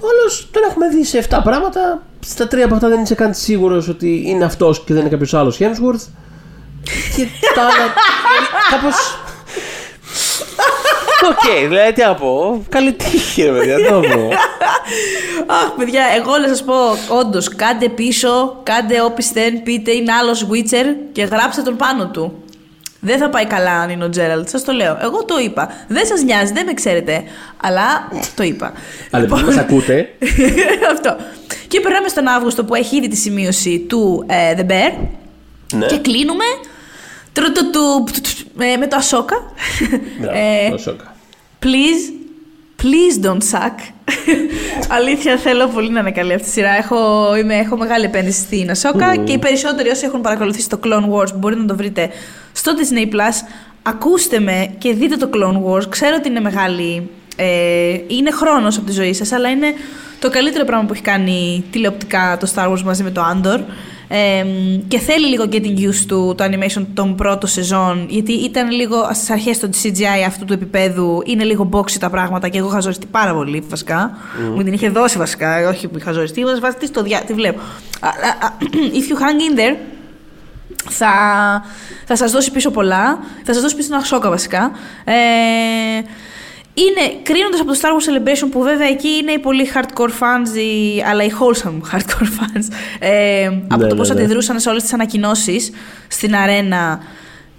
Όλοι 0.00 0.48
τον 0.50 0.62
έχουμε 0.70 0.88
δει 0.88 1.04
σε 1.04 1.26
7 1.30 1.40
πράγματα. 1.44 2.02
Στα 2.20 2.48
τρία 2.48 2.64
από 2.64 2.74
αυτά 2.74 2.88
δεν 2.88 3.02
είσαι 3.02 3.14
καν 3.14 3.34
σίγουρος 3.34 3.88
ότι 3.88 4.22
είναι 4.26 4.44
αυτός 4.44 4.84
και 4.84 4.92
δεν 4.92 5.00
είναι 5.00 5.10
κάποιος 5.10 5.34
άλλος 5.34 5.58
Hemsworth. 5.60 6.06
Και 7.16 7.26
τα 7.54 7.62
άλλα. 7.62 7.92
Κάπως. 8.70 9.18
Οκ, 11.26 11.68
δηλαδή 11.68 11.92
τι 11.92 12.02
να 12.02 12.14
πω. 12.14 12.64
Καλή 12.68 12.92
τύχη, 12.92 13.42
ρε 13.42 13.50
παιδιά, 13.52 13.76
τι 13.76 13.82
να 13.82 14.00
πω. 14.00 14.28
Αχ, 15.46 15.70
παιδιά, 15.76 16.02
εγώ 16.18 16.38
να 16.38 16.48
σας 16.48 16.62
πω, 16.64 16.74
όντως, 17.08 17.48
κάντε 17.56 17.88
πίσω, 17.88 18.60
κάντε 18.62 19.02
όπισθεν, 19.02 19.62
πείτε 19.62 19.90
είναι 19.92 20.12
άλλος 20.12 20.46
Witcher 20.50 20.84
και 21.12 21.22
γράψτε 21.24 21.62
τον 21.62 21.76
πάνω 21.76 22.06
του. 22.10 22.42
Δεν 23.00 23.18
θα 23.18 23.28
πάει 23.28 23.46
καλά 23.46 23.70
αν 23.72 23.90
είναι 23.90 24.04
ο 24.04 24.08
Τζέραλτ, 24.08 24.48
σας 24.48 24.64
το 24.64 24.72
λέω. 24.72 24.98
Εγώ 25.02 25.24
το 25.24 25.38
είπα. 25.44 25.70
Δεν 25.88 26.06
σας 26.06 26.22
νοιάζει, 26.22 26.52
δεν 26.52 26.64
με 26.64 26.74
ξέρετε. 26.74 27.22
Αλλά 27.62 28.08
το 28.34 28.42
είπα. 28.42 28.72
Αλλά 29.10 29.24
επειδή 29.24 29.42
μας 29.42 29.56
ακούτε, 29.56 30.08
Αυτό. 30.92 31.16
Και 31.68 31.80
περνάμε 31.80 32.08
στον 32.08 32.26
Αύγουστο 32.26 32.64
που 32.64 32.74
έχει 32.74 32.96
ήδη 32.96 33.08
τη 33.08 33.16
σημείωση 33.16 33.78
του 33.88 34.24
ε, 34.28 34.54
The 34.58 34.70
Bear. 34.70 34.92
ναι. 35.74 35.86
Και 35.86 35.98
κλείνουμε 35.98 36.44
τρου- 36.44 36.64
του- 36.64 37.27
του- 37.27 37.27
ε, 37.27 37.27
με 38.78 38.86
το 38.86 38.96
Ασόκα. 38.96 39.52
Μπράβο, 40.20 40.36
το 40.70 40.78
σόκα. 40.78 41.16
Please, 41.62 42.12
please 42.82 43.26
don't 43.26 43.42
suck. 43.52 43.74
Αλήθεια, 44.88 45.36
θέλω 45.36 45.68
πολύ 45.68 45.90
να 45.90 46.00
είναι 46.00 46.10
καλή 46.10 46.32
αυτή 46.32 46.48
η 46.48 46.50
σειρά. 46.50 46.70
Έχω, 46.70 47.36
είμαι, 47.36 47.54
έχω 47.54 47.76
μεγάλη 47.76 48.04
επένδυση 48.04 48.40
στην 48.40 48.70
Ασόκα 48.70 49.16
και 49.16 49.32
οι 49.32 49.38
περισσότεροι 49.38 49.88
όσοι 49.88 50.04
έχουν 50.04 50.20
παρακολουθήσει 50.20 50.68
το 50.68 50.80
Clone 50.84 51.14
Wars 51.14 51.34
μπορείτε 51.34 51.60
να 51.60 51.66
το 51.66 51.76
βρείτε 51.76 52.10
στο 52.52 52.72
Disney 52.76 53.14
Plus. 53.14 53.46
Ακούστε 53.82 54.40
με 54.40 54.74
και 54.78 54.94
δείτε 54.94 55.16
το 55.16 55.30
Clone 55.34 55.70
Wars. 55.70 55.88
Ξέρω 55.88 56.16
ότι 56.18 56.28
είναι 56.28 56.40
μεγάλη. 56.40 57.10
Ε, 57.36 57.98
είναι 58.06 58.30
χρόνος 58.30 58.76
από 58.76 58.86
τη 58.86 58.92
ζωή 58.92 59.12
σας, 59.12 59.32
αλλά 59.32 59.50
είναι 59.50 59.74
το 60.18 60.30
καλύτερο 60.30 60.64
πράγμα 60.64 60.86
που 60.86 60.92
έχει 60.92 61.02
κάνει 61.02 61.64
τηλεοπτικά 61.70 62.36
το 62.40 62.52
Star 62.54 62.72
Wars 62.72 62.80
μαζί 62.80 63.02
με 63.02 63.10
το 63.10 63.22
Andor. 63.32 63.60
Ε, 64.10 64.44
και 64.88 64.98
θέλει 64.98 65.26
λίγο 65.26 65.44
getting 65.50 65.78
used 65.78 66.12
to 66.12 66.36
το 66.36 66.44
animation 66.44 66.86
των 66.94 67.14
πρώτο 67.14 67.46
σεζόν, 67.46 68.06
γιατί 68.08 68.32
ήταν 68.32 68.70
λίγο 68.70 69.08
στις 69.12 69.30
αρχές 69.30 69.58
το 69.58 69.68
CGI 69.82 70.24
αυτού 70.26 70.44
του 70.44 70.52
επίπεδου, 70.52 71.22
είναι 71.26 71.44
λίγο 71.44 71.68
boxy 71.72 71.96
τα 72.00 72.10
πράγματα 72.10 72.48
και 72.48 72.58
εγώ 72.58 72.68
είχα 72.68 72.80
ζοριστεί 72.80 73.06
πάρα 73.06 73.34
πολύ 73.34 73.64
βασικά. 73.68 74.18
Μου 74.54 74.62
την 74.62 74.72
είχε 74.72 74.88
δώσει 74.88 75.18
βασικά, 75.18 75.68
όχι 75.68 75.88
που 75.88 75.98
είχα 75.98 76.12
ζοριστεί, 76.12 76.40
είχα 76.40 76.60
βάσει 76.60 76.86
στο 76.86 77.02
διά, 77.02 77.20
τη 77.26 77.32
βλέπω. 77.32 77.60
Α, 78.00 78.08
α, 78.08 78.46
α, 78.46 78.52
If 78.70 79.10
you 79.10 79.16
hang 79.16 79.56
in 79.56 79.58
there, 79.60 79.76
θα, 80.88 81.12
θα 82.06 82.16
σας 82.16 82.32
δώσει 82.32 82.50
πίσω 82.50 82.70
πολλά. 82.70 83.18
Θα 83.44 83.52
σας 83.52 83.62
δώσει 83.62 83.76
πίσω 83.76 83.94
ένα 83.94 84.04
σόκα 84.04 84.30
βασικά. 84.30 84.70
Ε, 85.04 85.12
είναι 86.80 87.14
κρίνοντας 87.22 87.60
από 87.60 87.72
το 87.72 87.78
Star 87.82 87.86
Wars 87.86 88.08
Celebration 88.08 88.48
που 88.50 88.62
βέβαια 88.62 88.86
εκεί 88.88 89.08
είναι 89.08 89.32
οι 89.32 89.38
πολύ 89.38 89.68
hardcore 89.74 90.08
fans, 90.20 90.56
οι, 90.56 91.02
αλλά 91.10 91.24
οι 91.24 91.30
wholesome 91.40 91.80
hardcore 91.96 92.26
fans, 92.26 92.64
ε, 92.98 93.46
από 93.46 93.76
Ναι, 93.82 93.86
το 93.88 93.94
ναι, 93.94 93.94
πώς 93.94 94.08
ναι. 94.08 94.14
αντιδρούσαν 94.20 94.60
σε 94.60 94.68
όλες 94.68 94.82
τις 94.82 94.92
ανακοινώσεις 94.92 95.70
στην 96.08 96.34
αρένα. 96.36 97.00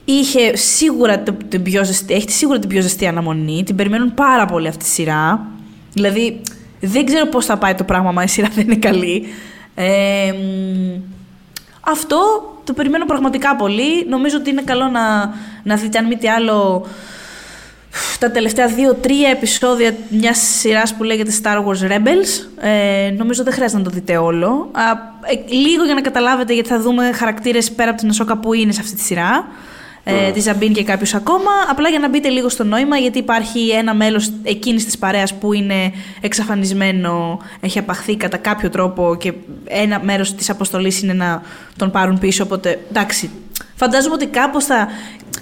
Είχε 0.05 0.55
σίγουρα 0.55 1.23
το- 1.23 1.35
την 1.49 1.63
πιο 1.63 1.83
ζεστή, 1.85 2.13
έχει 2.13 2.31
σίγουρα 2.31 2.59
την 2.59 2.69
πιο 2.69 2.81
ζεστή 2.81 3.07
αναμονή. 3.07 3.63
Την 3.65 3.75
περιμένουν 3.75 4.13
πάρα 4.13 4.45
πολύ 4.45 4.67
αυτή 4.67 4.83
τη 4.83 4.89
σειρά. 4.89 5.45
Δηλαδή, 5.93 6.41
δεν 6.79 7.05
ξέρω 7.05 7.25
πώς 7.25 7.45
θα 7.45 7.57
πάει 7.57 7.73
το 7.75 7.83
πράγμα, 7.83 8.11
μα 8.11 8.23
η 8.23 8.27
σειρά 8.27 8.47
δεν 8.55 8.63
είναι 8.65 8.75
καλή. 8.75 9.25
Ε, 9.75 10.31
μ, 10.31 11.01
αυτό 11.81 12.17
το 12.63 12.73
περιμένω 12.73 13.05
πραγματικά 13.05 13.55
πολύ. 13.55 14.05
Νομίζω 14.09 14.37
ότι 14.37 14.49
είναι 14.49 14.61
καλό 14.61 14.87
να, 14.87 15.33
να 15.63 15.75
δείτε, 15.75 15.97
αν 15.97 16.05
μη 16.05 16.15
τι 16.15 16.27
άλλο, 16.29 16.85
τα 18.19 18.31
τελευταία 18.31 18.67
δύο-τρία 18.67 19.29
επεισόδια 19.29 19.95
μιας 20.09 20.37
σειράς 20.37 20.95
που 20.95 21.03
λέγεται 21.03 21.31
Star 21.43 21.57
Wars 21.57 21.91
Rebels. 21.91 22.47
Ε, 22.61 23.11
νομίζω 23.17 23.43
δεν 23.43 23.53
χρειάζεται 23.53 23.77
να 23.77 23.83
το 23.83 23.89
δείτε 23.89 24.17
όλο. 24.17 24.69
Α, 24.71 24.81
ε, 25.21 25.53
λίγο 25.53 25.83
για 25.83 25.93
να 25.93 26.01
καταλάβετε, 26.01 26.53
γιατί 26.53 26.69
θα 26.69 26.79
δούμε 26.81 27.11
χαρακτήρες 27.11 27.71
πέρα 27.71 27.89
από 27.89 27.99
την 27.99 28.09
Ασόκα 28.09 28.37
που 28.37 28.53
είναι 28.53 28.71
σε 28.71 28.81
αυτή 28.81 28.95
τη 28.95 29.01
σειρά. 29.01 29.47
Ε, 30.03 30.31
τη 30.31 30.39
Ζαμπίν 30.39 30.73
και 30.73 30.83
κάποιους 30.83 31.13
ακόμα. 31.13 31.51
Απλά 31.69 31.89
για 31.89 31.99
να 31.99 32.09
μπείτε 32.09 32.29
λίγο 32.29 32.49
στο 32.49 32.63
νόημα, 32.63 32.97
γιατί 32.97 33.17
υπάρχει 33.17 33.69
ένα 33.69 33.93
μέλος 33.93 34.31
εκείνης 34.43 34.85
της 34.85 34.97
παρέας 34.97 35.33
που 35.33 35.53
είναι 35.53 35.91
εξαφανισμένο, 36.21 37.39
έχει 37.59 37.79
απαχθεί 37.79 38.15
κατά 38.15 38.37
κάποιο 38.37 38.69
τρόπο 38.69 39.15
και 39.19 39.33
ένα 39.67 39.99
μέρος 40.03 40.35
της 40.35 40.49
αποστολής 40.49 41.01
είναι 41.01 41.13
να 41.13 41.41
τον 41.75 41.91
πάρουν 41.91 42.19
πίσω. 42.19 42.43
Οπότε 42.43 42.79
εντάξει, 42.89 43.29
φαντάζομαι 43.79 44.13
ότι 44.13 44.25
κάπως 44.25 44.65
θα, 44.65 44.87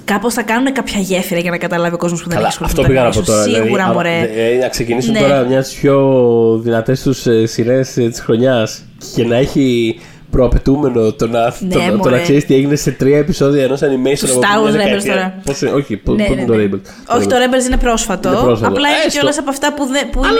κάπως 0.05 0.33
θα 0.33 0.41
κάνουν 0.43 0.73
κάποια 0.73 0.99
γέφυρα 0.99 1.39
για 1.39 1.51
να 1.51 1.57
καταλάβει 1.57 1.95
ο 1.95 1.97
κόσμος 1.97 2.21
που 2.23 2.29
δεν 2.29 2.37
Καλά, 2.37 2.47
έχει 2.49 2.63
ασχοληθεί 2.63 2.79
αυτό 2.79 2.81
με 2.81 2.87
το 2.87 2.93
πήγα 2.93 3.03
να 3.03 3.09
πω 3.09 3.19
animation. 3.19 3.25
τώρα. 3.25 3.43
Σίγουρα, 3.43 3.83
δηλαδή, 3.83 3.93
μωρέ. 3.93 4.09
α, 4.09 4.53
ε, 4.53 4.57
να 4.61 4.67
ξεκινήσουν 4.67 5.11
Ναι. 5.11 5.19
τώρα 5.19 5.39
μιας 5.43 5.65
από 5.65 5.73
τι 5.75 5.79
πιο 5.81 6.59
δυνατές 6.63 7.01
τους 7.01 7.25
ε, 7.27 7.45
σειρές 7.45 7.93
της 7.93 8.19
χρονιάς 8.19 8.81
και 9.15 9.25
να 9.25 9.35
έχει 9.35 9.99
προαπαιτούμενο 10.31 11.11
το 11.11 11.27
να, 11.27 11.39
Ναι, 11.59 11.73
το, 11.73 11.79
το 11.89 11.95
μωρέ. 11.97 12.15
να 12.15 12.21
ξέρεις 12.21 12.45
τι 12.45 12.55
έγινε 12.55 12.75
σε 12.75 12.91
τρία 12.91 13.17
επεισόδια 13.17 13.63
ενός 13.63 13.79
animation 13.83 14.19
Τους 14.19 14.31
από 14.31 14.39
Star 14.39 14.61
μια 14.61 14.61
Wars 14.61 14.67
Rebels 14.73 14.77
δεκαετία. 14.77 15.13
τώρα. 15.13 15.33
Πώς 15.45 15.61
είναι, 15.61 15.71
όχι, 15.71 15.97
πού 15.97 16.11
Ναι, 16.13 16.23
πού 16.25 16.33
ναι, 16.33 16.41
είναι 16.41 16.49
το 16.51 16.55
ναι. 16.55 16.63
Rebels. 16.63 17.15
Όχι, 17.17 17.27
το 17.27 17.35
Rebels 17.35 17.65
είναι 17.65 17.77
πρόσφατο. 17.77 18.29
Είναι 18.29 18.37
πρόσφατο. 18.41 18.71
Απλά 18.71 18.87
είναι 18.89 18.97
Έστω. 18.97 19.09
κιόλας 19.19 19.37
από 19.37 19.49
αυτά 19.49 19.73
που, 19.73 19.85
δεν- 19.85 20.09
που, 20.09 20.19
είναι, 20.19 20.39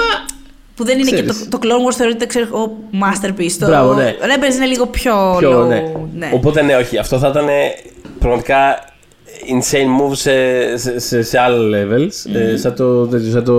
που 0.77 0.83
δεν 0.83 0.99
είναι 0.99 1.09
και 1.09 1.15
Ξέρεις. 1.23 1.47
το, 1.49 1.57
το 1.57 1.67
Clone 1.67 1.89
Wars 1.91 1.95
θεωρείται 1.95 2.25
ξέρω, 2.25 2.45
εγώ, 2.47 2.77
masterpiece. 2.93 3.55
Το 3.59 3.65
Μπράβο, 3.65 3.93
ναι. 3.93 4.15
Rebels 4.21 4.55
είναι 4.55 4.65
λίγο 4.65 4.85
πιο, 4.87 5.35
Πιο, 5.39 5.61
low. 5.63 5.67
ναι. 5.67 5.83
ναι. 6.17 6.31
Οπότε 6.33 6.61
ναι, 6.61 6.75
όχι. 6.75 6.97
Αυτό 6.97 7.17
θα 7.19 7.27
ήταν 7.27 7.45
πραγματικά 8.19 8.79
insane 9.49 10.01
move 10.11 10.15
σε, 10.15 10.31
σε, 10.77 10.99
σε, 10.99 11.21
σε 11.21 11.39
άλλα 11.39 11.57
levels. 11.77 12.35
Ε, 12.35 12.57
σαν 12.57 12.75
το. 12.75 13.07
τέτοιο, 13.07 13.31
Σαν 13.31 13.43
το 13.43 13.55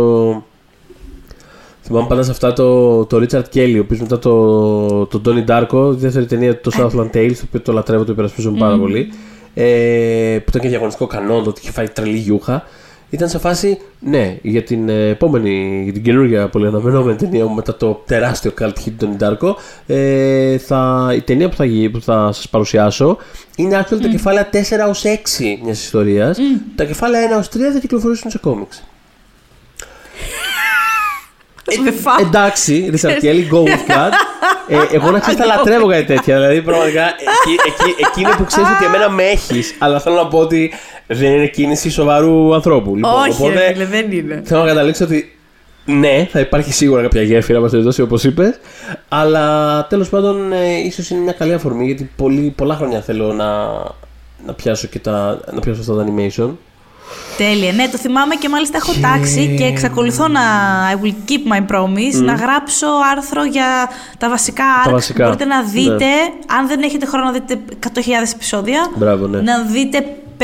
θυμάμαι 1.83 2.07
πάντα 2.09 2.23
σε 2.23 2.31
αυτά 2.31 2.53
το, 2.53 3.05
το 3.05 3.17
Richard 3.17 3.55
Kelly, 3.55 3.75
ο 3.77 3.81
οποίος 3.81 4.01
μετά 4.01 4.19
το, 4.19 5.07
το 5.07 5.21
Donnie 5.27 5.45
Darko, 5.47 5.91
τη 5.95 6.01
δεύτερη 6.01 6.27
ταινία 6.27 6.61
το 6.61 6.71
Southland 6.79 7.17
Tales, 7.17 7.33
το 7.35 7.43
οποίο 7.47 7.61
το 7.61 7.73
λατρεύω, 7.73 8.05
το 8.05 8.13
υπερασπίζομαι 8.13 8.59
πάρα 8.59 8.77
πολύ. 8.79 9.13
Ε, 9.55 10.39
που 10.39 10.45
ήταν 10.49 10.61
και 10.61 10.69
διαγωνιστικό 10.69 11.07
κανόν, 11.07 11.43
το 11.43 11.49
ότι 11.51 11.61
είχε 11.63 11.71
φάει 11.73 11.89
τρελή 11.89 12.17
γιούχα. 12.17 12.65
Ήταν 13.11 13.29
σε 13.29 13.39
φάση, 13.39 13.79
ναι, 14.01 14.39
για 14.43 14.63
την 14.63 14.89
ε, 14.89 15.09
επόμενη, 15.09 15.81
για 15.85 15.93
την 15.93 16.03
καινούργια 16.03 16.49
πολύ 16.49 16.67
αναμενόμενη 16.67 17.17
ταινία 17.19 17.45
μου 17.47 17.55
μετά 17.55 17.77
το 17.77 18.03
τεράστιο 18.07 18.53
cult 18.61 18.73
hit 18.85 18.93
του 18.99 19.17
Donnie 19.21 19.23
Darko, 19.29 19.55
ε, 19.87 20.59
θα, 20.59 21.11
η 21.17 21.21
ταινία 21.21 21.49
που 21.49 21.57
θα, 21.57 21.65
γι- 21.65 21.91
που 21.91 22.01
θα 22.03 22.33
σας 22.33 22.49
παρουσιάσω 22.49 23.17
είναι 23.57 23.81
actually 23.81 24.01
τα 24.03 24.09
κεφάλαια 24.09 24.49
4 24.53 24.57
ως 24.89 25.03
6 25.05 25.59
μιας 25.65 25.85
ιστορίας. 25.85 26.39
Τα 26.77 26.85
κεφάλαια 26.85 27.37
1 27.37 27.39
ως 27.39 27.49
3 27.49 27.51
θα 27.73 27.79
κυκλοφορήσουν 27.79 28.31
σε 28.31 28.39
κόμιξ. 28.39 28.83
Με 31.85 31.91
φα... 31.91 32.11
Εντάξει, 32.21 32.91
Richard 32.93 33.25
Kelly, 33.25 33.55
go 33.55 33.63
with 33.65 33.91
that. 33.91 34.13
Ε, 34.69 34.77
εγώ 34.93 35.11
να 35.11 35.19
ξέρει, 35.19 35.37
τα 35.37 35.45
λατρεύω 35.45 35.87
κάτι 35.87 36.05
τέτοια. 36.05 36.35
Δηλαδή, 36.37 36.63
πραγματικά, 36.63 37.03
εκεί, 37.07 37.57
εκεί, 37.67 37.95
εκεί 38.09 38.21
είναι 38.21 38.35
που 38.37 38.45
ξέρεις 38.45 38.71
ότι 38.71 38.85
εμένα 38.85 39.11
με 39.11 39.23
έχεις, 39.23 39.75
αλλά 39.79 40.01
θέλω 40.01 40.17
να 40.17 40.27
πω 40.27 40.39
ότι 40.39 40.73
δεν 41.07 41.33
είναι 41.33 41.47
κίνηση 41.47 41.91
σοβαρού 41.91 42.55
ανθρώπου. 42.55 42.95
Λοιπόν, 42.97 43.13
Όχι, 43.13 43.43
οπότε, 43.43 43.59
ρε 43.59 43.73
φίλε, 43.73 43.85
δεν 43.85 44.13
είναι. 44.13 44.43
θέλω 44.45 44.61
να 44.61 44.67
καταλήξω 44.67 45.05
ότι 45.05 45.39
ναι, 45.85 46.29
θα 46.31 46.41
υπάρχει 46.41 46.73
σίγουρα 46.73 47.03
κάποια 47.03 47.23
γέφυρα 47.23 47.61
μας 47.61 47.71
περιπτώσει 47.71 48.03
όπως 48.03 48.25
είπες. 48.25 48.59
Αλλά 49.09 49.87
τέλος 49.87 50.09
πάντων, 50.09 50.53
ε, 50.53 50.79
ίσως 50.85 51.11
είναι 51.11 51.21
μια 51.21 51.33
καλή 51.33 51.53
αφορμή 51.53 51.87
γιατί 51.87 52.11
πολύ, 52.17 52.53
πολλά 52.57 52.75
χρόνια 52.75 53.01
θέλω 53.01 53.33
να, 53.33 53.47
να 54.47 54.53
πιάσω 54.57 54.87
και 54.87 54.99
τα, 54.99 55.41
να 55.53 55.61
πιάσω 55.61 55.81
αυτά 55.81 55.95
τα 55.95 56.05
animation. 56.07 56.51
Τέλεια. 57.37 57.73
Ναι, 57.73 57.89
το 57.89 57.99
θυμάμαι 57.99 58.35
και 58.35 58.49
μάλιστα 58.49 58.77
έχω 58.77 58.93
τάξει 59.03 59.55
και 59.59 59.65
εξακολουθώ 59.65 60.29
να. 60.29 60.41
I 60.93 61.05
will 61.05 61.15
keep 61.31 61.53
my 61.53 61.75
promise 61.77 62.23
να 62.23 62.33
γράψω 62.33 62.87
άρθρο 63.17 63.45
για 63.45 63.67
τα 64.19 64.29
βασικά 64.29 64.65
Τα 64.85 64.91
arc. 64.91 64.93
βασικά, 64.93 65.25
Μπορείτε 65.25 65.45
να 65.45 65.63
ναι. 65.63 65.69
δείτε, 65.71 66.05
αν 66.59 66.69
δεν 66.69 66.83
έχετε 66.83 67.07
χρόνο 67.07 67.25
να 67.25 67.33
δείτε 67.33 67.59
100.000 67.95 68.01
επεισόδια, 68.35 68.91
Μπράβο, 68.97 69.27
ναι. 69.27 69.41
να 69.41 69.63
δείτε 69.63 70.05
5 70.39 70.43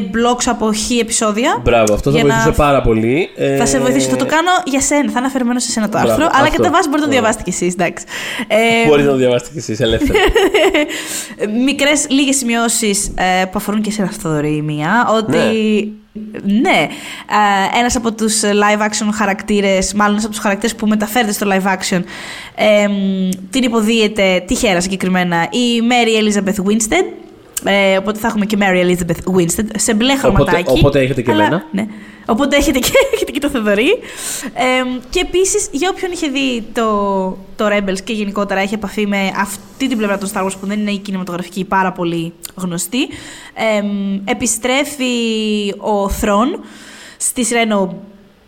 blogs 0.00 0.42
από 0.46 0.66
χ 0.72 0.90
επεισόδια. 1.00 1.60
Μπράβο, 1.62 1.94
αυτό 1.94 2.10
θα 2.10 2.16
για 2.16 2.24
να- 2.26 2.34
βοηθούσε 2.34 2.56
πάρα 2.56 2.82
πολύ. 2.82 3.28
Ε, 3.36 3.56
Θα 3.56 3.66
σε 3.66 3.78
βοηθήσω. 3.78 4.08
Θα 4.08 4.16
το 4.16 4.26
κάνω 4.26 4.50
για 4.64 4.80
σένα. 4.80 5.10
Θα 5.10 5.18
είναι 5.18 5.26
αφαιρεμένο 5.26 5.58
σε 5.58 5.70
σένα 5.70 5.88
το 5.88 5.92
Μπράβο, 5.98 6.10
άρθρο. 6.10 6.28
Αλλά 6.32 6.46
αυτό. 6.48 6.56
κατά 6.62 6.70
βάση 6.70 6.88
μπορείτε 6.88 7.06
να 7.06 7.12
το 7.12 7.18
Ωραία. 7.18 7.20
διαβάσετε 7.20 7.42
κι 7.42 7.50
εσείς. 7.50 7.72
Εντάξει. 7.74 8.04
Ε, 8.48 8.86
Μπορείτε 8.88 9.06
να 9.06 9.12
το 9.12 9.18
διαβάσετε 9.18 9.50
κι 9.52 9.58
εσείς 9.58 9.80
ελεύθερα. 9.80 10.18
Μικρές, 11.64 12.06
λίγες 12.08 12.36
σημειώσεις 12.36 13.06
ε, 13.14 13.44
που 13.44 13.52
αφορούν 13.54 13.80
και 13.80 13.88
εσένα, 13.90 14.10
Θοδωρή, 14.22 14.56
η 14.56 14.62
μία. 14.62 15.08
Ότι. 15.16 15.36
Ναι. 15.36 15.42
Ε, 16.12 17.78
ένας 17.78 17.96
από 17.96 18.12
τους 18.12 18.40
live 18.44 18.80
action 18.80 19.08
χαρακτήρες, 19.12 19.92
μάλλον 19.92 20.12
ένας 20.12 20.24
από 20.24 20.32
τους 20.32 20.42
χαρακτήρες 20.42 20.76
που 20.76 20.86
μεταφέρεται 20.86 21.32
στο 21.32 21.46
live 21.50 21.66
action, 21.66 22.02
ε, 22.54 22.88
μ, 22.88 23.28
την 23.50 23.62
υποδίεται 23.62 24.44
τυχαία 24.46 24.80
συγκεκριμένα 24.80 25.48
η 25.50 25.80
Mary 25.90 26.22
Elizabeth 26.22 26.64
Winstead. 26.66 27.29
Ε, 27.64 27.96
οπότε 27.96 28.18
θα 28.18 28.26
έχουμε 28.28 28.46
και 28.46 28.56
Mary 28.60 28.84
Elizabeth 28.84 29.34
Winstead 29.36 29.66
σε 29.76 29.94
μπλε 29.94 30.16
χρωματάκι. 30.16 30.72
οπότε 30.78 31.00
έχετε 31.00 31.22
και 31.22 31.30
Αλλά- 31.30 31.44
εμένα. 31.44 31.64
Ναι. 31.72 31.86
Οπότε 32.26 32.56
έχετε 32.56 32.78
και, 32.78 32.90
έχετε 33.14 33.30
και 33.32 33.38
το 33.40 33.48
Θεδωρή. 33.48 33.88
Ε, 34.54 34.98
και 35.10 35.20
επίσης, 35.20 35.68
για 35.72 35.88
όποιον 35.92 36.10
είχε 36.12 36.28
δει 36.28 36.62
το, 36.72 36.84
το 37.56 37.66
Rebels 37.66 38.00
και 38.04 38.12
γενικότερα 38.12 38.60
έχει 38.60 38.74
επαφή 38.74 39.06
με 39.06 39.30
αυτή 39.40 39.88
την 39.88 39.96
πλευρά 39.96 40.18
των 40.18 40.28
Star 40.32 40.44
Wars 40.44 40.52
που 40.60 40.66
δεν 40.66 40.80
είναι 40.80 40.90
η 40.90 40.98
κινηματογραφική 40.98 41.64
πάρα 41.64 41.92
πολύ 41.92 42.32
γνωστή, 42.54 43.02
ε, 43.54 43.82
επιστρέφει 44.24 45.14
ο 45.78 46.08
Θρόν 46.08 46.60
στη 47.16 47.44
σειρά 47.44 47.60
είναι 47.60 47.74
ο, 47.74 48.02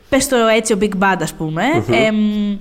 πες 0.09 0.29
το 0.29 0.37
έτσι, 0.57 0.73
ο 0.73 0.79
Big 0.81 0.93
Bad, 0.99 1.17
ας 1.23 1.33
πούμε. 1.35 1.63
Εμ, 2.07 2.57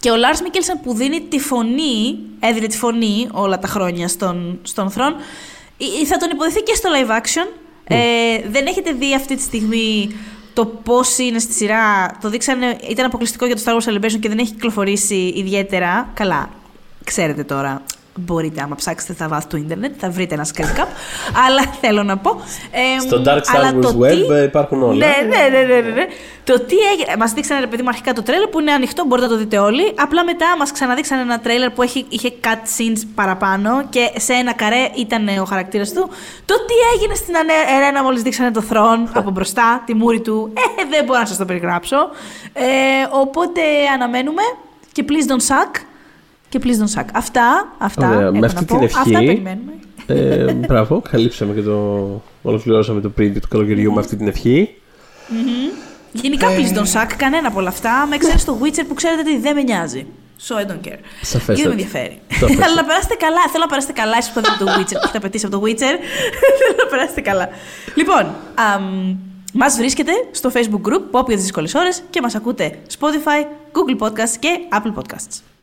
και 0.00 0.10
ο 0.10 0.16
Λάρς 0.16 0.42
Μίκελσον 0.42 0.80
που 0.82 0.94
δίνει 0.94 1.20
τη 1.20 1.38
φωνή, 1.38 2.18
έδινε 2.40 2.66
τη 2.66 2.76
φωνή 2.76 3.28
όλα 3.32 3.58
τα 3.58 3.68
χρόνια 3.68 4.08
στον, 4.08 4.58
στον 4.62 4.90
Θρόν, 4.90 5.14
ε, 5.78 6.06
θα 6.06 6.16
τον 6.16 6.30
υποδεθεί 6.30 6.62
και 6.62 6.74
στο 6.74 6.90
live 6.94 7.10
action. 7.10 7.52
Ε, 7.84 7.96
δεν 8.48 8.66
έχετε 8.66 8.92
δει 8.92 9.14
αυτή 9.14 9.36
τη 9.36 9.42
στιγμή 9.42 10.10
το 10.54 10.66
πώς 10.66 11.18
είναι 11.18 11.38
στη 11.38 11.52
σειρά. 11.52 12.16
Το 12.20 12.28
δείξανε, 12.28 12.78
ήταν 12.88 13.04
αποκλειστικό 13.04 13.46
για 13.46 13.56
το 13.56 13.62
Star 13.64 13.72
Wars 13.72 13.92
Celebration 13.92 14.18
και 14.20 14.28
δεν 14.28 14.38
έχει 14.38 14.52
κυκλοφορήσει 14.52 15.32
ιδιαίτερα. 15.36 16.10
Καλά, 16.14 16.50
ξέρετε 17.04 17.44
τώρα. 17.44 17.82
Μπορείτε, 18.24 18.60
άμα 18.62 18.74
ψάξετε 18.74 19.12
στα 19.12 19.28
βάθη 19.28 19.46
του 19.46 19.56
ίντερνετ, 19.56 19.94
θα 19.98 20.10
βρείτε 20.10 20.34
ένα 20.34 20.46
screen 20.54 20.78
cap. 20.80 20.86
αλλά 21.46 21.62
θέλω 21.80 22.02
να 22.02 22.16
πω. 22.16 22.40
ε, 22.70 23.00
Στο 23.00 23.22
Dark 23.26 23.36
Star 23.38 23.42
αλλά 23.56 23.74
Wars 23.76 23.80
το 23.80 23.98
Web 24.00 24.08
τι- 24.10 24.32
ε, 24.34 24.42
υπάρχουν 24.42 24.82
όλα. 24.82 24.94
ναι, 24.94 25.14
ναι, 25.28 25.58
ναι, 25.58 25.64
ναι, 25.74 25.80
ναι, 25.80 25.90
ναι. 25.94 26.06
Το 26.44 26.60
τι 26.60 26.76
έγινε. 26.92 27.16
Μας 27.18 27.32
δείξανε, 27.32 27.60
ρε 27.60 27.66
παιδί 27.66 27.82
μου, 27.82 27.88
αρχικά 27.88 28.12
το 28.12 28.22
τρέλερ 28.22 28.48
που 28.48 28.60
είναι 28.60 28.72
ανοιχτό, 28.72 29.04
μπορείτε 29.06 29.26
να 29.26 29.32
το 29.32 29.38
δείτε 29.38 29.58
όλοι. 29.58 29.92
Απλά 29.98 30.24
μετά 30.24 30.46
μας 30.58 30.72
ξαναδείξανε 30.72 31.20
ένα 31.22 31.40
τρέλερ 31.40 31.70
που 31.70 31.82
έχει, 31.82 32.06
είχε 32.08 32.32
cut 32.44 32.46
scenes 32.78 33.00
παραπάνω 33.14 33.86
και 33.88 34.10
σε 34.16 34.32
ένα 34.32 34.52
καρέ 34.54 34.90
ήταν 34.96 35.28
ο 35.40 35.44
χαρακτήρας 35.44 35.92
του. 35.92 36.08
Το 36.44 36.54
τι 36.54 36.74
έγινε 36.94 37.14
στην 37.14 37.36
Ανε- 37.36 37.52
Ερένα 37.76 38.02
μόλις 38.02 38.22
δείξανε 38.22 38.50
το 38.50 38.60
θρόν 38.60 39.08
από 39.20 39.30
μπροστά, 39.30 39.82
τη 39.86 39.94
μούρη 39.94 40.20
του. 40.20 40.52
Ε, 40.54 40.84
δεν 40.90 41.04
μπορώ 41.04 41.18
να 41.20 41.26
σας 41.26 41.36
το 41.36 41.44
περιγράψω. 41.44 41.96
Ε, 42.52 42.64
οπότε 43.10 43.60
αναμένουμε 43.94 44.42
και 44.92 45.04
please 45.08 45.30
don't 45.32 45.46
suck. 45.54 45.80
Και 46.48 46.58
please 46.62 46.66
don't 46.66 47.00
suck. 47.00 47.04
Αυτά, 47.12 47.72
αυτά. 47.78 48.08
Ωραία, 48.08 48.20
έχω 48.22 48.32
με 48.32 48.38
να 48.38 48.46
αυτή 48.46 48.64
πω. 48.64 48.74
την 48.74 48.84
ευχή- 48.84 48.98
Αυτά 48.98 49.18
περιμένουμε. 49.18 49.72
Ε, 50.06 50.52
μπράβο, 50.52 51.02
καλύψαμε 51.10 51.54
και 51.54 51.62
το. 51.62 51.76
Ολοκληρώσαμε 52.42 53.00
το 53.00 53.10
preview 53.18 53.36
του 53.40 53.48
καλοκαιριού 53.48 53.92
με 53.92 54.00
αυτή 54.00 54.16
την 54.16 54.28
ευχή. 54.28 54.74
Γενικά, 56.12 56.46
please 56.48 56.76
don't 56.78 56.92
suck, 57.02 57.12
κανένα 57.16 57.48
από 57.48 57.58
όλα 57.58 57.68
αυτά. 57.68 58.06
Με 58.08 58.14
εξαίρεση 58.14 58.46
το 58.46 58.58
Witcher 58.62 58.84
που 58.88 58.94
ξέρετε 58.94 59.20
ότι 59.20 59.38
δεν 59.38 59.54
με 59.54 59.62
νοιάζει. 59.62 60.06
So 60.48 60.54
I 60.56 60.60
don't 60.70 60.86
care. 60.88 60.98
Σαφέστατα. 61.22 61.52
Και 61.54 61.62
δεν 61.62 61.66
με 61.66 61.70
ενδιαφέρει. 61.82 62.18
Σαφέστατα. 62.28 62.64
Αλλά 62.66 62.74
να 62.74 62.84
περάσετε 62.84 63.14
καλά. 63.14 63.40
Θέλω 63.50 63.62
να 63.64 63.68
περάσετε 63.68 63.92
καλά. 63.92 64.16
Εσείς 64.18 64.30
που 64.32 64.40
δεν 64.40 64.52
το 64.58 64.64
Witcher, 64.76 64.92
που 64.92 65.00
έχετε 65.02 65.18
απαιτήσει 65.18 65.46
από 65.46 65.58
το 65.58 65.62
Witcher. 65.66 65.94
Θέλω 66.58 66.74
να 66.84 66.86
περάσετε 66.90 67.20
καλά. 67.20 67.48
Λοιπόν, 67.94 68.34
μας 69.52 69.76
βρίσκεται 69.76 70.12
στο 70.30 70.50
Facebook 70.54 70.82
group 70.88 71.02
Pop 71.20 71.26
για 71.26 71.34
τις 71.34 71.42
δύσκολες 71.42 71.74
ώρες 71.74 72.02
και 72.10 72.20
μας 72.20 72.34
ακούτε 72.34 72.78
Spotify, 72.98 73.40
Google 73.76 74.06
Podcasts 74.06 74.36
και 74.38 74.48
Apple 74.72 74.94
Podcasts. 74.98 75.36